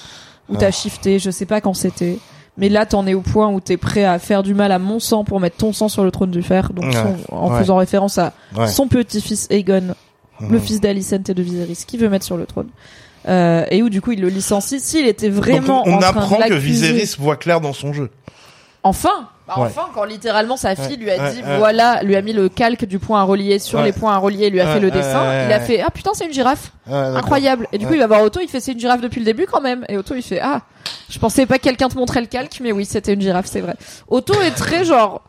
[0.50, 0.72] où t'as Ouais.
[0.72, 2.20] shifté, je sais pas quand c'était.
[2.58, 5.00] Mais là, t'en es au point où t'es prêt à faire du mal à mon
[5.00, 6.72] sang pour mettre ton sang sur le trône du fer.
[6.72, 8.32] Donc, son- en faisant référence à
[8.68, 9.96] son petit-fils Aegon,
[10.42, 10.60] le Mhm.
[10.62, 12.68] fils d'Alicent et de Viserys, qui veut mettre sur le trône.
[13.28, 14.80] Euh, et où du coup il le licencie.
[14.80, 17.92] S'il était vraiment Donc, on en train de apprend que Viserys voit clair dans son
[17.92, 18.12] jeu.
[18.84, 19.64] Enfin, bah, Ouais.
[19.66, 21.58] enfin, quand littéralement sa fille Ouais, lui a ouais, dit ouais.
[21.58, 23.86] voilà, lui a mis le calque du point à relier sur Ouais.
[23.86, 25.90] les points à relier, lui a Ouais, fait le dessin, ouais, il a fait ah
[25.90, 27.68] putain c'est une girafe, incroyable.
[27.72, 27.98] Et du coup Ouais.
[27.98, 29.86] il va voir Otto, il fait c'est une girafe depuis le début quand même.
[29.90, 30.62] Et Otto il fait ah,
[31.10, 33.62] je pensais pas que quelqu'un te montrait le calque, mais oui c'était une girafe, c'est
[33.62, 33.74] vrai.
[34.08, 35.24] Otto est très genre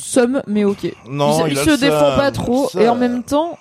[0.00, 0.92] somme mais ok.
[1.08, 3.58] Non, il, il se seum, pas trop et en même temps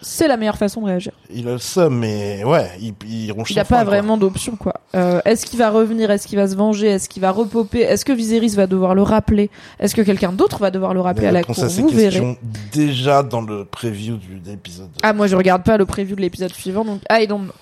[0.00, 1.10] c'est la meilleure façon de réagir.
[1.28, 3.84] Il a le seum, mais ouais, il, il ronge Il son a pas quoi.
[3.84, 4.74] vraiment d'option quoi.
[4.94, 6.08] Euh, est-ce qu'il va revenir?
[6.12, 6.86] Est-ce qu'il va se venger?
[6.86, 7.80] Est-ce qu'il va repoper?
[7.80, 9.50] Est-ce que Viserys va devoir le rappeler?
[9.80, 11.58] Est-ce que quelqu'un d'autre va devoir le rappeler à la cour?
[11.58, 12.38] à ces Vous verrez.
[12.72, 14.88] déjà dans le preview du, de l'épisode.
[15.02, 17.52] Ah moi je regarde pas le preview de l'épisode suivant donc I don't know.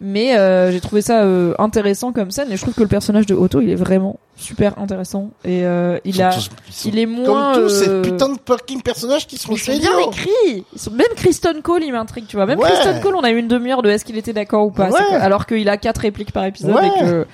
[0.00, 3.26] Mais euh, j'ai trouvé ça euh, intéressant comme scène et je trouve que le personnage
[3.26, 7.04] de Otto il est vraiment super intéressant et euh, il a tous- sont il est
[7.06, 10.64] comme moins tous ces euh, putains de fucking personnages qui sont ils sont bien écrits.
[10.72, 10.90] Ils sont...
[10.90, 12.44] Même Kristen Cole, il m'intrigue, tu vois.
[12.46, 12.68] Même Ouais.
[12.70, 14.88] Kristen Cole, on a eu une demi-heure de est-ce qu'il était d'accord ou pas.
[14.90, 14.98] Ouais.
[14.98, 16.88] C'est que- Alors qu'il a quatre répliques par épisode Ouais.
[16.88, 17.26] et que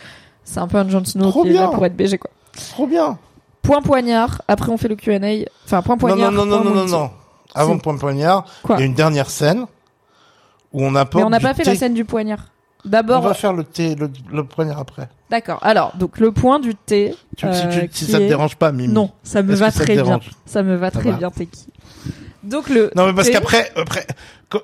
[0.45, 2.31] c'est un peu un Jon Snow Trop qui est là pour être BG, quoi.
[2.71, 3.19] Trop bien.
[3.63, 4.43] Point poignard.
[4.49, 5.17] Après, on fait le Q&A.
[5.65, 6.33] Enfin, point Non, poignard.
[6.33, 6.93] non, non, non, point non, non, multi.
[6.93, 7.11] non.
[7.55, 9.67] Avant point poignard, il y a une dernière scène
[10.73, 12.47] où on apporte Mais on n'a pas fait la scène du poignard.
[12.85, 15.09] On D'abord, va faire le thé, le, le poignard après.
[15.31, 15.59] d'accord.
[15.63, 17.15] Alors, donc le point du thé.
[17.37, 18.93] Tu, si, euh, tu- si qui ça te est- dérange pas, Mimi.
[18.93, 20.21] Non, ça me va te très bien.
[20.47, 21.17] Ça me va très va.
[21.17, 21.67] bien, t'es qui?
[22.43, 22.91] Donc le.
[22.97, 24.07] Non, mais parce qu'après, après,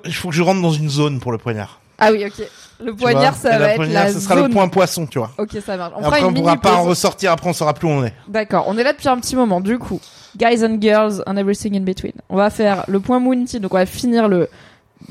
[0.05, 1.79] il faut que je rentre dans une zone pour le poignard.
[1.99, 2.45] Ah oui, ok.
[2.83, 3.51] Le poignard, vois?
[3.51, 4.43] ça va être poignard, la ce sera zone.
[4.47, 5.31] le point poisson, tu vois.
[5.37, 5.93] Ok, ça marche.
[5.95, 8.03] On fera après, une on pourra pas en ressortir, après on saura plus où on
[8.05, 8.13] est.
[8.27, 9.61] D'accord, on est là depuis un petit moment.
[9.61, 9.99] Du coup,
[10.35, 12.13] guys and girls and everything in between.
[12.29, 14.47] On va faire le point Mounty, donc on va finir le,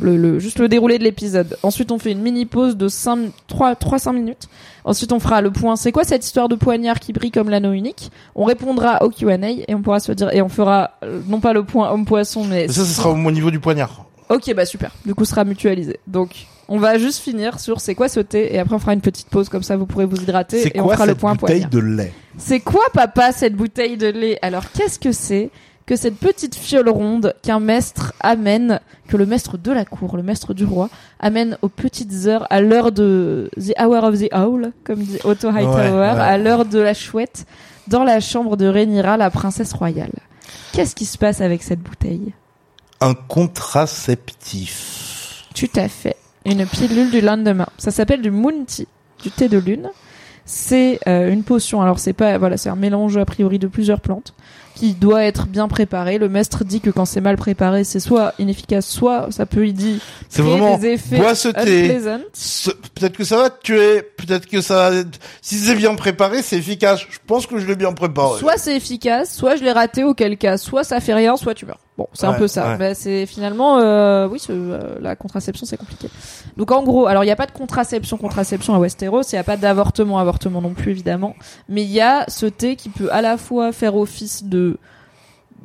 [0.00, 1.56] le, le- juste le déroulé de l'épisode.
[1.62, 4.48] Ensuite, on fait une mini pause de 5, 3, 3, 5 minutes.
[4.84, 5.76] Ensuite, on fera le point.
[5.76, 8.10] C'est quoi cette histoire de poignard qui brille comme l'anneau unique?
[8.34, 11.52] On répondra au Q&A et on pourra se dire, et on fera, euh, non pas
[11.52, 12.66] le point homme-poisson, mais...
[12.66, 14.04] Mais ça, ce sera au niveau du poignard.
[14.28, 14.90] Ok, bah super.
[15.04, 15.98] Du coup, ce sera mutualisé.
[16.06, 19.00] Donc, on va juste finir sur c'est quoi ce thé et après on fera une
[19.00, 21.60] petite pause comme ça vous pourrez vous hydrater et on fera le cette point bouteille
[21.60, 21.70] poignard.
[21.70, 22.12] de lait?
[22.36, 24.36] C'est quoi, papa, cette bouteille de lait?
[24.42, 25.50] Alors, qu'est-ce que c'est?
[25.86, 30.24] Que cette petite fiole ronde qu'un maître amène, que le maître de la cour, le
[30.24, 30.90] maître du roi,
[31.20, 35.48] amène aux petites heures, à l'heure de the hour of the owl, comme dit Otto
[35.48, 36.20] Hightower, Ouais, ouais.
[36.20, 37.46] à l'heure de la chouette,
[37.86, 40.10] dans la chambre de Rhaenyra, la princesse royale.
[40.72, 42.34] Qu'est-ce qui se passe avec cette bouteille?
[43.00, 45.44] Un contraceptif.
[45.54, 46.16] Tout à fait.
[46.44, 47.66] Une pilule du lendemain.
[47.78, 48.86] Ça s'appelle du moon tea,
[49.22, 49.88] du thé de lune.
[50.44, 51.82] C'est euh, une potion.
[51.82, 54.32] Alors c'est pas voilà, c'est un mélange a priori de plusieurs plantes
[54.76, 56.18] qui doit être bien préparé.
[56.18, 59.74] Le maître dit que quand c'est mal préparé, c'est soit inefficace, soit ça peut il
[59.74, 64.90] dit C'est vraiment, des effets bois Peut-être que ça va te tuer, peut-être que ça
[64.90, 64.96] va...
[65.40, 67.00] Si c'est bien préparé, c'est efficace.
[67.10, 68.38] Je pense que je l'ai bien préparé.
[68.38, 71.66] Soit c'est efficace, soit je l'ai raté, auquel cas, soit ça fait rien, soit tu
[71.66, 71.80] meurs.
[71.98, 72.68] Bon, c'est un peu ça.
[72.72, 72.76] ouais.
[72.78, 76.10] Mais c'est finalement, euh, oui, c'est, euh, la contraception, c'est compliqué.
[76.58, 79.38] Donc en gros, alors il n'y a pas de contraception, contraception à Westeros, il n'y
[79.38, 81.34] a pas d'avortement, avortement non plus évidemment,
[81.70, 84.76] mais il y a ce thé qui peut à la fois faire office de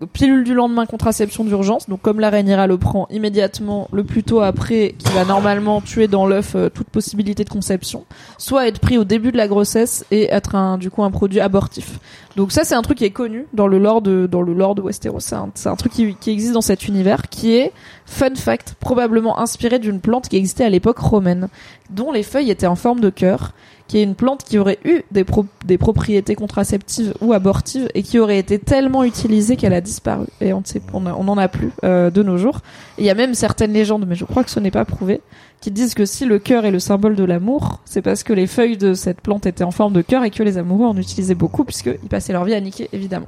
[0.06, 4.42] pilule du lendemain contraception d'urgence, donc comme la Rhaenyra le prend immédiatement le plus tôt
[4.42, 8.06] après, qui va normalement tuer dans l'œuf euh, toute possibilité de conception,
[8.38, 11.40] soit être pris au début de la grossesse et être un du coup un produit
[11.40, 12.00] abortif.
[12.36, 14.76] Donc ça c'est un truc qui est connu dans le lore de dans le lore
[14.76, 17.72] de Westeros, c'est un, c'est un truc qui, qui existe dans cet univers qui est
[18.06, 21.48] fun fact probablement inspiré d'une plante qui existait à l'époque romaine,
[21.90, 23.54] dont les feuilles étaient en forme de cœur,
[23.92, 28.04] qui est une plante qui aurait eu des, pro- des propriétés contraceptives ou abortives et
[28.04, 30.28] qui aurait été tellement utilisée qu'elle a disparu.
[30.40, 32.62] Et on ne sait, on, a- plus euh, de nos jours.
[32.98, 35.20] Il y a même certaines légendes, mais je crois que ce n'est pas prouvé,
[35.60, 38.48] qui disent que si le cœur est le symbole de l'amour, c'est parce que les
[38.48, 41.36] feuilles de cette plante étaient en forme de cœur et que les amoureux en utilisaient
[41.36, 43.28] beaucoup puisqu'ils passaient leur vie à niquer, évidemment.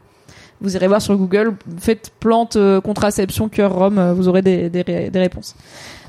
[0.61, 4.69] Vous irez voir sur Google, faites plante euh, contraception cœur rhum, euh, vous aurez des,
[4.69, 5.56] des, des réponses.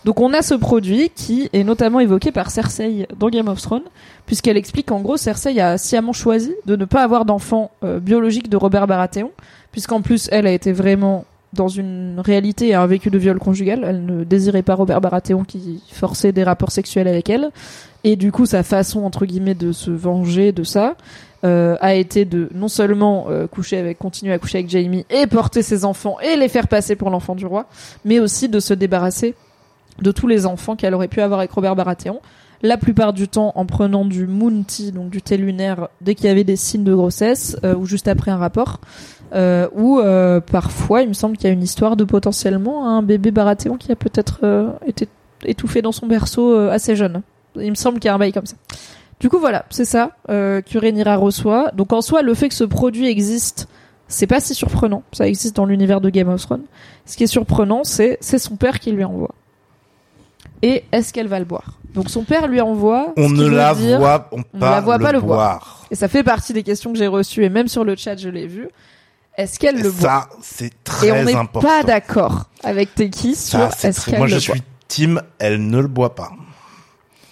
[0.04, 3.84] Donc on a ce produit qui est notamment évoqué par Cersei dans Game of Thrones,
[4.26, 8.50] puisqu'elle explique qu'en gros Cersei a sciemment choisi de ne pas avoir d'enfant euh, biologique
[8.50, 9.30] de Robert Baratheon,
[9.72, 11.24] puisqu'en plus elle a été vraiment
[11.54, 13.84] dans une réalité et un vécu de viol conjugal.
[13.86, 17.50] Elle ne désirait pas Robert Baratheon qui forçait des rapports sexuels avec elle.
[18.02, 20.96] Et du coup, sa façon, entre guillemets, de se venger de ça,
[21.44, 25.26] euh, a été de non seulement euh, coucher avec, continuer à coucher avec Jamie et
[25.26, 27.66] porter ses enfants et les faire passer pour l'enfant du roi,
[28.04, 29.34] mais aussi de se débarrasser
[30.00, 32.20] de tous les enfants qu'elle aurait pu avoir avec Robert Baratheon.
[32.62, 36.26] La plupart du temps en prenant du moon tea, donc du thé lunaire, dès qu'il
[36.26, 38.80] y avait des signes de grossesse euh, ou juste après un rapport.
[39.34, 43.02] Euh, ou euh, parfois, il me semble qu'il y a une histoire de potentiellement un
[43.02, 45.08] bébé Baratheon qui a peut-être euh, été
[45.44, 47.22] étouffé dans son berceau euh, assez jeune.
[47.56, 48.56] Il me semble qu'il y a un bail comme ça.
[49.20, 51.70] Du coup, voilà, c'est ça euh, que Rhaenyra reçoit.
[51.74, 53.68] Donc en soi, le fait que ce produit existe,
[54.08, 55.02] c'est pas si surprenant.
[55.12, 56.64] Ça existe dans l'univers de Game of Thrones.
[57.06, 59.34] Ce qui est surprenant, c'est c'est son père qui lui envoie.
[60.62, 61.78] Et est-ce qu'elle va le boire?
[61.94, 63.12] Donc son père lui envoie.
[63.16, 65.86] On ne la dire- voit, on la voit le pas le boire.
[65.90, 68.28] Et ça fait partie des questions que j'ai reçues et même sur le chat je
[68.28, 68.68] l'ai vu.
[69.36, 70.00] Est-ce qu'elle le boit?
[70.10, 71.66] Ça, c'est très Et on n'est important.
[71.68, 74.54] pas d'accord avec Teki sur est-ce qu'elle Moi, le je boit.
[74.56, 76.30] suis team, elle ne le boit pas.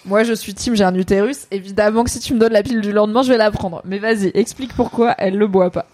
[0.05, 1.47] Moi, je suis team, j'ai un utérus.
[1.49, 3.81] Évidemment que si tu me donnes la pile du lendemain, je vais la prendre.
[3.85, 5.85] Mais vas-y, explique pourquoi elle le boit pas.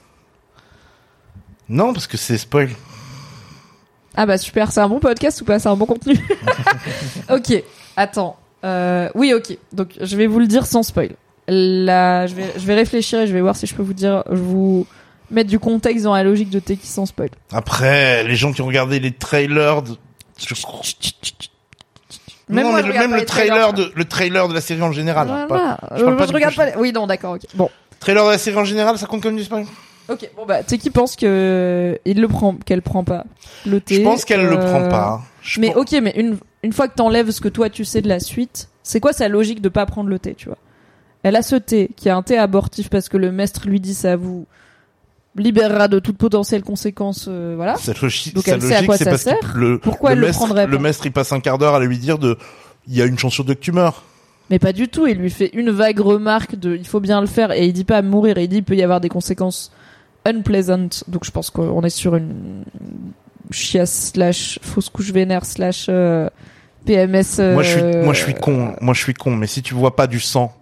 [1.69, 2.69] Non, parce que c'est spoil.
[4.15, 6.15] Ah bah super, c'est un bon podcast ou pas C'est un bon contenu
[7.31, 7.63] Ok,
[7.95, 8.37] attends.
[8.65, 9.57] Euh, oui, ok.
[9.73, 11.11] Donc je vais vous le dire sans spoil.
[11.47, 14.23] Là, je vais, je vais réfléchir et je vais voir si je peux vous dire,
[14.29, 14.85] je vous
[15.31, 17.29] mettre du contexte dans la logique de Teki sans spoil.
[17.51, 19.95] Après, les gens qui ont regardé les trailers de...
[20.37, 20.53] je-
[22.49, 25.29] Même non, moi, je même le trailer de le trailer de la série en général.
[25.29, 25.77] hein, Voilà.
[25.77, 26.65] pas- Euh, je parle pas je du regarde pas.
[26.67, 27.35] les- Oui, non, d'accord.
[27.35, 27.41] ok.
[27.55, 27.69] Bon,
[27.99, 29.65] Trailer de la série en général, ça compte comme du spoil?
[30.09, 30.29] Ok.
[30.35, 33.25] Bon bah, Teki pense que il le prend, qu'elle prend pas
[33.65, 33.95] le thé.
[33.95, 35.21] Je pense qu'elle le euh, prend pas.
[35.41, 38.01] Je Mais pense- ok, mais une, une fois que t'enlèves ce que toi tu sais
[38.01, 40.57] de la suite, c'est quoi sa logique de pas prendre le thé, tu vois?
[41.23, 43.93] Elle a ce thé, qui est un thé abortif parce que le maître lui dit
[43.93, 44.45] ça vous
[45.35, 47.75] libérera de toute potentielle conséquence, euh, voilà.
[47.77, 49.37] Sa logique, Donc sa à quoi ça parce sert.
[49.55, 50.71] le, Pourquoi le elle le prendrait pas?
[50.71, 52.37] le maître, il passe un quart d'heure à lui dire de,
[52.87, 54.03] il y a une chance sur deux que tu meurs.
[54.49, 57.27] Mais pas du tout, il lui fait une vague remarque de il faut bien le
[57.27, 59.71] faire et il dit pas mourir, il dit il peut y avoir des conséquences
[60.25, 60.89] unpleasant.
[61.07, 62.63] Donc je pense qu'on est sur une
[63.51, 66.29] chiasse slash fausse couche vénère slash euh,
[66.85, 67.39] PMS.
[67.53, 68.75] Moi, je suis, euh, moi, je suis con.
[68.81, 69.35] Moi, je suis con.
[69.35, 70.53] Mais si tu vois pas du sang,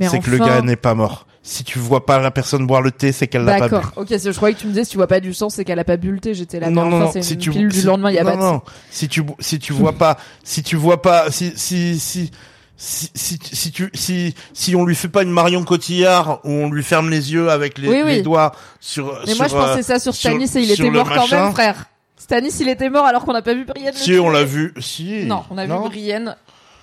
[0.00, 1.26] c'est que le gars n'est pas mort.
[1.46, 3.74] Si tu vois pas la personne boire le thé, c'est qu'elle l'a pas bu.
[3.74, 3.92] D'accord.
[3.96, 5.78] Ok, je croyais que tu me disais si tu vois pas du sang, c'est qu'elle
[5.78, 6.32] a pas bu le thé.
[6.32, 6.70] J'étais là.
[6.70, 7.22] non, non, enfin, non.
[7.22, 8.62] Si une tu, pilule si- du lendemain, il y a non, pas de non.
[8.90, 12.30] Si tu, si tu vois pas, si tu vois pas, si, si, si,
[12.76, 16.70] si, si, si tu, si, si on lui fait pas une Marion Cotillard où on
[16.70, 18.10] lui ferme les yeux avec les, Oui, oui.
[18.16, 20.70] les doigts sur, Mais sur, moi, je pensais euh, ça sur sur- Stanis et il
[20.70, 21.84] était mort quand même, frère.
[22.16, 23.94] Stanis, il était mort alors qu'on n'a pas vu Brienne.
[23.94, 25.24] si on l'a vu, si.
[25.24, 26.36] Non, on a Non vu Brienne,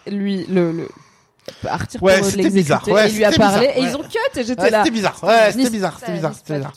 [0.08, 0.88] lui, le, le
[1.62, 2.62] partir Ouais, pour c'était l'exécuter.
[2.64, 2.88] bizarre.
[2.88, 3.88] Ouais, et il lui a parlé bizarre, et ouais.
[3.90, 4.78] ils ont cut et j'étais Ouais, là.
[4.80, 5.20] c'était bizarre.
[5.24, 6.74] Ouais, c'était bizarre, c'était bizarre,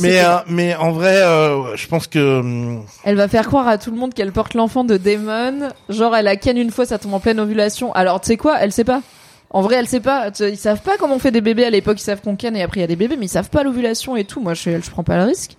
[0.00, 3.78] Mais, euh, mais en vrai, euh, je pense que, hum, Elle va faire croire à
[3.78, 5.68] tout le monde qu'elle porte l'enfant de Damon.
[5.88, 7.92] Genre, elle a ken une fois, ça tombe en pleine ovulation.
[7.94, 8.58] Alors, tu sais quoi?
[8.60, 9.02] Elle sait pas.
[9.50, 10.28] En vrai, elle sait pas.
[10.40, 12.00] Ils savent pas comment on fait des bébés à l'époque.
[12.00, 13.62] Ils savent qu'on ken et après il y a des bébés, mais ils savent pas
[13.62, 14.40] l'ovulation et tout.
[14.40, 15.56] Moi, je, je prends pas le risque.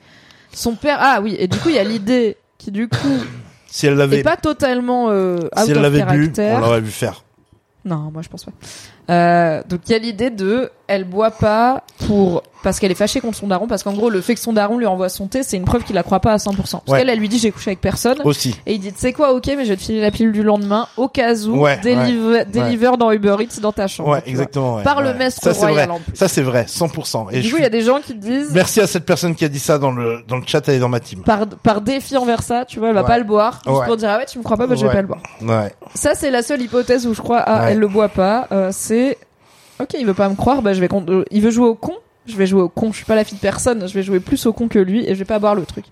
[0.52, 0.98] Son père.
[1.00, 1.36] Ah oui.
[1.38, 2.98] Et du coup, il y a l'idée qui du coup
[3.68, 7.24] si elle l'avait, pas totalement euh, out si elle l'avait bu, on l'aurait vu faire.
[7.86, 8.52] Non, moi je pense pas.
[9.10, 13.20] Euh, donc il y a l'idée de, elle boit pas pour parce qu'elle est fâchée
[13.20, 15.44] contre son daron, parce qu'en gros le fait que son daron lui envoie son thé,
[15.44, 16.56] c'est une preuve qu'il la croit pas à 100%.
[16.56, 17.00] Parce Ouais.
[17.00, 18.56] qu'elle, elle lui dit j'ai couché avec personne, Aussi.
[18.66, 20.44] et il dit tu sais quoi, ok, mais je vais te filer la pilule du
[20.44, 24.10] lendemain au cas où, Ouais, deliver, deliver dans Uber Eats dans ta chambre.
[24.12, 24.82] Ouais, exactement.
[24.82, 25.98] Par le maître Ça, c'est royal vrai.
[25.98, 26.16] en plus.
[26.16, 27.28] Ça, c'est vrai, 100%.
[27.32, 29.06] Et Et du coup, il suis- y a des gens qui disent Merci à cette
[29.06, 31.22] personne qui a dit ça dans le, dans le chat, elle est dans ma team.
[31.24, 34.10] par, par défi envers ça, tu vois, elle va pas le boire, juste pour dire
[34.10, 35.22] ah ouais, tu me crois pas, bah, je vais pas le boire.
[35.42, 35.74] Ouais.
[35.96, 38.48] Ça, c'est la seule hypothèse où je crois, ah, elle le boit pas.
[38.54, 39.18] Euh, c'est,
[39.80, 41.76] ok, il veut pas me croire, bah, je vais, con- euh, il veut jouer au
[41.76, 41.94] con,
[42.26, 42.92] je vais jouer au con.
[42.92, 45.04] Je suis pas la fille de personne, je vais jouer plus au con que lui
[45.06, 45.86] et je vais pas boire le truc.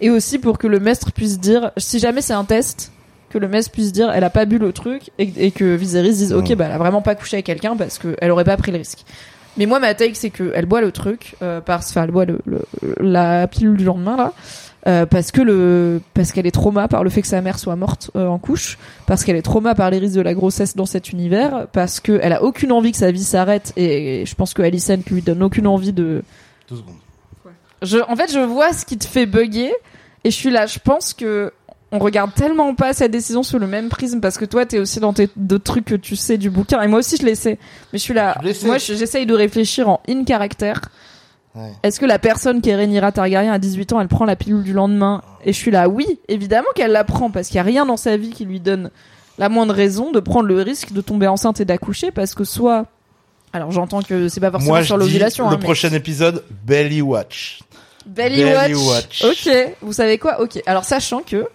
[0.00, 2.90] Et aussi pour que le maître puisse dire, si jamais c'est un test,
[3.30, 6.10] que le maître puisse dire, elle a pas bu le truc et, et que Viserys
[6.14, 8.56] dise, ok, bah, elle a vraiment pas couché avec quelqu'un parce que elle aurait pas
[8.56, 9.04] pris le risque.
[9.56, 12.24] Mais moi, ma take, c'est que elle boit le truc, euh, parce, enfin, elle boit
[12.24, 12.64] le, le-
[13.00, 14.32] la pilule du lendemain là,
[14.86, 17.76] euh, parce que le, parce qu'elle est trauma par le fait que sa mère soit
[17.76, 20.86] morte euh, en couche, parce qu'elle est trauma par les risques de la grossesse dans
[20.86, 24.52] cet univers, parce que elle a aucune envie que sa vie s'arrête, et, je pense
[24.54, 26.22] que Alicent lui donne aucune envie de.
[26.68, 26.94] Deux secondes.
[27.82, 29.72] Je, en fait, je vois ce qui te fait bugger,
[30.24, 30.66] et je suis là.
[30.66, 31.52] Je pense que
[31.92, 34.98] on regarde tellement pas cette décision sous le même prisme parce que toi t'es aussi
[34.98, 37.56] dans tes de trucs que tu sais du bouquin et moi aussi je l'essaie
[37.92, 40.80] mais je suis là Je moi je- j'essaye de réfléchir en in caractère
[41.54, 41.70] Ouais.
[41.84, 44.64] est-ce que la personne qui est Rhaenyra Targaryen à 18 ans elle prend la pilule
[44.64, 47.62] du lendemain et je suis là oui évidemment qu'elle la prend parce qu'il y a
[47.62, 48.90] rien dans sa vie qui lui donne
[49.38, 52.86] la moindre raison de prendre le risque de tomber enceinte et d'accoucher parce que soit
[53.52, 57.02] alors j'entends que c'est pas forcément Moi, sur l'ovulation le hein, mais- prochain épisode, Belly
[57.02, 57.60] Watch.
[58.04, 59.22] Belly, Belly Watch.
[59.22, 59.46] Watch.
[59.46, 60.40] Ok, vous savez quoi?
[60.42, 61.46] Ok, alors sachant que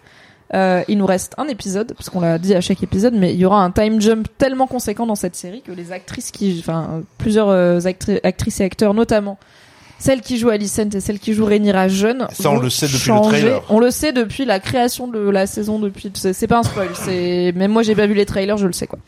[0.54, 3.40] euh, il nous reste un épisode, parce qu'on l'a dit à chaque épisode, mais il
[3.40, 7.02] y aura un time jump tellement conséquent dans cette série que les actrices qui, enfin
[7.18, 9.38] plusieurs euh, actri- actrices et acteurs, notamment
[10.00, 13.12] celle qui joue Alicent et celle qui joue Rhaenyra jeune, Ça, on le sait depuis
[13.12, 13.62] le trailer.
[13.70, 16.12] On le sait depuis la création de la saison, depuis.
[16.16, 18.74] C'est c'est pas un spoil, c'est même moi j'ai pas vu les trailers, je le
[18.74, 19.00] sais quoi.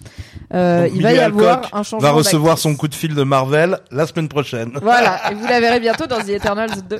[0.53, 2.09] Euh, il va y Millie avoir Alcock un changement.
[2.09, 4.71] Va recevoir son coup de fil de Marvel la semaine prochaine.
[4.81, 6.99] Voilà, et vous la verrez bientôt dans The Eternals 2.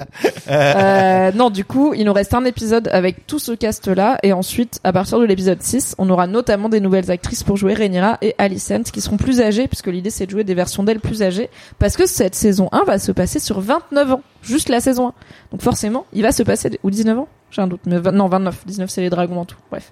[0.49, 4.79] Euh, non, du coup, il nous reste un épisode avec tout ce cast-là, et ensuite,
[4.83, 8.35] à partir de l'épisode 6, on aura notamment des nouvelles actrices pour jouer Rhaenyra et
[8.37, 11.49] Alicent, qui seront plus âgées, puisque l'idée c'est de jouer des versions d'elles plus âgées,
[11.77, 15.13] parce que cette saison 1 va se passer sur 29 ans, juste la saison 1.
[15.51, 18.65] Donc forcément, il va se passer, ou 19 ans J'ai un doute, mais non, 29,
[18.65, 19.91] 19 c'est les dragons en tout, bref.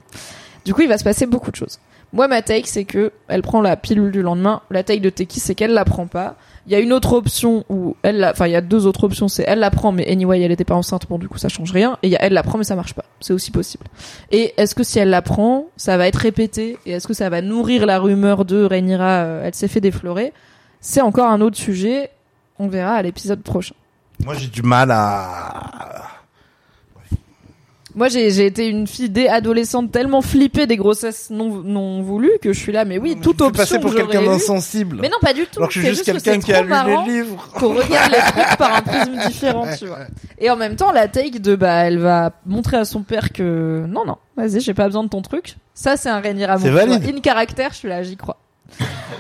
[0.65, 1.79] Du coup, il va se passer beaucoup de choses.
[2.11, 4.61] Moi, ma take, c'est que elle prend la pilule du lendemain.
[4.71, 6.35] La take de Teki, c'est qu'elle la prend pas.
[6.65, 9.03] Il y a une autre option où elle la, enfin, il y a deux autres
[9.03, 9.27] options.
[9.27, 11.07] C'est elle la prend, mais anyway, elle était pas enceinte.
[11.07, 11.97] Bon, du coup, ça change rien.
[12.01, 13.05] Et y a elle la prend, mais ça marche pas.
[13.19, 13.85] C'est aussi possible.
[14.31, 16.77] Et est-ce que si elle la prend, ça va être répété?
[16.85, 20.33] Et est-ce que ça va nourrir la rumeur de Rhaenyra, euh, elle s'est fait déflorer?
[20.81, 22.09] C'est encore un autre sujet.
[22.57, 23.75] On verra à l'épisode prochain.
[24.23, 26.18] Moi, j'ai du mal à.
[27.99, 32.39] Moi, j'ai j'ai été une fille dès adolescente tellement flippée des grossesses non, non voulues
[32.41, 34.99] que je suis là, mais oui, Tu toute option passer pour quelqu'un d'insensible.
[35.01, 35.59] Mais non, pas du tout.
[35.59, 37.49] Alors que je suis juste que quelqu'un qui a lu les livres.
[37.55, 39.99] qu'on regarde les trucs par un prisme différent, tu vois.
[40.37, 43.83] Et en même temps, la take de bah, elle va montrer à son père que
[43.85, 45.57] non, non, vas-y, j'ai pas besoin de ton truc.
[45.73, 46.35] Ça, c'est un tu
[46.69, 46.85] vois.
[46.85, 47.03] valide.
[47.05, 48.37] In caractère, je suis là, j'y crois.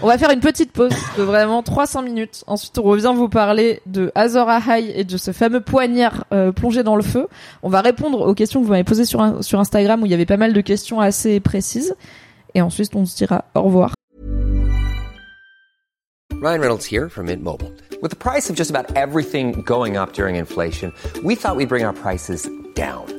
[0.01, 2.43] On va faire une petite pause de vraiment 300 minutes.
[2.47, 6.83] Ensuite, on revient vous parler de Azor Ahai et de ce fameux poignard euh, plongé
[6.83, 7.27] dans le feu.
[7.63, 10.25] On va répondre aux questions que vous m'avez posées sur, Instagram où il y avait
[10.25, 11.95] pas mal de questions assez précises.
[12.55, 13.93] Et ensuite, on se dira au revoir.
[16.41, 17.71] Ryan Reynolds here from Mint Mobile.
[18.01, 21.83] With the price of just about everything going up during inflation, we thought we'd bring
[21.83, 23.18] our prices down.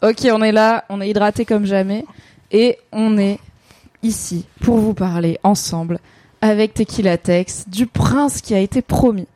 [0.00, 2.04] Ok, on est là, on est hydraté comme jamais,
[2.52, 3.40] et on est
[4.04, 5.98] ici pour vous parler ensemble
[6.40, 9.26] avec Tequila Tex du prince qui a été promis.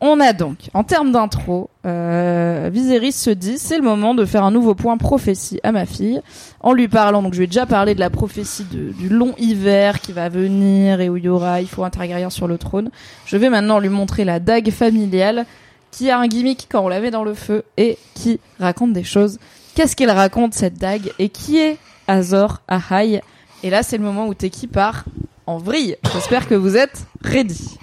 [0.00, 4.44] On a donc, en termes d'intro, euh, Viserys se dit, c'est le moment de faire
[4.44, 6.22] un nouveau point prophétie à ma fille,
[6.60, 10.00] en lui parlant, donc je lui ai déjà parlé de la prophétie du long hiver
[10.00, 12.90] qui va venir et où il y aura, il faut un sur le trône.
[13.26, 15.44] Je vais maintenant lui montrer la dague familiale
[15.90, 19.04] qui a un gimmick quand on la met dans le feu et qui raconte des
[19.04, 19.38] choses
[19.78, 21.76] Qu'est-ce qu'elle raconte cette dague et qui est
[22.08, 23.22] Azor Ahai
[23.62, 25.04] Et là, c'est le moment où Teki part
[25.46, 25.96] en vrille.
[26.12, 27.78] J'espère que vous êtes ready.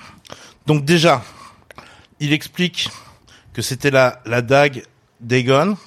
[0.67, 1.21] Donc déjà,
[2.19, 2.89] il explique
[3.53, 4.83] que c'était la, la dague
[5.21, 5.77] d'Aegon,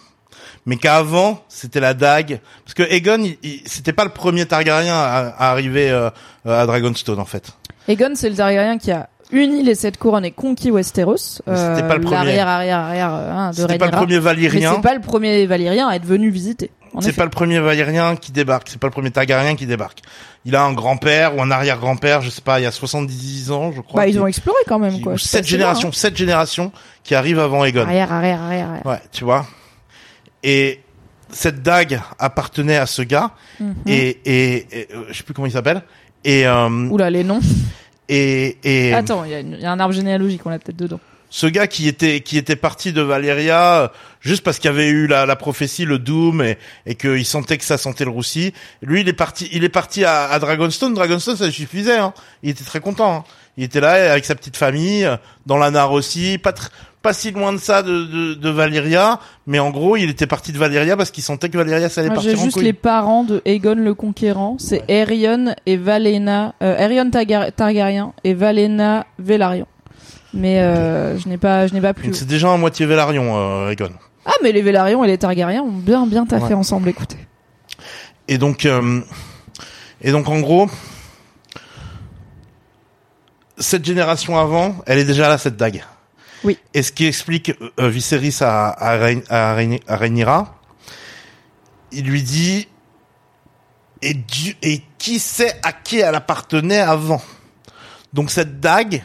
[0.64, 2.40] mais qu'avant, c'était la dague...
[2.64, 6.08] Parce que il, il- c'était pas le premier Targaryen à, à arriver euh,
[6.46, 7.50] à Dragonstone, en fait.
[7.86, 11.16] Aegon, c'est le Targaryen qui a uni les sept couronnes et conquis Westeros.
[11.16, 12.16] C'était pas le premier.
[12.16, 14.72] L'arrière, arrière, arrière euh, hein, de C'était pas le premier Valyrien.
[14.76, 16.70] c'est pas le premier Valyrien à être venu visiter.
[17.00, 20.00] C'est pas le premier Valyrien qui débarque, c'est pas le premier Targaryen qui débarque.
[20.44, 23.70] Il a un grand-père ou un arrière-grand-père, je sais pas, il y a 70 ans,
[23.72, 24.00] je crois.
[24.02, 25.16] Bah, ils ont exploré quand même, qui- quoi.
[25.18, 26.72] sept générations, sept générations
[27.04, 27.66] qui arrivent avant hein.
[27.66, 27.82] Aegon.
[27.82, 28.86] Arrière, arrière, arrière, arrière.
[28.86, 29.46] Ouais, tu vois.
[30.42, 30.80] Et
[31.30, 33.74] cette dague appartenait à ce gars Mhm.
[33.86, 35.82] et, et, et, euh, je sais plus comment il s'appelle.
[36.24, 37.40] Et, euh, Oula, les noms.
[38.08, 41.00] Et, et Attends, il y, y a un arbre généalogique, on l'a peut-être dedans.
[41.30, 43.88] ce gars qui était qui était parti de Valéria euh,
[44.20, 46.56] juste parce qu'il avait eu la, la prophétie, le Doom et,
[46.86, 48.52] et qu'il sentait que ça sentait le roussi.
[48.82, 50.94] Lui, il est parti, il est parti à, à Dragonstone.
[50.94, 51.98] Dragonstone, ça lui suffisait.
[51.98, 52.14] Hein.
[52.42, 53.14] Il était très content.
[53.18, 53.24] hein.
[53.58, 55.08] Il était là avec sa petite famille
[55.44, 56.68] dans la Nare aussi, pas tr-
[57.02, 60.52] pas si loin de ça de, de, de Valyria, mais en gros, il était parti
[60.52, 62.72] de Valyria parce qu'il sentait que Valyria ça allait Moi, J'ai partir en juste les
[62.72, 64.56] parents de Aegon le Conquérant.
[64.58, 69.66] C'est Aerion et Valena, euh, Aerion Targar- Targaryen et Valena Velaryon.
[70.34, 72.06] Mais euh, je n'ai pas, je n'ai pas plus.
[72.08, 73.90] Donc c'est déjà à moitié Velaryon, euh, Aegon.
[74.26, 76.54] Ah, mais les Velaryon et les Targaryens ont bien, bien taffé Ouais.
[76.54, 76.88] ensemble.
[76.88, 77.16] Écoutez.
[78.26, 79.00] Et donc, euh,
[80.02, 80.68] et donc en gros,
[83.56, 85.82] cette génération avant, elle est déjà là cette dague.
[86.44, 86.58] Oui.
[86.74, 90.54] Et ce qui explique euh, Viserys à à, Rhaen- à, Rhaen- à Rhaenyra,
[91.92, 92.68] il lui dit
[94.02, 97.20] et, Dieu- et qui sait à qui elle appartenait avant?
[98.12, 99.02] Donc cette dague,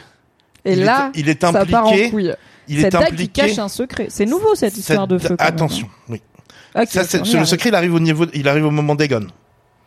[0.64, 2.10] Et il là, est, il est ça part en impliqué.
[2.10, 2.34] couille.
[2.68, 3.42] Il cette est dague impliqué.
[3.42, 4.06] qui cache un secret.
[4.10, 5.36] C'est nouveau cette histoire de feu.
[5.38, 6.22] Attention, oui.
[6.88, 9.26] Ça, c'est- le secret, il arrive au niveau, il arrive au moment d'Egon.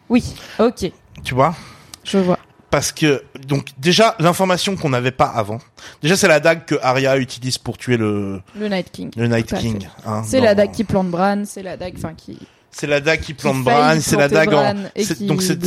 [0.10, 0.92] Oui, ok,
[1.24, 1.56] Tu vois?
[2.04, 2.40] je vois.
[2.70, 5.60] Parce que donc déjà l'information qu'on n'avait pas avant.
[6.02, 9.12] Déjà c'est la dague que Arya utilise pour tuer le Le Night King.
[9.16, 9.88] le Night King.
[10.06, 12.38] hein, C'est dans- la dague qui plante Bran, c'est la dague, enfin qui,
[12.72, 15.58] C'est la dague qui plante Bran, c'est la dague en et qui donc c'est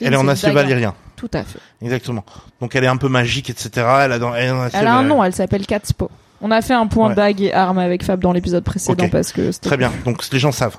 [0.00, 0.94] elle est en acier valyrien.
[1.16, 1.58] tout à fait.
[1.82, 2.24] Exactement.
[2.60, 3.70] Donc elle est un peu magique etc.
[4.02, 6.10] Elle a dans elle est en acier Elle a un nom, elle s'appelle Catspo.
[6.40, 7.14] On a fait un point Ouais.
[7.14, 9.90] dague et arme avec Fab dans l'épisode précédent parce que c'était Très bien.
[10.04, 10.76] Donc les gens savent.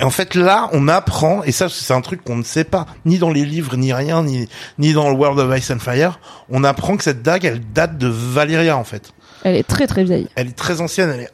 [0.00, 3.18] En fait là, on apprend et ça c'est un truc qu'on ne sait pas ni
[3.18, 4.48] dans les livres ni rien ni
[4.78, 7.98] ni dans le World of Ice and Fire, on apprend que cette dague elle date
[7.98, 9.12] de Valyria en fait.
[9.42, 10.28] Elle est très très vieille.
[10.36, 11.30] elle est très ancienne, elle est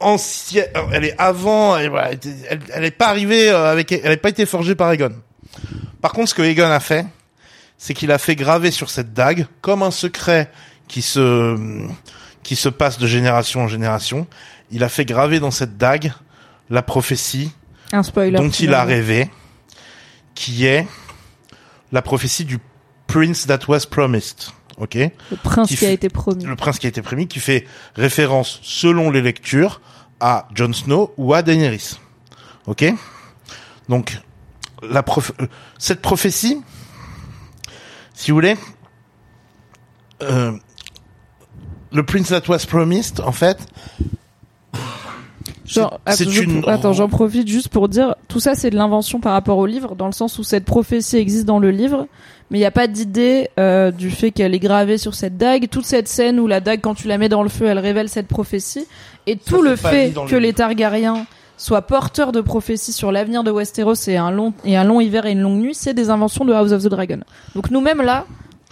[0.00, 1.92] ancienne, elle est avant, elle,
[2.72, 5.12] elle est pas arrivée euh, avec, elle n'a pas été forgée par Egon.
[6.00, 7.06] Par contre, ce que Egon a fait,
[7.78, 10.50] c'est qu'il a fait graver sur cette dague, comme un secret
[10.88, 11.56] qui se,
[12.42, 14.26] qui se passe de génération en génération,
[14.70, 16.12] il a fait graver dans cette dague
[16.72, 17.52] la prophétie
[17.92, 18.36] Un spoiler.
[18.38, 19.30] dont il a rêvé,
[20.34, 20.86] qui est
[21.92, 22.58] la prophétie du
[23.06, 24.44] Prince that was promised.
[24.78, 24.94] Ok?
[24.94, 26.44] Le prince qui qui, a fait- été promis.
[26.44, 29.82] le prince qui a été promis, qui fait référence, selon les lectures,
[30.18, 31.98] à Jon Snow ou à Daenerys.
[32.66, 32.84] Ok
[33.90, 34.18] Donc,
[34.82, 35.32] la prof-
[35.78, 36.62] cette prophétie,
[38.14, 38.56] si vous voulez,
[40.22, 40.52] euh,
[41.92, 43.58] le Prince That Was Promised, en fait,
[45.66, 49.32] Genre, attends, une- attends, j'en profite juste pour dire, tout ça c'est de l'invention par
[49.32, 52.06] rapport au livre, dans le sens où cette prophétie existe dans le livre,
[52.50, 55.68] mais il n'y a pas d'idée euh, du fait qu'elle est gravée sur cette dague.
[55.70, 58.08] Toute cette scène où la dague, quand tu la mets dans le feu, elle révèle
[58.08, 58.86] cette prophétie.
[59.26, 60.52] Et tout le fait le que les.
[60.52, 61.24] Targaryens
[61.56, 65.24] soient porteurs de prophéties sur l'avenir de Westeros et un long et un long hiver
[65.26, 67.20] et une longue nuit, c'est des inventions de House of the Dragon.
[67.54, 68.26] Donc nous-mêmes là,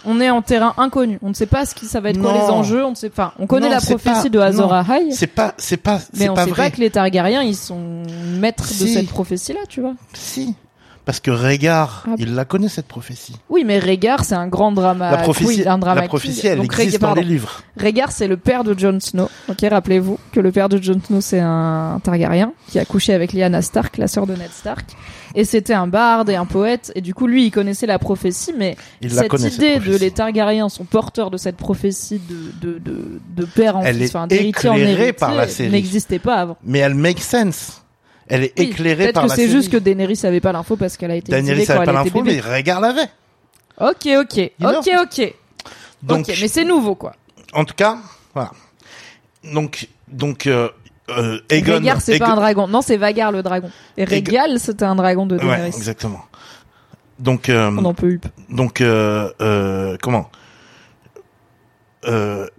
[0.05, 1.19] on est en terrain inconnu.
[1.21, 2.39] On ne sait pas ce qui ça va être quoi Non.
[2.45, 2.85] les enjeux.
[2.85, 3.33] On ne sait pas.
[3.39, 4.73] On connaît Non, la prophétie pas- de Azor.
[4.73, 5.11] Ahai.
[5.11, 6.69] c'est pas, c'est pas, Mais c'est on pas sait vrai.
[6.69, 8.03] pas que les Targaryens, ils sont
[8.39, 9.93] maîtres de cette prophétie-là, tu vois.
[10.13, 10.55] Si.
[11.03, 12.15] Parce que Rhaegar, Ah.
[12.19, 13.35] il la connaît cette prophétie.
[13.49, 15.11] Oui, mais Rhaegar, c'est un grand drama.
[15.11, 17.61] la prophétie, oui, un drama la prophétie, elle Donc, existe dans les livres.
[17.77, 19.27] Rhaegar, c'est le père de Jon Snow.
[19.49, 23.33] Ok, rappelez-vous que le père de Jon Snow, c'est un Targaryen qui a couché avec
[23.33, 24.85] Lyanna Stark, la sœur de Ned Stark.
[25.33, 26.91] Et c'était un barde et un poète.
[26.93, 29.95] Et du coup, lui, il connaissait la prophétie, mais Il cette connaît, cette idée de
[29.97, 34.09] les Targaryens sont porteurs de cette prophétie de, de, de, de père en Elle fils,
[34.09, 36.57] enfin, d'héritier en héritier, n'existait pas avant.
[36.63, 37.80] Mais elle make sense.
[38.33, 39.51] Elle est Oui, éclairée Peut-être par que la c'est série.
[39.51, 42.39] juste que Daenerys savait pas l'info parce qu'elle a été Daenerys savait pas l'info, mais
[42.39, 43.09] Rhaegar l'avait.
[43.79, 45.33] Ok, ok, ok, ok.
[46.01, 47.13] Donc, ok, mais c'est nouveau quoi.
[47.53, 47.97] en tout cas,
[48.33, 48.51] voilà.
[49.43, 50.69] Donc, donc, euh,
[51.09, 51.73] euh, Aegon.
[51.73, 52.67] Rhaegar, c'est pas Aegon- un dragon.
[52.67, 53.69] Non, c'est Vagar le dragon.
[53.97, 55.67] Et Rhaegal, c'était un dragon de Ouais, Daenerys.
[55.75, 56.23] exactement.
[57.19, 58.17] Donc, euh, On en peut
[58.49, 60.29] donc, euh, euh, comment?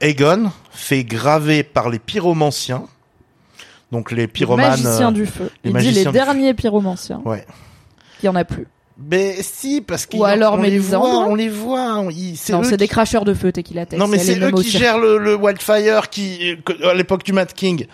[0.01, 2.85] Aegon fait graver par les pyromanciens,
[3.93, 4.71] donc les pyromanes.
[4.71, 5.45] Magicien euh, du feu.
[5.45, 7.21] les Il dit magiciens les derniers pyromanciens.
[7.25, 7.47] Ouais.
[8.23, 8.67] Il y en a plus.
[8.99, 11.95] Mais si, parce qu'ils Ou alors on les voit, on les voit.
[11.99, 14.39] on- ils- c'est Non, c'est qui- des cracheurs de feu, t'es qu'il Non, mais c'est
[14.39, 17.87] eux qui gèrent le, le Wildfire qui, à l'époque du Mad King.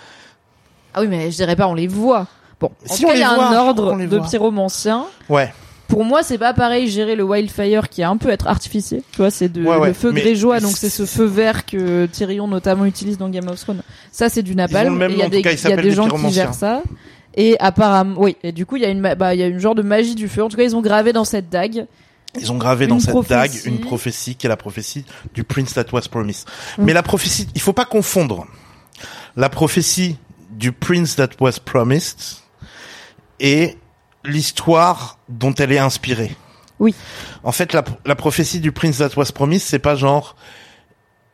[0.94, 2.26] Ah oui, mais je dirais pas, on les voit.
[2.60, 5.06] Bon, en Si, tout on il y les a voit, un ordre les de pyromanciens.
[5.28, 5.52] Ouais.
[5.88, 9.02] Pour moi, c'est pas pareil gérer le wildfire qui est un peu être artificier.
[9.12, 12.06] Tu vois, c'est de Ouais, ouais, le feu grégeois, donc c'est ce feu vert que
[12.06, 13.82] Tyrion notamment utilise dans Game of Thrones.
[14.12, 15.02] Ça, c'est du napalm.
[15.10, 16.82] Il y a des, cas, y a des gens qui gèrent ça.
[17.34, 18.36] Et apparemment, oui.
[18.42, 20.14] Et du coup, il y a une, bah, il y a une genre de magie
[20.14, 20.42] du feu.
[20.42, 21.86] En tout cas, ils ont gravé dans cette dague.
[22.38, 23.34] Ils ont gravé dans cette prophétie.
[23.34, 26.46] dague une prophétie qui est la prophétie du Prince That Was Promised.
[26.76, 26.84] Mm.
[26.84, 28.46] Mais la prophétie, il faut pas confondre
[29.36, 30.16] la prophétie
[30.50, 32.18] du Prince That Was Promised
[33.40, 33.76] et
[34.24, 36.34] l'histoire dont elle est inspirée.
[36.80, 36.94] Oui.
[37.42, 40.36] En fait, la, la prophétie du Prince That Was Promised, c'est pas genre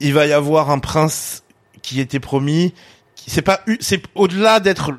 [0.01, 1.43] il va y avoir un prince
[1.83, 2.75] qui était promis.
[3.27, 4.93] C'est pas, c'est au-delà d'être,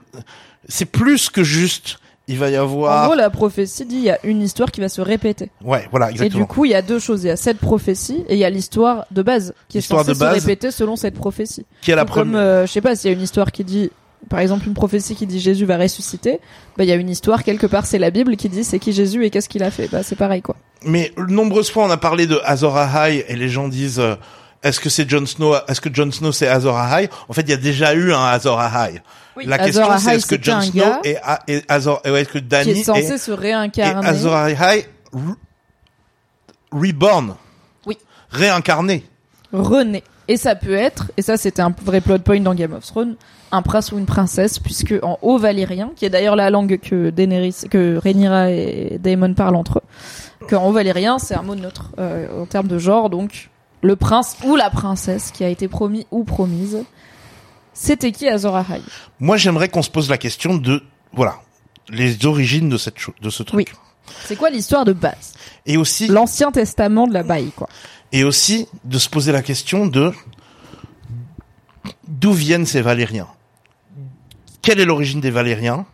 [0.68, 2.00] c'est plus que juste.
[2.28, 4.82] Il va y En avoir, gros, la prophétie dit il y a une histoire qui
[4.82, 5.52] va se répéter.
[5.64, 6.40] ouais, voilà, Et exactement.
[6.42, 7.24] du coup, il y a deux choses.
[7.24, 10.12] Il y a cette prophétie et il y a l'histoire de base qui est censée
[10.14, 10.40] de base.
[10.40, 11.68] se répéter selon cette prophétie.
[11.82, 12.42] qui est la Tout comme, première.
[12.42, 13.92] euh, je sais pas, s'il y a une histoire qui dit,
[14.30, 16.40] par exemple, une prophétie qui dit Jésus va ressusciter,
[16.78, 18.92] bah il y a une histoire quelque part, c'est la Bible qui dit c'est qui
[18.94, 19.88] Jésus et qu'est-ce qu'il a fait.
[19.92, 20.56] Bah c'est pareil quoi.
[20.84, 24.16] Mais nombreuses fois, on a parlé de Azor Ahai et les gens disent euh,
[24.64, 27.10] est-ce que c'est Jon Snow Est-ce que Jon Snow c'est Azor Ahai?
[27.30, 29.02] En fait, il y a déjà eu un Azor Ahai.
[29.46, 32.40] la Azor question c'est est-ce que Jon Snow et, A- et Azor et est-ce que
[32.40, 34.08] Qui Dany est censé est, se et réincarner.
[34.08, 35.36] Azor Ahai re-
[36.72, 37.36] reborn?
[37.86, 37.98] Oui.
[38.32, 39.04] réincarné
[39.54, 40.04] René.
[40.28, 43.16] Et ça peut être, et ça c'était un vrai plot point dans Game of Thrones,
[43.56, 47.10] un prince ou une princesse, puisque en haut valyrien, qui est d'ailleurs la langue que
[47.10, 51.92] Daenerys, que Rhaenyra et Daemon parlent entre eux, qu'en haut valyrien c'est un mot neutre
[52.00, 53.50] euh, en termes de genre, donc
[53.82, 56.84] le prince ou la princesse qui a été promis ou promise,
[57.74, 58.82] c'était qui Azor Ahai?
[59.20, 60.82] Moi, j'aimerais qu'on se pose la question de
[61.14, 61.36] voilà
[61.90, 63.58] les origines de cette de ce truc.
[63.58, 63.66] Oui.
[64.26, 65.34] C'est quoi l'histoire de base?
[65.66, 67.68] Et aussi L'Ancien Testament de la Baï, quoi.
[68.12, 70.12] et aussi de se poser la question de
[72.08, 73.28] d'où viennent ces Valériens?
[74.66, 75.86] Quelle est l'origine des Valériens?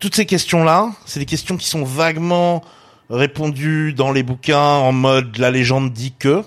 [0.00, 2.64] Toutes ces questions-là, c'est des questions qui sont vaguement
[3.08, 6.42] répondues dans les bouquins en mode la légende dit que,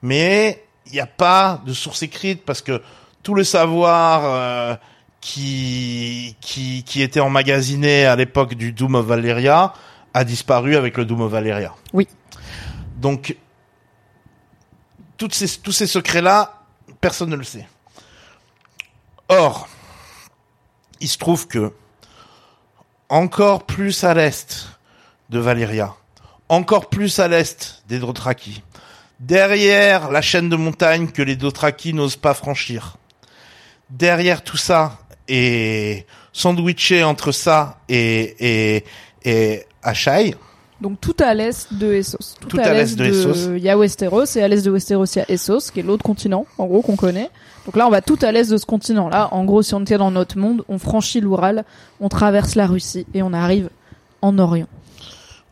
[0.00, 2.82] mais il n'y a pas de source écrite parce que
[3.24, 4.76] tout le savoir euh,
[5.20, 9.72] qui, qui qui était emmagasiné à l'époque du Doom of Valyria
[10.12, 11.74] a disparu avec le Doom of Valyria.
[11.92, 12.06] Oui.
[12.98, 13.36] Donc,
[15.16, 16.62] toutes ces, tous ces secrets-là,
[17.00, 17.66] personne ne le sait.
[19.28, 19.68] Or,
[21.00, 21.72] il se trouve que,
[23.08, 24.68] encore plus à l'est
[25.30, 25.94] de Valyria,
[26.48, 28.62] encore plus à l'est des Dothraki,
[29.20, 32.96] derrière la chaîne de montagnes que les Dothraki n'osent pas franchir,
[33.90, 38.36] derrière tout ça, et sandwiché entre ça et,
[38.76, 38.84] et,
[39.24, 40.34] et Achai,
[40.84, 42.34] Donc tout à l'est de Essos.
[42.38, 43.56] Tout, Tout à l'est de Essos.
[43.56, 45.82] Il y a Westeros et à l'est de Westeros il y a Essos, qui est
[45.82, 47.30] l'autre continent, en gros qu'on connaît.
[47.64, 49.30] Donc là on va tout à l'est de ce continent-là.
[49.32, 51.64] En gros si on était dans notre monde, on franchit l'Oural,
[52.00, 53.70] on traverse la Russie et on arrive
[54.20, 54.66] en Orient.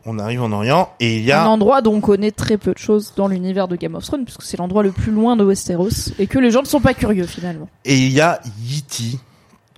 [0.05, 1.47] on arrive en Orient, et il y Un a...
[1.47, 4.43] endroit dont on connaît très peu de choses dans l'univers de Game of Thrones, puisque
[4.43, 7.25] c'est l'endroit le plus loin de Westeros et que les gens ne sont pas curieux
[7.25, 7.67] finalement.
[7.85, 9.17] Et il y a Yiti,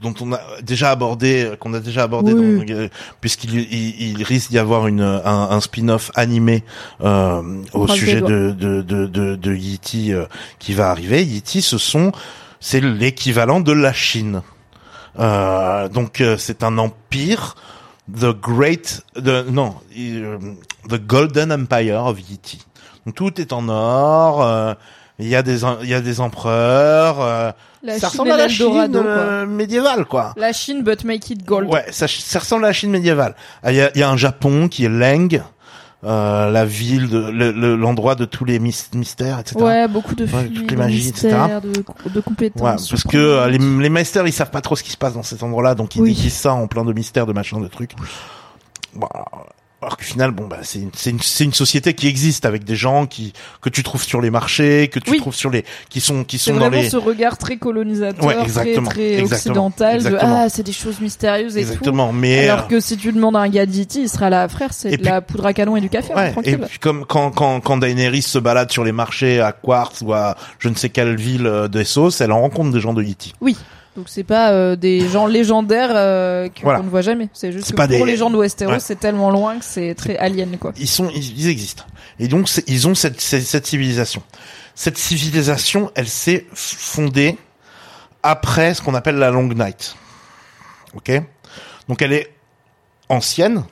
[0.01, 2.65] dont on a déjà abordé, qu'on a déjà abordé, Oui.
[2.69, 2.90] euh,
[3.22, 6.64] puisqu'il il, il risque d'y avoir une, un, un spin-off animé
[7.01, 7.41] euh,
[7.74, 10.25] au sujet de, de, de, de, de Yiti euh,
[10.59, 11.24] qui va arriver.
[11.24, 12.11] Yiti, ce sont,
[12.59, 14.41] c'est l'équivalent de la Chine.
[15.17, 17.56] Euh, donc euh, c'est un empire,
[18.14, 19.75] the Great, the, non,
[20.90, 22.59] the Golden Empire of Yiti.
[23.06, 24.75] Donc tout est en or.
[25.19, 27.22] Il y a des il y a des empereurs.
[27.22, 27.52] euh,
[27.88, 30.34] ça Chine ressemble à la Chine euh, médiévale, quoi.
[30.38, 31.69] La Chine, but make it gold.
[31.69, 33.35] Ouais, ça, ça ressemble à la Chine médiévale.
[33.64, 35.42] Ah, Il y a, il y a un Japon qui est Leng,
[36.03, 39.56] euh, la ville, de, le- le- l'endroit de tous les mys- mystères, etc.
[39.60, 41.27] Ouais, beaucoup de Ouais, toutes les magies, etc.
[41.27, 42.61] mystères, de, de compétences.
[42.61, 45.14] Ouais, parce que euh, les, les masters ils savent pas trop ce qui se passe
[45.14, 46.10] dans cet endroit-là, donc ils Oui.
[46.14, 47.92] déguisent ça en plein de mystères, de machins, de trucs.
[48.94, 49.08] Bon,
[49.85, 52.64] alors, qu'au final, bon bah c'est une, c'est une, c'est une société qui existe avec
[52.64, 55.17] des gens qui que tu trouves sur les marchés, que tu Oui.
[55.19, 58.43] trouves sur les qui sont qui sont dans les ce regard très colonisateur, Ouais, très,
[58.43, 59.27] exactement, très exactement,
[59.67, 60.31] occidental exactement.
[60.31, 62.07] de ah c'est des choses mystérieuses et exactement.
[62.09, 62.14] tout.
[62.15, 64.73] Mais Alors euh, que si tu demandes à un gars d'Iti, il sera là, frère,
[64.73, 66.80] c'est Et de puis- la poudre à canon et du café, hein, Ouais, et puis
[66.80, 70.69] comme quand quand quand Daenerys se balade sur les marchés à Quartz ou à je
[70.69, 73.33] ne sais quelle ville euh, d'Essos, elle en rencontre des gens de Yiti.
[73.41, 73.55] Oui.
[73.95, 76.80] Donc c'est pas euh, des gens légendaires euh, qu'on Voilà.
[76.82, 77.30] ne voit jamais.
[77.33, 78.80] C'est juste que pas pour des- les gens de Westeros, Ouais.
[78.80, 80.74] c'est tellement loin que c'est très alien quoi.
[80.77, 81.85] Ils sont ils, ils existent.
[82.19, 84.22] Et donc ils ont cette, cette cette civilisation.
[84.74, 87.38] Cette civilisation, elle s'est fondée
[88.24, 89.95] après ce qu'on appelle la Long Night.
[90.95, 91.11] OK?
[91.88, 92.30] Donc elle est
[93.07, 93.64] ancienne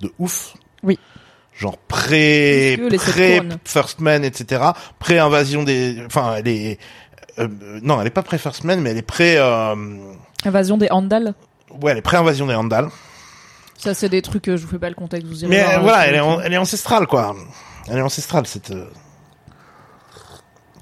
[0.00, 0.54] de ouf.
[0.82, 0.98] Oui.
[1.56, 3.40] Genre pré pré.
[3.64, 4.62] First Man etc.
[4.98, 6.78] Pré invasion des enfin elle est
[7.38, 7.48] euh,
[7.82, 9.74] non, elle est pas pré First Man mais elle est pré euh,
[10.44, 11.34] Invasion des Andal.
[11.80, 12.88] ouais, elle est pré invasion des Andal.
[13.76, 15.70] Ça c'est des trucs que je vous fais pas le contexte, vous irez Mais voir,
[15.70, 17.34] euh, hein, voilà, elle est, elle ancestrale quoi.
[17.88, 18.86] Elle est ancestrale cette euh,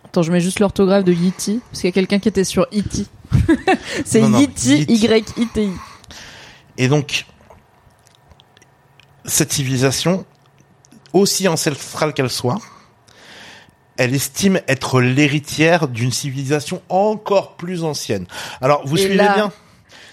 [0.04, 2.66] Attends, je mets juste l'orthographe de Yiti parce qu'il y a quelqu'un qui était sur
[2.72, 3.08] Iti.
[4.04, 5.70] c'est Yiti Yiti.
[6.76, 7.26] Et donc,
[9.24, 10.24] cette civilisation,
[11.12, 12.58] aussi ancestrale qu'elle soit,
[14.00, 18.26] elle estime être l'héritière d'une civilisation encore plus ancienne.
[18.62, 19.52] Alors, vous Et suivez là, bien?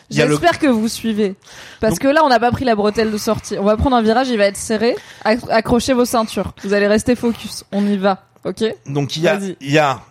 [0.09, 1.35] Le- J'espère que vous suivez.
[1.79, 3.57] Parce Donc- que là, on n'a pas pris la bretelle de sortie.
[3.57, 4.95] On va prendre un virage, il va être serré.
[5.23, 6.53] Acc- Accrochez vos ceintures.
[6.63, 7.63] Vous allez rester focus.
[7.71, 8.25] On y va.
[8.43, 8.63] Ok?
[8.87, 9.55] Donc il y a, Vas-y.
[9.61, 10.01] il y a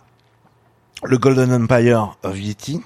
[1.03, 2.81] le Golden Empire of Yeti,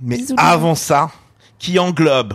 [0.00, 1.10] mais Bisous, avant ça,
[1.58, 2.34] qui englobe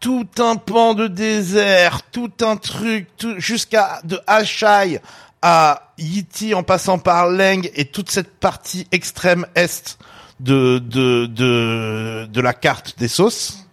[0.00, 5.00] tout un pan de désert, tout un truc, jusqu'à de Ashai
[5.42, 9.98] à Yeti en passant par Leng et toute cette partie extrême est
[10.40, 13.66] de de de, de la carte des sauces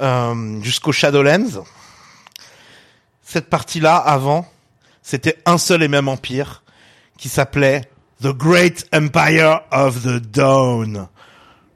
[0.00, 1.64] euh, jusqu'au Shadowlands.
[3.22, 4.46] Cette partie-là, avant,
[5.02, 6.62] c'était un seul et même empire
[7.16, 7.82] qui s'appelait
[8.22, 11.08] The Great Empire of the Dawn,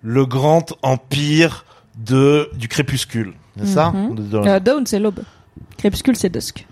[0.02, 1.64] le grand empire
[1.96, 3.92] de du crépuscule, c'est ça.
[4.10, 4.48] De Dawn.
[4.48, 5.20] Euh, Dawn, c'est l'aube.
[5.78, 6.66] Crépuscule, c'est dusk.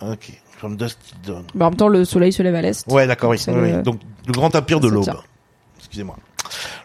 [0.00, 1.44] Ok, from dusk to dawn.
[1.54, 2.86] Bah, en même temps, le soleil se lève à l'est.
[2.90, 3.38] Ouais, d'accord, oui.
[3.38, 3.82] C'est oui, le-.
[3.82, 5.10] Donc le grand empire de l'aube.
[5.78, 6.16] Excusez-moi.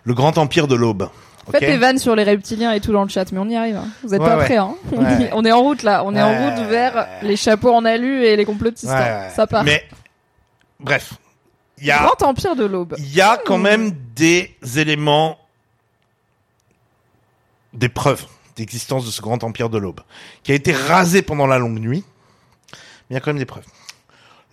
[0.03, 1.09] Le grand empire de l'aube.
[1.51, 3.55] Faites Ok des vannes sur les reptiliens et tout dans le chat, mais on y
[3.55, 3.75] arrive.
[3.77, 3.87] hein.
[4.03, 4.45] Vous êtes Ouais, pas ouais.
[4.45, 5.25] prêts, hein on, Ouais.
[5.25, 6.03] y- on est en route là.
[6.03, 8.89] On est en route vers les chapeaux en alu et les complotistes.
[8.91, 9.29] Ouais, hein.
[9.35, 9.63] Ça part.
[9.63, 9.83] Mais
[10.79, 11.13] bref,
[11.77, 12.95] il y a Grand empire de l'aube.
[12.97, 15.37] il y a quand même des éléments,
[17.75, 20.01] des preuves d'existence de ce grand empire de l'aube,
[20.43, 22.03] qui a été rasé pendant la longue nuit.
[22.71, 22.77] Mais
[23.11, 23.65] il y a quand même des preuves.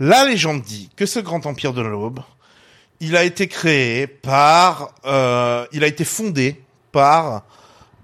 [0.00, 2.20] La légende dit que ce grand empire de l'aube,
[3.00, 6.60] il a été créé par, euh, il a été fondé
[6.90, 7.42] par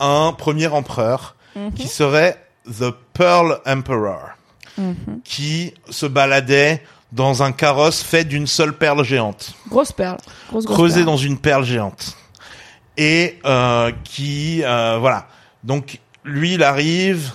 [0.00, 1.34] un premier empereur
[1.74, 4.30] qui serait The Pearl Emperor,
[5.24, 10.18] qui se baladait dans un carrosse fait d'une seule perle géante Grosse perle.
[10.50, 11.06] Grosse, grosse creusé perle.
[11.06, 12.16] dans une perle géante
[12.98, 15.26] et euh, qui euh, voilà
[15.64, 17.30] donc lui il arrive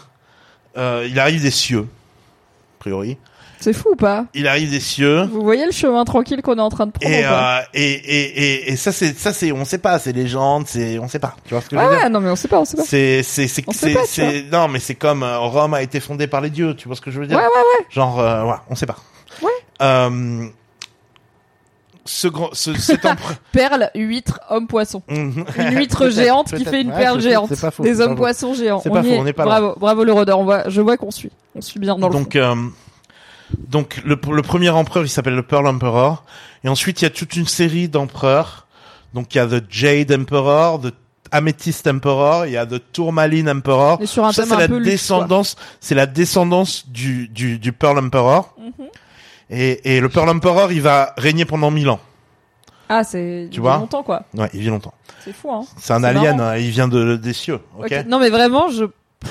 [0.77, 3.17] euh, il arrive des cieux a priori
[3.59, 6.61] C'est fou ou pas il arrive des cieux Vous voyez le chemin tranquille qu'on est
[6.61, 9.64] en train de prendre et, euh, et, et, et, et ça c'est ça c'est on
[9.66, 11.95] sait pas c'est légende c'est on sait pas tu vois ce que je Ouais, veux
[11.95, 12.83] dire ouais, non mais on sait pas, on sait pas.
[12.85, 13.64] c'est c'est c'est
[14.06, 16.98] c'est non mais c'est comme euh, Rome a été fondée par les dieux tu vois
[16.98, 17.85] ce que je veux dire Ouais, ouais, ouais.
[17.90, 18.98] genre euh, voilà on sait pas
[19.42, 19.50] Ouais.
[22.06, 25.01] Ce grand ce, cet empereur Perle, huître, homme poisson.
[25.07, 25.45] Mhm.
[25.57, 27.49] Une huître géante qui fait une Ouais, perle géante.
[27.49, 28.80] c'est pas faux, Des hommes poissons géants.
[28.83, 29.19] C'est pas y faux, est.
[29.19, 30.40] on n'est pas bravo, bravo le rôdeur.
[30.40, 31.32] On voit, je vois qu'on suit.
[31.56, 32.56] On suit bien dans le donc euh,
[33.69, 36.23] donc le, le premier empereur il s'appelle le Pearl Emperor
[36.64, 38.65] et ensuite il y a toute une série d'empereurs
[39.14, 40.93] donc il y a the Jade Emperor the
[41.32, 44.67] Amethyst Emperor il y a the Tourmaline Emperor Et sur un ça thème c'est un
[44.67, 48.88] la descendance c'est la descendance du du, du Pearl Emperor Mhm.
[49.53, 52.98] Et, et le Pearl Emperor il va régner pendant mille ans quoi.
[52.98, 54.23] Ah, c'est Tu il longtemps quoi.
[54.35, 55.61] ouais il vit longtemps C'est fou hein.
[55.80, 58.06] c'est un alien hein, il vient de des cieux ok.
[58.07, 58.85] Non mais vraiment, je.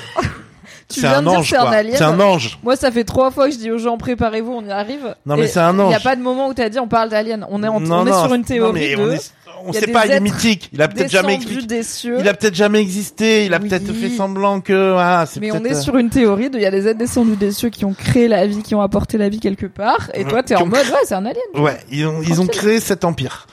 [0.89, 1.97] tu c'est viens un ange c'est un alien.
[1.97, 4.65] c'est un ange Moi, ça fait trois fois que je dis aux gens préparez-vous, on
[4.67, 5.15] y arrive.
[5.27, 6.03] Non, mais c'est un Il n'y a ange.
[6.05, 7.47] pas de moment où t'as dit on parle d'alien.
[7.51, 9.33] On est, en- Non, on est sur une non, théorie mais de on, est-
[9.67, 10.69] on sait pas, il est mythique.
[10.73, 11.81] Il a peut-être jamais expliqué.
[12.19, 13.47] Il a peut-être jamais existé.
[13.47, 13.69] Il a Oui.
[13.69, 14.95] peut-être fait semblant que.
[14.99, 16.99] Ah, c'est Mais on est euh, sur une théorie de il y a des êtres
[16.99, 20.11] descendus des cieux qui ont créé la vie, qui ont apporté la vie quelque part.
[20.15, 21.43] Et toi, t'es en mode ouais, c'est un alien.
[21.55, 23.47] Ouais, ils ont, ils ont créé cet empire.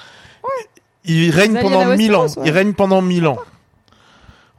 [1.05, 2.23] Il règne aliens pendant mille ans.
[2.23, 2.49] Westeros, ouais.
[2.49, 3.37] Il règne pendant mille ans.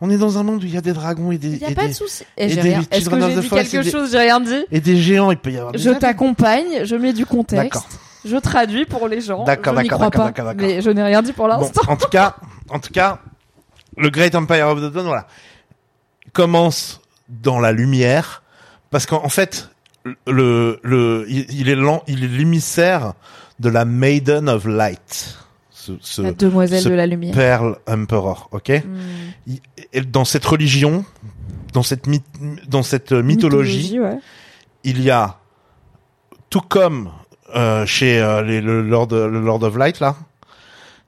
[0.01, 1.65] On est dans un monde où il y a des dragons et des, Il y
[1.67, 2.25] a et pas des, de souci.
[2.39, 2.83] et Et j'ai des rien.
[2.91, 4.11] Est-ce que of j'ai dit quelque et des- chose?
[4.13, 4.65] J'ai rien dit.
[4.73, 5.31] et des géants.
[5.31, 7.85] Il peut y avoir des Je t'accompagne, je mets du contexte.
[8.25, 8.31] D'accord.
[8.31, 9.45] Je traduis pour les gens.
[9.45, 10.27] D'accord, je n'y d'accord, crois d'accord, pas.
[10.33, 10.67] d'accord, d'accord.
[10.69, 11.83] Mais je n'ai rien dit pour Bon, l'instant.
[11.89, 12.37] en tout cas,
[12.69, 13.19] en tout cas,
[13.97, 15.27] le Great Empire of the Dawn, voilà,
[16.33, 18.43] commence dans la lumière,
[18.91, 19.71] parce qu'en en fait,
[20.27, 21.77] le, le, il, est
[22.07, 23.15] il est l'émissaire
[23.59, 25.39] de la Maiden of Light,
[25.71, 27.35] ce, ce La demoiselle ce de la lumière.
[27.35, 28.71] Pearl Emperor, ok?
[28.85, 28.99] Hmm.
[29.93, 31.05] Il- dans cette religion,
[31.73, 32.23] dans cette myth-
[32.69, 34.19] dans cette mythologie, ouais.
[34.85, 35.39] il y a
[36.49, 37.11] tout comme
[37.55, 40.17] euh, chez euh, les, le Lord le Lord of Light là,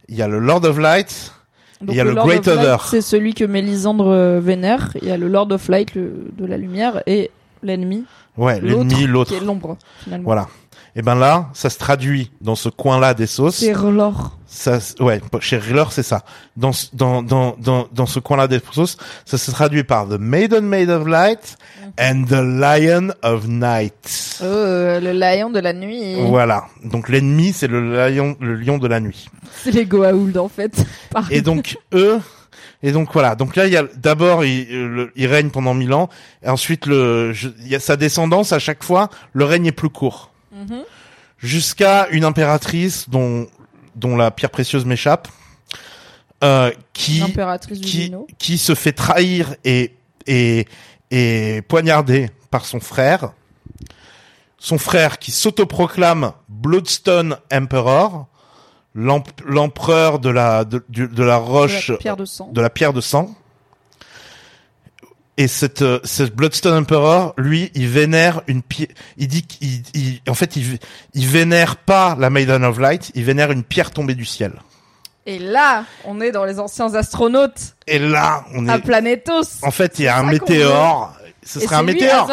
[0.08, 1.32] il y a le Lord of Light,
[1.80, 2.84] Donc il y a le Lord Great Other.
[2.84, 4.90] C'est celui que Mélisandre euh, vénère.
[5.00, 7.30] Il y a le Lord of Light le, de la lumière et
[7.62, 8.04] l'ennemi.
[8.36, 9.30] ouais, l'ennemi, l'autre.
[9.30, 10.24] Qui est l'ombre, finalement.
[10.24, 10.48] Voilà.
[10.94, 13.56] Et ben là, ça se traduit dans ce coin-là des sauces.
[13.56, 14.36] C'est Relor.
[14.55, 16.24] Ça, ouais, chez Riller, c'est ça.
[16.58, 20.18] Dans, ce- dans, dans, dans, dans ce coin-là des sauces, ça se traduit par The
[20.20, 21.56] Maiden Made of Light
[21.98, 24.39] and the Lion of Night.
[24.42, 26.16] Oh, euh, le lion de la nuit.
[26.26, 26.66] Voilà.
[26.84, 29.31] Donc l'ennemi, c'est le lion, le lion de la nuit.
[29.64, 30.84] C'est les Goa'uld, en fait.
[31.31, 32.20] Et donc eux,
[32.82, 33.34] et donc voilà.
[33.36, 36.10] Donc là, il y a d'abord, il, le- il règne pendant mille ans,
[36.44, 39.08] et ensuite le, je- il y a sa descendance à chaque fois.
[39.32, 40.82] Le règne est plus court, Mhm.
[41.39, 43.47] jusqu'à une impératrice dont
[43.94, 45.28] dont la pierre précieuse m'échappe,
[46.44, 47.20] euh, qui
[48.38, 49.94] qui se fait trahir et
[50.26, 50.66] et
[51.10, 53.32] et poignarder par son frère.
[54.58, 58.26] son frère qui s'autoproclame Bloodstone Emperor,
[58.94, 62.48] l'emp- l'empereur de la de, de la roche De la pierre de sang.
[62.52, 63.34] de la pierre de sang.
[65.39, 68.89] Et cette, euh, ce Bloodstone Emperor, lui, il vénère une pierre.
[69.17, 70.78] Il dit qu'il, il- en fait, il,
[71.15, 74.52] il vénère pas la Maiden of Light, il vénère une pierre tombée du ciel.
[75.25, 78.81] Et là, on est dans les anciens astronautes Et là, on à est.
[78.81, 79.62] Planetos.
[79.62, 81.15] En fait, il y a un météore.
[81.44, 82.27] Ce serait un météore.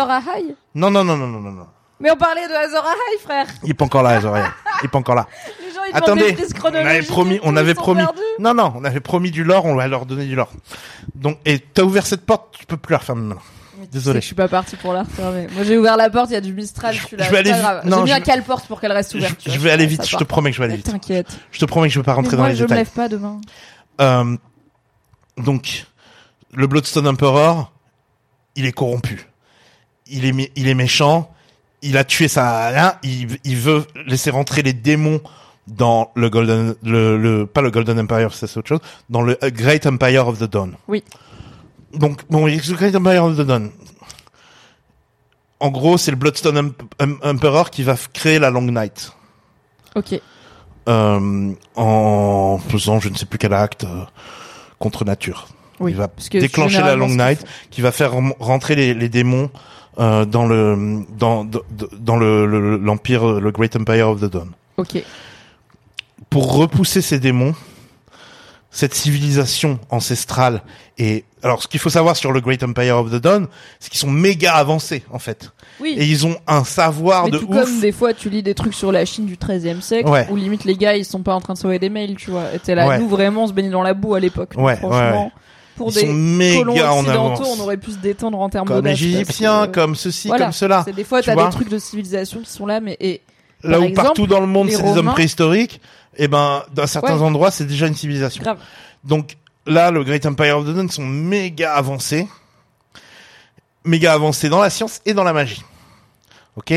[0.75, 1.67] Non, non, non, non, non, non.
[2.01, 3.45] Mais on parlait de Azor Ahai, frère.
[3.63, 4.45] Il est pas encore là, oreilles.
[4.81, 5.27] Il est pas encore là.
[5.59, 8.01] Les gens, ils Attendez, on avait promis, on avait promis.
[8.03, 8.21] perdus.
[8.39, 10.51] Non, non, on avait promis du lore, on va leur donner du lore.
[11.15, 13.41] Donc, et t'as ouvert cette porte, tu peux plus la refermer maintenant.
[13.79, 14.17] Mais tu Désolé.
[14.19, 15.47] sais Je suis pas parti pour la refermer.
[15.51, 17.25] Moi, j'ai ouvert la porte, il y a du Mistral, Je- je suis là.
[17.25, 17.61] je vais aller vite.
[17.61, 17.81] grave.
[17.85, 19.41] Non, J'ai mis je- un porte pour qu'elle reste Je, ouverte.
[19.45, 20.85] je vais aller vite, je te promets que je vais aller vite.
[20.91, 21.27] T'inquiète.
[21.51, 22.77] Je te promets que je vais pas rentrer Mais dans moi, les je me détails.
[22.83, 23.39] lève pas demain.
[24.01, 24.37] Euh,
[25.37, 25.85] donc,
[26.53, 27.71] le Bloodstone Emperor,
[28.55, 29.27] il est corrompu.
[30.07, 31.29] Il est, il est méchant.
[31.81, 35.21] Il a tué sa, hein, il, il veut laisser rentrer les démons
[35.67, 39.37] dans le Golden, le, le, pas le Golden Empire, ça c'est autre chose, dans le
[39.43, 40.75] Great Empire of the Dawn.
[40.87, 41.03] Oui.
[41.93, 43.71] Donc, bon, le Great Empire of the Dawn.
[45.59, 49.11] En gros, c'est le Bloodstone Em- Em- Emperor qui va créer la Long Night.
[49.95, 50.19] Ok.
[50.87, 54.03] Euh, en faisant je ne sais plus quel acte euh,
[54.79, 55.47] contre nature.
[55.79, 55.91] Oui.
[55.91, 59.49] Il va déclencher la Long Night, qui va faire rentrer les, les démons
[59.99, 61.59] euh, dans le dans dans,
[61.99, 64.51] dans le le- l'empire le Great Empire of the Dawn.
[64.77, 65.03] Ok.
[66.29, 67.55] Pour repousser ces démons,
[68.71, 70.61] cette civilisation ancestrale
[70.99, 73.47] et alors ce qu'il faut savoir sur le Great Empire of the Dawn,
[73.79, 75.95] c'est qu'ils sont méga avancés en fait Oui.
[75.97, 77.63] et ils ont un savoir Mais de tout ouf.
[77.63, 80.27] comme des fois tu lis des trucs sur la Chine du 13e siècle Ouais.
[80.29, 82.53] où limite les gars ils sont pas en train de sauver des mails tu vois
[82.53, 82.99] et t'es là Ouais.
[82.99, 85.31] nous vraiment on se baignait dans la boue à l'époque Ouais, franchement ouais,
[85.79, 87.57] pour Ils des sont méga colons en occidentaux avance.
[87.57, 90.45] on aurait pu se détendre en termes comme les Égyptiens, que- comme ceci, Voilà.
[90.45, 90.85] comme cela.
[90.95, 91.45] des fois tu t'as vois.
[91.47, 93.21] des trucs de civilisation qui sont là mais et
[93.63, 95.81] Là Par où exemple, partout dans le monde c'est des hommes préhistoriques,
[96.17, 97.23] et ben dans certains Ouais.
[97.23, 98.43] endroits c'est déjà une civilisation.
[98.43, 98.57] grave
[99.03, 102.27] Donc là, le Great Empire of the Dawn sont méga avancés,
[103.85, 105.63] méga avancés dans la science et dans la magie.
[106.57, 106.73] Ok?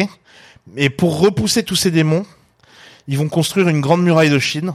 [0.77, 2.25] Et pour repousser tous ces démons,
[3.09, 4.75] ils vont construire une grande muraille de Chine,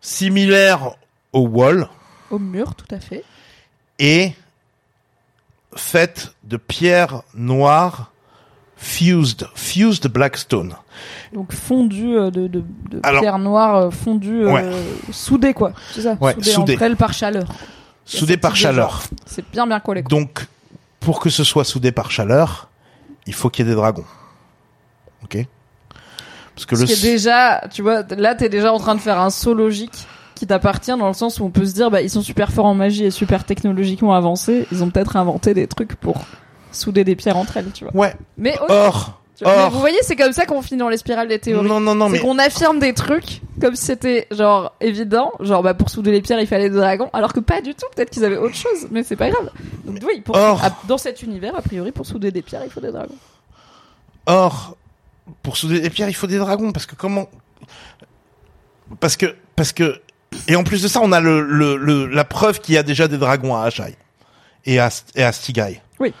[0.00, 0.92] similaire
[1.32, 1.88] au Wall,
[2.30, 3.24] au mur tout à fait
[3.98, 4.32] et
[5.74, 8.10] faite de pierres noires
[8.76, 10.74] fused, fused blackstone.
[11.32, 14.70] donc fondu euh, de, de, de Alors- pierre noire euh, fondu euh,
[15.54, 16.72] quoi c'est ça Ouais, soudé, soudé.
[16.74, 19.02] entre elles par chaleur Il y a Soudé cette par chaleur.
[19.24, 20.10] c'est bien bien collé quoi.
[20.10, 20.46] Donc,
[21.00, 22.68] pour que ce soit soudé par chaleur,
[23.26, 24.04] il faut qu'il y ait des dragons.
[25.24, 25.38] Ok?
[26.54, 29.20] Parce que Parce le que déjà, tu vois, là, t'es déjà en train de faire
[29.20, 30.06] un saut logique
[30.36, 32.66] qui t'appartient dans le sens où on peut se dire, bah, ils sont super forts
[32.66, 34.68] en magie et super technologiquement avancés.
[34.70, 36.18] Ils ont peut-être inventé des trucs pour
[36.70, 37.96] souder des pierres entre elles, tu vois.
[37.96, 38.14] ouais.
[38.36, 41.38] Mais, ok, Or, mais vous voyez, c'est comme ça qu'on finit dans les spirales des
[41.38, 41.68] théories.
[41.68, 45.62] non, non, non, c'est mais qu'on affirme des trucs comme si c'était genre évident, genre
[45.62, 47.84] bah pour souder les pierres il fallait des dragons, alors que pas du tout.
[47.94, 49.50] Peut-être qu'ils avaient autre chose, mais c'est pas grave.
[49.84, 50.62] Donc oui, pour, Or.
[50.64, 53.14] à- dans cet univers, a priori, pour souder des pierres, il faut des dragons.
[54.26, 54.76] or,
[55.42, 57.26] pour souder des pierres, il faut des dragons parce que comment
[59.00, 60.00] Parce que parce que
[60.48, 62.82] et en plus de ça, on a le, le, le- la preuve qu'il y a
[62.82, 63.96] déjà des dragons à Ajay
[64.64, 65.80] et à et à Stigai.
[66.00, 66.12] Oui.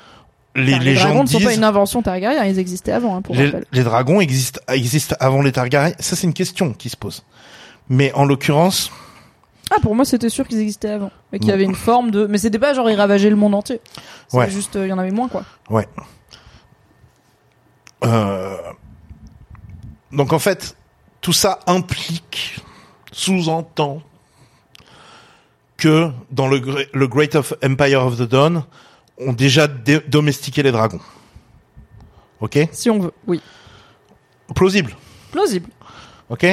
[0.54, 3.34] Les, Enfin, les, dragons ne sont pas une invention Targaryen, ils existaient avant, hein, pour
[3.34, 5.92] les, les dragons existent existent avant les Targaryens.
[5.98, 7.24] Ça, c'est une question qui se pose.
[7.90, 8.90] Mais en l'occurrence,
[9.70, 11.10] Ah, pour moi, c'était sûr qu'ils existaient avant.
[11.32, 12.26] Et qu'il y avait une forme de.
[12.26, 13.80] Mais c'était pas genre ils ravageaient le monde entier.
[14.28, 14.50] C'était Ouais.
[14.50, 15.44] juste, euh, il y en avait moins, quoi.
[15.68, 15.86] Ouais.
[18.04, 18.56] Euh,
[20.12, 20.74] Donc en fait,
[21.20, 22.60] tout ça implique,
[23.12, 24.00] sous-entend
[25.76, 28.64] que dans le, Gre- le Great of Empire of the Dawn,
[29.18, 31.00] ont déjà dé- domestiqué les dragons.
[32.40, 32.58] Ok?
[32.72, 33.40] Si on veut, oui.
[34.54, 34.94] Plausible.
[35.32, 35.68] Plausible.
[36.28, 36.46] Ok?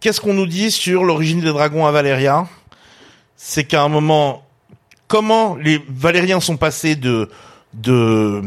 [0.00, 2.46] Qu'est-ce qu'on nous dit sur l'origine des dragons à Valéria?
[3.36, 4.44] C'est qu'à un moment,
[5.06, 7.28] comment les Valériens sont passés de
[7.74, 8.42] de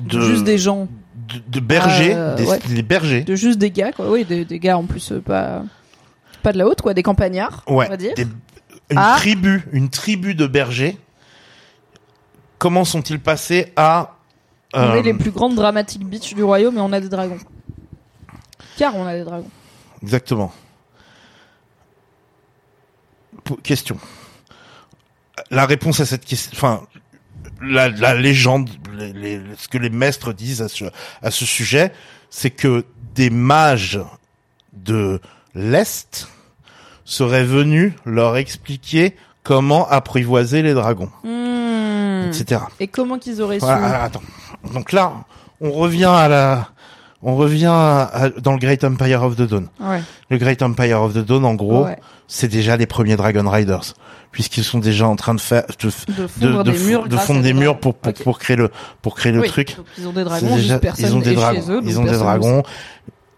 [0.00, 0.88] de Juste des gens.
[1.28, 2.58] De, de bergers, Euh, des, ouais.
[2.68, 4.10] des bergers, De juste des gars, quoi.
[4.10, 5.62] Oui, des, des gars en plus, euh, pas.
[6.42, 6.94] Pas de la haute, quoi.
[6.94, 8.14] Des campagnards, ouais, on va dire.
[8.14, 8.26] des-
[8.90, 9.14] une Ah.
[9.16, 10.98] tribu, une tribu de bergers.
[12.58, 14.16] Comment sont-ils passés à
[14.74, 17.38] On euh, est les plus grandes dramatiques bitches du royaume et on a des dragons.
[18.76, 19.50] Car on a des dragons.
[20.02, 20.52] Exactement.
[23.44, 23.96] P- Question.
[25.50, 26.82] La réponse à cette question, enfin,
[27.62, 30.84] la, la légende, les- les- ce que les maîtres disent à ce,
[31.22, 31.92] à ce sujet,
[32.30, 32.84] c'est que
[33.14, 34.00] des mages
[34.72, 35.20] de
[35.54, 36.28] l'Est
[37.04, 41.10] seraient venus leur expliquer comment apprivoiser les dragons.
[41.24, 42.28] Hmm.
[42.28, 42.62] etc.
[42.80, 44.22] Et comment qu'ils auraient su Voilà, alors, attends.
[44.72, 45.12] Donc là,
[45.60, 46.68] on revient à la,
[47.22, 49.68] on revient à- à- dans le Great Empire of the Dawn.
[49.80, 50.02] Ouais.
[50.30, 51.98] Le Great Empire of the Dawn, en gros, Ouais.
[52.28, 53.94] c'est déjà les premiers Dragon Riders,
[54.32, 57.08] puisqu'ils sont déjà en train de faire, de, De de, fondre de, des murs.
[57.08, 58.70] de fondre des murs pour, pour, pour créer le,
[59.02, 59.76] pour créer le Oui, truc.
[59.76, 61.60] donc ils ont des dragons, déjà- ils ont des dragons.
[61.70, 61.80] eux.
[61.84, 62.62] ils donc ont des dragons.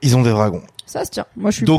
[0.02, 0.58] Ils ont des dragons.
[0.58, 0.62] sait.
[0.86, 1.24] Ça se tient.
[1.36, 1.64] Moi, je suis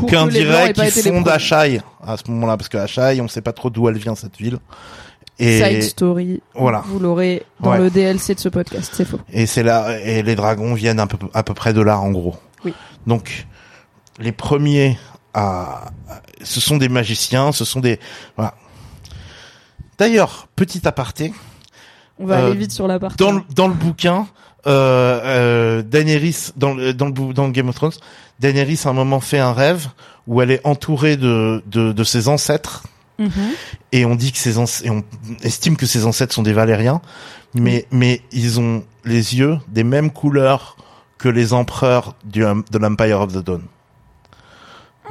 [0.66, 1.28] aient pas qu'ils été les fondent.
[1.28, 4.36] Ashai à ce moment-là, parce que Ashai, on sait pas trop d'où elle vient cette
[4.36, 4.58] ville.
[5.38, 6.42] Et, Side story.
[6.54, 6.82] Voilà.
[6.86, 7.78] Vous l'aurez dans Ouais.
[7.78, 8.90] le DLC de ce podcast.
[8.94, 9.20] C'est faux.
[9.32, 12.10] et c'est là, et les dragons viennent à peu, à peu près de là, en
[12.10, 12.36] gros.
[12.64, 12.72] Oui.
[13.06, 13.46] Donc,
[14.18, 14.98] les premiers
[15.34, 15.90] à,
[16.42, 18.00] ce sont des magiciens, ce sont des,
[18.36, 18.54] voilà.
[19.98, 21.32] D'ailleurs, petit aparté,
[22.18, 23.18] On va Euh, aller vite sur la partie.
[23.18, 24.26] dans le, dans le bouquin,
[24.66, 27.92] euh, euh, Daenerys, dans le, dans le, dans Game of Thrones,
[28.40, 29.88] Daenerys à un moment fait un rêve
[30.26, 32.84] où elle est entourée de, de, de ses ancêtres
[33.92, 35.02] Et on dit que ses et on
[35.42, 37.00] estime que ses ancêtres sont des Valériens,
[37.54, 40.76] mais mais ils ont les yeux des mêmes couleurs
[41.18, 43.62] que les empereurs du, de l'Empire of the Dawn.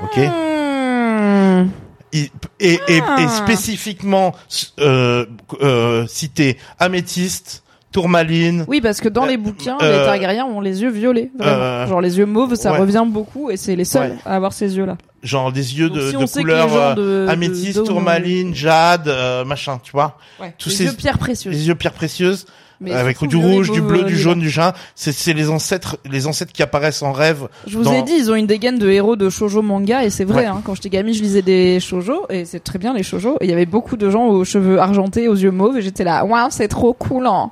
[0.03, 0.17] Ok?
[0.17, 1.69] Hmm.
[2.14, 3.17] Et, et, Ah.
[3.19, 4.34] et spécifiquement
[4.80, 5.25] euh,
[5.61, 7.64] euh, cité améthyste,
[7.95, 8.65] tourmaline.
[8.67, 11.32] Oui, parce que dans Euh, les bouquins, euh, les Targaryens ont les yeux violets.
[11.38, 11.56] Vraiment.
[11.61, 12.77] euh, Genre les yeux mauves, ça ouais.
[12.80, 14.17] revient beaucoup et c'est les seuls Ouais.
[14.25, 14.98] à avoir ces yeux-là.
[15.24, 19.09] genre des yeux Donc, de, si de couleur euh, améthyste, tourmaline, jade,
[19.48, 20.17] machin, tu vois.
[20.40, 20.53] Ouais.
[20.59, 21.51] Tous les ces- yeux pierres précieuses.
[21.53, 22.45] Les yeux pierres précieuses,
[22.82, 24.74] Mais avec du rouge, du bleu, du jaune, du jaune.
[24.93, 27.48] C'est les ancêtres, les ancêtres qui apparaissent en rêve.
[27.65, 30.09] Je vous dans- ai dit, ils ont une dégaine de héros de shoujo manga et
[30.11, 30.41] c'est vrai.
[30.41, 30.45] Ouais.
[30.45, 33.38] Hein, quand j'étais gamine, je lisais des shoujo et c'est très bien les shoujo.
[33.41, 36.03] Et il y avait beaucoup de gens aux cheveux argentés, aux yeux mauves et j'étais
[36.03, 37.25] là, waouh, c'est trop cool.
[37.25, 37.49] Hein.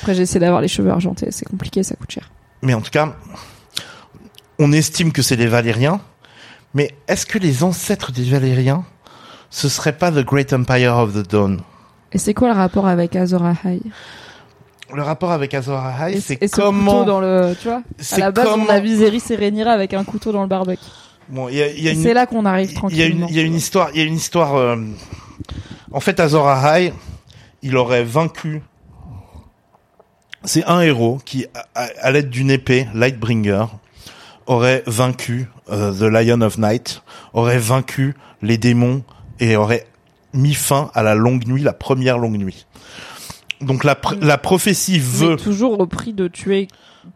[0.00, 2.30] Après, j'ai essayé d'avoir les cheveux argentés, c'est compliqué, ça coûte cher.
[2.62, 3.14] Mais en tout cas,
[4.58, 6.00] on estime que c'est les Valériens.
[6.74, 8.84] Mais est-ce que les ancêtres des Valériens,
[9.50, 11.60] ce serait pas the Great Empire of the Dawn?
[12.12, 13.80] Et c'est quoi le rapport avec Azor Ahai?
[14.92, 17.82] Le rapport avec Azor Ahai, c'est comment couteau dans le, tu vois?
[18.12, 20.82] À la base, comment- on a Viserys et Rhaenyra avec un couteau dans le barbecue.
[21.28, 22.76] Bon, il y a, il y a Et une, C'est là qu'on arrive il y
[22.76, 23.26] a tranquillement.
[23.30, 24.56] il y a une histoire, il y a une histoire.
[24.56, 24.76] euh,
[25.92, 26.92] En fait, Azor Ahai,
[27.62, 28.62] il aurait vaincu.
[30.44, 33.66] C'est un héros qui, à, l'aide d'une épée, Lightbringer,
[34.46, 37.02] aurait vaincu euh, The Lion of Night,
[37.34, 39.02] aurait vaincu les démons
[39.38, 39.86] et aurait
[40.32, 42.66] mis fin à la longue nuit, la première longue nuit.
[43.60, 45.36] Donc la, pr- la prophétie Mais veut.
[45.36, 46.68] toujours au prix de tuer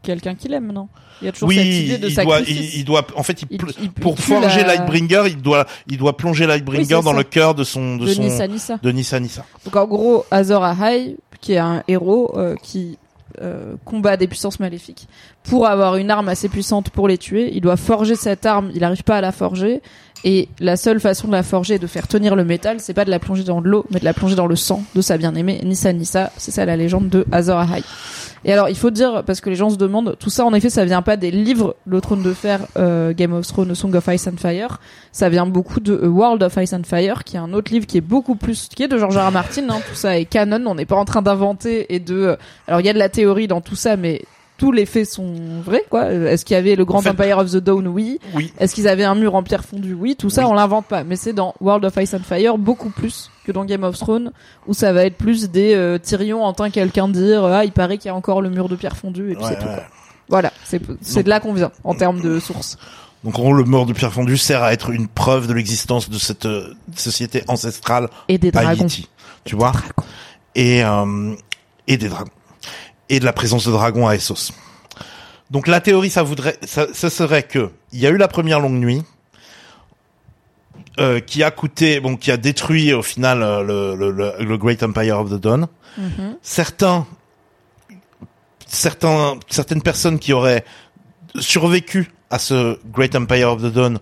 [0.02, 0.88] quelqu'un qu'il aime, non?
[1.22, 3.42] Il y a toujours Oui, cette idée de il doit, il, il doit, en fait,
[3.50, 3.58] il,
[3.92, 7.16] pour forger la- Lightbringer, il doit, il doit plonger Lightbringer Oui, dans ça.
[7.16, 8.78] le cœur de son, de, de son, Nissa Nissa.
[8.82, 9.46] de Nissa Nissa.
[9.64, 12.98] Donc en gros, Azor Ahai, qui est un héros euh, qui
[13.40, 15.08] euh, combat des puissances maléfiques,
[15.42, 18.70] pour avoir une arme assez puissante pour les tuer, il doit forger cette arme.
[18.74, 19.82] Il n'arrive pas à la forger.
[20.26, 23.04] Et la seule façon de la forger et de faire tenir le métal, c'est pas
[23.04, 25.18] de la plonger dans de l'eau, mais de la plonger dans le sang de sa
[25.18, 26.32] bien-aimée Nissa Nissa.
[26.38, 27.82] C'est ça la légende de Azor Ahai.
[28.44, 30.68] Et alors, il faut dire, parce que les gens se demandent, tout ça, en effet,
[30.68, 34.06] ça vient pas des livres Le Trône de Fer, euh, Game of Thrones, Song of
[34.08, 34.80] Ice and Fire.
[35.12, 37.86] Ça vient beaucoup de A World of Ice and Fire, qui est un autre livre
[37.86, 39.28] qui est beaucoup plus, qui est de George R.
[39.28, 39.32] R.
[39.32, 39.64] Martin.
[39.70, 40.62] Hein, tout ça est canon.
[40.66, 42.14] On n'est pas en train d'inventer et de.
[42.14, 42.36] euh,
[42.68, 44.22] Alors, il y a de la théorie dans tout ça, mais
[44.64, 46.04] tous les faits sont vrais, quoi.
[46.04, 47.86] Euh, Est-ce qu'il y avait le Grand En fait- Empire of the Dawn?
[47.86, 48.18] Oui.
[48.34, 48.50] Oui.
[48.58, 50.16] Est-ce qu'ils avaient un mur en pierre fondue Oui.
[50.16, 50.48] Tout ça, Oui.
[50.52, 51.04] on l'invente pas.
[51.04, 54.32] Mais c'est dans World of Ice and Fire beaucoup plus que dans Game of Thrones,
[54.66, 58.06] où ça va être plus des euh, Tyrion entend quelqu'un dire ah il paraît qu'il
[58.06, 59.66] y a encore le mur de pierre fondue et puis Ouais, c'est tout.
[59.68, 59.74] ouais.
[59.74, 59.84] Quoi.
[60.30, 62.78] Voilà, c'est c'est de là qu'on vient en termes de sources.
[63.22, 66.08] Donc en gros, le mort de pierre fondue sert à être une preuve de l'existence
[66.08, 68.84] de cette euh, société ancestrale Et des dragons.
[68.84, 69.10] Haïti.
[69.44, 69.72] Tu vois?
[69.72, 70.08] Dragons.
[70.54, 71.34] et euh,
[71.86, 72.30] et des dragons
[73.08, 74.52] et de la présence de dragons à Essos.
[75.50, 78.60] Donc la théorie, ça voudrait, ça, ça serait que il y a eu la première
[78.60, 79.02] longue nuit
[80.98, 84.58] euh, qui a coûté, bon, qui a détruit au final euh, le, le, le, le
[84.58, 85.66] Great Empire of the Dawn.
[85.98, 86.36] Mhm.
[86.42, 87.06] Certains,
[88.66, 90.64] certains, certaines personnes qui auraient
[91.38, 93.98] survécu à ce Great Empire of the Dawn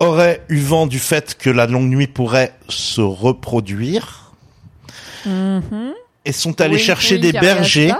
[0.00, 4.22] auraient eu vent du fait que la longue nuit pourrait se reproduire
[5.24, 5.92] Mhm.
[6.26, 7.94] Et sont allés chercher des bergers,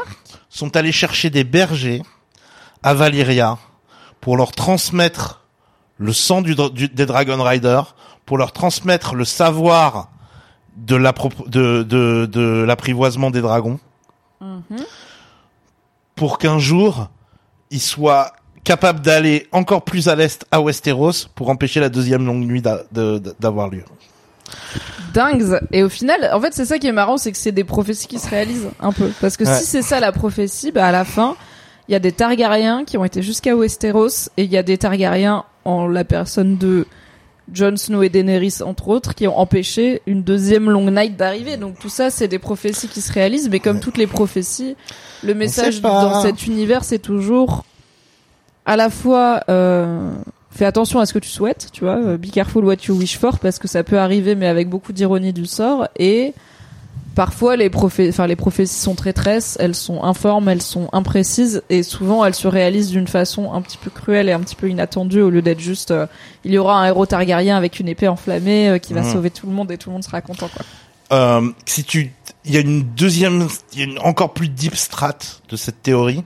[0.51, 2.03] sont allés chercher des bergers
[2.83, 3.59] à Valyria
[4.21, 5.43] pour leur transmettre
[5.99, 7.95] le sang du, dra- du- des Dragon Riders,
[8.27, 10.11] pour leur transmettre le savoir
[10.77, 13.79] de l'appro- de, de, de l'apprivoisement des dragons,
[14.41, 14.63] Mhm.
[16.15, 17.09] pour qu'un jour
[17.71, 18.33] ils soient
[18.65, 22.63] capables d'aller encore plus à l'est à Westeros pour empêcher la deuxième longue nuit
[23.41, 23.85] d'avoir lieu.
[25.15, 25.60] Dingues.
[25.73, 28.07] Et au final, en fait, c'est ça qui est marrant, c'est que c'est des prophéties
[28.07, 29.10] qui se réalisent un peu.
[29.20, 29.55] Parce que Ouais.
[29.58, 31.36] si c'est ça la prophétie, bah à la fin,
[31.89, 34.76] il y a des Targaryens qui ont été jusqu'à Westeros et il y a des
[34.76, 36.86] Targaryens en la personne de
[37.52, 41.57] Jon Snow et Daenerys entre autres qui ont empêché une deuxième Long Night d'arriver.
[41.57, 44.76] Donc tout ça c'est des prophéties qui se réalisent, mais comme toutes les prophéties,
[45.23, 47.65] le message dans cet univers c'est toujours
[48.66, 50.10] à la fois euh,
[50.57, 53.18] fais attention à ce que tu souhaites, tu vois, euh, be careful what you wish
[53.18, 56.33] for parce que ça peut arriver mais avec beaucoup d'ironie du sort et
[57.15, 61.83] parfois les prophé enfin les prophéties sont traîtresses, elles sont informes, elles sont imprécises et
[61.83, 65.23] souvent elles se réalisent d'une façon un petit peu cruelle et un petit peu inattendue
[65.23, 66.07] au lieu d'être juste euh,
[66.44, 69.12] il y aura un héros Targaryen avec une épée enflammée euh, qui va Mhm.
[69.12, 70.65] sauver tout le monde et tout le monde sera content quoi.
[71.12, 72.10] Euh, si tu,
[72.44, 75.18] il y a une deuxième, il y a une encore plus deep strat
[75.49, 76.25] de cette théorie.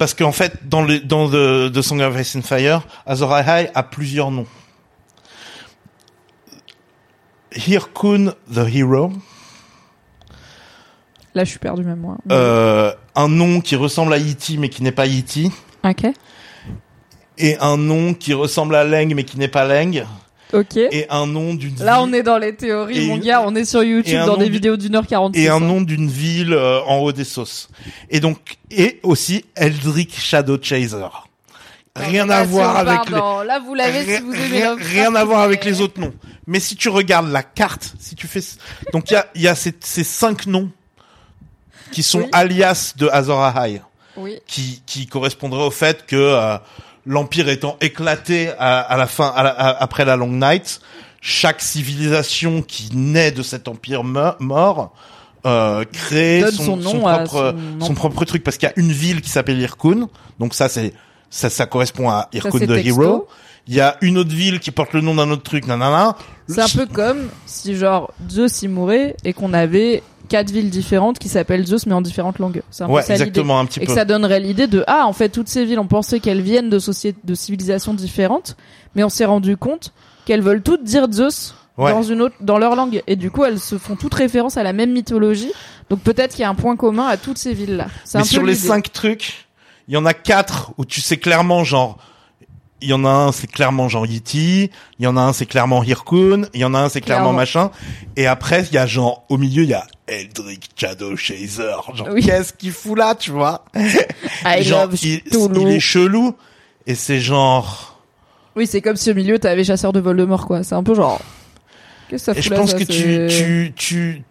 [0.00, 3.68] Parce qu'en fait, dans le, dans the, the Song of Ice and Fire, Azor Ahai
[3.74, 4.46] a plusieurs noms.
[7.54, 9.12] Hirkun the Hero,
[11.34, 12.16] Là je suis perdu même moi.
[12.32, 15.52] euh, un nom qui ressemble à Yiti mais qui n'est pas Yiti,
[15.84, 16.06] OK.
[17.36, 20.06] et un nom qui ressemble à Leng mais qui n'est pas Leng,
[20.52, 20.76] OK.
[20.76, 23.42] et un nom d'une Là, on est dans les théories, mon gars.
[23.44, 25.40] On est sur YouTube dans des vidéos d'une heure quarante-six.
[25.42, 25.60] et un hein.
[25.60, 27.68] nom d'une ville euh, en haut des sauces.
[28.10, 31.06] Et donc et aussi Eldrick Shadow Chaser.
[31.96, 35.24] Rien à voir avec les Pardon, Là, vous l'avez si vous aimez rien, rien à
[35.24, 36.14] voir avec les autres noms.
[36.46, 38.40] Mais si tu regardes la carte, si tu fais
[38.92, 40.70] donc il y a il y a ces, ces cinq noms
[41.92, 42.28] qui sont Oui.
[42.32, 43.82] alias de Azor Ahai
[44.16, 44.38] Oui.
[44.46, 46.56] qui qui correspondraient au fait que euh,
[47.06, 50.80] l'empire étant éclaté à, à la fin à la- à- après la Long Night,
[51.20, 54.92] chaque civilisation qui naît de cet empire mort
[55.46, 58.72] euh, crée son, son nom son à propre son son propre truc parce qu'il y
[58.72, 60.08] a une ville qui s'appelle Irkun.
[60.38, 60.92] Donc ça c'est
[61.30, 63.02] ça ça correspond à Irkun c'est the texto.
[63.02, 63.28] Hero.
[63.66, 66.16] Il y a une autre ville qui porte le nom d'un autre truc, nanana.
[66.48, 71.18] C'est un peu comme si genre Zeus y mourait et qu'on avait quatre villes différentes
[71.18, 72.62] qui s'appellent Zeus mais en différentes langues.
[72.70, 73.94] C'est un Ouais, peu ça exactement, un petit Et que peu.
[73.94, 76.78] ça donnerait l'idée de ah en fait toutes ces villes on pensait qu'elles viennent de
[76.78, 78.56] sociétés de civilisations différentes
[78.94, 79.92] mais on s'est rendu compte
[80.24, 81.92] qu'elles veulent toutes dire Zeus Ouais.
[81.92, 84.62] dans une autre dans leur langue et du coup elles se font toutes référence à
[84.62, 85.50] la même mythologie
[85.88, 87.84] donc peut-être qu'il y a un point commun à toutes ces villes là.
[88.14, 89.46] Un Mais peu sur les cinq trucs,
[89.88, 91.96] il y en a quatre où tu sais clairement genre
[92.82, 95.46] il y en a un c'est clairement genre Yeti, il y en a un c'est
[95.46, 97.38] clairement Hirkun, il y en a un c'est clairement, Clairement.
[97.38, 97.70] machin
[98.16, 101.72] et après il y a genre au milieu il y a Eldrick Shadow Chaser.
[101.94, 102.22] Genre Oui.
[102.24, 103.64] qu'est-ce qu'il fout là, tu vois?
[104.44, 106.34] I Genre love il, est chelou
[106.86, 108.00] et c'est genre
[108.56, 110.62] Oui, c'est comme si au milieu t'avais chasseur de Voldemort quoi.
[110.64, 111.20] C'est un peu genre
[112.08, 114.22] qu'est-ce que ça et fout je là, pense ça, que tu tu tu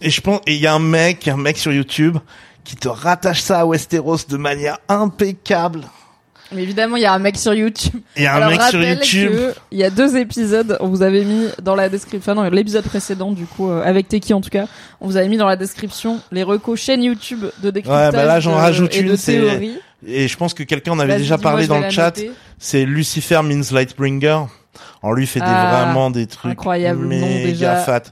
[0.00, 2.18] et je pense et il y a un mec, un mec sur YouTube
[2.64, 5.82] qui te rattache ça à Westeros de manière impeccable.
[6.52, 8.00] Mais évidemment, il y a un mec sur YouTube.
[8.16, 9.32] Il y a un Alors, mec sur YouTube.
[9.72, 12.84] il y a deux épisodes, on vous avait mis dans la description, enfin non, l'épisode
[12.84, 14.66] précédent du coup, euh, avec Teki en tout cas,
[15.00, 18.24] on vous avait mis dans la description les recos chaîne YouTube de décryptage Ouais, bah
[18.24, 19.72] là, j'en de- rajoute et une, de c'est-.
[20.06, 22.14] Et je pense que quelqu'un en avait déjà parlé dans le chat.
[22.58, 24.42] C'est Lucifer means Lightbringer.
[25.02, 27.76] Alors lui il fait des, Ah, vraiment des trucs incroyable méga déjà.
[27.76, 28.02] fat.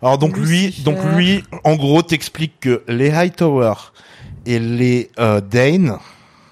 [0.00, 3.74] Alors donc lui, donc lui, en gros, t'explique que les Hightower
[4.46, 5.98] et les euh, Dane,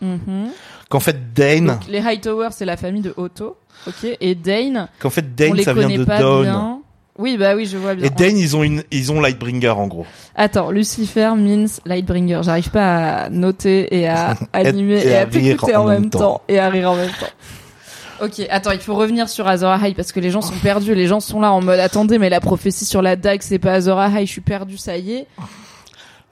[0.02, 0.48] Mhm.
[0.90, 5.08] Qu'en fait Dane, Donc, les Hightower, c'est la famille de Otto, ok, et Dane, qu'en
[5.08, 6.42] fait on Dane les ça vient de pas Dawn.
[6.42, 6.80] bien.
[7.18, 8.06] Oui, bah oui, je vois bien.
[8.06, 10.06] Et Dane ils ont une, ils ont Lightbringer en gros.
[10.34, 12.40] Attends, Lucifer means Lightbringer.
[12.42, 16.18] J'arrive pas à noter et à animer Et et, à t'écouter en en même temps.
[16.18, 18.24] temps et à rire en même temps.
[18.24, 20.94] Ok, attends, il faut revenir sur Azor Ahai parce que les gens sont perdus.
[20.94, 23.72] Les gens sont là en mode attendez, mais la prophétie sur la dague, c'est pas
[23.74, 24.24] Azor Ahai.
[24.26, 25.26] Je suis perdu, ça y est.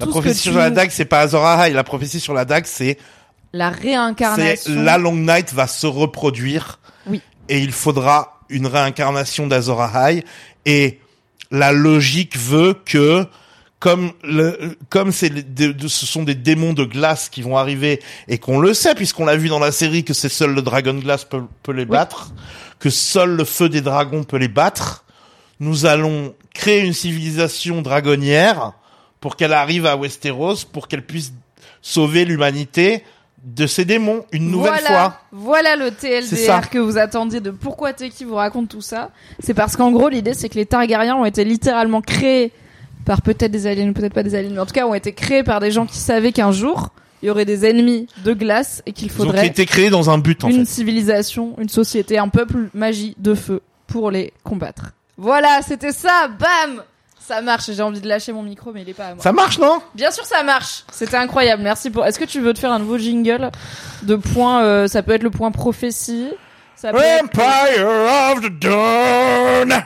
[0.01, 1.73] La Tout prophétie sur la dague c'est pas Azor Ahai.
[1.75, 2.97] La prophétie sur la dague c'est
[3.53, 4.83] La réincarnation.
[4.83, 6.79] la Long Night va se reproduire.
[7.07, 7.23] Oui.
[7.49, 10.25] Et il faudra une réincarnation d'Azor Ahai.
[10.67, 11.01] Et
[11.51, 13.27] la logique veut que,
[13.79, 15.33] comme le, comme c'est
[15.87, 19.37] ce sont des démons de glace qui vont arriver et qu'on le sait puisqu'on l'a
[19.37, 22.33] vu dans la série que c'est seul le dragon glace peut, peut les battre,
[22.79, 25.05] que seul le feu des dragons peut les battre,
[25.61, 28.73] nous allons créer une civilisation dragonnière
[29.21, 31.33] pour qu'elle arrive à Westeros, pour qu'elle puisse
[31.83, 33.05] sauver l'humanité
[33.45, 35.21] de ces démons une nouvelle voilà, fois.
[35.33, 35.91] Voilà le.
[35.91, 39.11] TLDR que vous attendiez de pourquoi Teki vous raconte tout ça.
[39.41, 42.53] C'est parce qu'en gros, l'idée, c'est que les Targaryens ont été littéralement créés
[43.05, 45.13] par peut-être des aliens ou peut-être pas des aliens, mais en tout cas, ont été
[45.13, 46.91] créés par des gens qui savaient qu'un jour,
[47.23, 50.11] il y aurait des ennemis de glace et qu'il Ils ont faudrait été créés dans
[50.11, 50.73] un but en une fait.
[50.73, 54.93] civilisation, une société, un peuple magie de feu pour les combattre.
[55.17, 56.83] Voilà, c'était ça, bam
[57.29, 59.23] Ça marche, j'ai envie de lâcher mon micro, mais il est pas à moi.
[59.23, 59.83] Ça marche non?
[59.95, 60.85] Bien sûr, ça marche.
[60.91, 61.63] C'était incroyable.
[61.63, 62.07] Merci pour.
[62.07, 63.51] Est-ce que tu veux te faire un nouveau jingle
[64.03, 66.31] de points euh, Ça peut être le point prophétie.
[66.75, 67.87] Ça peut être- Empire
[68.33, 69.85] of the Dawn.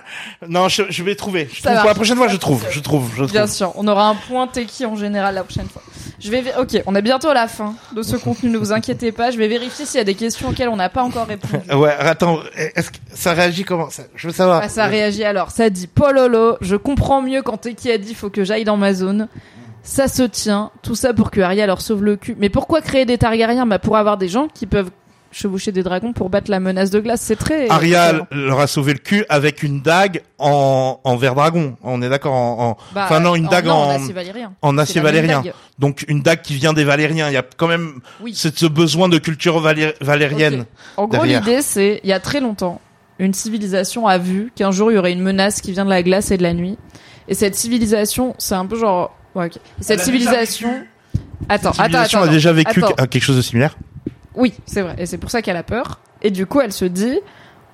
[0.48, 1.48] Non, je, je vais trouver.
[1.52, 1.80] Je Ça trouve marche.
[1.80, 3.32] pour la prochaine fois, je trouve, je trouve, je trouve.
[3.32, 5.82] Bien sûr, on aura un point Teki en général la prochaine fois.
[6.22, 9.10] Je vais, ok, on est bientôt à la fin de ce contenu, ne vous inquiétez
[9.10, 9.30] pas.
[9.30, 11.54] Je vais vérifier s'il y a des questions auxquelles on n'a pas encore répondu.
[11.74, 14.60] Ouais, attends, est-ce que ça réagit comment ça, Je veux savoir.
[14.62, 15.50] Ah, ça réagit alors.
[15.50, 18.94] Ça dit Pololo, je comprends mieux quand Teki a dit faut que j'aille dans ma
[18.94, 19.28] zone.
[19.82, 20.70] Ça se tient.
[20.82, 22.36] Tout ça pour que Arya leur sauve le cul.
[22.38, 23.66] Mais pourquoi créer des Targaryens?
[23.66, 24.90] Bah pour avoir des gens qui peuvent
[25.32, 27.20] chevaucher des dragons pour battre la menace de glace.
[27.22, 27.68] C'est très.
[27.70, 31.76] Ariel leur a sauvé le cul avec une dague en, en verre dragon.
[31.82, 34.52] On est d'accord en, en- Bah, enfin non, une dague non, en, acier valyrien.
[34.62, 35.40] en acier valérien.
[35.42, 35.52] dague.
[35.78, 37.28] Donc une dague qui vient des Valériens.
[37.28, 38.34] Il y a quand même Oui.
[38.34, 40.66] ce, besoin de culture valér- valérienne.
[40.96, 42.80] En gros, l'idée, c'est, il y a très longtemps,
[43.18, 46.02] une civilisation a vu qu'un jour, il y aurait une menace qui vient de la
[46.02, 46.76] glace et de la nuit.
[47.28, 49.16] Et cette civilisation, c'est un peu genre...
[49.34, 49.54] Ouais, ok.
[49.80, 50.70] Cette civilisation...
[51.48, 52.28] Attends, attends, Civilisation attends.
[52.28, 52.94] a déjà vécu attends.
[52.94, 53.76] que- quelque chose de similaire.
[54.34, 54.94] Oui, c'est vrai.
[54.98, 56.00] Et c'est pour ça qu'elle a peur.
[56.22, 57.18] Et du coup, elle se dit,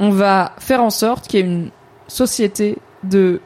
[0.01, 1.71] on va faire en sorte qu'il y ait une
[2.09, 3.41] société de,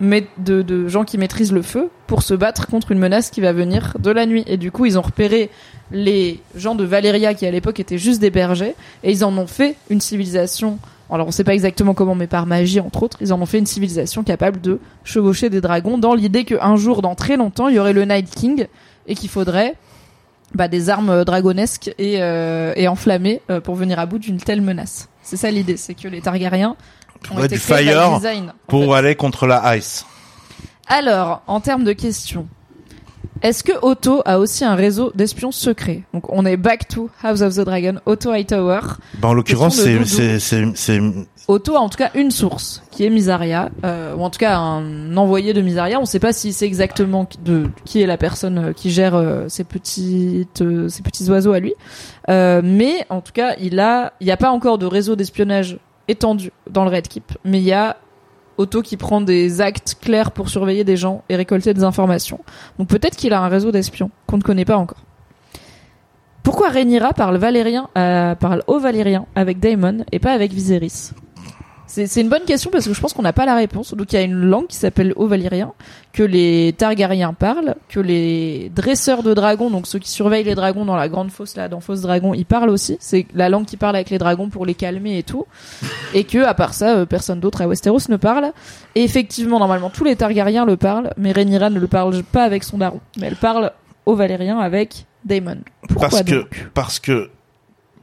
[0.00, 3.52] de, de gens qui maîtrisent le feu pour se battre contre une menace qui va
[3.52, 4.44] venir de la nuit.
[4.46, 5.50] Et du coup, ils ont repéré
[5.92, 9.46] les gens de Valéria qui à l'époque étaient juste des bergers et ils en ont
[9.46, 10.78] fait une civilisation.
[11.10, 13.58] Alors on sait pas exactement comment, mais par magie entre autres, ils en ont fait
[13.58, 17.74] une civilisation capable de chevaucher des dragons dans l'idée qu'un jour, dans très longtemps, il
[17.74, 18.66] y aurait le Night King
[19.08, 19.74] et qu'il faudrait
[20.54, 24.38] bah, des armes euh, dragonesques et, euh, et enflammées euh, pour venir à bout d'une
[24.38, 25.08] telle menace.
[25.22, 26.76] C'est ça l'idée, c'est que les Targaryens
[27.30, 28.98] ont été du fire design, pour fait.
[28.98, 30.06] aller contre la ice.
[30.88, 32.48] Alors, en termes de questions,
[33.42, 37.40] est-ce que Otto a aussi un réseau d'espions secrets Donc, on est back to House
[37.40, 38.80] of the Dragon, Otto Hightower.
[39.18, 41.00] Ben, en l'occurrence, c'est c'est c'est c'est
[41.48, 44.56] Otto a en tout cas une source, qui est Misaria, euh, ou en tout cas
[44.56, 45.98] un envoyé de Misaria.
[45.98, 49.16] On ne sait pas si c'est exactement de qui est la personne euh, qui gère
[49.16, 51.74] euh, ces petites, euh, ces petits oiseaux à lui.
[52.28, 55.78] Euh, mais en tout cas, il a, il n'y a pas encore de réseau d'espionnage
[56.06, 57.96] étendu dans le Red Keep, mais il y a
[58.60, 62.40] Otto qui prend des actes clairs pour surveiller des gens et récolter des informations.
[62.78, 65.02] Donc peut-être qu'il a un réseau d'espions qu'on ne connaît pas encore.
[66.42, 71.12] Pourquoi Rhaenyra parle valérien, euh, parle haut valérien avec Daemon et pas avec Viserys?
[71.90, 73.94] C'est une bonne question parce que je pense qu'on n'a pas la réponse.
[73.94, 75.72] Donc il y a une langue qui s'appelle haut valyrien
[76.12, 80.84] que les Targaryens parlent, que les dresseurs de dragons, donc ceux qui surveillent les dragons
[80.84, 82.96] dans la grande fosse là, dans Fosse Dragon, ils parlent aussi.
[83.00, 85.46] C'est la langue qui parle avec les dragons pour les calmer et tout.
[86.14, 88.52] Et que à part ça, euh, personne d'autre à Westeros ne parle.
[88.94, 92.62] Et effectivement, normalement tous les Targaryens le parlent, mais Rhaenyra ne le parle pas avec
[92.62, 93.72] son daron, mais elle parle
[94.06, 95.58] au valérien avec Daemon.
[95.88, 97.30] Pourquoi parce que parce que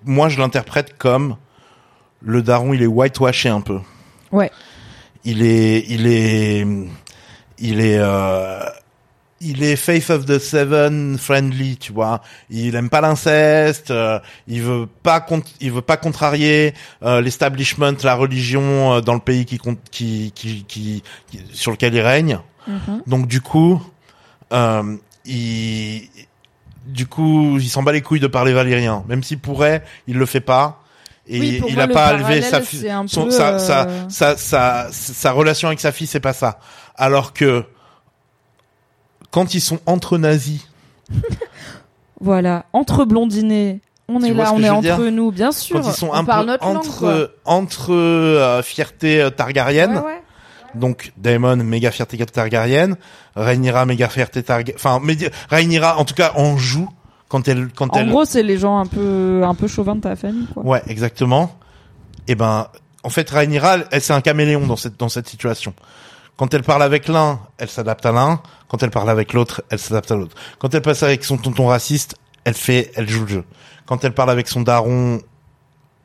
[0.04, 1.38] moi je l'interprète comme
[2.22, 3.80] le daron il est whitewashé un peu.
[4.32, 4.52] Ouais.
[5.24, 6.66] Il est il est
[7.60, 8.60] il est euh,
[9.40, 12.22] il est Faith of the Seven friendly, tu vois.
[12.50, 15.26] Il aime pas l'inceste, euh, il veut pas
[15.62, 16.74] il veut pas contrarier
[17.04, 19.60] euh, l'establishment, la religion euh, dans le pays qui,
[19.92, 21.04] qui, qui, qui,
[21.54, 22.40] sur lequel il règne.
[22.68, 23.04] Mhm.
[23.06, 23.82] Donc du coup,
[24.54, 26.10] euh, il,
[26.86, 29.04] du coup, il s'en bat les couilles de parler valérien.
[29.08, 30.82] Même s'il pourrait, il le fait pas.
[31.30, 32.62] Et Oui, il moi, a pas élevé parallèle, sa
[33.08, 36.60] son- peu, sa, euh, sa, sa, sa, sa relation avec sa fille, c'est pas ça.
[36.96, 37.64] Alors que
[39.32, 40.66] quand ils sont entre nazis,
[42.20, 45.80] Voilà, entre blondinés, on Tu est là, on est entre nous, bien sûr.
[45.82, 47.28] quand ils sont on un peu notre langue, entre quoi.
[47.46, 50.22] entre euh, fierté euh, targaryenne, Ouais, ouais.
[50.74, 52.96] donc Daemon méga fierté targaryenne,
[53.36, 55.00] Rhaenyra méga fierté targaryenne, enfin
[55.50, 56.90] Rhaenyra en tout cas en joue
[57.30, 60.02] quand elle quand En elle gros, c'est les gens un peu, un peu chauvins de
[60.02, 60.64] ta famille, quoi.
[60.66, 61.56] Ouais, exactement.
[62.28, 62.68] Et ben,
[63.04, 65.74] en fait, Rhaenyra, elle, c'est un caméléon dans cette dans cette situation.
[66.38, 68.42] Quand elle parle avec l'un, elle s'adapte à l'un.
[68.68, 70.36] Quand elle parle avec l'autre, elle s'adapte à l'autre.
[70.60, 73.44] Quand elle passe avec son tonton raciste, elle fait, elle joue le jeu.
[73.88, 75.20] Quand elle parle avec son daron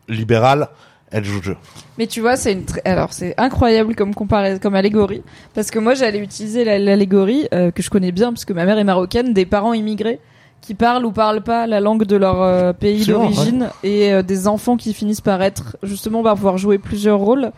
[0.08, 0.68] libéral,
[1.10, 1.56] elle joue le jeu.
[1.98, 5.22] Mais tu vois, c'est une, tr- alors c'est incroyable comme comparaison, comme allégorie,
[5.54, 8.64] parce que moi j'allais utiliser la- l'allégorie euh, que je connais bien, parce que ma
[8.64, 10.18] mère est marocaine, des parents immigrés
[10.62, 14.48] qui parlent ou parlent pas la langue de leur euh, pays d'origine, et euh, des
[14.48, 17.52] enfants qui finissent par être justement par pouvoir jouer plusieurs rôles.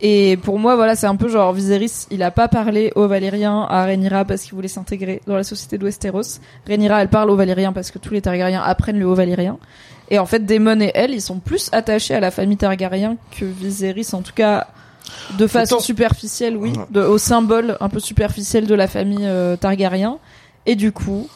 [0.00, 3.62] Et pour moi, voilà, c'est un peu genre Viserys, il a pas parlé aux Valériens
[3.62, 6.40] à Rhaenyra parce qu'il voulait s'intégrer dans la société de Westeros.
[6.66, 9.58] Rhaenyra, elle parle aux Valériens parce que tous les Targaryens apprennent le haut valérien.
[10.10, 13.44] Et en fait, Daemon et elle, ils sont plus attachés à la famille Targaryen que
[13.44, 14.66] Viserys, en tout cas
[15.38, 20.18] de façon superficielle, oui, de, au symbole un peu superficiel de la famille euh, Targaryen.
[20.66, 21.28] Et du coup,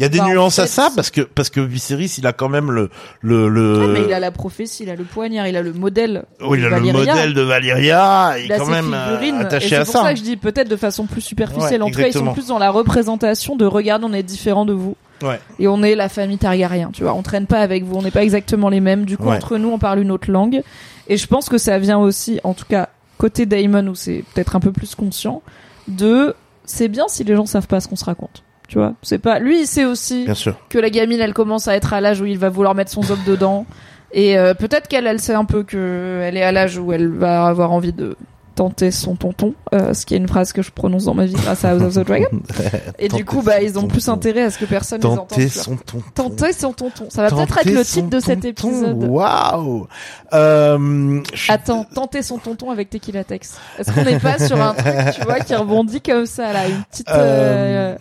[0.00, 2.26] Il y a des Bah, en nuances à ça parce que parce que Viserys, il
[2.26, 2.88] a quand même le
[3.20, 3.82] le le.
[3.84, 6.24] ah, mais il a la prophétie, il a le poignard, il a le modèle.
[6.40, 8.34] oui, il a le modèle de Valyria.
[8.42, 10.02] Il est quand même euh, figurines, et attaché c'est à pour ça.
[10.04, 11.82] ça que je dis peut-être de façon plus superficielle.
[11.82, 14.64] Ouais, en tout cas, ils sont plus dans la représentation de regarde, on est différent
[14.64, 14.96] de vous.
[15.22, 15.38] Ouais.
[15.58, 17.12] Et on est la famille Targaryen, tu vois.
[17.12, 19.04] On traîne pas avec vous, on n'est pas exactement les mêmes.
[19.04, 19.36] Du coup, Ouais.
[19.36, 20.62] entre nous, on parle une autre langue.
[21.08, 22.88] Et je pense que ça vient aussi, en tout cas,
[23.18, 25.42] côté Daemon, où c'est peut-être un peu plus conscient,
[25.88, 28.42] de c'est bien si les gens savent pas ce qu'on se raconte.
[28.70, 30.56] Tu vois, c'est pas lui, il sait aussi Bien sûr.
[30.68, 33.02] que la gamine, elle commence à être à l'âge où il va vouloir mettre son
[33.02, 33.66] zob dedans.
[34.12, 37.08] Et euh, peut-être qu'elle, elle sait un peu que elle est à l'âge où elle
[37.08, 38.16] va avoir envie de
[38.54, 41.32] tenter son tonton, euh, ce qui est une phrase que je prononce dans ma vie
[41.32, 42.28] grâce à House of the Dragon.
[43.00, 45.28] Et du coup, bah, ils ont plus intérêt à ce que personne les entende.
[45.28, 45.62] Tenter tu vois.
[45.64, 46.04] son tonton.
[46.14, 47.06] Tenter son tonton.
[47.08, 49.02] Ça va peut-être être le titre de cet épisode.
[49.02, 49.88] Waouh.
[50.32, 53.56] Euh, Attends, tenter son tonton avec Tequila Tex.
[53.78, 56.84] Est-ce qu'on n'est pas sur un truc, tu vois, qui rebondit comme ça, là, une
[56.84, 57.08] petite...
[57.08, 57.96] Euh, euh,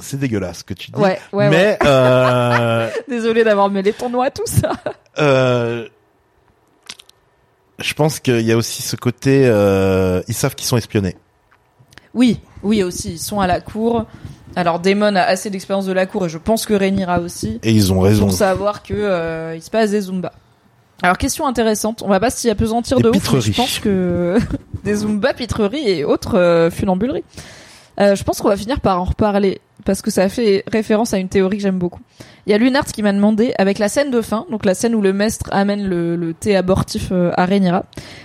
[0.00, 1.00] c'est dégueulasse ce que tu dis.
[1.00, 4.72] Ouais, ouais, Mais euh, Désolé d'avoir mêlé ton nom à tout ça.
[5.18, 5.86] euh,
[7.78, 11.16] je pense qu'il y a aussi ce côté, euh, ils savent qu'ils sont espionnés.
[12.14, 14.06] Oui, oui aussi, ils sont à la cour.
[14.56, 17.72] Alors Damon a assez d'expérience de la cour et je pense que Rhaenyra aussi Et
[17.72, 18.26] ils ont raison.
[18.26, 20.32] pour savoir que euh, il se passe des Zumba.
[21.02, 23.52] Alors question intéressante, on va pas s'y apesantir Des de ouf, mais je pitreries.
[23.56, 24.38] pense que
[24.84, 27.24] des Zumba, pitreries et autres euh, funambuleries.
[28.00, 31.18] Euh, je pense qu'on va finir par en reparler parce que ça fait référence à
[31.18, 32.00] une théorie que j'aime beaucoup.
[32.46, 34.94] Il y a Lunart qui m'a demandé, avec la scène de fin, donc la scène
[34.94, 37.84] où le maître amène le, thé abortif euh, à Rhaenyra,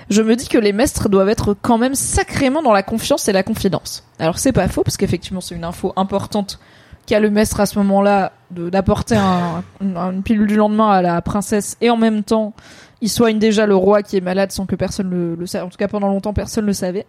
[0.09, 3.33] je me dis que les maîtres doivent être quand même sacrément dans la confiance et
[3.33, 4.05] la confidence.
[4.19, 6.59] Alors c'est pas faux, parce qu'effectivement c'est une info importante
[7.05, 11.75] qu'a le maître à ce moment-là d'apporter un, une pilule du lendemain à la princesse
[11.81, 12.53] et en même temps
[13.01, 15.63] il soigne déjà le roi qui est malade sans que personne le, le sache.
[15.63, 17.05] En tout cas pendant longtemps personne le savait.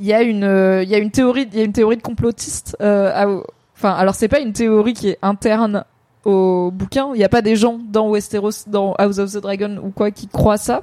[0.00, 1.96] Il y a une euh, il y a une théorie il y a une théorie
[1.96, 2.76] de complotiste.
[2.80, 3.40] Euh,
[3.76, 5.84] enfin alors c'est pas une théorie qui est interne
[6.24, 7.10] au bouquin.
[7.14, 10.10] Il n'y a pas des gens dans Westeros, dans House of the Dragon ou quoi
[10.10, 10.82] qui croient ça.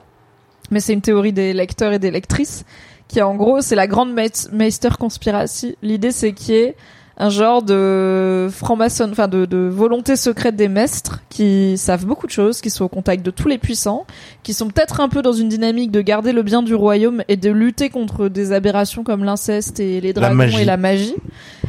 [0.70, 2.64] Mais c'est une théorie des lecteurs et des lectrices
[3.08, 5.78] qui en gros c'est la grande Meis- Meister Conspiracy.
[5.82, 6.76] L'idée c'est qu'il y ait
[7.22, 12.32] un genre de franc-maçon, enfin de, de volonté secrète des maîtres qui savent beaucoup de
[12.32, 14.08] choses, qui sont au contact de tous les puissants,
[14.42, 17.38] qui sont peut-être un peu dans une dynamique de garder le bien du royaume et
[17.38, 21.14] de lutter contre des aberrations comme l'inceste et les dragons et la magie,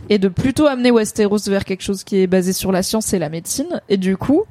[0.08, 3.18] et de plutôt amener Westeros vers quelque chose qui est basé sur la science et
[3.18, 3.82] la médecine.
[3.90, 4.44] Et du coup,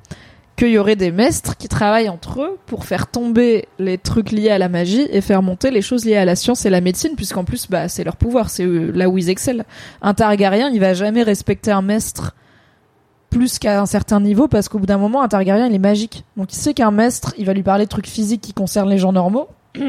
[0.56, 4.50] qu'il y aurait des maîtres qui travaillent entre eux pour faire tomber les trucs liés
[4.50, 7.16] à la magie et faire monter les choses liées à la science et la médecine,
[7.16, 9.64] puisqu'en plus, bah, c'est leur pouvoir, c'est eux, là où ils excellent.
[10.02, 12.36] Un Targaryen, il va jamais respecter un maître
[13.30, 16.26] plus qu'à un certain niveau, parce qu'au bout d'un moment, un Targaryen, il est magique.
[16.36, 18.98] Donc il sait qu'un maître, il va lui parler de trucs physiques qui concernent les
[18.98, 19.48] gens normaux,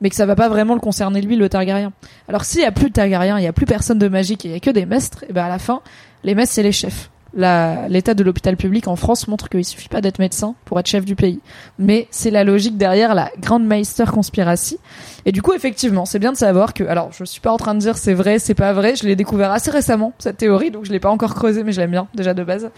[0.00, 1.92] mais que ça va pas vraiment le concerner lui, le Targaryen.
[2.28, 4.50] Alors s'il y a plus de Targaryen, il y a plus personne de magique il
[4.50, 5.80] y a que des maîtres, et ben à la fin,
[6.24, 10.00] les maîtres, c'est les chefs l'état de l'hôpital public en France montre qu'il suffit pas
[10.00, 11.40] d'être médecin pour être chef du pays.
[11.78, 14.78] Mais c'est la logique derrière la grande Meister Conspiracy.
[15.26, 17.74] Et du coup, effectivement, c'est bien de savoir que, alors, je suis pas en train
[17.74, 18.94] de dire c'est vrai, c'est pas vrai.
[18.96, 21.80] Je l'ai découvert assez récemment, cette théorie, donc je l'ai pas encore creusé, mais je
[21.80, 22.70] l'aime bien, déjà de base.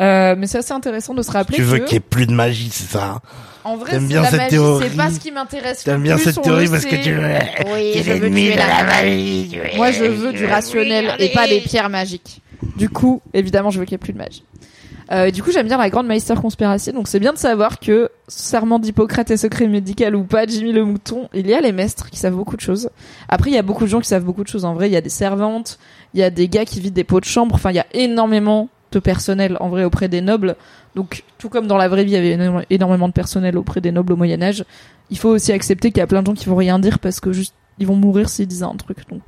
[0.00, 2.26] Euh, mais c'est assez intéressant de se rappeler Tu veux que, qu'il y ait plus
[2.26, 3.20] de magie, c'est ça hein
[3.62, 5.84] en vrai, T'aimes c'est- bien la cette magie, théorie c'est pas ce qui m'intéresse.
[5.84, 7.28] T'aimes le bien plus, cette théorie parce que tu veux...
[7.74, 9.58] Oui, veux de la magie.
[9.76, 12.40] Moi, je veux du rationnel et pas des pierres magiques.
[12.76, 14.44] Du coup, évidemment, je veux qu'il n'y ait plus de magie.
[15.12, 16.92] Euh, du coup, j'aime bien la grande Meister Conspiracy.
[16.92, 20.84] Donc, c'est bien de savoir que, serment d'Hippocrate et secret médical ou pas, Jimmy le
[20.84, 22.90] mouton, il y a les maîtres qui savent beaucoup de choses.
[23.28, 24.64] Après, il y a beaucoup de gens qui savent beaucoup de choses.
[24.64, 25.78] En vrai, il y a des servantes,
[26.14, 27.54] il y a des gars qui vident des pots de chambre.
[27.56, 30.54] Enfin, il y a énormément de personnel, en vrai, auprès des nobles.
[30.94, 33.90] Donc, tout comme dans la vraie vie, il y avait énormément de personnel auprès des
[33.90, 34.64] nobles au Moyen-Âge.
[35.10, 37.18] Il faut aussi accepter qu'il y a plein de gens qui vont rien dire parce
[37.18, 39.08] que juste, ils vont mourir s'ils disent un truc.
[39.08, 39.22] Donc,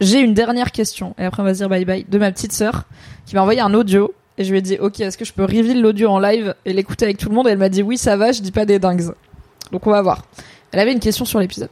[0.00, 2.52] j'ai une dernière question, et après on va se dire bye bye, de ma petite
[2.52, 2.84] sœur,
[3.26, 5.44] qui m'a envoyé un audio, et je lui ai dit, ok, est-ce que je peux
[5.44, 7.46] reveal l'audio en live et l'écouter avec tout le monde?
[7.46, 9.12] Et elle m'a dit, oui, ça va, je dis pas des dingues.
[9.70, 10.22] Donc on va voir.
[10.72, 11.68] Elle avait une question sur l'épisode.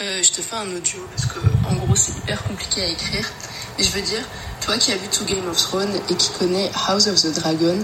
[0.00, 1.38] Euh, je te fais un audio parce que
[1.70, 3.30] en gros c'est hyper compliqué à écrire.
[3.78, 4.22] Mais je veux dire,
[4.60, 7.78] toi qui as vu tout Game of Thrones et qui connais House of the Dragon,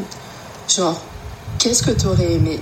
[0.69, 1.01] genre,
[1.59, 2.61] qu'est-ce que t'aurais aimé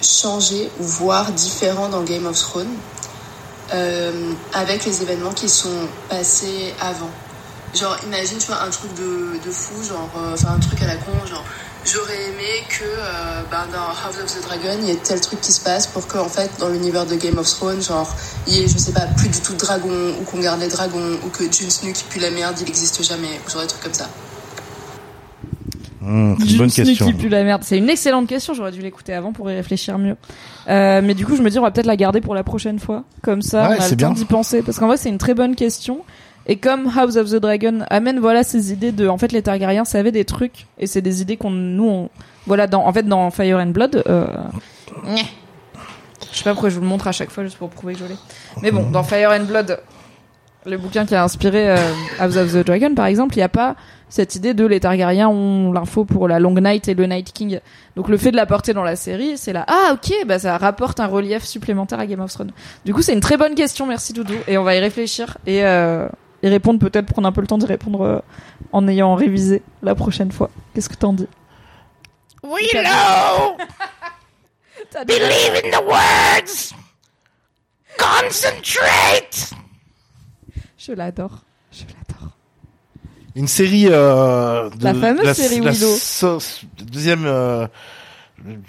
[0.00, 2.74] changer ou voir différent dans Game of Thrones?
[3.74, 7.10] Euh, avec les événements qui sont passés avant
[7.76, 10.86] Genre, imagine, tu vois, un truc de, de fou, genre, euh, enfin, un truc à
[10.86, 11.44] la con, genre,
[11.84, 15.42] j'aurais aimé que euh, bah, dans House of the Dragon, il y ait tel truc
[15.42, 18.08] qui se passe pour que, en fait, dans l'univers de Game of Thrones, genre,
[18.46, 20.68] il y ait, je sais pas, plus du tout de dragons, ou qu'on garde les
[20.68, 23.68] dragons, ou que Jon Snow qui pue la merde, il existe jamais, ou genre des
[23.68, 24.08] trucs comme ça.
[26.06, 27.06] Hum, c'est une bonne question.
[27.06, 27.62] qui pue la merde.
[27.64, 28.54] C'est une excellente question.
[28.54, 30.16] J'aurais dû l'écouter avant pour y réfléchir mieux.
[30.68, 32.78] Euh, mais du coup, je me dis, on va peut-être la garder pour la prochaine
[32.78, 33.04] fois.
[33.22, 34.10] Comme ça, Ouais, on a le temps bien.
[34.12, 34.62] d'y penser.
[34.62, 36.00] Parce qu'en vrai, c'est une très bonne question.
[36.46, 39.84] Et comme House of the Dragon amène voilà ces idées de, en fait, les Targaryens
[39.84, 42.08] savaient des trucs et c'est des idées qu'on nous, on,
[42.46, 44.04] voilà, dans, en fait, dans Fire and Blood.
[44.06, 44.26] Euh,
[46.32, 48.00] je sais pas pourquoi je vous le montre à chaque fois juste pour prouver que
[48.00, 48.16] je l'ai.
[48.62, 49.80] Mais bon, dans Fire and Blood,
[50.66, 51.76] le bouquin qui a inspiré euh,
[52.20, 53.74] House of the Dragon, par exemple, il n'y a pas
[54.08, 57.60] cette idée de les Targaryens ont l'info pour la Long Night et le Night King.
[57.96, 60.56] Donc le fait de la porter dans la série, c'est là, ah ok, bah ça
[60.58, 62.52] rapporte un relief supplémentaire à Game of Thrones.
[62.84, 65.38] Du coup, c'est une très bonne question, merci Doudou, et on va y réfléchir.
[65.46, 66.08] Et, euh,
[66.42, 68.20] y répondre, peut-être prendre un peu le temps d'y répondre euh,
[68.72, 70.50] en ayant révisé la prochaine fois.
[70.74, 71.26] Qu'est-ce que t'en dis?
[72.44, 73.56] Willow!
[74.92, 76.72] Dit- Believe in the words!
[77.98, 79.50] Concentrate!
[80.78, 81.40] Je l'adore.
[83.36, 85.94] Une série euh, de La fameuse série la Willow.
[85.96, 86.38] so-
[86.82, 87.66] deuxième euh,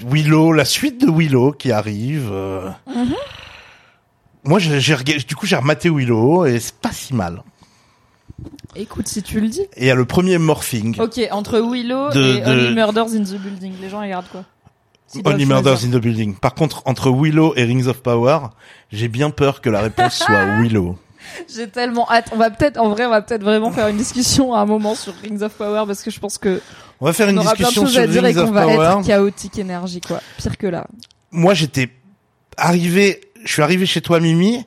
[0.06, 2.30] Willow, la suite de Willow qui arrive.
[2.32, 2.70] euh.
[2.86, 3.14] Mhm.
[4.44, 4.96] Moi, j'ai,
[5.28, 7.42] du coup, j'ai rematé Willow et c'est pas si mal.
[8.76, 9.62] Écoute, si tu le dis.
[9.76, 13.08] Et il y a le premier morphing, Ok, entre Willow De- et de- Only Murders
[13.16, 14.44] in the Building, les gens regardent quoi
[15.26, 15.46] Only.
[15.46, 16.36] Murders in the Building.
[16.36, 18.40] Par contre, entre Willow et Rings of Power,
[18.92, 20.98] j'ai bien peur que la réponse soit Willow.
[21.56, 22.30] J'ai tellement hâte.
[22.32, 24.96] On va peut-être, en vrai, on va peut-être vraiment faire une discussion à un moment
[24.96, 26.62] sur Rings of Power parce que je pense que
[27.00, 28.36] On va faire on une aura plein de discussion choses sur à dire et Rings
[28.36, 28.98] qu'on of va Power.
[29.00, 30.22] être chaotique énergie quoi.
[30.38, 30.86] Pire que là.
[31.32, 31.90] moi j'étais
[32.58, 34.66] arrivé je suis arrivé chez toi Mimi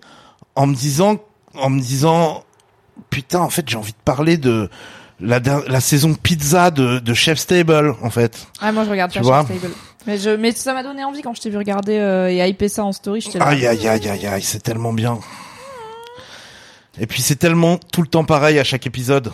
[0.55, 1.17] en me disant
[1.55, 2.45] en me disant
[3.11, 4.71] putain en fait j'ai envie de parler de
[5.21, 9.25] la, saison pizza de, de Chef Stable en fait Ah moi je regarde Tu pas
[9.25, 9.75] vois Chef's Table.
[10.07, 12.71] Mais je, mais ça m'a donné envie quand je t'ai vu regarder euh, et hyper
[12.71, 13.21] ça en story.
[13.21, 13.49] J'étais là.
[13.49, 15.19] aïe aïe aïe aïe aïe c'est tellement bien
[17.01, 19.33] et puis c'est tellement tout le temps pareil à chaque épisode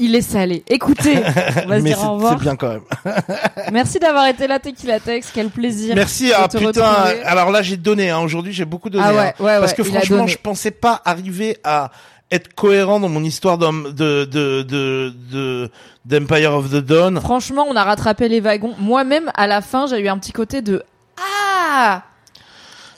[0.00, 0.62] Il est salé.
[0.68, 1.16] Écoutez,
[1.64, 2.34] on va se dire au revoir.
[2.34, 2.82] c'est bien quand même
[3.72, 5.30] Merci d'avoir été là, Tequila Tex.
[5.34, 5.96] Quel plaisir.
[5.96, 7.22] merci ah putain retrouver.
[7.24, 8.20] alors là j'ai donné hein.
[8.20, 9.32] aujourd'hui j'ai beaucoup donné Ah ouais, hein.
[9.40, 11.90] ouais, ouais, parce que franchement je pensais pas arriver à
[12.30, 15.70] être cohérent dans mon histoire de de de de
[16.04, 18.74] d'Empire of the Dawn Franchement, on a rattrapé les wagons.
[18.78, 20.82] Moi-même, à la fin, j'ai eu un petit côté de
[21.18, 22.02] ah.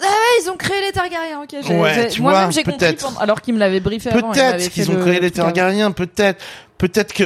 [0.02, 1.42] Ah ouais, ils ont créé les Targaryens.
[1.42, 1.52] Ok.
[1.68, 3.02] Ouais, tu Moi-même, vois, j'ai compris peut-être.
[3.04, 4.32] pendant- alors qu'ils me l'avaient briefé avant.
[4.32, 5.46] ils m'avaient Peut-être fait qu'ils ont le créé les truc avant.
[5.52, 6.42] Targaryens, peut-être,
[6.78, 7.24] peut-être que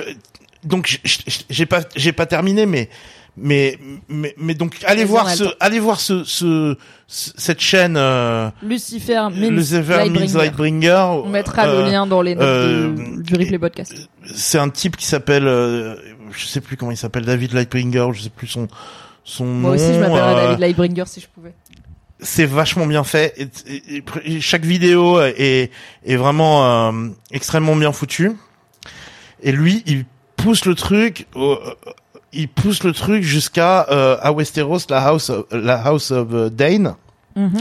[0.64, 2.88] donc j- j- j'ai pas j'ai pas terminé mais
[3.36, 3.78] mais
[4.08, 7.60] mais mais donc allez Vas-y, voir a le ce allez voir ce, ce, ce- cette
[7.60, 10.38] chaîne euh, Lucifer Means Lucifer Means Lightbringer.
[10.38, 11.04] Lightbringer.
[11.24, 13.92] On mettra Euh, le lien dans les notes euh, de- du replay podcast.
[14.34, 15.96] C'est un type qui s'appelle euh,
[16.32, 18.66] je sais plus comment il s'appelle David Lightbringer, je sais plus son
[19.26, 19.76] son Moi nom.
[19.76, 21.54] aussi, je m'appellerais euh, David Lightbringer si je pouvais.
[22.24, 23.34] C'est vachement bien fait.
[23.68, 25.70] Et, et- et chaque vidéo est,
[26.04, 28.32] est vraiment euh, extrêmement bien foutue.
[29.42, 30.04] Et lui, il
[30.36, 31.58] pousse le truc, au-
[32.32, 36.48] il pousse le truc jusqu'à euh, à Westeros, la house, of, la house of euh,
[36.50, 36.96] Dane,
[37.36, 37.52] Mhm.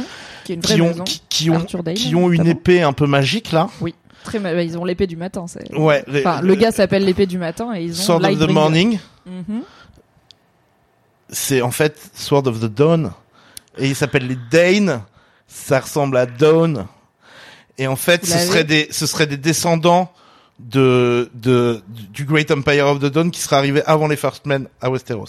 [0.45, 1.03] Qui ont maison.
[1.03, 3.69] qui, qui ont Arthur Dane, qui ont une épée un peu magique là.
[3.81, 3.93] Oui.
[4.23, 5.45] Très bah, ils ont l'épée du matin.
[5.47, 6.03] c'est- Ouais.
[6.07, 8.49] Enfin, le gars s'appelle l'épée du matin et ils ont Sword of the.
[8.51, 9.61] Morning, Mhm.
[11.29, 13.11] c'est en fait Sword of the Dawn,
[13.77, 15.01] et il s'appelle les Dane.
[15.47, 16.87] Ça ressemble à Dawn.
[17.77, 20.11] Et en fait, ce serait des, ce serait des descendants
[20.59, 24.67] de, de, du Great Empire of the Dawn qui serait arrivé avant les First Men
[24.81, 25.25] à Westeros.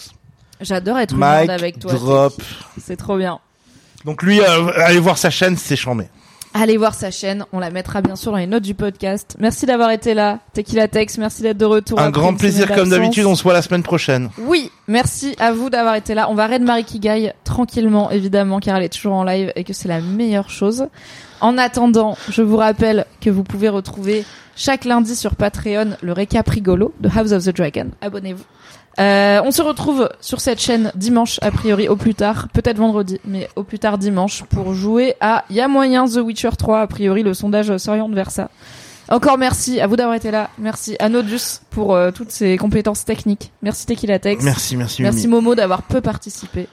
[0.61, 1.93] J'adore être Mike avec toi.
[1.93, 2.41] drop.
[2.81, 3.39] C'est trop bien.
[4.05, 6.07] Donc lui, euh, allez voir sa chaîne, c'est chambé.
[6.57, 9.35] Allez voir sa chaîne, on la mettra bien sûr dans les notes du podcast.
[9.39, 11.99] Merci d'avoir été là, Tequila Tex, merci d'être de retour.
[11.99, 14.29] Un grand plaisir comme d'habitude, on se voit la semaine prochaine.
[14.37, 16.29] Oui, merci à vous d'avoir été là.
[16.29, 19.73] On va raid Marie Kigai tranquillement, évidemment, car elle est toujours en live et que
[19.73, 20.87] c'est la meilleure chose.
[21.41, 24.23] En attendant, je vous rappelle que vous pouvez retrouver
[24.55, 27.87] chaque lundi sur Patreon le récap rigolo de House of the Dragon.
[27.99, 28.45] Abonnez-vous.
[28.99, 32.47] Euh, on se retrouve sur cette chaîne dimanche, a priori, au plus tard.
[32.53, 36.51] Peut-être vendredi, mais au plus tard dimanche, pour jouer à Y a moyen The Witcher
[36.57, 36.81] 3.
[36.81, 38.49] A priori, le sondage s'oriente vers ça.
[39.09, 40.49] Encore merci à vous d'avoir été là.
[40.57, 43.51] Merci à Nodus pour euh, toutes ses compétences techniques.
[43.61, 44.43] Merci Tequila Tex.
[44.43, 45.35] Merci, merci, Merci Mimi.
[45.35, 46.67] Momo d'avoir peu participé.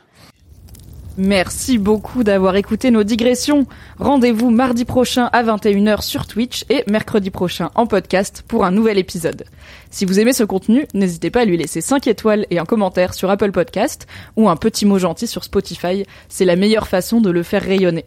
[1.19, 3.67] Merci beaucoup d'avoir écouté nos digressions.
[3.99, 8.97] Rendez-vous mardi prochain à 21h sur Twitch et mercredi prochain en podcast pour un nouvel
[8.97, 9.45] épisode.
[9.91, 13.13] Si vous aimez ce contenu, n'hésitez pas à lui laisser 5 étoiles et un commentaire
[13.13, 17.31] sur Apple Podcast ou un petit mot gentil sur Spotify, c'est la meilleure façon de
[17.31, 18.07] le faire rayonner.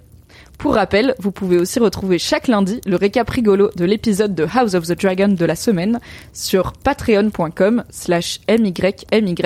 [0.58, 4.74] Pour rappel, vous pouvez aussi retrouver chaque lundi le récap rigolo de l'épisode de House
[4.74, 6.00] of the Dragon de la semaine
[6.34, 9.46] sur patreon.com slash mymyhgl.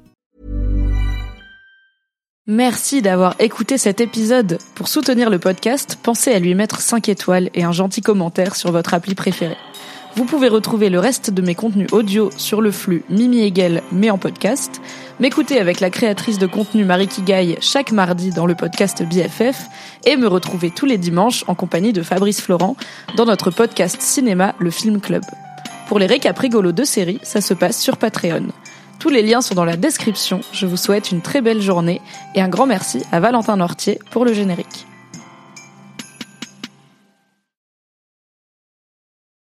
[2.53, 4.57] Merci d'avoir écouté cet épisode.
[4.75, 8.73] Pour soutenir le podcast, pensez à lui mettre 5 étoiles et un gentil commentaire sur
[8.73, 9.55] votre appli préférée.
[10.17, 14.09] Vous pouvez retrouver le reste de mes contenus audio sur le flux Mimi Hegel, mais
[14.09, 14.81] en podcast,
[15.21, 19.67] m'écouter avec la créatrice de contenu Marie Kigaille chaque mardi dans le podcast BFF,
[20.05, 22.75] et me retrouver tous les dimanches en compagnie de Fabrice Florent
[23.15, 25.23] dans notre podcast cinéma Le Film Club.
[25.87, 28.47] Pour les récaps rigolos de séries, ça se passe sur Patreon.
[29.01, 30.41] Tous les liens sont dans la description.
[30.51, 32.01] Je vous souhaite une très belle journée
[32.35, 34.85] et un grand merci à Valentin Nortier pour le générique.